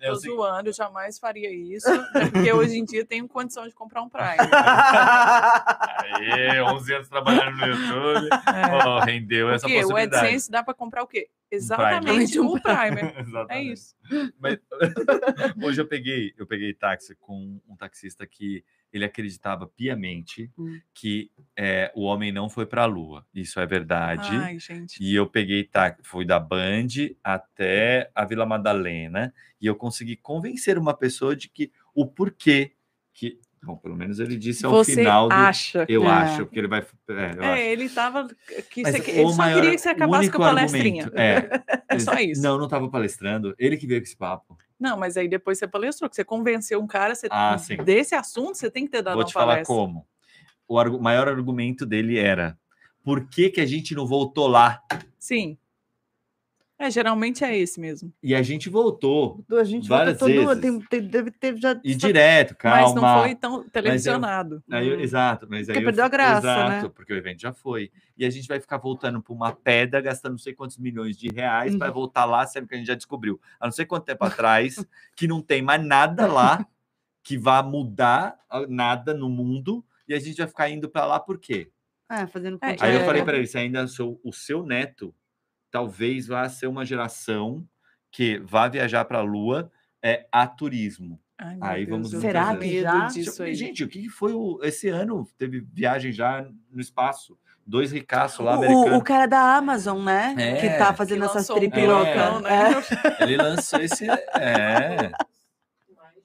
tô 0.00 0.06
Eu 0.06 0.16
sei. 0.16 0.30
zoando, 0.30 0.68
eu 0.70 0.72
jamais 0.72 1.18
faria 1.18 1.50
isso. 1.52 1.88
É 2.14 2.26
porque 2.26 2.52
hoje 2.52 2.78
em 2.78 2.84
dia 2.84 3.04
tenho 3.06 3.28
condição 3.28 3.66
de 3.68 3.74
comprar 3.74 4.02
um 4.02 4.08
Prime. 4.08 4.36
Aê, 6.20 6.60
11 6.62 6.94
anos 6.94 7.08
trabalhando 7.08 7.56
no 7.56 7.66
YouTube. 7.66 7.91
É. 8.52 8.86
Oh, 8.86 9.00
rendeu 9.00 9.50
essa 9.50 9.66
Porque 9.66 9.78
o 9.78 9.80
possibilidade. 9.82 10.26
AdSense 10.26 10.50
dá 10.50 10.62
para 10.62 10.74
comprar 10.74 11.02
o 11.02 11.06
quê? 11.06 11.28
Exatamente 11.50 12.40
Um 12.40 12.46
o 12.48 12.60
Primer. 12.60 13.14
É 13.16 13.20
Exatamente. 13.20 13.72
isso. 13.72 13.94
Mas, 14.38 14.58
hoje 15.62 15.80
eu 15.80 15.86
peguei, 15.86 16.32
eu 16.38 16.46
peguei 16.46 16.72
táxi 16.72 17.14
com 17.16 17.60
um 17.68 17.76
taxista 17.76 18.26
que 18.26 18.64
ele 18.92 19.04
acreditava 19.04 19.66
piamente 19.66 20.50
Hum. 20.58 20.78
que 20.94 21.30
é, 21.56 21.90
o 21.94 22.02
homem 22.02 22.30
não 22.30 22.48
foi 22.50 22.66
para 22.66 22.82
a 22.82 22.86
Lua. 22.86 23.26
Isso 23.34 23.58
é 23.60 23.66
verdade. 23.66 24.28
Ai, 24.36 24.58
gente. 24.58 25.02
E 25.02 25.14
eu 25.14 25.26
peguei 25.26 25.64
táxi, 25.64 26.02
fui 26.04 26.24
da 26.26 26.38
Band 26.38 26.88
até 27.24 28.10
a 28.14 28.24
Vila 28.24 28.44
Madalena 28.46 29.32
e 29.60 29.66
eu 29.66 29.74
consegui 29.76 30.16
convencer 30.16 30.76
uma 30.78 30.94
pessoa 30.94 31.34
de 31.34 31.48
que 31.48 31.70
o 31.94 32.06
porquê 32.06 32.72
que, 33.14 33.38
bom, 33.62 33.76
pelo 33.76 33.96
menos 33.96 34.18
ele 34.18 34.36
disse 34.36 34.66
ao 34.66 34.72
Você 34.72 34.94
final 34.96 35.28
do, 35.28 35.32
acha. 35.34 35.86
eu 35.88 36.04
É. 36.04 36.06
acho 36.08 36.46
que 36.46 36.58
ele 36.58 36.68
vai, 36.68 36.80
é, 36.80 36.84
eu 37.12 37.16
acho. 37.18 37.42
É, 37.42 37.72
ele 37.72 37.88
tava. 37.88 38.26
Que 38.70 38.82
Mas 38.82 38.96
você, 38.96 39.00
o 39.00 39.14
ele 39.14 39.30
só 39.30 39.36
maior- 39.36 39.54
queria 39.60 39.70
que 39.72 39.78
você 39.78 39.88
acabasse 39.90 40.30
com 40.30 40.42
a 40.42 40.46
palestrinha. 40.48 41.04
argumento- 41.04 41.18
É, 41.20 41.62
É 41.88 41.98
só 41.98 42.14
isso. 42.14 42.42
Não, 42.42 42.56
não 42.58 42.64
estava 42.64 42.88
palestrando. 42.88 43.54
Ele 43.58 43.76
que 43.76 43.86
veio 43.86 44.00
com 44.00 44.04
esse 44.06 44.16
papo. 44.16 44.56
Não, 44.80 44.96
mas 44.98 45.16
aí 45.16 45.28
depois 45.28 45.58
você 45.58 45.68
palestrou, 45.68 46.08
que 46.10 46.16
você 46.16 46.24
convenceu 46.24 46.80
um 46.80 46.86
cara, 46.86 47.14
você, 47.14 47.28
Ah, 47.30 47.56
sim. 47.58 47.76
desse 47.76 48.14
assunto, 48.14 48.56
você 48.56 48.70
tem 48.70 48.84
que 48.84 48.90
ter 48.90 49.02
dado 49.02 49.14
Vou 49.14 49.22
uma 49.22 49.28
te 49.28 49.32
falar 49.32 49.52
palestra. 49.52 49.74
como. 49.74 50.06
O 50.66 50.98
maior 50.98 51.28
argumento 51.28 51.84
dele 51.86 52.18
era: 52.18 52.58
por 53.04 53.28
que, 53.28 53.50
que 53.50 53.60
a 53.60 53.66
gente 53.66 53.94
não 53.94 54.06
voltou 54.06 54.48
lá? 54.48 54.80
Sim. 55.18 55.56
É, 56.84 56.90
geralmente 56.90 57.44
é 57.44 57.56
esse 57.56 57.78
mesmo. 57.78 58.12
E 58.20 58.34
a 58.34 58.42
gente 58.42 58.68
voltou. 58.68 59.44
A 59.52 59.62
gente 59.62 59.88
Várias 59.88 60.18
volta 60.18 60.34
todo, 60.34 60.46
vezes. 60.48 60.60
tem, 60.60 60.80
tem, 61.00 61.08
deve 61.08 61.30
ter 61.30 61.56
já. 61.56 61.80
E 61.84 61.94
direto, 61.94 62.56
calma. 62.56 62.80
Mas 62.82 62.94
não 62.94 63.20
foi 63.22 63.34
tão 63.36 63.62
televisionado. 63.68 64.62
Aí 64.68 64.88
eu- 64.88 64.96
Hum. 64.96 65.00
exato, 65.00 65.46
mas 65.48 65.68
aí 65.68 65.74
Porque 65.74 65.78
eu- 65.78 65.84
perdeu 65.84 66.04
a 66.04 66.08
graça, 66.08 66.38
exato, 66.38 66.86
né? 66.86 66.92
porque 66.92 67.12
o 67.12 67.16
evento 67.16 67.40
já 67.40 67.52
foi. 67.52 67.92
E 68.18 68.24
a 68.26 68.30
gente 68.30 68.48
vai 68.48 68.58
ficar 68.58 68.78
voltando 68.78 69.22
para 69.22 69.32
uma 69.32 69.52
pedra, 69.52 70.00
gastando 70.00 70.32
não 70.32 70.38
sei 70.38 70.54
quantos 70.54 70.76
milhões 70.76 71.16
de 71.16 71.28
reais 71.28 71.76
para 71.76 71.86
Uhum. 71.86 71.94
voltar 71.94 72.24
lá, 72.24 72.44
sendo 72.46 72.66
que 72.66 72.74
a 72.74 72.78
gente 72.78 72.88
já 72.88 72.94
descobriu, 72.96 73.40
há 73.60 73.66
não 73.66 73.72
sei 73.72 73.86
quanto 73.86 74.04
tempo 74.04 74.24
atrás, 74.24 74.74
que 75.16 75.28
não 75.28 75.40
tem 75.40 75.62
mais 75.62 75.84
nada 75.86 76.26
lá 76.26 76.66
que 77.22 77.38
vá 77.38 77.62
mudar 77.62 78.36
ah, 78.50 78.66
nada 78.68 79.14
no 79.14 79.28
mundo, 79.28 79.84
e 80.08 80.14
a 80.14 80.18
gente 80.18 80.36
vai 80.38 80.48
ficar 80.48 80.68
indo 80.68 80.88
para 80.90 81.06
lá 81.06 81.20
por 81.20 81.38
quê? 81.38 81.70
É, 82.10 82.26
fazendo 82.26 82.58
É, 82.60 82.76
Aí 82.80 82.92
eu 82.94 83.02
É. 83.02 83.04
falei 83.06 83.22
para 83.22 83.36
ele, 83.36 83.46
se 83.46 83.56
ainda 83.56 83.86
sou 83.86 84.20
o 84.24 84.32
seu 84.32 84.64
neto, 84.66 85.14
talvez 85.72 86.28
vá 86.28 86.48
ser 86.48 86.68
uma 86.68 86.84
geração 86.84 87.66
que 88.12 88.38
vá 88.44 88.68
viajar 88.68 89.04
para 89.06 89.18
a 89.18 89.22
Lua 89.22 89.72
é, 90.00 90.26
a 90.30 90.46
turismo. 90.46 91.18
Ai, 91.38 91.58
Aí 91.60 91.86
Deus, 91.86 91.90
vamos 91.90 92.10
tenho 92.10 92.20
Será 92.22 92.56
que 92.56 92.80
já? 92.82 93.06
disso 93.06 93.42
aí. 93.42 93.54
Gente, 93.54 93.82
o 93.82 93.88
que 93.88 94.08
foi 94.08 94.32
o, 94.32 94.60
esse 94.62 94.88
ano? 94.88 95.26
Teve 95.36 95.60
viagem 95.60 96.12
já 96.12 96.46
no 96.70 96.80
espaço. 96.80 97.36
Dois 97.66 97.90
ricaços 97.90 98.44
lá 98.44 98.56
O, 98.56 98.60
o, 98.60 98.64
americanos. 98.64 99.02
cara 99.02 99.26
da 99.26 99.56
Amazon, 99.56 100.04
né? 100.04 100.34
É, 100.38 100.56
que 100.60 100.68
tá 100.78 100.92
Que 100.92 100.98
fazendo 100.98 101.24
essas 101.24 101.48
um 101.50 101.54
tripirocas. 101.54 102.12
pirocão, 102.12 102.46
É. 102.46 102.70
né? 102.70 102.82
Ele 103.20 103.36
lançou 103.36 103.80
esse. 103.80 104.04
É. 104.08 105.10
Mais 105.96 106.14
de 106.14 106.22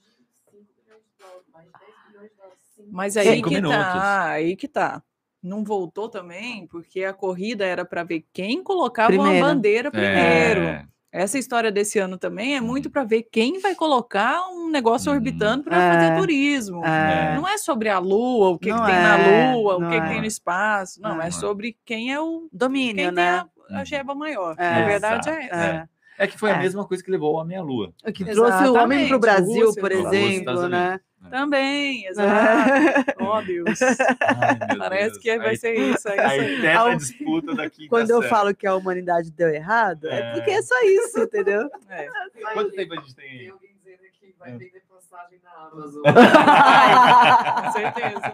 5 0.52 0.74
bilhões 0.76 1.04
de 1.04 1.18
dólares, 1.20 1.45
mais 1.54 1.66
de 1.66 1.72
10 1.74 1.93
bilhões 2.08 2.30
de 2.32 2.36
dólares. 2.38 2.60
Cinco 2.76 2.89
Mas 2.91 3.18
aí 3.18 3.28
Cinco 3.36 3.50
que 3.50 3.56
minutos. 3.56 3.78
tá, 3.78 4.24
aí 4.30 4.56
que 4.56 4.68
tá. 4.68 5.04
Não 5.48 5.64
voltou 5.64 6.10
também, 6.10 6.68
porque 6.68 7.04
a 7.04 7.14
corrida 7.14 7.66
era 7.66 7.84
para 7.86 8.04
ver 8.04 8.26
quem 8.34 8.62
colocava 8.64 9.12
uma 9.14 9.24
Primeiro. 9.24 9.45
bandeira 9.45 9.89
primeiro. 9.91 10.62
É. 10.62 10.86
Essa 11.10 11.39
história 11.39 11.72
desse 11.72 11.98
ano 11.98 12.18
também 12.18 12.56
é 12.58 12.62
muito 12.62 12.89
para 12.91 13.04
ver 13.04 13.24
quem 13.32 13.60
vai 13.60 13.74
colocar 13.74 14.50
um 14.50 14.70
negócio 14.70 15.10
Uhum. 15.10 15.16
orbitando 15.18 15.64
para 15.64 15.82
É. 15.82 15.93
fazer 15.93 16.20
turismo. 16.20 16.86
É. 16.86 17.36
Não 17.36 17.48
é 17.48 17.58
sobre 17.58 17.89
a 17.89 17.98
Lua, 17.98 18.50
o 18.50 18.60
que, 18.60 18.72
que 18.72 18.86
tem 18.86 18.95
é, 18.95 19.02
na 19.02 19.54
Lua, 19.56 19.78
o 19.78 19.80
não 19.80 19.89
que, 19.89 20.00
que 20.00 20.06
é. 20.06 20.10
tem 20.10 20.20
no 20.20 20.28
espaço. 20.28 21.02
Não, 21.02 21.16
Não 21.16 21.22
é 21.22 21.28
é. 21.30 21.32
sobre 21.32 21.78
quem 21.86 22.14
é 22.14 22.20
o 22.20 22.48
Domínio, 22.52 22.95
quem 22.95 23.12
né? 23.12 23.45
tem 23.70 23.78
a, 23.78 23.80
a 23.82 23.84
jeba 23.86 24.14
maior. 24.14 24.56
É. 24.60 24.70
Na 24.82 24.86
verdade 24.86 25.30
é 25.30 25.45
essa. 25.50 25.89
É. 26.18 26.24
É 26.24 26.28
que 26.28 26.38
foi 26.38 26.51
a 26.51 26.55
É. 26.55 26.59
mesma 26.59 26.86
coisa 26.86 27.03
que 27.03 27.11
levou 27.11 27.34
o 27.36 27.38
Homem 27.38 27.57
à 27.57 27.61
Lua. 27.61 27.93
O 28.05 28.11
que 28.11 28.24
trouxe 28.26 28.41
o 28.68 28.74
homem 28.74 29.05
Exatamente, 29.05 29.07
para 29.09 29.18
o 29.18 29.20
Brasil, 29.20 29.65
Rússia, 29.68 29.82
por 29.82 29.91
exemplo, 29.91 30.68
né? 30.70 30.99
Também, 31.30 32.05
exato. 32.07 33.13
oh, 33.20 33.41
Deus. 33.41 33.82
Ai, 33.82 34.78
Parece 34.78 35.09
Deus. 35.11 35.18
que 35.24 35.38
vai 35.38 35.49
Aí- 35.49 35.57
ser 35.57 35.74
isso. 35.76 36.07
É 36.07 36.20
A 36.26 36.38
eterna 36.38 36.95
disputa 36.95 37.53
da 37.55 37.70
quinta 37.70 37.89
Quando 37.89 38.09
eu 38.11 38.20
série. 38.22 38.30
falo 38.30 38.55
que 38.55 38.65
a 38.68 38.76
humanidade 38.76 39.32
deu 39.32 39.49
errado, 39.49 40.07
é, 40.07 40.20
É. 40.20 40.32
porque 40.34 40.51
é 40.51 40.61
só 40.61 40.76
isso, 40.84 41.20
entendeu? 41.20 41.70
É. 41.89 42.07
Quanto 42.53 42.72
tempo 42.72 42.93
a 42.93 42.97
gente 42.97 43.15
tem 43.15 43.30
Tem 43.30 43.39
aí? 43.39 43.49
alguém 43.49 43.72
dizendo 43.76 44.01
aqui 44.05 44.28
que 44.32 44.36
vai 44.39 44.51
vender 44.51 44.82
passagem 44.89 45.39
na 45.43 45.51
Amazon. 45.68 46.01
Vai, 46.03 46.13
com 47.63 47.72
certeza. 47.74 48.34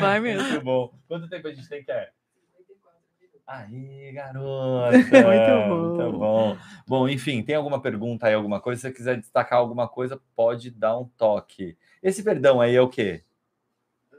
Vai 0.00 0.20
mesmo. 0.20 0.48
Muito 0.48 0.64
bom. 0.64 0.92
Quanto 1.08 1.28
tempo 1.28 1.48
a 1.48 1.52
gente 1.52 1.68
tem? 1.68 1.78
54 1.80 2.12
minutos. 2.12 2.23
Aí, 3.46 4.12
garota! 4.14 4.96
Muito 4.96 5.10
bom. 5.10 5.94
Muito 5.96 6.18
bom. 6.18 6.56
Bom, 6.86 7.08
enfim, 7.08 7.42
tem 7.42 7.54
alguma 7.56 7.80
pergunta 7.80 8.26
aí, 8.26 8.34
alguma 8.34 8.60
coisa? 8.60 8.80
Se 8.80 8.88
você 8.88 8.94
quiser 8.94 9.16
destacar 9.18 9.58
alguma 9.58 9.86
coisa, 9.88 10.20
pode 10.34 10.70
dar 10.70 10.98
um 10.98 11.04
toque. 11.16 11.76
Esse 12.02 12.22
perdão 12.22 12.60
aí 12.60 12.74
é 12.74 12.80
o 12.80 12.88
quê? 12.88 13.22
Ah, 14.12 14.16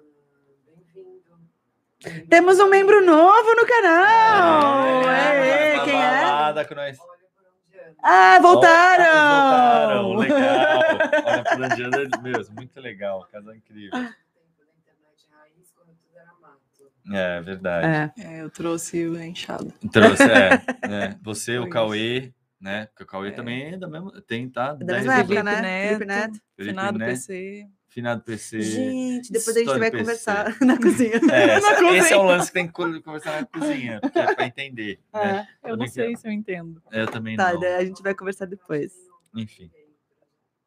Bem-vindo. 0.66 2.28
Temos 2.30 2.60
um 2.60 2.70
membro 2.70 3.04
novo 3.04 3.56
no 3.56 3.66
canal! 3.68 5.04
É, 5.10 5.72
Aê, 5.72 5.74
uma 5.76 5.86
quem 5.86 5.96
é? 5.96 6.66
com 6.66 6.76
nós. 6.76 7.00
Olha 7.00 7.26
por 7.36 7.44
onde 7.48 7.80
anda. 7.80 7.96
Ah, 8.04 8.40
Voltaram! 8.42 10.04
voltaram! 10.04 10.16
Legal! 10.18 10.80
Olha, 11.26 11.44
por 11.44 11.62
onde 11.64 11.84
anda 11.84 12.22
mesmo, 12.22 12.56
muito 12.56 12.80
legal, 12.80 13.28
casal 13.32 13.56
incrível. 13.56 13.92
Tempo 13.92 14.04
da 14.04 14.66
internet 14.78 15.28
raiz, 15.32 15.72
quando 15.76 15.90
tudo 15.98 16.16
era 16.18 16.32
mato. 16.40 16.92
É 17.12 17.42
verdade. 17.42 18.14
É. 18.22 18.24
É, 18.38 18.42
eu 18.42 18.50
trouxe 18.50 19.06
o 19.08 19.22
enxado. 19.22 19.72
Trouxe, 19.92 20.24
é, 20.24 20.50
é. 21.12 21.16
Você, 21.22 21.60
o 21.60 21.70
Cauê, 21.70 22.34
né? 22.60 22.88
Porque 22.88 23.04
o 23.04 23.08
Cauê 23.08 23.30
É. 23.30 23.32
também 23.32 23.74
é 23.74 23.78
da 23.78 23.88
mesma. 23.88 24.22
Tem, 24.24 24.50
tá? 24.50 24.74
Da 24.74 24.86
Dez 24.86 25.06
mesma 25.06 25.20
época, 25.20 25.44
né? 25.44 25.88
Felipe 25.90 26.06
Neto. 26.06 26.34
Felipe 26.56 26.70
Finado 26.72 26.98
Neto, 26.98 27.10
PC. 27.10 27.68
Finado 27.88 28.24
PC. 28.24 28.62
Gente, 28.62 29.32
depois 29.32 29.56
a 29.56 29.60
gente 29.60 29.80
vai 29.80 29.92
PC. 29.92 29.98
conversar 30.04 30.58
na 30.62 30.78
cozinha. 30.78 31.14
É, 31.16 31.20
Na 31.48 31.58
esse, 31.58 31.70
cozinha. 31.76 31.98
esse 32.00 32.14
é 32.14 32.18
um 32.18 32.24
lance 32.26 32.48
que 32.48 32.54
tem 32.54 32.68
que 32.68 32.74
co- 32.74 33.02
conversar 33.04 33.40
na 33.42 33.46
cozinha, 33.48 34.02
porque 34.02 34.20
é 34.20 34.36
pra 34.36 34.46
entender. 34.48 35.00
Né? 35.14 35.48
É. 35.64 35.72
Eu 35.72 35.78
não 35.78 35.86
é 35.86 35.88
que 35.88 35.94
sei 35.94 36.12
é? 36.12 36.16
se 36.18 36.28
eu 36.28 36.32
entendo. 36.32 36.82
Eu 36.92 37.08
também 37.08 37.38
Tá, 37.38 37.54
não. 37.54 37.60
daí 37.60 37.76
a 37.76 37.86
gente 37.86 38.02
vai 38.04 38.14
conversar 38.16 38.48
depois. 38.48 38.92
Enfim. 39.36 39.72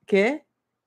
Quê? 0.06 0.40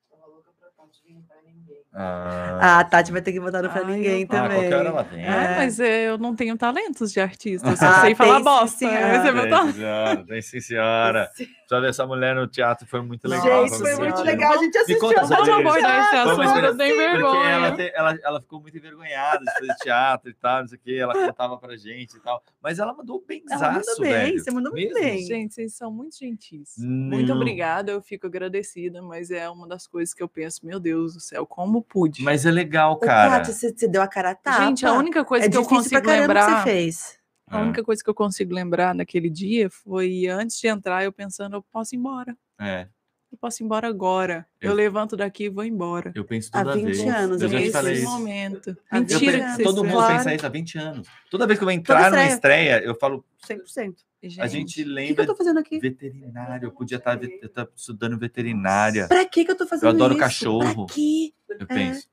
Tava 0.09 0.25
louca 0.25 0.49
pra 0.59 0.69
Tati 0.69 1.01
vir 1.05 1.21
pra 1.27 1.41
ninguém. 1.43 1.80
Ah, 1.93 2.57
Ah, 2.61 2.79
a 2.79 2.83
Tati 2.85 3.11
vai 3.11 3.21
ter 3.21 3.33
que 3.33 3.39
botar 3.39 3.61
no 3.61 3.69
pra 3.69 3.81
Ai, 3.81 3.91
ninguém 3.95 4.21
eu- 4.21 4.27
ah, 4.29 4.31
também. 4.31 4.59
qualquer 4.59 4.75
hora 4.75 4.89
ela 4.89 5.03
vem. 5.03 5.25
Ah, 5.27 5.43
É. 5.43 5.55
mas 5.57 5.79
eu 5.79 6.17
não 6.17 6.33
tenho 6.35 6.57
talentos 6.57 7.11
de 7.11 7.19
artista. 7.19 7.67
Eu 7.69 7.75
só 7.75 7.85
Ah, 7.85 8.01
sei 8.01 8.15
falar 8.15 8.35
tem 8.35 8.37
sim, 8.39 8.43
bosta. 8.45 8.77
senhora. 8.77 9.17
Esse 9.17 9.27
é 9.27 9.31
meu 9.31 9.41
Tem, 9.41 9.49
talento. 9.51 9.73
senhora, 9.75 10.25
tem 10.25 10.41
sim, 10.41 10.59
senhora. 10.61 11.29
Só 11.71 11.79
ver 11.79 11.87
essa 11.91 12.05
mulher 12.05 12.35
no 12.35 12.45
teatro 12.47 12.85
foi 12.85 13.01
muito 13.01 13.25
legal. 13.29 13.65
Gente, 13.65 13.79
foi 13.79 13.95
muito 13.95 14.21
legal. 14.23 14.51
A 14.51 14.57
gente 14.57 14.77
assistiu 14.77 14.99
conta 14.99 15.21
a 15.21 15.23
essa 15.23 15.35
Vamos 15.35 15.49
abordar 15.49 16.05
esse 16.05 16.15
assunto, 16.17 16.41
eu 16.43 16.75
ver. 16.75 16.77
tenho 16.77 16.95
Porque 16.95 17.37
ela, 17.47 17.69
vergonha. 17.71 17.75
te- 17.77 17.91
ela, 17.95 18.19
ela 18.25 18.41
ficou 18.41 18.59
muito 18.61 18.77
envergonhada 18.77 19.39
de 19.39 19.53
fazer 19.53 19.75
teatro 19.81 20.29
e 20.29 20.33
tal, 20.33 20.59
não 20.59 20.67
sei 20.67 20.77
o 20.77 20.81
que, 20.81 20.99
ela 20.99 21.13
contava 21.13 21.57
pra 21.57 21.77
gente 21.77 22.17
e 22.17 22.19
tal. 22.19 22.43
Mas 22.61 22.77
ela 22.77 22.93
mandou 22.93 23.23
bem 23.25 23.41
Ela 23.49 23.71
mandou 23.71 23.99
bem, 24.01 24.11
velho. 24.11 24.39
você 24.43 24.51
mandou 24.51 24.71
muito 24.73 24.93
bem. 24.93 25.25
Gente, 25.25 25.53
vocês 25.53 25.73
são 25.73 25.89
muito 25.89 26.17
gentis. 26.19 26.75
Muito 26.77 27.31
obrigada, 27.31 27.93
eu 27.93 28.01
fico 28.01 28.27
agradecida, 28.27 29.01
mas 29.01 29.31
é 29.31 29.49
uma 29.49 29.65
das 29.65 29.87
coisas 29.87 30.13
que 30.13 30.21
eu 30.21 30.27
penso, 30.27 30.65
meu 30.65 30.77
Deus 30.77 31.13
do 31.13 31.21
céu, 31.21 31.45
como 31.45 31.81
pude? 31.81 32.21
Mas 32.21 32.45
é 32.45 32.51
legal, 32.51 32.95
Ô, 32.95 32.97
cara. 32.97 33.37
Tati, 33.37 33.53
você, 33.53 33.71
você 33.71 33.87
deu 33.87 34.01
a 34.01 34.09
cara 34.09 34.31
a 34.31 34.35
tapa. 34.35 34.65
Gente, 34.65 34.85
a 34.85 34.91
única 34.91 35.23
coisa 35.23 35.45
é 35.45 35.49
que 35.49 35.55
eu 35.55 35.61
difícil 35.61 35.89
pra 35.89 36.01
consigo 36.01 36.05
caramba 36.05 36.33
que 36.33 36.39
lembrar, 36.41 36.63
você 36.65 36.69
fez. 36.69 37.20
A 37.51 37.59
É, 37.59 37.63
única 37.63 37.83
coisa 37.83 38.03
que 38.03 38.09
eu 38.09 38.13
consigo 38.15 38.53
lembrar 38.53 38.95
naquele 38.95 39.29
dia 39.29 39.69
foi 39.69 40.27
antes 40.27 40.59
de 40.59 40.67
entrar, 40.67 41.03
eu 41.03 41.11
pensando, 41.11 41.55
eu 41.57 41.61
posso 41.63 41.93
ir 41.95 41.97
embora. 41.97 42.35
É, 42.59 42.87
Eu 43.33 43.37
posso 43.37 43.63
ir 43.63 43.65
embora 43.65 43.87
agora. 43.87 44.45
Eu, 44.59 44.71
Eu- 44.71 44.75
levanto 44.75 45.15
daqui 45.15 45.45
e 45.45 45.49
vou 45.49 45.63
embora. 45.63 46.11
eu 46.13 46.25
penso 46.25 46.49
Há 46.51 46.63
toda 46.65 46.75
20 46.75 46.85
vez. 46.85 46.99
anos, 47.07 47.41
eu 47.41 47.47
já 47.47 47.59
te 47.61 47.71
falei 47.71 47.93
isso. 47.93 48.03
momento. 48.03 48.77
Há 48.91 48.97
Eu 48.97 49.01
20 49.03 49.11
Mentira 49.13 49.31
penso- 49.31 49.45
que 49.45 49.51
vocês 49.55 49.67
todo 49.69 49.83
mundo 49.85 49.93
Claro. 49.93 50.13
pensa 50.17 50.35
isso 50.35 50.45
há 50.45 50.49
20 50.49 50.77
anos. 50.77 51.07
Toda 51.29 51.47
vez 51.47 51.57
que 51.57 51.63
eu 51.63 51.65
vou 51.67 51.71
entrar 51.71 52.11
numa 52.11 52.25
estreia. 52.25 52.33
estreia, 52.75 52.83
eu 52.85 52.93
falo, 52.95 53.23
100%. 53.47 54.03
a 54.21 54.27
gente 54.47 54.49
Gente, 54.49 54.71
O 54.71 54.75
que, 54.75 54.83
que 54.83 54.89
lembra 54.89 55.23
eu 55.23 55.27
tô 55.27 55.35
fazendo 55.37 55.59
aqui? 55.59 55.79
veterinário, 55.79 56.65
eu 56.67 56.71
podia 56.73 56.97
estar, 56.97 57.23
eu 57.23 57.45
estar 57.47 57.67
estudando 57.73 58.19
veterinária. 58.19 59.07
Pra 59.07 59.23
que 59.25 59.45
que 59.45 59.51
eu 59.51 59.55
tô 59.57 59.65
fazendo 59.65 59.87
adoro 59.89 60.11
isso? 60.13 60.19
cachorro. 60.19 60.85
Pra 60.85 60.93
quê? 60.95 61.33
Eu 61.57 61.65
penso, 61.67 62.07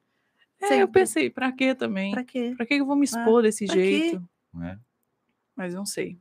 é, 0.62 0.64
eu 0.66 0.68
sempre. 0.68 1.00
pensei, 1.00 1.30
pra 1.30 1.50
quê 1.50 1.74
também? 1.74 2.12
Pra 2.12 2.22
Pra, 2.22 2.32
quê? 2.32 2.54
que 2.64 2.74
eu 2.74 2.86
vou 2.86 2.94
me 2.94 3.04
expor 3.04 3.42
desse 3.42 3.66
pra 3.66 3.74
quê? 3.74 3.80
jeito? 3.82 4.28
Mas 5.58 5.74
não 5.74 5.84
sei. 5.84 6.16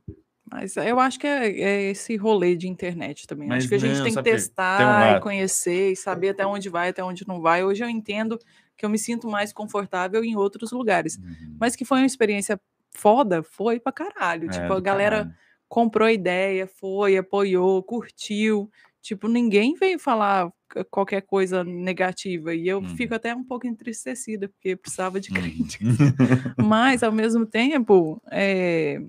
Mas 0.50 0.76
eu 0.76 0.98
acho 0.98 1.18
que 1.20 1.26
é, 1.26 1.46
é 1.60 1.82
esse 1.90 2.16
rolê 2.16 2.56
de 2.56 2.66
internet 2.66 3.26
também. 3.26 3.48
Mas 3.48 3.58
acho 3.58 3.68
que 3.68 3.74
a 3.74 3.78
gente 3.78 3.96
não, 3.98 4.04
tem 4.04 4.14
que 4.14 4.22
testar 4.22 4.78
tem 4.78 4.86
um 5.14 5.16
e 5.16 5.20
conhecer 5.20 5.92
e 5.92 5.96
saber 5.96 6.30
até 6.30 6.44
onde 6.46 6.68
vai, 6.68 6.88
até 6.88 7.04
onde 7.04 7.26
não 7.28 7.40
vai. 7.40 7.62
Hoje 7.62 7.84
eu 7.84 7.88
entendo 7.88 8.38
que 8.76 8.84
eu 8.84 8.88
me 8.90 8.98
sinto 8.98 9.28
mais 9.28 9.52
confortável 9.52 10.24
em 10.24 10.34
outros 10.36 10.72
lugares. 10.72 11.16
Uhum. 11.18 11.56
Mas 11.60 11.76
que 11.76 11.84
foi 11.84 11.98
uma 11.98 12.06
experiência 12.06 12.58
foda, 12.90 13.42
foi 13.44 13.78
pra 13.78 13.92
caralho. 13.92 14.48
É, 14.48 14.50
tipo, 14.52 14.72
a 14.72 14.80
galera 14.80 15.16
caralho. 15.18 15.34
comprou 15.68 16.08
a 16.08 16.12
ideia, 16.12 16.66
foi, 16.66 17.16
apoiou, 17.16 17.82
curtiu. 17.82 18.70
Tipo, 19.02 19.28
ninguém 19.28 19.74
veio 19.74 19.98
falar 19.98 20.50
qualquer 20.90 21.20
coisa 21.22 21.62
negativa. 21.62 22.54
E 22.54 22.66
eu 22.66 22.78
Uhum. 22.78 22.88
fico 22.96 23.14
até 23.14 23.34
um 23.34 23.44
pouco 23.44 23.66
entristecida, 23.66 24.48
porque 24.48 24.74
precisava 24.76 25.20
de 25.20 25.28
Uhum. 25.30 25.34
críticas. 25.42 25.88
Mas, 26.56 27.02
ao 27.02 27.12
mesmo 27.12 27.44
tempo, 27.44 28.20
é, 28.30 29.00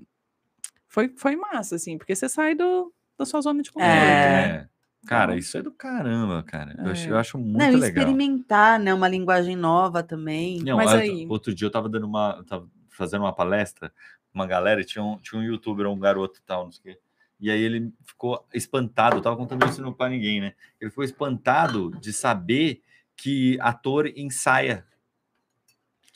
foi, 0.90 1.08
foi 1.16 1.36
massa, 1.36 1.76
assim, 1.76 1.96
porque 1.96 2.14
você 2.14 2.28
sai 2.28 2.54
do, 2.54 2.92
da 3.18 3.24
sua 3.24 3.40
zona 3.40 3.62
de 3.62 3.70
conforto. 3.72 3.88
né? 3.88 4.46
É. 4.66 4.68
Cara, 5.06 5.32
Então- 5.32 5.38
isso 5.38 5.56
é 5.56 5.62
do 5.62 5.72
caramba, 5.72 6.42
cara. 6.42 6.74
Eu, 6.78 6.90
acho, 6.90 7.08
É. 7.08 7.10
eu 7.12 7.16
acho 7.16 7.38
muito 7.38 7.56
Não, 7.56 7.70
legal. 7.70 7.88
experimentar, 7.88 8.78
né? 8.78 8.92
Uma 8.92 9.08
linguagem 9.08 9.56
nova 9.56 10.02
também. 10.02 10.60
Não, 10.62 10.76
Mas 10.76 10.92
a- 10.92 10.98
aí- 10.98 11.26
Outro 11.26 11.54
dia 11.54 11.66
eu 11.66 11.70
tava 11.70 11.88
dando 11.88 12.06
uma. 12.06 12.44
Tava 12.46 12.68
fazendo 12.90 13.22
uma 13.22 13.32
palestra, 13.32 13.90
uma 14.34 14.46
galera, 14.46 14.84
tinha 14.84 15.02
um, 15.02 15.16
tinha 15.16 15.40
um 15.40 15.44
youtuber, 15.44 15.86
um 15.86 15.98
garoto 15.98 16.38
e 16.38 16.42
tal, 16.42 16.64
não 16.64 16.72
sei 16.72 16.80
o 16.80 16.82
quê. 16.96 17.00
E 17.40 17.50
aí 17.50 17.62
ele 17.62 17.90
ficou 18.04 18.46
espantado, 18.52 19.16
eu 19.16 19.22
tava 19.22 19.36
contando 19.38 19.64
isso 19.66 19.80
não 19.80 19.94
pra 19.94 20.10
ninguém, 20.10 20.42
né? 20.42 20.52
Ele 20.78 20.90
ficou 20.90 21.02
espantado 21.02 21.90
de 21.98 22.12
saber 22.12 22.82
que 23.16 23.56
ator 23.62 24.06
ensaia. 24.14 24.84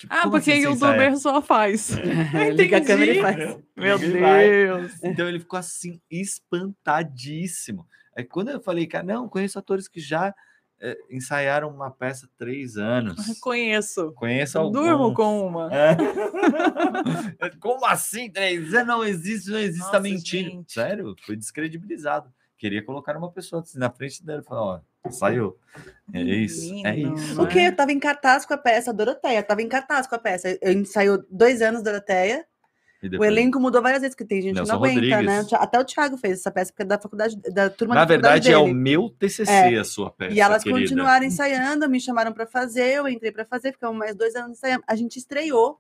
Tipo, 0.04 0.14
Ah, 0.14 0.30
porque 0.30 0.52
assim 0.52 0.66
o 0.66 0.70
youtuber 0.70 1.16
só 1.18 1.40
faz. 1.42 1.90
Liga 2.54 2.78
a 2.78 2.84
câmera 2.84 3.12
e 3.12 3.18
Entendi. 3.18 3.22
faz. 3.44 3.58
Meu 3.76 3.98
vai. 3.98 4.48
Deus. 4.50 4.92
Então 5.02 5.28
ele 5.28 5.40
ficou 5.40 5.58
assim, 5.58 6.00
espantadíssimo. 6.10 7.86
Aí 8.16 8.24
quando 8.24 8.50
eu 8.50 8.60
falei, 8.60 8.86
cara, 8.86 9.04
não, 9.04 9.28
conheço 9.28 9.58
atores 9.58 9.88
que 9.88 10.00
já 10.00 10.34
eh, 10.80 10.96
ensaiaram 11.10 11.68
uma 11.68 11.90
peça 11.90 12.26
há 12.26 12.28
três 12.38 12.76
anos. 12.76 13.16
Conheço. 13.40 14.12
Conheço 14.12 14.58
alguns. 14.58 14.72
Durmo 14.86 15.14
com 15.14 15.46
uma. 15.46 15.68
É. 15.74 15.96
Como 17.60 17.84
assim? 17.86 18.30
Três 18.30 18.72
anos 18.74 18.86
não 18.86 19.04
existe, 19.04 19.50
não 19.50 19.58
existe, 19.58 19.80
tá 19.90 19.98
Nossa, 19.98 20.00
mentindo. 20.00 20.50
gente. 20.50 20.72
Sério, 20.72 21.14
foi 21.24 21.36
descredibilizado. 21.36 22.32
Queria 22.58 22.84
colocar 22.84 23.16
uma 23.16 23.30
pessoa 23.30 23.62
assim 23.62 23.78
na 23.78 23.90
frente 23.90 24.24
dele 24.24 24.40
e 24.40 24.44
falar, 24.44 24.62
ó, 24.62 24.80
saiu. 25.10 25.56
É 26.12 26.20
isso, 26.20 26.72
é 26.86 26.92
Menino, 26.92 27.14
isso. 27.16 27.34
não 27.34 27.44
O 27.44 27.48
quê? 27.48 27.60
é? 27.60 27.68
Eu 27.68 27.76
tava 27.76 27.92
em 27.92 27.98
cartaz 27.98 28.44
com 28.46 28.54
a 28.54 28.58
peça, 28.58 28.92
Doroteia. 28.92 29.42
Tava 29.42 29.62
em 29.62 29.68
cartaz 29.68 30.06
com 30.06 30.14
a 30.14 30.18
peça. 30.18 30.56
Eu 30.60 30.72
ensaiou 30.72 31.24
dois 31.30 31.62
anos 31.62 31.82
Doroteia. 31.82 32.44
E 33.02 33.18
O 33.18 33.24
elenco 33.24 33.60
mudou 33.60 33.82
várias 33.82 34.00
vezes, 34.00 34.14
porque 34.16 34.26
tem 34.26 34.40
gente 34.40 34.54
Nelson 34.54 34.72
que 34.72 34.78
não 34.78 34.84
aguenta, 34.84 35.16
Rodrigues. 35.16 35.52
né? 35.52 35.58
Até 35.58 35.78
o 35.78 35.84
Thiago 35.84 36.16
fez 36.16 36.38
essa 36.40 36.50
peça, 36.50 36.72
porque 36.72 36.82
é 36.84 36.86
da 36.86 36.98
faculdade, 36.98 37.36
da 37.52 37.68
turma 37.68 37.94
Na 37.94 38.00
da 38.00 38.06
verdade, 38.06 38.50
é 38.50 38.56
o 38.56 38.62
dele. 38.64 38.74
meu 38.74 39.10
TCC 39.10 39.50
É. 39.52 39.78
a 39.78 39.84
sua 39.84 40.10
peça, 40.10 40.34
E 40.34 40.40
elas 40.40 40.62
querida. 40.62 40.80
continuaram 40.80 41.26
ensaiando, 41.26 41.86
me 41.88 42.00
chamaram 42.00 42.32
pra 42.32 42.46
fazer, 42.46 42.94
eu 42.94 43.06
entrei 43.06 43.30
pra 43.30 43.44
fazer, 43.44 43.72
ficamos 43.72 43.98
mais 43.98 44.14
dois 44.16 44.34
anos 44.34 44.52
ensaiando. 44.56 44.84
A 44.86 44.94
gente 44.96 45.18
estreou. 45.18 45.78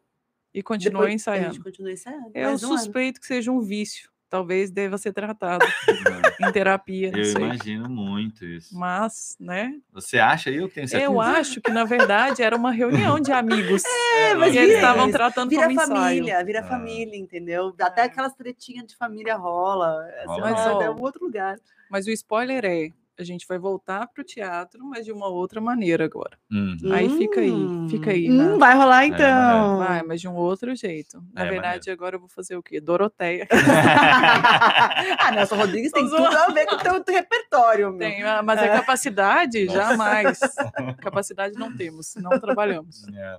E 0.52 0.62
continua 0.62 1.00
depois- 1.00 1.12
A 1.12 1.14
ensaiando. 1.14 1.54
gente 1.54 1.62
continuou 1.64 1.92
ensaiando. 1.94 2.30
Eu 2.34 2.46
um 2.46 2.50
ano. 2.50 2.58
suspeito 2.58 3.18
que 3.20 3.26
seja 3.26 3.50
um 3.50 3.60
vício. 3.60 4.10
Talvez 4.34 4.68
deva 4.68 4.98
ser 4.98 5.12
tratado 5.12 5.64
em 6.40 6.50
terapia, 6.50 7.12
não 7.12 7.18
Eu 7.20 7.24
sei. 7.24 7.40
imagino 7.44 7.88
muito 7.88 8.44
isso. 8.44 8.76
Mas, 8.76 9.36
né? 9.38 9.78
Você 9.92 10.18
acha? 10.18 10.50
Eu 10.50 10.68
tenho 10.68 10.88
certeza. 10.88 11.08
Eu 11.08 11.20
acho 11.22 11.60
que, 11.60 11.70
na 11.70 11.84
verdade, 11.84 12.42
era 12.42 12.56
uma 12.56 12.72
reunião 12.72 13.20
de 13.20 13.30
amigos. 13.30 13.84
É, 14.14 14.34
mas 14.34 14.54
e 14.54 14.58
eles 14.58 14.76
estavam 14.76 15.10
tratando 15.10 15.50
Vira 15.50 15.62
como 15.66 15.72
ensaio. 15.72 15.88
família, 15.88 16.44
vira 16.44 16.60
Ah. 16.60 16.64
família, 16.64 17.16
entendeu? 17.16 17.74
Até 17.80 18.02
aquelas 18.02 18.32
tretinhas 18.34 18.86
de 18.86 18.96
família 18.96 19.36
rola. 19.36 20.04
É 20.08 20.26
Mas, 20.26 20.66
ó, 20.66 20.80
é 20.82 20.90
um 20.90 21.00
outro 21.00 21.24
lugar. 21.24 21.56
Mas 21.90 22.06
o 22.06 22.10
spoiler 22.10 22.64
é: 22.64 22.88
a 23.18 23.22
gente 23.24 23.46
vai 23.46 23.58
voltar 23.58 24.06
pro 24.08 24.24
teatro, 24.24 24.84
mas 24.84 25.04
de 25.04 25.12
uma 25.12 25.28
outra 25.28 25.60
maneira 25.60 26.04
agora. 26.04 26.36
Uhum. 26.50 26.76
Aí 26.92 27.08
fica 27.16 27.40
aí, 27.40 27.52
fica 27.88 28.10
aí, 28.10 28.28
Hum, 28.30 28.52
né? 28.52 28.56
vai 28.58 28.74
rolar 28.76 29.04
É, 29.04 29.06
então. 29.06 29.78
Vai, 29.78 30.02
mas 30.02 30.20
de 30.20 30.28
um 30.28 30.34
outro 30.34 30.74
jeito. 30.74 31.22
Na 31.32 31.46
É, 31.46 31.50
verdade, 31.50 31.90
agora 31.90 32.16
eu 32.16 32.20
vou 32.20 32.28
fazer 32.28 32.56
o 32.56 32.62
quê? 32.62 32.80
Doroteia. 32.80 33.46
ah, 35.18 35.30
Nelson 35.32 35.56
Rodrigues 35.56 35.92
tem 35.92 36.04
tudo 36.08 36.26
a 36.26 36.46
ver 36.52 36.66
com 36.66 36.74
o 36.74 36.78
teu, 36.78 37.02
teu 37.04 37.14
repertório, 37.14 37.90
meu. 37.90 37.98
Tem, 37.98 38.22
ah, 38.22 38.42
mas 38.42 38.58
a 38.58 38.66
É. 38.66 38.68
capacidade, 38.76 39.66
jamais. 39.66 40.38
Capacidade 41.00 41.54
não 41.58 41.74
temos, 41.76 42.14
não 42.16 42.38
trabalhamos. 42.38 43.06
É. 43.08 43.38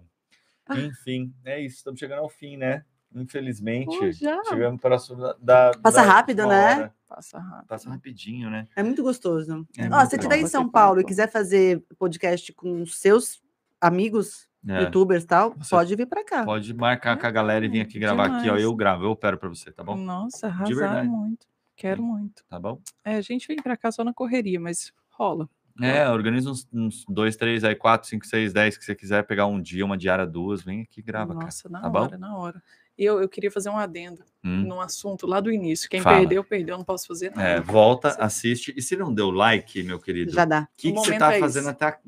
Enfim, 0.80 1.34
é 1.46 1.60
isso. 1.62 1.78
Estamos 1.78 2.00
chegando 2.00 2.20
ao 2.20 2.30
fim, 2.30 2.58
né? 2.58 2.84
Infelizmente, 3.22 3.98
Pô, 3.98 4.12
já? 4.12 4.44
chegamos 4.46 4.80
próximo 4.82 5.18
da, 5.18 5.34
da- 5.40 5.72
Passa 5.82 5.98
da 6.02 6.04
rápido, 6.04 6.46
né? 6.48 6.76
hora. 6.78 6.96
Passa 7.08 7.40
rápido. 7.40 7.68
Passa 7.68 7.90
rapidinho, 7.90 8.50
né? 8.50 8.68
É 8.76 8.84
muito 8.84 9.02
gostoso. 9.04 9.52
É 9.52 9.54
Ó, 9.54 9.90
muito 9.90 10.10
se 10.10 10.16
bom. 10.16 10.16
estiver 10.16 10.38
em 10.40 10.48
São 10.48 10.68
Paulo 10.70 11.00
e 11.00 11.04
quiser 11.06 11.32
fazer 11.32 11.84
podcast 11.98 12.52
com 12.54 12.82
os 12.82 13.00
seus 13.00 13.42
amigos, 13.80 14.48
É. 14.68 14.82
youtubers 14.84 15.24
e 15.24 15.28
tal, 15.28 15.54
Você 15.58 15.70
pode 15.76 15.96
vir 15.96 16.08
pra 16.08 16.26
cá. 16.26 16.44
Pode 16.44 16.74
marcar 16.74 17.18
com 17.20 17.28
a 17.28 17.32
galera 17.32 17.66
e 17.66 17.70
vir 17.70 17.82
aqui 17.82 18.00
gravar 18.00 18.26
aqui, 18.26 18.36
ó. 18.38 18.42
Demais. 18.44 18.64
Eu 18.64 18.76
gravo, 18.76 19.04
eu 19.06 19.12
opero 19.12 19.38
pra 19.38 19.48
você, 19.50 19.72
tá 19.72 19.84
bom? 19.84 19.96
Nossa, 19.96 20.50
verdade. 20.50 20.74
arrasaram 20.74 21.10
muito. 21.10 21.46
Quero 21.76 22.02
muito. 22.02 22.44
Tá 22.50 22.60
bom? 22.60 22.82
É, 23.04 23.16
a 23.16 23.22
gente 23.22 23.48
vem 23.48 23.58
pra 23.58 23.78
cá 23.78 23.92
só 23.92 24.04
na 24.04 24.14
correria, 24.14 24.60
mas 24.60 24.92
rola. 25.10 25.48
É, 25.82 26.10
organiza 26.10 26.50
uns, 26.50 26.66
uns 26.74 27.04
dois, 27.08 27.36
três, 27.36 27.66
aí 27.66 27.76
quatro, 27.76 28.08
cinco, 28.08 28.26
seis, 28.26 28.54
dez, 28.54 28.78
que 28.78 28.86
você 28.86 28.96
quiser 28.96 29.24
pegar 29.28 29.46
um 29.46 29.62
dia, 29.62 29.84
uma 29.86 29.98
diária, 29.98 30.26
duas, 30.26 30.64
vem 30.64 30.82
aqui 30.84 31.02
e 31.02 31.04
grava, 31.04 31.34
Nossa, 31.34 31.68
na 31.68 31.82
Tá 31.82 31.90
bom? 31.90 32.00
hora, 32.04 32.18
na 32.18 32.38
hora. 32.38 32.64
Eu, 32.98 33.22
eu 33.22 33.28
queria 33.30 33.52
fazer 33.52 33.70
um 33.70 33.78
adendo. 33.78 34.24
Hum. 34.48 34.62
num 34.68 34.80
assunto 34.80 35.26
lá 35.26 35.40
do 35.40 35.52
início. 35.52 35.90
Quem 35.90 36.02
Fala. 36.02 36.20
perdeu, 36.20 36.44
perdeu, 36.44 36.78
não 36.78 36.86
posso 36.86 37.08
fazer 37.08 37.32
nada. 37.32 37.42
É, 37.50 37.60
volta, 37.60 38.12
Sim. 38.12 38.18
assiste. 38.20 38.74
E 38.78 38.82
se 38.82 38.96
não 38.96 39.12
deu 39.12 39.32
like, 39.32 39.82
meu 39.82 40.00
querido, 40.00 40.32
Já 40.32 40.46
dá. 40.46 40.68
o 40.72 40.78
que, 40.78 40.90
O 40.90 40.94
que 40.94 41.00
você 41.00 41.06
momento 41.08 41.20
tá 41.20 41.34
é 41.34 41.40
fazendo 41.40 41.70
até, 41.70 42.00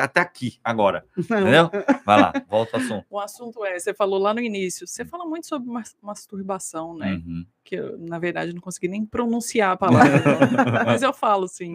até 0.00 0.20
aqui, 0.20 0.60
agora? 0.62 1.04
Entendeu? 1.18 1.68
Vai 2.06 2.20
lá, 2.20 2.32
volta 2.48 2.76
ao 2.76 2.80
assunto. 2.84 3.06
O 3.10 3.18
assunto 3.18 3.64
é, 3.64 3.76
você 3.76 3.92
falou 3.92 4.20
lá 4.20 4.32
no 4.32 4.38
início, 4.38 4.86
você 4.86 5.04
fala 5.04 5.26
muito 5.26 5.48
sobre 5.48 5.68
mas- 5.68 5.96
masturbação, 6.00 6.96
né? 6.96 7.14
Uhum. 7.14 7.44
Que 7.64 7.74
eu, 7.74 7.98
na 7.98 8.20
verdade, 8.20 8.52
não 8.54 8.60
consegui 8.60 8.86
nem 8.86 9.04
pronunciar 9.04 9.72
a 9.72 9.76
palavra, 9.76 10.22
mas 10.86 11.02
eu 11.02 11.12
falo 11.12 11.48
sim. 11.48 11.74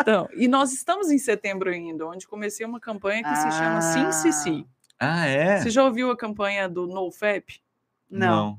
Então, 0.00 0.28
e 0.34 0.48
nós 0.48 0.72
estamos 0.72 1.12
em 1.12 1.18
setembro 1.18 1.70
ainda, 1.70 2.04
onde 2.08 2.26
comecei 2.26 2.66
uma 2.66 2.80
campanha 2.80 3.22
que 3.22 3.36
se 3.36 3.52
chama 3.52 3.80
Sim 3.80 4.10
Se 4.10 4.32
Sim. 4.32 4.66
Ah, 4.98 5.26
é? 5.26 5.60
Você 5.60 5.70
já 5.70 5.84
ouviu 5.84 6.10
a 6.10 6.16
campanha 6.16 6.68
do 6.68 6.86
NoFap? 6.86 7.60
Não. 8.10 8.58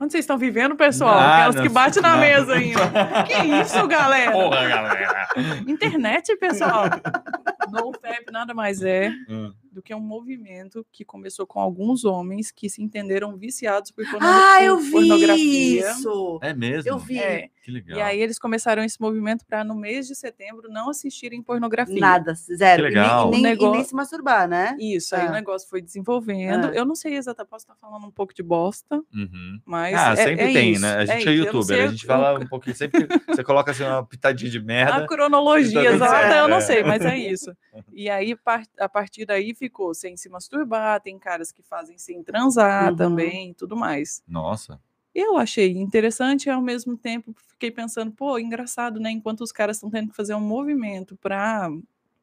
Onde 0.00 0.12
vocês 0.12 0.22
estão 0.22 0.38
vivendo, 0.38 0.76
pessoal? 0.76 1.18
Ah, 1.18 1.36
Aquelas 1.38 1.54
não, 1.56 1.62
que 1.64 1.68
batem 1.68 2.00
na 2.02 2.12
não. 2.12 2.20
mesa 2.20 2.54
ainda. 2.54 2.80
Que 3.26 3.46
isso, 3.60 3.86
galera? 3.88 4.30
Porra, 4.30 4.68
galera! 4.68 5.28
Internet, 5.66 6.36
pessoal. 6.36 6.84
NoFap 7.70 8.30
nada 8.32 8.54
mais 8.54 8.80
é 8.82 9.10
Hum. 9.28 9.52
Do 9.72 9.82
que 9.82 9.94
um 9.94 10.00
movimento 10.00 10.86
que 10.92 11.04
começou 11.04 11.46
com 11.46 11.60
alguns 11.60 12.04
homens 12.04 12.50
que 12.50 12.68
se 12.70 12.82
entenderam 12.82 13.36
viciados 13.36 13.90
por, 13.90 14.04
porno- 14.10 14.26
Ah, 14.26 14.62
eu 14.62 14.78
vi 14.78 14.90
pornografia. 14.90 15.90
isso! 15.90 16.38
É 16.42 16.54
mesmo? 16.54 16.90
Eu 16.90 16.98
vi. 16.98 17.18
É, 17.18 17.48
Que 17.64 17.70
legal. 17.70 17.98
e 17.98 18.02
aí 18.02 18.20
eles 18.20 18.38
começaram 18.38 18.82
esse 18.82 19.00
movimento 19.00 19.44
para 19.46 19.62
no 19.64 19.74
mês 19.74 20.06
de 20.06 20.14
setembro 20.14 20.68
não 20.70 20.90
assistirem 20.90 21.42
pornografia. 21.42 22.00
Nada, 22.00 22.34
zero. 22.34 22.82
Que 22.84 22.88
E 22.90 22.94
nem- 22.94 23.02
legal. 23.02 23.28
E 23.28 23.30
nem, 23.30 23.38
O 23.38 23.40
e 23.40 23.42
negócio- 23.42 23.72
nem 23.74 23.84
se 23.84 23.94
masturbar, 23.94 24.48
né? 24.48 24.76
Isso, 24.80 25.14
aí 25.14 25.26
Ah. 25.26 25.30
o 25.30 25.32
negócio 25.32 25.68
foi 25.68 25.80
desenvolvendo. 25.82 26.66
Ah. 26.68 26.72
Eu 26.74 26.84
não 26.84 26.94
sei 26.94 27.14
exatamente, 27.14 27.50
posso 27.50 27.64
estar 27.64 27.74
falando 27.76 28.06
um 28.06 28.10
pouco 28.10 28.34
de 28.34 28.42
bosta, 28.42 28.96
Uhum. 29.14 29.60
mas. 29.64 29.94
Ah, 29.94 30.12
é- 30.12 30.16
sempre 30.16 30.44
é 30.44 30.52
tem, 30.52 30.72
isso, 30.72 30.82
né? 30.82 30.94
A 30.96 31.04
gente 31.06 31.28
é. 31.28 31.32
Eu 31.32 31.36
não 31.36 31.44
youtuber, 31.44 31.64
sei 31.64 31.82
a 31.82 31.86
gente 31.88 32.06
fala 32.06 32.38
o- 32.38 32.42
um 32.42 32.46
pouquinho, 32.46 32.74
sempre 32.76 33.06
que 33.06 33.26
você 33.26 33.44
coloca 33.44 33.70
assim 33.70 33.82
uma 33.84 34.04
pitadinha 34.04 34.50
de 34.50 34.60
merda. 34.60 34.96
A 35.04 35.06
cronologia 35.06 35.80
tudo 35.92 35.94
exata 36.04 36.36
eu 36.36 36.48
não 36.48 36.56
é. 36.58 36.60
sei, 36.60 36.82
mas 36.82 37.02
é 37.04 37.16
isso. 37.18 37.52
E 37.92 38.08
aí, 38.10 38.36
a 38.78 38.88
partir 38.88 39.24
daí, 39.24 39.54
ficou 39.58 39.94
sem 39.94 40.16
se 40.16 40.28
masturbar, 40.30 41.00
tem 41.02 41.18
caras 41.18 41.52
que 41.52 41.62
fazem 41.62 41.98
sem 41.98 42.22
transar 42.24 42.90
Uhum. 42.92 42.96
também, 42.96 43.54
tudo 43.54 43.76
mais. 43.76 44.22
Nossa. 44.28 44.80
Eu 45.14 45.36
achei 45.38 45.72
interessante 45.76 46.46
e 46.46 46.50
ao 46.50 46.62
mesmo 46.62 46.96
tempo 46.96 47.34
fiquei 47.50 47.70
pensando, 47.70 48.12
pô, 48.12 48.38
engraçado, 48.38 49.00
né? 49.00 49.10
Enquanto 49.10 49.42
os 49.42 49.52
caras 49.52 49.76
estão 49.76 49.90
tendo 49.90 50.10
que 50.10 50.16
fazer 50.16 50.34
um 50.34 50.40
movimento 50.40 51.16
para 51.16 51.70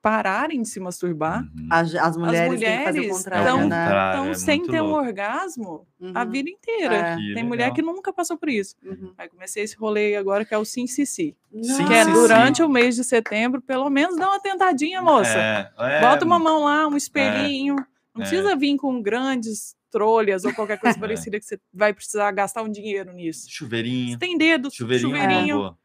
pararem 0.06 0.62
de 0.62 0.68
se 0.70 0.80
masturbar, 0.80 1.42
Uhum. 1.42 1.68
As, 1.72 1.96
as 1.96 2.16
mulheres, 2.16 2.60
têm 2.60 2.78
que 2.78 2.84
fazer 2.84 3.00
o 3.00 3.02
mulheres 3.02 3.18
contrário, 3.18 3.48
tão- 3.48 3.68
né? 3.68 3.86
estão 4.12 4.30
é 4.30 4.34
sem 4.36 4.64
ter 4.68 4.80
um 4.80 4.86
louco. 4.86 5.04
orgasmo 5.08 5.88
a 6.14 6.22
Uhum. 6.24 6.30
vida 6.30 6.48
inteira. 6.52 6.96
É. 6.96 7.16
Tem 7.34 7.44
mulher 7.44 7.64
legal. 7.64 7.74
que 7.74 7.82
nunca 7.82 8.14
passou 8.14 8.38
por 8.38 8.48
isso. 8.48 8.76
Uhum. 8.86 9.14
Aí 9.18 9.28
comecei 9.28 9.64
esse 9.64 9.76
rolê 9.76 10.16
agora 10.16 10.46
que 10.46 10.54
é 10.54 10.58
o 10.60 10.64
Sim 10.64 10.86
Sim 10.86 11.06
Sim, 11.08 11.34
Sim, 11.64 11.88
que 11.88 11.94
é 11.96 12.04
sim, 12.06 12.14
durante 12.14 12.58
sim. 12.58 12.64
o 12.64 12.70
mês 12.70 12.96
de 12.96 13.04
setembro, 13.04 13.64
pelo 13.64 13.90
menos 13.90 14.16
dá 14.16 14.30
uma 14.30 14.40
tentadinha, 14.40 15.02
moça. 15.02 15.40
É, 15.40 15.72
é, 15.80 16.02
Bota 16.02 16.24
uma 16.24 16.38
mão 16.38 16.66
lá, 16.66 16.88
um 16.88 16.96
espelhinho. 16.96 17.76
Não 18.14 18.22
é. 18.24 18.28
precisa 18.30 18.56
vir 18.56 18.78
com 18.78 19.02
grandes 19.02 19.76
trolhas 19.90 20.46
ou 20.46 20.54
qualquer 20.54 20.78
coisa 20.80 20.96
É. 21.00 21.00
parecida 21.02 21.40
que 21.40 21.46
você 21.46 21.60
vai 21.74 21.94
precisar 21.96 22.30
gastar 22.32 22.62
um 22.62 22.70
dinheiro 22.70 23.12
nisso. 23.12 23.46
Você 23.46 23.50
Chuveirinho. 23.50 24.20
tem 24.20 24.38
dedos, 24.38 24.76
Chuveirinho. 24.76 25.10
chuveirinho. 25.18 25.78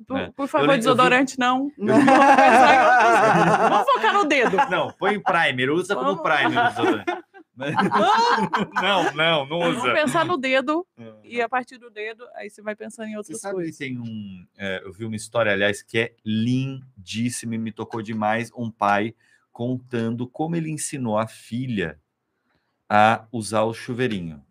É. 0.00 0.04
Por, 0.06 0.18
É. 0.18 0.30
por 0.32 0.48
favor, 0.48 0.66
eu 0.66 0.72
vi- 0.72 0.78
desodorante 0.78 1.38
não. 1.38 1.70
Vamos 1.78 2.04
pensar 2.04 3.68
Vamos 3.68 3.92
focar 3.92 4.14
no 4.14 4.24
dedo. 4.24 4.56
Não, 4.70 4.92
põe 4.98 5.18
primer, 5.20 5.70
usa 5.70 5.94
como 5.94 6.16
Vamos. 6.16 6.22
primer. 6.22 6.58
o 6.58 6.68
desodorante. 6.70 7.22
não, 7.60 9.12
não, 9.14 9.46
não 9.46 9.58
Vamos 9.60 9.78
usa. 9.82 9.92
pensar 9.92 10.24
no 10.24 10.38
dedo 10.38 10.86
e 11.24 11.42
a 11.42 11.48
partir 11.48 11.76
do 11.78 11.90
dedo, 11.90 12.24
aí 12.34 12.48
você 12.48 12.62
vai 12.62 12.74
pensando 12.74 13.06
em 13.08 13.12
Você 13.12 13.16
outras 13.18 13.40
sabe 13.40 13.54
que 13.56 13.60
coisas. 13.62 13.76
tem 13.76 13.98
um. 13.98 14.46
é, 14.56 14.82
eu 14.84 14.92
vi 14.92 15.04
uma 15.04 15.16
história, 15.16 15.52
aliás, 15.52 15.82
que 15.82 15.98
é 15.98 16.14
lindíssima 16.24 17.54
e 17.54 17.58
me 17.58 17.70
tocou 17.72 18.00
demais. 18.02 18.50
Um 18.56 18.70
pai 18.70 19.14
contando 19.52 20.26
como 20.26 20.56
ele 20.56 20.70
ensinou 20.70 21.18
a 21.18 21.26
filha 21.26 21.98
a 22.88 23.26
usar 23.30 23.62
o 23.64 23.74
chuveirinho 23.74 24.42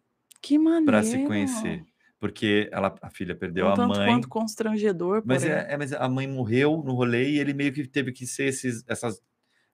Que 0.41 0.59
maneiro. 0.59 0.85
para 0.85 1.01
se 1.03 1.17
conhecer. 1.25 1.83
Porque 2.19 2.67
ela, 2.71 2.93
a 3.01 3.09
filha 3.09 3.33
perdeu 3.33 3.65
Um 3.67 3.69
a 3.69 3.75
tanto 3.75 3.97
mãe. 3.97 4.07
quanto 4.07 4.27
constrangedor, 4.27 5.23
Mas, 5.25 5.45
é, 5.45 5.67
é, 5.69 5.77
mas 5.77 5.93
a 5.93 6.09
mãe 6.09 6.27
morreu 6.27 6.83
no 6.85 6.93
rolê 6.93 7.29
e 7.29 7.39
ele 7.39 7.53
meio 7.53 7.71
que 7.71 7.87
teve 7.87 8.11
que 8.11 8.27
ser 8.27 8.45
esses, 8.45 8.83
essas, 8.87 9.21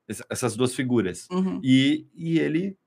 essa- 0.08 0.26
essas 0.30 0.56
duas 0.56 0.76
figuras. 0.76 1.28
Uhum. 1.32 1.60
E, 1.64 2.08
e 2.14 2.38
ele 2.40 2.78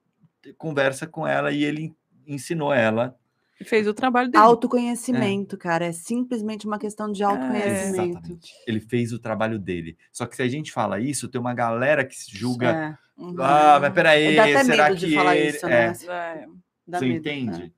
conversa 0.57 1.07
com 1.09 1.27
ela 1.27 1.51
e 1.51 1.65
ele 1.65 1.93
ensinou 2.27 2.73
ela. 2.73 3.17
E 3.61 3.65
fez 3.65 3.89
o 3.89 3.93
trabalho 3.95 4.31
dele. 4.31 4.45
Autoconhecimento, 4.45 5.59
cara. 5.59 5.87
É 5.87 5.93
simplesmente 5.93 6.65
uma 6.65 6.79
questão 6.79 7.11
de 7.11 7.25
autoconhecimento. 7.25 8.11
Exatamente. 8.19 8.53
Ele 8.65 8.79
fez 8.79 9.13
o 9.13 9.19
trabalho 9.19 9.59
dele. 9.59 9.99
Só 10.13 10.25
que 10.27 10.37
se 10.37 10.43
a 10.43 10.49
gente 10.49 10.71
fala 10.71 11.01
isso, 11.01 11.29
tem 11.29 11.41
uma 11.41 11.53
galera 11.55 12.05
que 12.05 12.15
se 12.15 12.31
julga. 12.31 12.69
É. 12.71 13.21
Uhum. 13.21 13.35
Ah, 13.41 13.79
mas 13.81 13.93
peraí, 13.93 14.37
Dá 14.37 14.45
até 14.45 14.63
será 14.65 14.85
medo 14.91 15.01
que 15.01 15.07
de 15.09 15.15
falar 15.17 15.37
ele... 15.37 15.49
isso, 15.49 15.67
é, 15.67 15.71
né? 15.71 15.93
É. 16.07 16.47
Dá 16.87 16.99
você 17.01 17.07
medo, 17.07 17.19
entende? 17.19 17.59
né? 17.59 17.71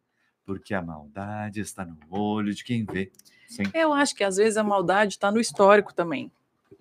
Porque 0.51 0.75
a 0.75 0.83
maldade 0.83 1.61
está 1.61 1.85
no 1.85 1.97
olho 2.11 2.53
de 2.53 2.65
quem 2.65 2.85
vê. 2.85 3.13
Sim. 3.47 3.63
Eu 3.73 3.93
acho 3.93 4.17
que 4.17 4.25
às 4.25 4.37
vezes 4.37 4.57
a 4.57 4.65
maldade 4.65 5.13
está 5.13 5.31
no 5.31 5.39
histórico 5.39 5.95
também. 5.95 6.29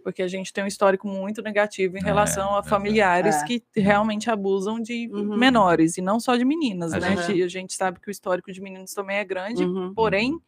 Porque 0.03 0.23
a 0.23 0.27
gente 0.27 0.51
tem 0.51 0.63
um 0.63 0.67
histórico 0.67 1.07
muito 1.07 1.39
negativo 1.43 1.95
em 1.95 1.99
É, 2.01 2.03
relação 2.03 2.47
a 2.49 2.61
verdade. 2.61 2.69
familiares 2.69 3.35
É. 3.35 3.45
que 3.45 3.63
realmente 3.75 4.27
abusam 4.27 4.79
de 4.79 5.07
Uhum. 5.13 5.37
menores, 5.37 5.99
e 5.99 6.01
não 6.01 6.19
só 6.19 6.35
de 6.35 6.43
meninas, 6.43 6.93
A 6.93 6.99
né? 6.99 7.15
gente- 7.15 7.43
A 7.43 7.47
gente 7.47 7.73
sabe 7.75 7.99
que 7.99 8.09
o 8.09 8.11
histórico 8.11 8.51
de 8.51 8.59
meninos 8.59 8.91
também 8.91 9.17
é 9.17 9.23
grande, 9.23 9.63
Uhum. 9.63 9.93
porém, 9.93 10.39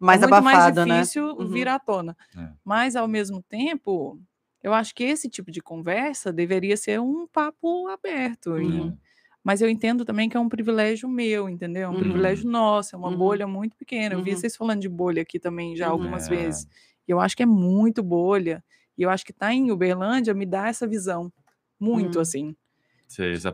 Mais 0.00 0.20
é 0.20 0.26
muito 0.26 0.34
abafado, 0.34 0.76
mais 0.80 0.88
né? 0.88 0.98
difícil 1.00 1.24
Uhum. 1.36 1.46
vir 1.46 1.68
à 1.68 1.78
tona. 1.78 2.16
É. 2.36 2.48
Mas, 2.64 2.96
ao 2.96 3.06
mesmo 3.06 3.40
tempo, 3.44 4.18
eu 4.60 4.74
acho 4.74 4.92
que 4.92 5.04
esse 5.04 5.28
tipo 5.28 5.52
de 5.52 5.60
conversa 5.60 6.32
deveria 6.32 6.76
ser 6.76 7.00
um 7.00 7.28
papo 7.28 7.86
aberto. 7.86 8.58
e- 8.58 8.64
Uhum. 8.64 8.98
Mas 9.46 9.62
eu 9.62 9.70
entendo 9.70 10.04
também 10.04 10.28
que 10.28 10.36
é 10.36 10.40
um 10.40 10.50
privilégio 10.50 11.08
meu, 11.08 11.48
entendeu? 11.48 11.84
É 11.84 11.88
um 11.90 11.96
Uhum. 11.96 11.98
privilégio 11.98 12.50
nosso, 12.50 12.96
é 12.96 12.98
uma 12.98 13.10
Uhum. 13.10 13.16
bolha 13.18 13.46
muito 13.48 13.76
pequena. 13.76 14.16
Eu 14.16 14.22
vi 14.22 14.32
Uhum. 14.32 14.36
vocês 14.36 14.56
falando 14.56 14.80
de 14.82 14.88
bolha 14.90 15.22
aqui 15.22 15.38
também 15.40 15.76
já 15.76 15.88
Uhum. 15.88 15.92
algumas 15.92 16.28
É. 16.28 16.28
vezes. 16.28 16.66
E 17.08 17.12
eu 17.12 17.20
acho 17.20 17.36
que 17.36 17.44
é 17.44 17.46
muito 17.46 18.02
bolha. 18.02 18.64
E 18.98 19.02
eu 19.04 19.10
acho 19.10 19.24
que 19.24 19.32
estar 19.32 19.54
em 19.54 19.70
Uberlândia 19.72 20.34
me 20.34 20.46
dá 20.46 20.68
essa 20.68 20.88
visão. 20.88 21.32
Muito 21.80 22.18
Uhum. 22.18 22.20
assim. 22.20 22.56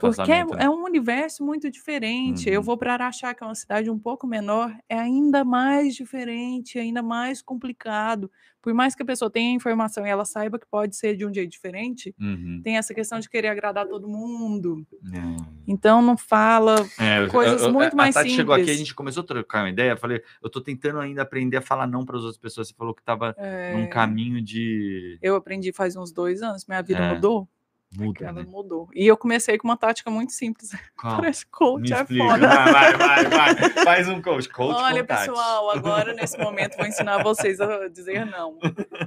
Porque 0.00 0.32
é, 0.32 0.44
né? 0.44 0.50
é 0.64 0.70
um 0.70 0.82
universo 0.82 1.44
muito 1.44 1.70
diferente. 1.70 2.48
Eu 2.48 2.60
Uhum. 2.60 2.64
vou 2.66 2.76
para 2.78 2.94
Araxá, 2.94 3.34
que 3.34 3.44
é 3.44 3.46
uma 3.46 3.54
cidade 3.54 3.90
um 3.90 3.98
pouco 3.98 4.26
menor, 4.26 4.74
é 4.88 4.98
ainda 4.98 5.44
mais 5.44 5.94
diferente, 5.94 6.78
ainda 6.78 7.02
mais 7.02 7.42
complicado. 7.42 8.30
Por 8.62 8.72
mais 8.72 8.94
que 8.94 9.02
a 9.02 9.06
pessoa 9.06 9.28
tenha 9.30 9.52
informação 9.54 10.06
e 10.06 10.08
ela 10.10 10.24
saiba 10.24 10.58
que 10.58 10.66
pode 10.70 10.96
ser 10.96 11.16
de 11.16 11.26
um 11.26 11.34
jeito 11.34 11.50
diferente, 11.50 12.14
Uhum. 12.20 12.60
tem 12.62 12.76
essa 12.78 12.94
questão 12.94 13.18
de 13.18 13.28
querer 13.28 13.48
agradar 13.48 13.86
todo 13.88 14.08
mundo. 14.08 14.86
É. 15.12 15.18
Então 15.66 16.00
não 16.00 16.16
fala. 16.16 16.76
É, 16.98 17.24
eu- 17.24 17.28
Coisas 17.28 17.60
eu- 17.60 17.68
eu- 17.68 17.72
muito 17.74 17.96
mais 17.96 18.16
A 18.16 18.20
Tati 18.22 18.34
chegou 18.34 18.54
aqui, 18.54 18.62
a 18.62 18.64
simples. 18.66 18.78
gente 18.78 18.94
começou 18.94 19.22
a 19.22 19.26
trocar 19.26 19.64
uma 19.64 19.70
ideia. 19.70 19.90
Eu 19.92 19.96
falei, 19.96 20.22
eu 20.42 20.48
tô 20.48 20.60
tentando 20.60 20.98
ainda 21.00 21.22
aprender 21.22 21.56
a 21.56 21.60
falar 21.62 21.86
não 21.86 22.04
para 22.04 22.16
as 22.16 22.22
outras 22.22 22.38
pessoas. 22.40 22.68
Você 22.68 22.74
falou 22.74 22.94
que 22.94 23.02
tava 23.02 23.34
é, 23.36 23.74
num 23.76 23.88
caminho 23.88 24.40
de. 24.40 25.18
Eu 25.20 25.34
aprendi 25.34 25.72
faz 25.72 25.96
uns 25.96 26.12
dois 26.12 26.40
anos, 26.40 26.64
minha 26.66 26.80
vida 26.82 27.00
É. 27.00 27.14
mudou. 27.14 27.48
Muda, 27.96 28.24
Ela 28.24 28.42
né? 28.42 28.48
mudou. 28.48 28.88
E 28.94 29.06
eu 29.06 29.16
comecei 29.16 29.58
com 29.58 29.68
uma 29.68 29.76
tática 29.76 30.10
muito 30.10 30.32
simples. 30.32 30.70
Qual? 30.96 31.16
Parece 31.16 31.44
Me 31.44 31.50
coach, 31.50 31.92
é 31.92 32.00
explica. 32.00 32.24
foda. 32.24 32.48
Vai, 32.48 32.72
vai, 32.96 33.24
vai, 33.24 33.54
vai. 33.54 33.70
Faz 33.84 34.08
um 34.08 34.22
coach. 34.22 34.48
Coach 34.48 34.74
Olha, 34.76 35.04
pessoal, 35.04 35.70
agora 35.70 36.12
nesse 36.14 36.38
momento 36.38 36.76
vou 36.76 36.86
ensinar 36.86 37.22
vocês 37.22 37.60
a 37.60 37.88
dizer 37.88 38.24
não. 38.24 38.58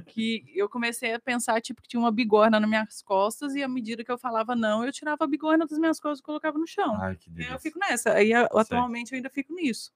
Que 0.06 0.44
eu 0.54 0.68
comecei 0.68 1.14
a 1.14 1.18
pensar, 1.20 1.60
tipo, 1.60 1.82
que 1.82 1.88
tinha 1.88 1.98
uma 2.00 2.12
bigorna 2.12 2.60
nas 2.60 2.68
minhas 2.68 3.02
costas, 3.02 3.54
e 3.54 3.62
à 3.62 3.68
medida 3.68 4.04
que 4.04 4.10
eu 4.12 4.18
falava 4.18 4.54
não, 4.54 4.84
eu 4.84 4.92
tirava 4.92 5.24
a 5.24 5.26
bigorna 5.26 5.66
das 5.66 5.78
minhas 5.78 5.98
costas 5.98 6.20
e 6.20 6.22
colocava 6.22 6.56
no 6.58 6.66
chão. 6.66 6.96
Ai, 7.00 7.16
que 7.16 7.30
E 7.36 7.44
eu 7.44 7.58
fico 7.58 7.78
nessa. 7.78 8.12
Aí 8.12 8.32
a- 8.32 8.48
atualmente 8.54 9.12
eu 9.12 9.16
ainda 9.16 9.30
fico 9.30 9.52
nisso. 9.54 9.92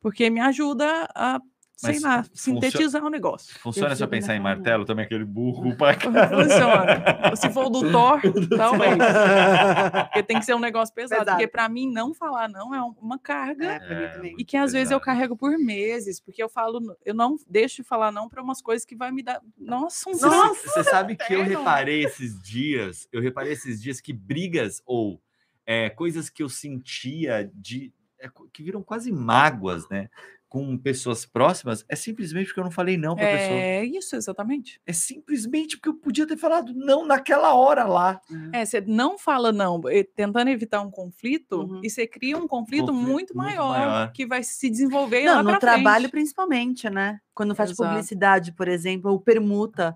Porque 0.00 0.28
me 0.30 0.40
ajuda 0.40 1.08
a 1.14 1.40
sei 1.76 1.92
Mas 1.94 2.02
lá, 2.02 2.22
funciona- 2.24 2.60
sintetizar 2.62 3.04
o 3.04 3.10
negócio. 3.10 3.54
Funciona 3.60 3.94
se 3.94 4.02
eu 4.02 4.08
pensar 4.08 4.34
em 4.34 4.40
onda. 4.40 4.48
martelo 4.48 4.84
também, 4.86 5.04
aquele 5.04 5.24
burro 5.26 5.76
pra. 5.76 5.92
Funciona. 5.94 7.36
Se 7.36 7.50
for 7.50 7.66
o 7.66 7.70
do 7.70 7.92
Thor, 7.92 8.20
talvez. 8.56 8.96
Porque 10.04 10.22
tem 10.22 10.38
que 10.38 10.44
ser 10.44 10.54
um 10.54 10.58
negócio 10.58 10.94
pesado. 10.94 11.20
Pesado. 11.20 11.36
Porque 11.36 11.48
para 11.48 11.68
mim, 11.68 11.90
não 11.92 12.14
falar 12.14 12.48
não 12.48 12.74
é 12.74 12.82
um- 12.82 12.94
uma 13.00 13.18
carga. 13.18 13.74
É, 13.82 14.16
É. 14.26 14.32
E 14.38 14.44
que 14.44 14.56
às 14.56 14.72
vezes 14.72 14.90
eu 14.90 14.98
Pesado. 14.98 15.04
carrego 15.04 15.36
por 15.36 15.56
meses, 15.58 16.20
porque 16.20 16.42
eu 16.42 16.48
falo, 16.48 16.80
eu 17.04 17.14
não 17.14 17.36
deixo 17.48 17.76
de 17.76 17.82
falar 17.84 18.10
não 18.10 18.28
para 18.28 18.42
umas 18.42 18.62
coisas 18.62 18.84
que 18.86 18.96
vai 18.96 19.10
me 19.12 19.22
dar. 19.22 19.40
Nossa, 19.58 20.08
um 20.08 20.14
Você, 20.14 20.28
desafio. 20.28 20.70
você 20.70 20.84
sabe 20.84 21.16
que 21.16 21.32
eu 21.34 21.42
reparei 21.44 22.04
esses 22.04 22.40
dias, 22.42 23.06
eu 23.12 23.20
reparei 23.20 23.52
esses 23.52 23.82
dias 23.82 24.00
que 24.00 24.12
brigas 24.12 24.82
ou 24.86 25.20
é, 25.66 25.90
coisas 25.90 26.30
que 26.30 26.42
eu 26.42 26.48
sentia 26.48 27.50
de 27.54 27.92
é, 28.18 28.30
que 28.52 28.62
viram 28.62 28.82
quase 28.82 29.12
mágoas, 29.12 29.86
né? 29.90 30.08
Com 30.56 30.78
pessoas 30.78 31.26
próximas, 31.26 31.84
é 31.86 31.94
simplesmente 31.94 32.46
porque 32.46 32.60
eu 32.60 32.64
não 32.64 32.70
falei 32.70 32.96
não 32.96 33.14
pra 33.14 33.26
pessoa. 33.26 33.58
É 33.60 33.84
isso, 33.84 34.16
exatamente. 34.16 34.80
É 34.86 34.92
simplesmente 34.92 35.76
porque 35.76 35.90
eu 35.90 35.94
podia 35.94 36.26
ter 36.26 36.36
falado 36.38 36.72
não 36.74 37.04
naquela 37.06 37.52
hora 37.54 37.84
lá. 37.84 38.18
É, 38.54 38.64
você 38.64 38.80
não 38.80 39.18
fala 39.18 39.52
não, 39.52 39.80
tentando 40.14 40.48
evitar 40.48 40.80
um 40.80 40.90
conflito, 40.90 41.60
Uhum. 41.60 41.80
e 41.84 41.90
você 41.90 42.06
cria 42.06 42.38
um 42.38 42.46
conflito, 42.48 42.86
Conflito 42.86 42.92
muito, 42.94 43.34
muito 43.34 43.36
maior, 43.36 43.78
maior. 43.78 44.12
que 44.12 44.26
vai 44.26 44.42
se 44.42 44.70
desenvolver 44.70 45.24
Não, 45.24 45.36
lá 45.36 45.42
no 45.42 45.58
trabalho 45.58 46.04
frente. 46.04 46.10
principalmente, 46.12 46.88
né? 46.88 47.18
Quando 47.34 47.54
faz 47.54 47.70
Exato. 47.72 47.90
publicidade, 47.90 48.52
por 48.52 48.66
exemplo, 48.66 49.10
ou 49.10 49.20
permuta. 49.20 49.94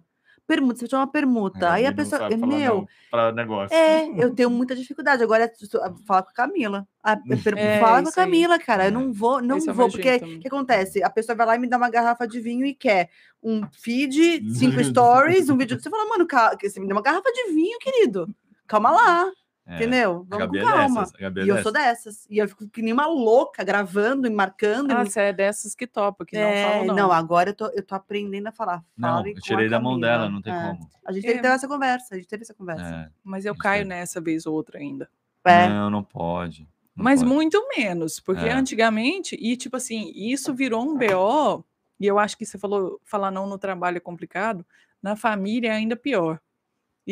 Permuta, 0.50 0.80
você 0.80 0.88
chama 0.88 1.06
permuta. 1.06 1.70
Aí 1.70 1.86
a 1.86 1.92
pessoa. 1.92 2.28
Meu, 2.36 2.88
para 3.08 3.30
negócio. 3.30 3.72
é, 3.76 4.08
eu 4.18 4.34
tenho 4.34 4.50
muita 4.50 4.74
dificuldade. 4.74 5.22
Agora 5.22 5.44
é 5.44 5.46
tu- 5.46 5.68
falar 6.04 6.22
com 6.24 6.30
a 6.30 6.32
Camila. 6.32 6.88
A, 7.04 7.16
per- 7.16 7.56
É, 7.56 7.78
fala 7.78 8.02
com 8.02 8.08
a 8.08 8.10
isso 8.10 8.20
aí. 8.20 8.26
Camila, 8.26 8.58
cara. 8.58 8.86
Eu 8.86 8.92
não 8.92 9.12
vou, 9.12 9.40
não 9.40 9.58
Esse 9.58 9.70
é 9.70 9.72
vou, 9.72 9.86
meu 9.86 9.92
porque 9.92 10.16
o 10.16 10.40
que 10.40 10.48
acontece? 10.48 11.02
A 11.04 11.08
pessoa 11.08 11.36
vai 11.36 11.46
lá 11.46 11.54
e 11.54 11.58
me 11.60 11.68
dá 11.68 11.76
uma 11.76 11.88
garrafa 11.88 12.26
de 12.26 12.40
vinho 12.40 12.66
e 12.66 12.74
quer 12.74 13.08
um 13.40 13.62
feed, 13.70 14.42
cinco 14.58 14.82
stories, 14.82 15.48
um 15.48 15.56
vídeo. 15.56 15.80
Você 15.80 15.88
fala, 15.88 16.04
mano, 16.08 16.26
você 16.60 16.80
me 16.80 16.86
deu 16.88 16.96
uma 16.96 17.02
garrafa 17.02 17.30
de 17.32 17.52
vinho, 17.54 17.78
querido. 17.78 18.28
Calma 18.66 18.90
lá, 18.90 19.30
É, 19.70 19.76
entendeu? 19.76 20.10
A 20.30 20.36
Vamos 20.36 20.38
Gabi 20.38 20.60
com 20.60 20.68
é 20.68 20.72
calma. 20.72 21.00
dessas. 21.00 21.14
A 21.14 21.18
Gabi 21.18 21.40
é 21.40 21.44
E 21.44 21.48
eu 21.48 21.62
sou 21.62 21.72
dessas. 21.72 22.04
dessas. 22.04 22.26
E 22.28 22.38
eu 22.38 22.48
fico 22.48 22.68
que 22.68 22.82
nem 22.82 22.92
uma 22.92 23.06
louca, 23.06 23.62
gravando 23.62 24.26
e 24.26 24.30
marcando. 24.30 24.90
e 24.90 24.92
Ah, 24.94 24.98
não 24.98 25.06
você 25.06 25.20
é 25.20 25.32
dessas 25.32 25.74
que 25.74 25.86
topa, 25.86 26.26
que 26.26 26.36
não 26.36 26.42
é, 26.42 26.64
falam 26.80 26.96
não. 26.96 27.12
agora 27.12 27.50
eu 27.50 27.54
tô, 27.54 27.66
eu 27.68 27.82
tô 27.84 27.94
aprendendo 27.94 28.48
a 28.48 28.52
falar. 28.52 28.84
Não, 28.96 29.24
eu 29.26 29.34
tirei 29.36 29.68
da 29.68 29.78
mão 29.78 29.98
dela, 30.00 30.28
não 30.28 30.42
tem 30.42 30.52
É. 30.52 30.60
como. 30.60 30.90
A 31.06 31.12
gente 31.12 31.24
É. 31.24 31.28
teve 31.28 31.38
que 31.40 31.42
ter 31.48 31.54
essa 31.54 31.68
conversa, 31.68 32.14
a 32.14 32.18
gente 32.18 32.28
teve 32.28 32.42
essa 32.42 32.54
conversa. 32.54 32.84
É. 32.84 33.08
Mas 33.22 33.44
eu 33.46 33.56
caio 33.56 33.82
é. 33.82 33.84
nessa 33.84 34.20
vez 34.20 34.44
ou 34.46 34.54
outra 34.54 34.78
ainda. 34.78 35.08
É. 35.44 35.68
Não, 35.68 35.88
não 35.88 36.02
pode. 36.02 36.68
não 36.96 37.04
Mas 37.04 37.20
pode. 37.22 37.32
muito 37.32 37.64
menos, 37.76 38.18
porque 38.20 38.46
É. 38.46 38.52
antigamente, 38.52 39.36
e 39.40 39.56
tipo 39.56 39.76
assim, 39.76 40.10
isso 40.14 40.52
virou 40.52 40.82
um 40.82 40.96
BO, 40.98 41.64
e 41.98 42.06
eu 42.06 42.18
acho 42.18 42.36
que 42.36 42.44
você 42.44 42.58
falou, 42.58 43.00
falar 43.04 43.30
não 43.30 43.46
no 43.46 43.56
trabalho 43.58 43.96
é 43.98 44.00
complicado, 44.00 44.66
na 45.02 45.14
família 45.16 45.68
é 45.68 45.72
ainda 45.76 45.96
pior. 45.96 46.40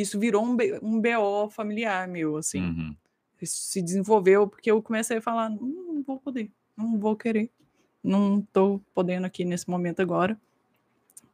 Isso 0.01 0.19
virou 0.19 0.45
um, 0.45 0.57
um 0.83 1.01
BO 1.01 1.49
familiar 1.51 2.07
meu, 2.09 2.37
assim. 2.37 2.61
Uhum. 2.63 2.95
Isso 3.41 3.57
se 3.57 3.81
desenvolveu 3.83 4.47
porque 4.49 4.71
eu 4.71 4.83
comecei 4.83 5.19
a 5.19 5.23
falar, 5.23 5.51
"Hum, 5.51 5.93
não 5.95 6.03
vou 6.03 6.19
poder, 6.19 6.51
não 6.77 6.99
vou 6.99 7.17
querer, 7.17 7.51
não 8.03 8.41
tô 8.53 8.81
podendo 8.95 9.27
aqui 9.27 9.45
nesse 9.45 9.69
momento 9.69 10.01
agora. 10.01 10.37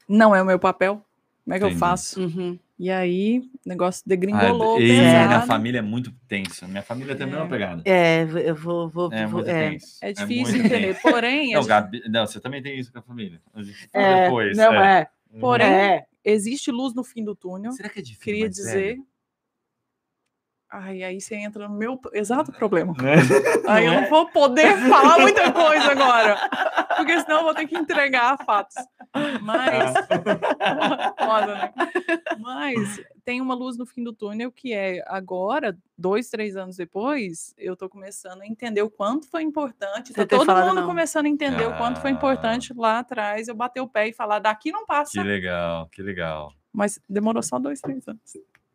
Não 0.09 0.35
é 0.35 0.43
o 0.43 0.45
meu 0.47 0.59
papel, 0.59 1.03
como 1.45 1.55
é 1.55 1.59
que 1.59 1.65
Entendi. 1.65 1.75
eu 1.77 1.79
faço? 1.81 2.21
Uhum. 2.21 2.59
E 2.79 2.91
aí, 2.91 3.39
o 3.65 3.69
negócio 3.69 4.03
Ah, 4.05 4.09
degringolou, 4.09 4.81
e 4.81 4.85
minha 4.85 5.29
pesado. 5.29 5.47
família 5.47 5.79
é 5.79 5.83
muito 5.83 6.12
tensa. 6.27 6.67
Minha 6.67 6.83
família 6.83 7.15
também 7.15 7.35
é 7.37 7.39
uma 7.39 7.47
É. 7.47 7.49
pegada. 7.49 7.83
É, 7.85 8.23
eu 8.51 8.55
vou. 8.57 8.89
vou, 8.89 9.12
É 9.12 9.27
vou- 9.27 9.41
é. 9.47 9.71
tenso. 9.71 9.99
É 10.03 10.12
difícil 10.12 10.55
muito 10.57 10.67
entender, 10.67 10.95
tenso. 10.95 11.01
porém, 11.03 11.53
Não, 11.53 11.61
gente- 11.62 11.69
Gabi, 11.69 12.03
não, 12.09 12.27
você 12.27 12.41
também 12.41 12.61
tem 12.62 12.79
isso 12.79 12.93
com 12.93 12.99
a 12.99 13.03
família. 13.03 13.41
A 13.55 13.61
É, 13.93 14.25
depois. 14.25 14.57
não, 14.57 14.75
é. 14.75 15.01
é. 15.03 15.39
porém, 15.39 15.67
É. 15.67 16.07
existe 16.25 16.70
luz 16.70 16.95
no 16.95 17.05
fim 17.05 17.22
do 17.22 17.37
túnel. 17.37 17.72
Será 17.72 17.89
que 17.89 17.99
é 18.01 18.03
difícil? 18.03 18.25
Queria 18.25 18.49
dizer. 18.49 18.99
Ai, 20.77 21.05
aí 21.05 21.20
você 21.20 21.37
entra 21.37 21.68
no 21.68 21.77
meu 21.77 22.01
exato 22.12 22.51
problema. 22.51 22.93
Né? 23.01 23.14
Aí 23.68 23.87
eu 23.87 23.93
não 23.93 24.09
vou 24.09 24.27
poder 24.31 24.77
falar 24.91 25.20
muita 25.20 25.53
coisa 25.53 25.93
agora, 25.93 26.37
porque 26.97 27.20
senão 27.20 27.39
eu 27.39 27.45
vou 27.45 27.55
ter 27.55 27.66
que 27.68 27.77
entregar 27.77 28.37
fatos. 28.45 28.75
Mas. 29.41 29.95
Foda, 31.18 31.55
né? 31.55 31.72
Mas 32.41 33.01
tem 33.25 33.41
uma 33.41 33.55
luz 33.55 33.77
no 33.79 33.87
fim 33.87 34.03
do 34.03 34.12
túnel 34.12 34.51
que 34.51 34.72
é 34.72 35.03
agora, 35.07 35.77
dois, 35.97 36.29
três 36.29 36.57
anos 36.57 36.77
depois, 36.77 37.55
eu 37.57 37.77
tô 37.77 37.89
começando 37.89 38.43
a 38.43 38.47
entender 38.47 38.83
o 38.83 38.91
quanto 38.91 39.29
foi 39.31 39.43
importante. 39.43 40.12
Você 40.12 40.27
Tá 40.27 40.37
todo 40.39 40.53
mundo 40.57 40.75
não. 40.81 40.87
começando 40.87 41.27
a 41.27 41.29
entender 41.29 41.66
o 41.66 41.77
quanto 41.77 42.01
foi 42.01 42.11
Ah. 42.11 42.14
importante 42.14 42.72
lá 42.75 42.99
atrás 42.99 43.47
eu 43.47 43.55
bater 43.55 43.81
o 43.81 43.89
pé 43.89 44.09
e 44.09 44.12
falar 44.12 44.41
daqui 44.41 44.72
não 44.72 44.85
passa. 44.85 45.12
Que 45.12 45.22
legal, 45.22 45.89
que 45.93 46.03
legal. 46.03 46.53
Mas 46.72 46.99
demorou 47.09 47.43
só 47.43 47.59
dois, 47.61 47.81
três 47.81 48.07
anos. 48.09 48.20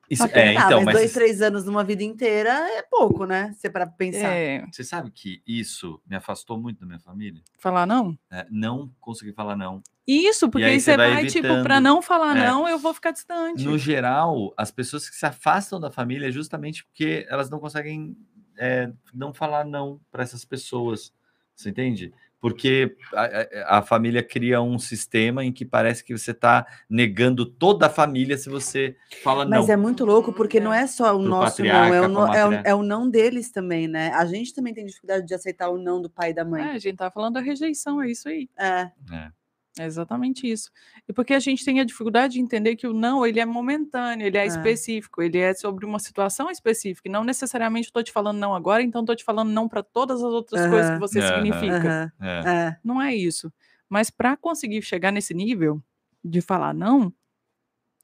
Isso, 0.10 0.24
é, 0.24 0.57
Ah, 0.57 0.66
então, 0.66 0.78
mas, 0.78 0.86
mas 0.86 0.95
dois, 0.95 1.12
você- 1.12 1.20
três 1.20 1.41
anos 1.41 1.66
numa 1.66 1.84
vida 1.84 2.03
inteira 2.03 2.49
é 2.49 2.82
pouco, 2.82 3.26
né? 3.26 3.53
Se 3.57 3.70
para 3.70 3.86
pensar. 3.86 4.30
É, 4.32 4.66
você 4.72 4.84
sabe 4.84 5.12
que 5.12 5.41
isso 5.45 6.01
me 6.07 6.16
afastou 6.16 6.60
muito 6.60 6.80
da 6.80 6.86
minha 6.86 6.99
família? 6.99 7.41
falar 7.60 7.86
não? 7.86 8.18
É, 8.32 8.45
não 8.49 8.91
consegui 8.99 9.34
falar 9.34 9.55
não. 9.55 9.82
Isso, 10.07 10.49
porque 10.49 10.66
aí 10.66 10.80
você 10.80 10.91
você 10.91 10.97
vai 10.97 11.12
vai, 11.14 11.26
tipo, 11.28 11.62
pra 11.62 11.80
não 11.80 12.01
falar 12.01 12.36
É. 12.36 12.47
não, 12.47 12.68
eu 12.68 12.80
vou 12.80 12.93
ficar 12.93 13.12
distante. 13.12 13.64
No 13.64 13.78
geral, 13.78 14.51
as 14.57 14.72
pessoas 14.72 15.07
que 15.07 15.16
se 15.16 15.26
afastam 15.26 15.80
da 15.80 15.91
família 15.91 16.28
é 16.28 16.32
justamente 16.32 16.84
porque 16.86 17.28
elas 17.30 17.49
não 17.49 17.60
conseguem 17.60 18.18
é, 18.57 18.91
não 19.14 19.34
falar 19.34 19.64
não 19.66 20.01
para 20.12 20.24
essas 20.24 20.43
pessoas. 20.43 21.14
Você 21.55 21.70
entende? 21.70 22.12
Porque 22.42 22.96
a, 23.14 23.78
a- 23.78 23.82
família 23.82 24.24
cria 24.24 24.62
um 24.62 24.80
sistema 24.80 25.44
em 25.44 25.52
que 25.52 25.66
parece 25.66 26.04
que 26.04 26.18
você 26.18 26.32
está 26.32 26.66
negando 26.90 27.46
toda 27.46 27.88
a 27.88 27.90
família 27.90 28.38
se 28.38 28.50
você 28.50 28.96
fala 29.22 29.46
Mas 29.46 29.68
não. 29.68 29.74
é 29.74 29.78
muito 29.78 30.06
louco, 30.06 30.32
porque 30.32 30.60
não 30.60 30.74
é 30.74 30.88
só 30.88 31.14
o 31.16 31.20
Pro 31.20 31.30
nosso 31.30 31.62
não, 31.64 31.94
é 31.94 32.02
o, 32.02 32.08
no- 32.08 32.34
é, 32.34 32.48
o, 32.48 32.54
é 32.66 32.76
o 32.76 32.82
não 32.84 33.10
deles 33.10 33.52
também, 33.52 33.88
né? 33.88 34.12
A 34.14 34.26
gente 34.26 34.54
também 34.54 34.74
tem 34.74 34.86
dificuldade 34.86 35.26
de 35.28 35.34
aceitar 35.34 35.70
o 35.70 35.78
não 35.78 36.02
do 36.02 36.10
pai 36.10 36.30
e 36.30 36.34
da 36.34 36.44
É, 36.44 36.46
mãe. 36.46 36.62
a 36.70 36.78
gente 36.80 36.96
tá 36.96 37.12
falando 37.12 37.34
da 37.34 37.42
rejeição, 37.42 38.02
é 38.02 38.10
isso 38.10 38.30
aí. 38.30 38.50
É. 38.58 38.90
É. 39.12 39.32
É 39.80 39.86
exatamente 39.86 40.46
isso. 40.50 40.70
E 41.08 41.14
porque 41.14 41.34
a 41.34 41.40
gente 41.40 41.64
tem 41.64 41.80
a 41.80 41.84
dificuldade 41.86 42.34
de 42.34 42.42
entender 42.42 42.76
que 42.76 42.86
o 42.86 42.94
não, 42.94 43.26
ele 43.26 43.40
é 43.40 43.46
momentâneo, 43.46 44.28
ele 44.28 44.38
é, 44.38 44.44
É. 44.44 44.46
específico, 44.46 45.22
ele 45.22 45.38
é 45.38 45.54
sobre 45.54 45.86
uma 45.86 46.00
situação 46.00 46.50
específica. 46.52 47.08
E 47.08 47.12
não 47.12 47.24
necessariamente 47.24 47.88
estou 47.88 48.04
te 48.04 48.12
falando 48.12 48.38
não 48.38 48.54
agora, 48.54 48.84
então 48.84 49.02
estou 49.02 49.16
te 49.16 49.24
falando 49.24 49.50
não 49.52 49.70
para 49.70 49.82
todas 49.82 50.18
as 50.22 50.32
outras 50.34 50.62
coisas 50.70 50.92
que 50.92 51.00
você 51.00 51.22
significa. 51.22 52.14
É. 52.20 52.50
é. 52.50 52.78
Não 52.84 53.02
é 53.02 53.16
isso. 53.16 53.52
Mas 53.88 54.10
para 54.10 54.36
conseguir 54.36 54.82
chegar 54.82 55.12
nesse 55.12 55.34
nível 55.34 55.82
de 56.24 56.42
falar 56.42 56.74
não, 56.74 57.14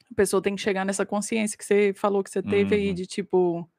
a 0.09 0.15
pessoa 0.15 0.41
tem 0.41 0.55
que 0.55 0.61
chegar 0.61 0.85
nessa 0.85 1.05
consciência 1.05 1.57
que 1.57 1.65
você 1.65 1.93
falou 1.93 2.23
que 2.23 2.29
você 2.29 2.41
teve 2.41 2.73
aí 2.75 2.87
Uhum. 2.89 2.93
de 2.93 3.05
tipo, 3.05 3.69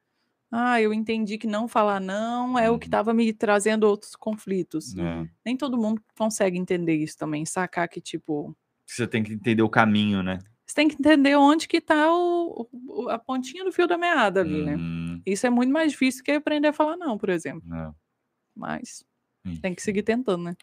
ah, 0.51 0.81
eu 0.81 0.93
entendi 0.95 1.37
que 1.39 1.47
não 1.47 1.67
falar 1.69 2.01
não 2.01 2.59
é 2.59 2.71
o 2.71 2.79
que 2.79 2.87
Uhum. 2.87 2.89
estava 2.89 3.13
me 3.15 3.33
trazendo 3.33 3.85
outros 3.85 4.15
conflitos. 4.17 4.97
É. 4.97 5.27
Nem 5.45 5.57
todo 5.57 5.77
mundo 5.77 6.01
consegue 6.17 6.57
entender 6.59 6.95
isso 6.97 7.17
também, 7.19 7.45
sacar 7.45 7.89
que 7.89 8.01
tipo, 8.01 8.57
Você 8.87 9.07
tem 9.07 9.23
que 9.23 9.33
entender 9.33 9.63
o 9.63 9.69
caminho, 9.69 10.23
né? 10.23 10.39
você 10.69 10.75
tem 10.75 10.89
que 10.89 10.97
entender 10.99 11.37
onde 11.37 11.69
que 11.69 11.81
tá 11.81 12.13
o, 12.13 12.69
o- 12.89 13.09
a 13.09 13.17
pontinha 13.19 13.65
do 13.65 13.71
fio 13.71 13.87
da 13.87 13.97
meada 13.97 14.41
ali, 14.41 14.65
né? 14.65 14.75
Uhum. 14.75 15.23
Isso 15.25 15.47
é 15.47 15.51
muito 15.51 15.73
mais 15.73 15.93
difícil 15.93 16.25
que 16.25 16.33
aprender 16.33 16.67
a 16.69 16.73
falar 16.73 16.97
não, 16.97 17.17
por 17.17 17.29
exemplo. 17.29 17.63
É. 17.73 17.91
Mas 18.55 19.05
Enfim. 19.45 19.61
tem 19.61 19.75
que 19.77 19.81
seguir 19.83 20.03
tentando, 20.03 20.43
né? 20.43 20.57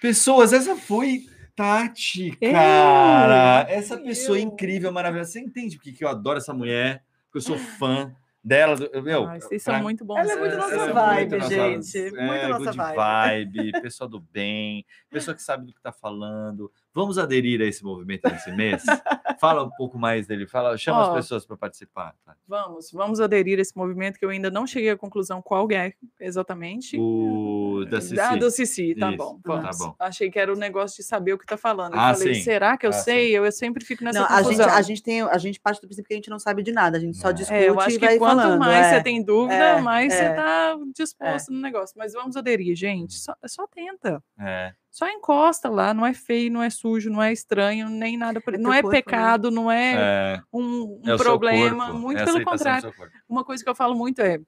Pessoas, 0.00 0.52
essa 0.52 0.76
foi 0.76 1.26
Tati, 1.54 2.36
Eu, 2.40 2.52
cara. 2.52 3.66
Essa 3.70 3.96
pessoa 3.96 4.36
eu. 4.38 4.42
incrível, 4.42 4.92
maravilhosa. 4.92 5.30
Você 5.32 5.40
entende 5.40 5.76
porque 5.76 5.92
que 5.92 6.04
eu 6.04 6.08
adoro 6.08 6.38
essa 6.38 6.52
mulher? 6.52 7.02
Que 7.32 7.38
eu 7.38 7.42
sou 7.42 7.56
fã 7.58 8.14
dela. 8.46 8.76
do- 8.76 9.02
Meu, 9.02 9.26
Ai, 9.26 9.40
vocês 9.40 9.64
pra- 9.64 9.74
são 9.74 9.82
muito 9.82 10.04
bons. 10.04 10.18
Ela 10.18 10.32
é 10.32 10.36
muito 10.36 10.56
nossa 10.56 10.74
ela 10.74 10.84
é 10.84 10.92
vibe, 10.92 11.18
muito 11.30 11.36
nossa- 11.42 11.54
gente. 11.54 11.98
é, 11.98 12.10
Muito 12.26 12.48
nossa 12.48 12.64
good 12.64 12.76
vibe. 12.76 12.96
vibe, 12.96 13.72
pessoa 13.82 14.08
do 14.08 14.20
bem, 14.20 14.86
pessoa 15.10 15.34
que 15.34 15.42
sabe 15.42 15.66
do 15.66 15.72
que 15.72 15.80
tá 15.80 15.92
falando. 15.92 16.70
Vamos 16.96 17.18
aderir 17.18 17.60
a 17.60 17.64
esse 17.66 17.84
movimento 17.84 18.26
nesse 18.28 18.50
mês? 18.52 18.82
Fala 19.38 19.62
um 19.62 19.70
pouco 19.76 19.98
mais 19.98 20.26
dele, 20.26 20.46
fala, 20.46 20.78
chama 20.78 21.00
Ó. 21.00 21.08
as 21.10 21.14
pessoas 21.16 21.44
para 21.44 21.58
participar. 21.58 22.14
tá? 22.24 22.34
Vamos, 22.48 22.90
vamos 22.90 23.20
aderir 23.20 23.58
a 23.58 23.60
esse 23.60 23.76
movimento 23.76 24.18
que 24.18 24.24
eu 24.24 24.30
ainda 24.30 24.50
não 24.50 24.66
cheguei 24.66 24.88
à 24.88 24.96
conclusão 24.96 25.42
qual 25.42 25.70
é 25.72 25.92
exatamente. 26.18 26.96
O 26.98 27.84
da 27.90 28.00
Cici. 28.00 28.18
Ah, 28.18 28.34
do 28.34 28.50
Cici, 28.50 28.94
tá 28.94 29.08
Isso, 29.10 29.18
bom. 29.18 29.38
tá 29.42 29.54
Vamos. 29.60 29.78
bom. 29.78 29.94
Achei 29.98 30.30
que 30.30 30.38
era 30.38 30.50
o 30.50 30.56
negócio 30.56 30.96
de 30.96 31.02
saber 31.02 31.34
o 31.34 31.38
que 31.38 31.44
tá 31.44 31.58
falando. 31.58 31.92
Eu 31.94 32.00
Ah, 32.00 32.14
falei, 32.14 32.34
sim. 32.36 32.40
será 32.40 32.78
que 32.78 32.86
eu 32.86 32.90
Ah, 32.90 32.94
sei? 32.94 33.30
Eu, 33.36 33.44
eu 33.44 33.52
sempre 33.52 33.84
fico 33.84 34.02
nessa 34.02 34.20
Não, 34.20 34.26
a 34.26 34.36
gente, 34.42 34.56
confusão. 34.56 34.68
a, 34.74 34.80
gente 34.82 35.02
tem, 35.02 35.20
a 35.20 35.38
gente 35.38 35.60
parte 35.60 35.82
do 35.82 35.86
princípio 35.86 36.08
que 36.08 36.14
a 36.14 36.16
gente 36.16 36.30
não 36.30 36.38
sabe 36.38 36.62
de 36.62 36.72
nada, 36.72 36.96
a 36.96 37.00
gente 37.00 37.18
só 37.18 37.28
É. 37.28 37.32
discute 37.34 37.58
É, 37.60 37.68
eu 37.68 37.78
acho 37.78 37.96
e 37.96 37.98
que 37.98 38.06
vai 38.06 38.16
quanto 38.18 38.40
falando. 38.40 38.58
mais 38.58 38.86
é. 38.86 38.96
você 38.96 39.02
tem 39.02 39.22
dúvida, 39.22 39.54
é, 39.54 39.80
mais 39.82 40.12
é, 40.14 40.16
você 40.30 40.34
tá 40.34 40.78
disposto 40.94 41.52
no 41.52 41.60
negócio. 41.60 41.94
Mas 41.98 42.14
vamos 42.14 42.36
aderir, 42.36 42.74
gente. 42.74 43.14
Só, 43.18 43.34
só 43.46 43.66
tenta. 43.66 44.22
É, 44.40 44.72
Só 44.96 45.06
encosta 45.10 45.68
lá, 45.68 45.92
não 45.92 46.06
é 46.06 46.14
feio, 46.14 46.50
não 46.50 46.62
é 46.62 46.70
sujo, 46.70 47.10
não 47.10 47.22
é 47.22 47.30
estranho, 47.30 47.90
nem 47.90 48.16
nada. 48.16 48.40
por- 48.40 48.54
É 48.54 48.56
não 48.56 48.72
é 48.72 48.80
corpo, 48.80 48.96
né? 48.96 49.02
pecado, 49.02 49.50
não 49.50 49.70
é, 49.70 49.92
é, 49.94 50.42
um, 50.50 50.84
um 50.84 51.00
é 51.04 51.06
seu 51.08 51.18
problema. 51.18 51.84
corpo, 51.84 52.00
Muito 52.00 52.18
é 52.18 52.24
pelo 52.24 52.42
contrário. 52.42 52.94
Uma 53.28 53.44
coisa 53.44 53.62
que 53.62 53.68
eu 53.68 53.74
falo 53.74 53.94
muito 53.94 54.22
é: 54.22 54.38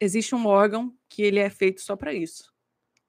existe 0.00 0.34
um 0.34 0.44
órgão 0.44 0.92
que 1.08 1.22
ele 1.22 1.38
é 1.38 1.48
feito 1.48 1.80
só 1.82 1.94
para 1.94 2.12
isso. 2.12 2.52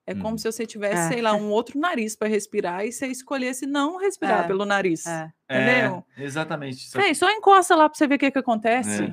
É 0.06 0.14
como 0.14 0.36
Hum. 0.36 0.38
se 0.38 0.52
você 0.52 0.68
tivesse, 0.68 1.02
É. 1.02 1.08
sei 1.14 1.22
lá, 1.24 1.34
um 1.34 1.50
outro 1.50 1.80
nariz 1.80 2.16
para 2.16 2.28
respirar 2.28 2.86
e 2.86 2.92
você 2.92 3.08
escolhesse 3.08 3.66
não 3.66 3.98
respirar 3.98 4.44
É, 4.44 4.48
pelo 4.48 4.66
nariz. 4.66 5.08
É, 5.08 5.32
Entendeu? 5.50 6.06
É, 6.16 6.24
exatamente. 6.24 6.90
Só 6.90 7.00
Véi, 7.00 7.16
só 7.16 7.28
encosta 7.32 7.76
lá 7.76 7.90
para 7.90 7.98
você 7.98 8.06
ver 8.06 8.16
o 8.16 8.20
que, 8.20 8.30
que 8.30 8.38
acontece. 8.38 9.12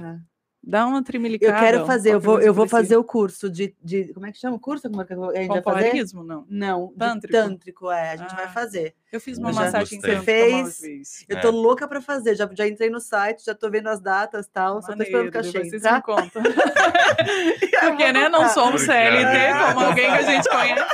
Dá 0.62 0.87
uma 0.87 0.99
Eu 0.99 1.05
trimilicada. 1.05 1.59
quero 1.59 1.87
fazer, 1.87 2.12
eu 2.12 2.20
vou, 2.20 2.39
eu 2.41 2.53
vou 2.53 2.66
que 2.66 2.70
fazer 2.70 2.97
o 2.97 3.03
curso 3.03 3.49
de, 3.51 3.74
de. 3.82 4.12
Como 4.12 4.27
é 4.27 4.32
que 4.32 4.39
chama 4.39 4.57
o 4.57 4.61
curso? 4.61 4.89
Como 4.91 5.01
é 5.01 5.05
que 5.07 5.12
a 5.15 5.16
gente 5.16 5.49
vai 5.49 5.62
fazer? 5.62 6.05
Não. 6.15 6.45
Não, 6.49 6.93
Tântrico? 6.99 7.32
tântrico, 7.32 7.91
é. 7.91 8.11
A 8.11 8.16
gente 8.16 8.35
vai 8.35 8.45
Ah. 8.45 8.49
fazer. 8.49 8.95
Eu 9.11 9.19
fiz 9.20 9.39
Eu 9.39 9.45
uma 9.45 9.53
já 9.55 9.62
massagem 9.62 9.99
tântrica 10.01 10.19
Você 10.20 10.24
fez? 10.24 11.24
Eu 11.28 11.39
É. 11.39 11.41
tô 11.41 11.51
louca 11.51 11.89
pra 11.89 12.01
fazer. 12.03 12.35
Já, 12.37 12.49
já 12.53 12.69
entrei 12.69 12.91
no 12.91 13.01
site, 13.01 13.45
já 13.45 13.55
tô 13.55 13.70
vendo 13.70 13.89
as 13.89 14.01
datas 14.01 14.47
e 14.47 14.51
tal. 14.51 14.82
Só 14.82 14.95
tô 14.95 15.03
esperando 15.03 15.28
o 15.31 15.32
Maneiro, 15.32 15.32
cachê 15.32 15.59
vocês 15.65 15.73
entrar. 15.82 15.95
me 15.97 16.03
contam. 16.03 16.43
Porque, 17.81 18.12
né, 18.12 18.28
não 18.28 18.49
somos 18.51 18.82
CLT, 18.82 19.74
como 19.74 19.87
alguém 19.87 20.11
que 20.11 20.16
a 20.19 20.23
gente 20.23 20.49
conhece. 20.49 20.85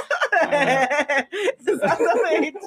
É, 0.51 1.27
exatamente. 1.59 2.59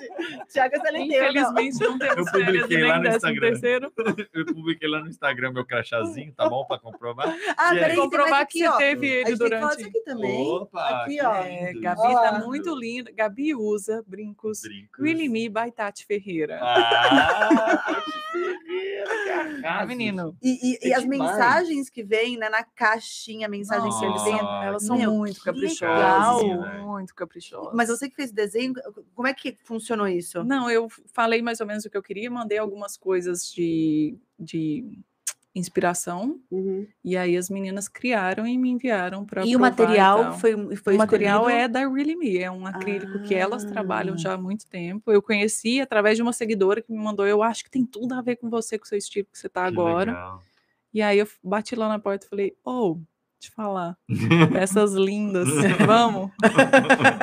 Tiago 0.51 0.75
é 0.75 0.91
não. 0.91 0.99
Infelizmente, 0.99 1.79
não 1.83 1.97
temos 1.99 2.17
Eu 2.17 2.25
publiquei 2.45 2.77
e 2.77 2.83
lá 2.83 2.99
no 2.99 3.07
Instagram. 3.07 3.39
terceiro. 3.49 3.93
Eu 4.33 4.45
publiquei 4.45 4.89
lá 4.89 4.99
no 5.01 5.07
Instagram 5.09 5.51
meu 5.51 5.65
crachazinho, 5.65 6.33
tá 6.33 6.47
bom? 6.49 6.65
Pra 6.65 6.79
comprovar. 6.79 7.35
Ah, 7.57 7.73
E 7.73 7.77
aí? 7.77 7.79
peraí, 7.79 7.95
Comprovar 7.97 8.47
que 8.47 8.59
você 8.67 8.77
teve 8.77 9.07
A 9.07 9.27
ele 9.29 9.35
durante... 9.37 9.83
aqui 9.85 9.99
também. 10.01 10.41
Opa, 10.47 11.03
Aqui, 11.03 11.19
ó. 11.21 11.35
É. 11.35 11.73
Gabi 11.73 12.01
tá 12.01 12.31
lá. 12.31 12.39
muito 12.45 12.73
linda. 12.75 13.11
Gabi 13.11 13.53
usa 13.55 14.03
brincos 14.07 14.61
Brincos. 14.61 14.99
Me 15.29 15.49
by 15.49 15.71
Tati 15.75 16.05
Ferreira. 16.05 16.59
Ah, 16.61 17.49
Tati 17.85 18.11
Ferreira, 18.31 19.61
Ah, 19.65 19.85
menino. 19.85 20.35
E, 20.41 20.73
e- 20.73 20.87
e 20.87 20.91
É 20.91 20.95
as 20.95 21.03
demais. 21.03 21.31
mensagens 21.31 21.89
que 21.89 22.03
vêm 22.03 22.37
né, 22.37 22.49
na 22.49 22.63
caixinha, 22.63 23.47
a 23.47 23.49
mensagem 23.49 23.89
que 23.89 24.05
eles. 24.05 24.21
Ah, 24.41 24.61
elas 24.65 24.85
são 24.85 24.97
muito 24.97 25.41
caprichosas. 25.43 26.43
legal. 26.43 26.83
Muito 26.87 27.13
caprichosas. 27.15 27.59
Mas 27.73 27.90
você 27.90 28.10
que 28.10 28.15
fez 28.15 28.31
desenho, 28.31 28.73
como 29.15 29.27
é 29.27 29.34
que 29.34 29.57
funcionou 29.64 30.07
isso? 30.07 30.44
Não, 30.44 30.69
eu 30.69 30.88
falei 31.14 31.41
mais 31.41 31.60
ou 31.60 31.68
menos 31.68 31.86
o 31.86 31.90
que 31.90 31.98
eu 31.98 32.03
queria, 32.03 32.30
mandei 32.31 32.57
algumas 32.57 32.98
coisas 32.98 33.52
de, 33.52 34.18
de 34.40 34.99
inspiração, 35.53 36.40
Uhum. 36.52 36.88
e 37.03 37.18
aí 37.18 37.36
as 37.36 37.49
meninas 37.49 37.88
criaram 37.88 38.45
e 38.48 38.57
me 38.57 38.69
enviaram 38.69 39.26
para 39.26 39.45
E 39.45 39.56
o 39.56 39.60
material 39.60 40.34
foi, 40.40 40.76
foi 40.76 40.94
o 40.94 40.98
material 40.98 41.41
escolhido? 41.49 41.61
é 41.64 41.68
da 41.68 41.80
Really 41.88 42.15
Me, 42.15 42.38
é 42.38 42.52
um 42.52 42.65
acrílico 42.65 43.19
que 43.19 43.34
elas 43.34 43.65
trabalham 43.65 44.14
Ah. 44.14 44.18
já 44.18 44.34
há 44.34 44.38
muito 44.38 44.65
tempo. 44.68 45.11
Eu 45.11 45.22
conheci 45.22 45.81
através 45.81 46.15
de 46.15 46.22
uma 46.22 46.31
seguidora 46.34 46.81
que 46.81 46.91
me 46.91 46.98
mandou, 46.99 47.26
eu 47.27 47.41
acho 47.44 47.64
que 47.64 47.69
tem 47.72 47.86
tudo 47.86 48.14
a 48.14 48.22
ver 48.22 48.36
com 48.38 48.49
você, 48.49 48.77
com 48.77 48.86
o 48.86 48.88
seu 48.88 48.98
estilo 48.98 49.27
que 49.31 49.38
você 49.38 49.49
tá 49.49 49.64
Que 49.64 49.68
agora. 49.68 50.11
legal. 50.11 50.44
E 50.94 51.02
aí 51.02 51.19
eu 51.19 51.27
bati 51.44 51.76
lá 51.76 51.88
na 51.90 51.99
porta 51.99 52.26
e 52.26 52.30
falei, 52.30 52.57
ô, 52.64 52.98
te 53.39 53.51
falar, 53.51 53.95
peças 54.51 54.93
lindas, 54.93 55.47
vamos? 55.85 56.29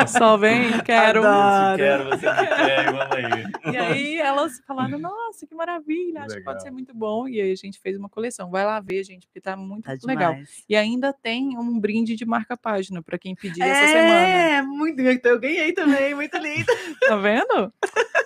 Só 0.08 0.36
vem, 0.36 0.78
quero. 0.80 1.24
Adoro. 1.26 1.76
Quero, 1.76 2.04
você 2.04 2.26
me 2.26 2.46
quer, 2.46 2.88
aí. 3.12 3.72
E 3.72 3.76
aí 3.76 4.16
elas 4.18 4.60
falaram, 4.66 4.98
nossa, 4.98 5.46
que 5.46 5.54
maravilha, 5.54 6.20
acho 6.20 6.28
que 6.28 6.34
Legal. 6.36 6.54
pode 6.54 6.62
ser 6.62 6.70
muito 6.70 6.94
bom. 6.94 7.28
E 7.28 7.40
aí 7.40 7.52
a 7.52 7.56
gente 7.56 7.78
fez 7.78 7.98
uma 7.98 8.08
coleção. 8.08 8.50
Vai 8.50 8.64
lá 8.64 8.80
ver, 8.80 9.04
gente, 9.04 9.26
porque 9.26 9.40
tá 9.40 9.56
muito 9.56 9.84
Tá 9.84 9.94
legal. 10.04 10.34
E 10.68 10.74
ainda 10.74 11.12
tem 11.12 11.58
um 11.58 11.78
brinde 11.78 12.16
de 12.16 12.24
marca-página 12.24 13.02
para 13.02 13.18
quem 13.18 13.34
pedir 13.34 13.62
essa 13.62 13.86
semana. 13.86 14.26
É, 14.26 14.62
muito. 14.62 15.00
então 15.02 15.32
Eu 15.32 15.40
ganhei 15.40 15.72
também, 15.72 16.14
muito 16.14 16.36
lindo. 16.38 16.66
Tá 17.06 17.16
vendo? 17.16 17.72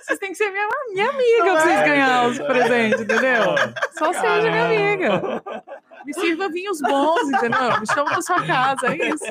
Vocês 0.01 0.17
têm 0.19 0.31
que 0.31 0.37
ser 0.37 0.49
minha, 0.49 0.67
minha 0.93 1.09
amiga 1.09 1.43
pra 1.43 1.61
vocês 1.61 1.79
é? 1.79 1.85
ganhar 1.85 2.27
os 2.29 2.39
presentes, 2.39 3.01
entendeu? 3.01 3.55
Só 3.97 4.13
seja 4.13 4.49
minha 4.49 4.51
Caramba. 4.51 5.43
amiga. 5.43 5.63
Me 6.05 6.13
sirva 6.13 6.49
vinhos 6.49 6.79
bons, 6.81 7.29
entendeu? 7.29 7.79
Me 7.79 7.87
chama 7.87 8.05
pra 8.11 8.21
sua 8.21 8.45
casa, 8.45 8.87
é 8.87 9.09
isso. 9.09 9.25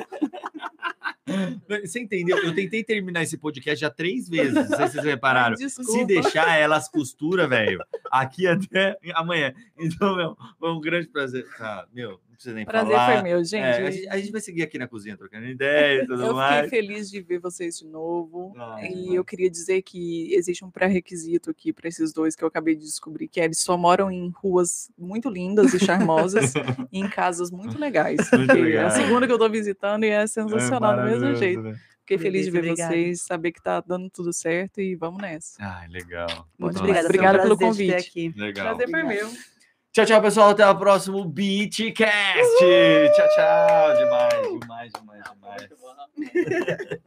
Você 1.83 1.99
entendeu? 2.01 2.37
Eu 2.37 2.53
tentei 2.53 2.83
terminar 2.83 3.23
esse 3.23 3.37
podcast 3.37 3.79
já 3.79 3.89
três 3.89 4.27
vezes, 4.27 4.53
não 4.53 4.67
sei 4.67 4.87
se 4.87 4.93
vocês 4.93 5.05
repararam. 5.05 5.55
Ai, 5.59 5.69
Se 5.69 5.77
desculpa. 5.79 6.05
deixar, 6.05 6.57
elas 6.57 6.89
costura, 6.89 7.47
velho, 7.47 7.79
aqui 8.11 8.47
até 8.47 8.97
amanhã. 9.15 9.53
Então, 9.77 10.15
meu, 10.15 10.37
foi 10.59 10.71
um 10.71 10.81
grande 10.81 11.07
prazer. 11.07 11.45
Tá, 11.57 11.85
meu, 11.93 12.19
precisa 12.41 12.55
nem 12.55 12.65
Prazer 12.65 12.91
falar. 12.95 13.13
foi 13.13 13.21
meu, 13.23 13.43
gente. 13.43 13.63
É, 13.63 13.87
a, 13.87 13.91
gente, 13.91 14.09
a 14.09 14.17
gente 14.17 14.31
vai 14.31 14.41
seguir 14.41 14.63
aqui 14.63 14.77
na 14.79 14.87
cozinha 14.87 15.15
trocando 15.15 15.45
ideia 15.47 16.03
e 16.03 16.07
tudo 16.07 16.23
Eu 16.23 16.33
mais. 16.33 16.65
fiquei 16.65 16.81
feliz 16.81 17.09
de 17.09 17.21
ver 17.21 17.39
vocês 17.39 17.77
de 17.77 17.85
novo. 17.85 18.53
Ai, 18.57 18.85
e 18.87 18.93
demais. 18.95 19.13
eu 19.13 19.23
queria 19.23 19.49
dizer 19.49 19.81
que 19.83 20.33
existe 20.33 20.65
um 20.65 20.71
pré-requisito 20.71 21.51
aqui 21.51 21.71
para 21.71 21.87
esses 21.87 22.11
dois 22.11 22.35
que 22.35 22.43
eu 22.43 22.47
acabei 22.47 22.75
de 22.75 22.83
descobrir, 22.85 23.27
que 23.27 23.39
é 23.39 23.45
eles 23.45 23.59
só 23.59 23.77
moram 23.77 24.09
em 24.11 24.29
ruas 24.29 24.89
muito 24.97 25.29
lindas 25.29 25.73
e 25.73 25.79
charmosas 25.79 26.53
e 26.91 26.99
em 26.99 27.07
casas 27.09 27.51
muito 27.51 27.79
legais. 27.79 28.17
Muito 28.31 28.51
É 28.51 28.83
a 28.83 28.89
segunda 28.89 29.27
que 29.27 29.33
eu 29.33 29.39
tô 29.39 29.49
visitando 29.49 30.03
e 30.03 30.09
é 30.09 30.25
sensacional 30.25 30.95
do 30.97 31.03
mesmo 31.03 31.35
jeito. 31.35 31.61
né? 31.61 31.79
Fiquei 31.99 32.17
feliz 32.17 32.45
de 32.45 32.51
ver 32.51 32.59
Obrigada. 32.59 32.93
vocês, 32.93 33.21
saber 33.21 33.51
que 33.53 33.61
tá 33.61 33.79
dando 33.79 34.09
tudo 34.09 34.33
certo 34.33 34.81
e 34.81 34.95
vamos 34.95 35.21
nessa. 35.21 35.55
Ai, 35.63 35.87
legal. 35.87 36.47
Muito 36.59 36.79
obrigada. 36.79 37.05
Obrigada 37.05 37.41
pelo 37.43 37.57
prazer 37.57 37.87
convite. 37.91 38.09
aqui. 38.09 38.33
Legal. 38.35 38.65
Prazer 38.75 38.89
foi 38.89 39.03
meu. 39.03 39.29
Tchau, 39.93 40.05
tchau, 40.05 40.21
pessoal. 40.21 40.49
Até 40.51 40.65
o 40.65 40.77
próximo 40.77 41.25
Beatcast. 41.25 42.63
Tchau, 43.13 43.27
tchau. 43.35 43.97
Demais, 43.97 44.59
demais, 44.59 44.91
demais, 44.93 45.23
demais. 45.29 47.01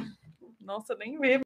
Nossa, 0.60 0.94
nem 0.94 1.18
vê. 1.18 1.40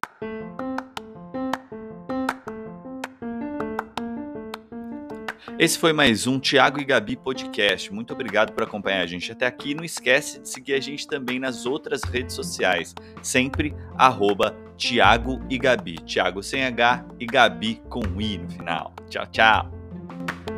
Esse 5.57 5.79
foi 5.79 5.91
mais 5.91 6.27
um 6.27 6.37
Tiago 6.37 6.79
e 6.79 6.83
Gabi 6.83 7.15
Podcast. 7.15 7.91
Muito 7.91 8.13
obrigado 8.13 8.53
por 8.53 8.61
acompanhar 8.61 9.01
a 9.01 9.07
gente 9.07 9.31
até 9.31 9.47
aqui. 9.47 9.73
Não 9.73 9.83
esquece 9.83 10.39
de 10.39 10.47
seguir 10.47 10.75
a 10.75 10.79
gente 10.79 11.07
também 11.07 11.39
nas 11.39 11.65
outras 11.65 12.03
redes 12.03 12.35
sociais. 12.35 12.93
Sempre 13.23 13.73
arroba 13.97 14.55
Tiago 14.77 15.43
e 15.49 15.57
Gabi. 15.57 15.95
Tiago 16.05 16.43
sem 16.43 16.63
H 16.63 17.03
e 17.19 17.25
Gabi 17.25 17.81
com 17.89 18.03
I 18.21 18.37
no 18.37 18.49
final. 18.51 18.93
Tchau, 19.09 19.25
tchau. 19.27 19.74
Thank 20.17 20.49
you. 20.49 20.54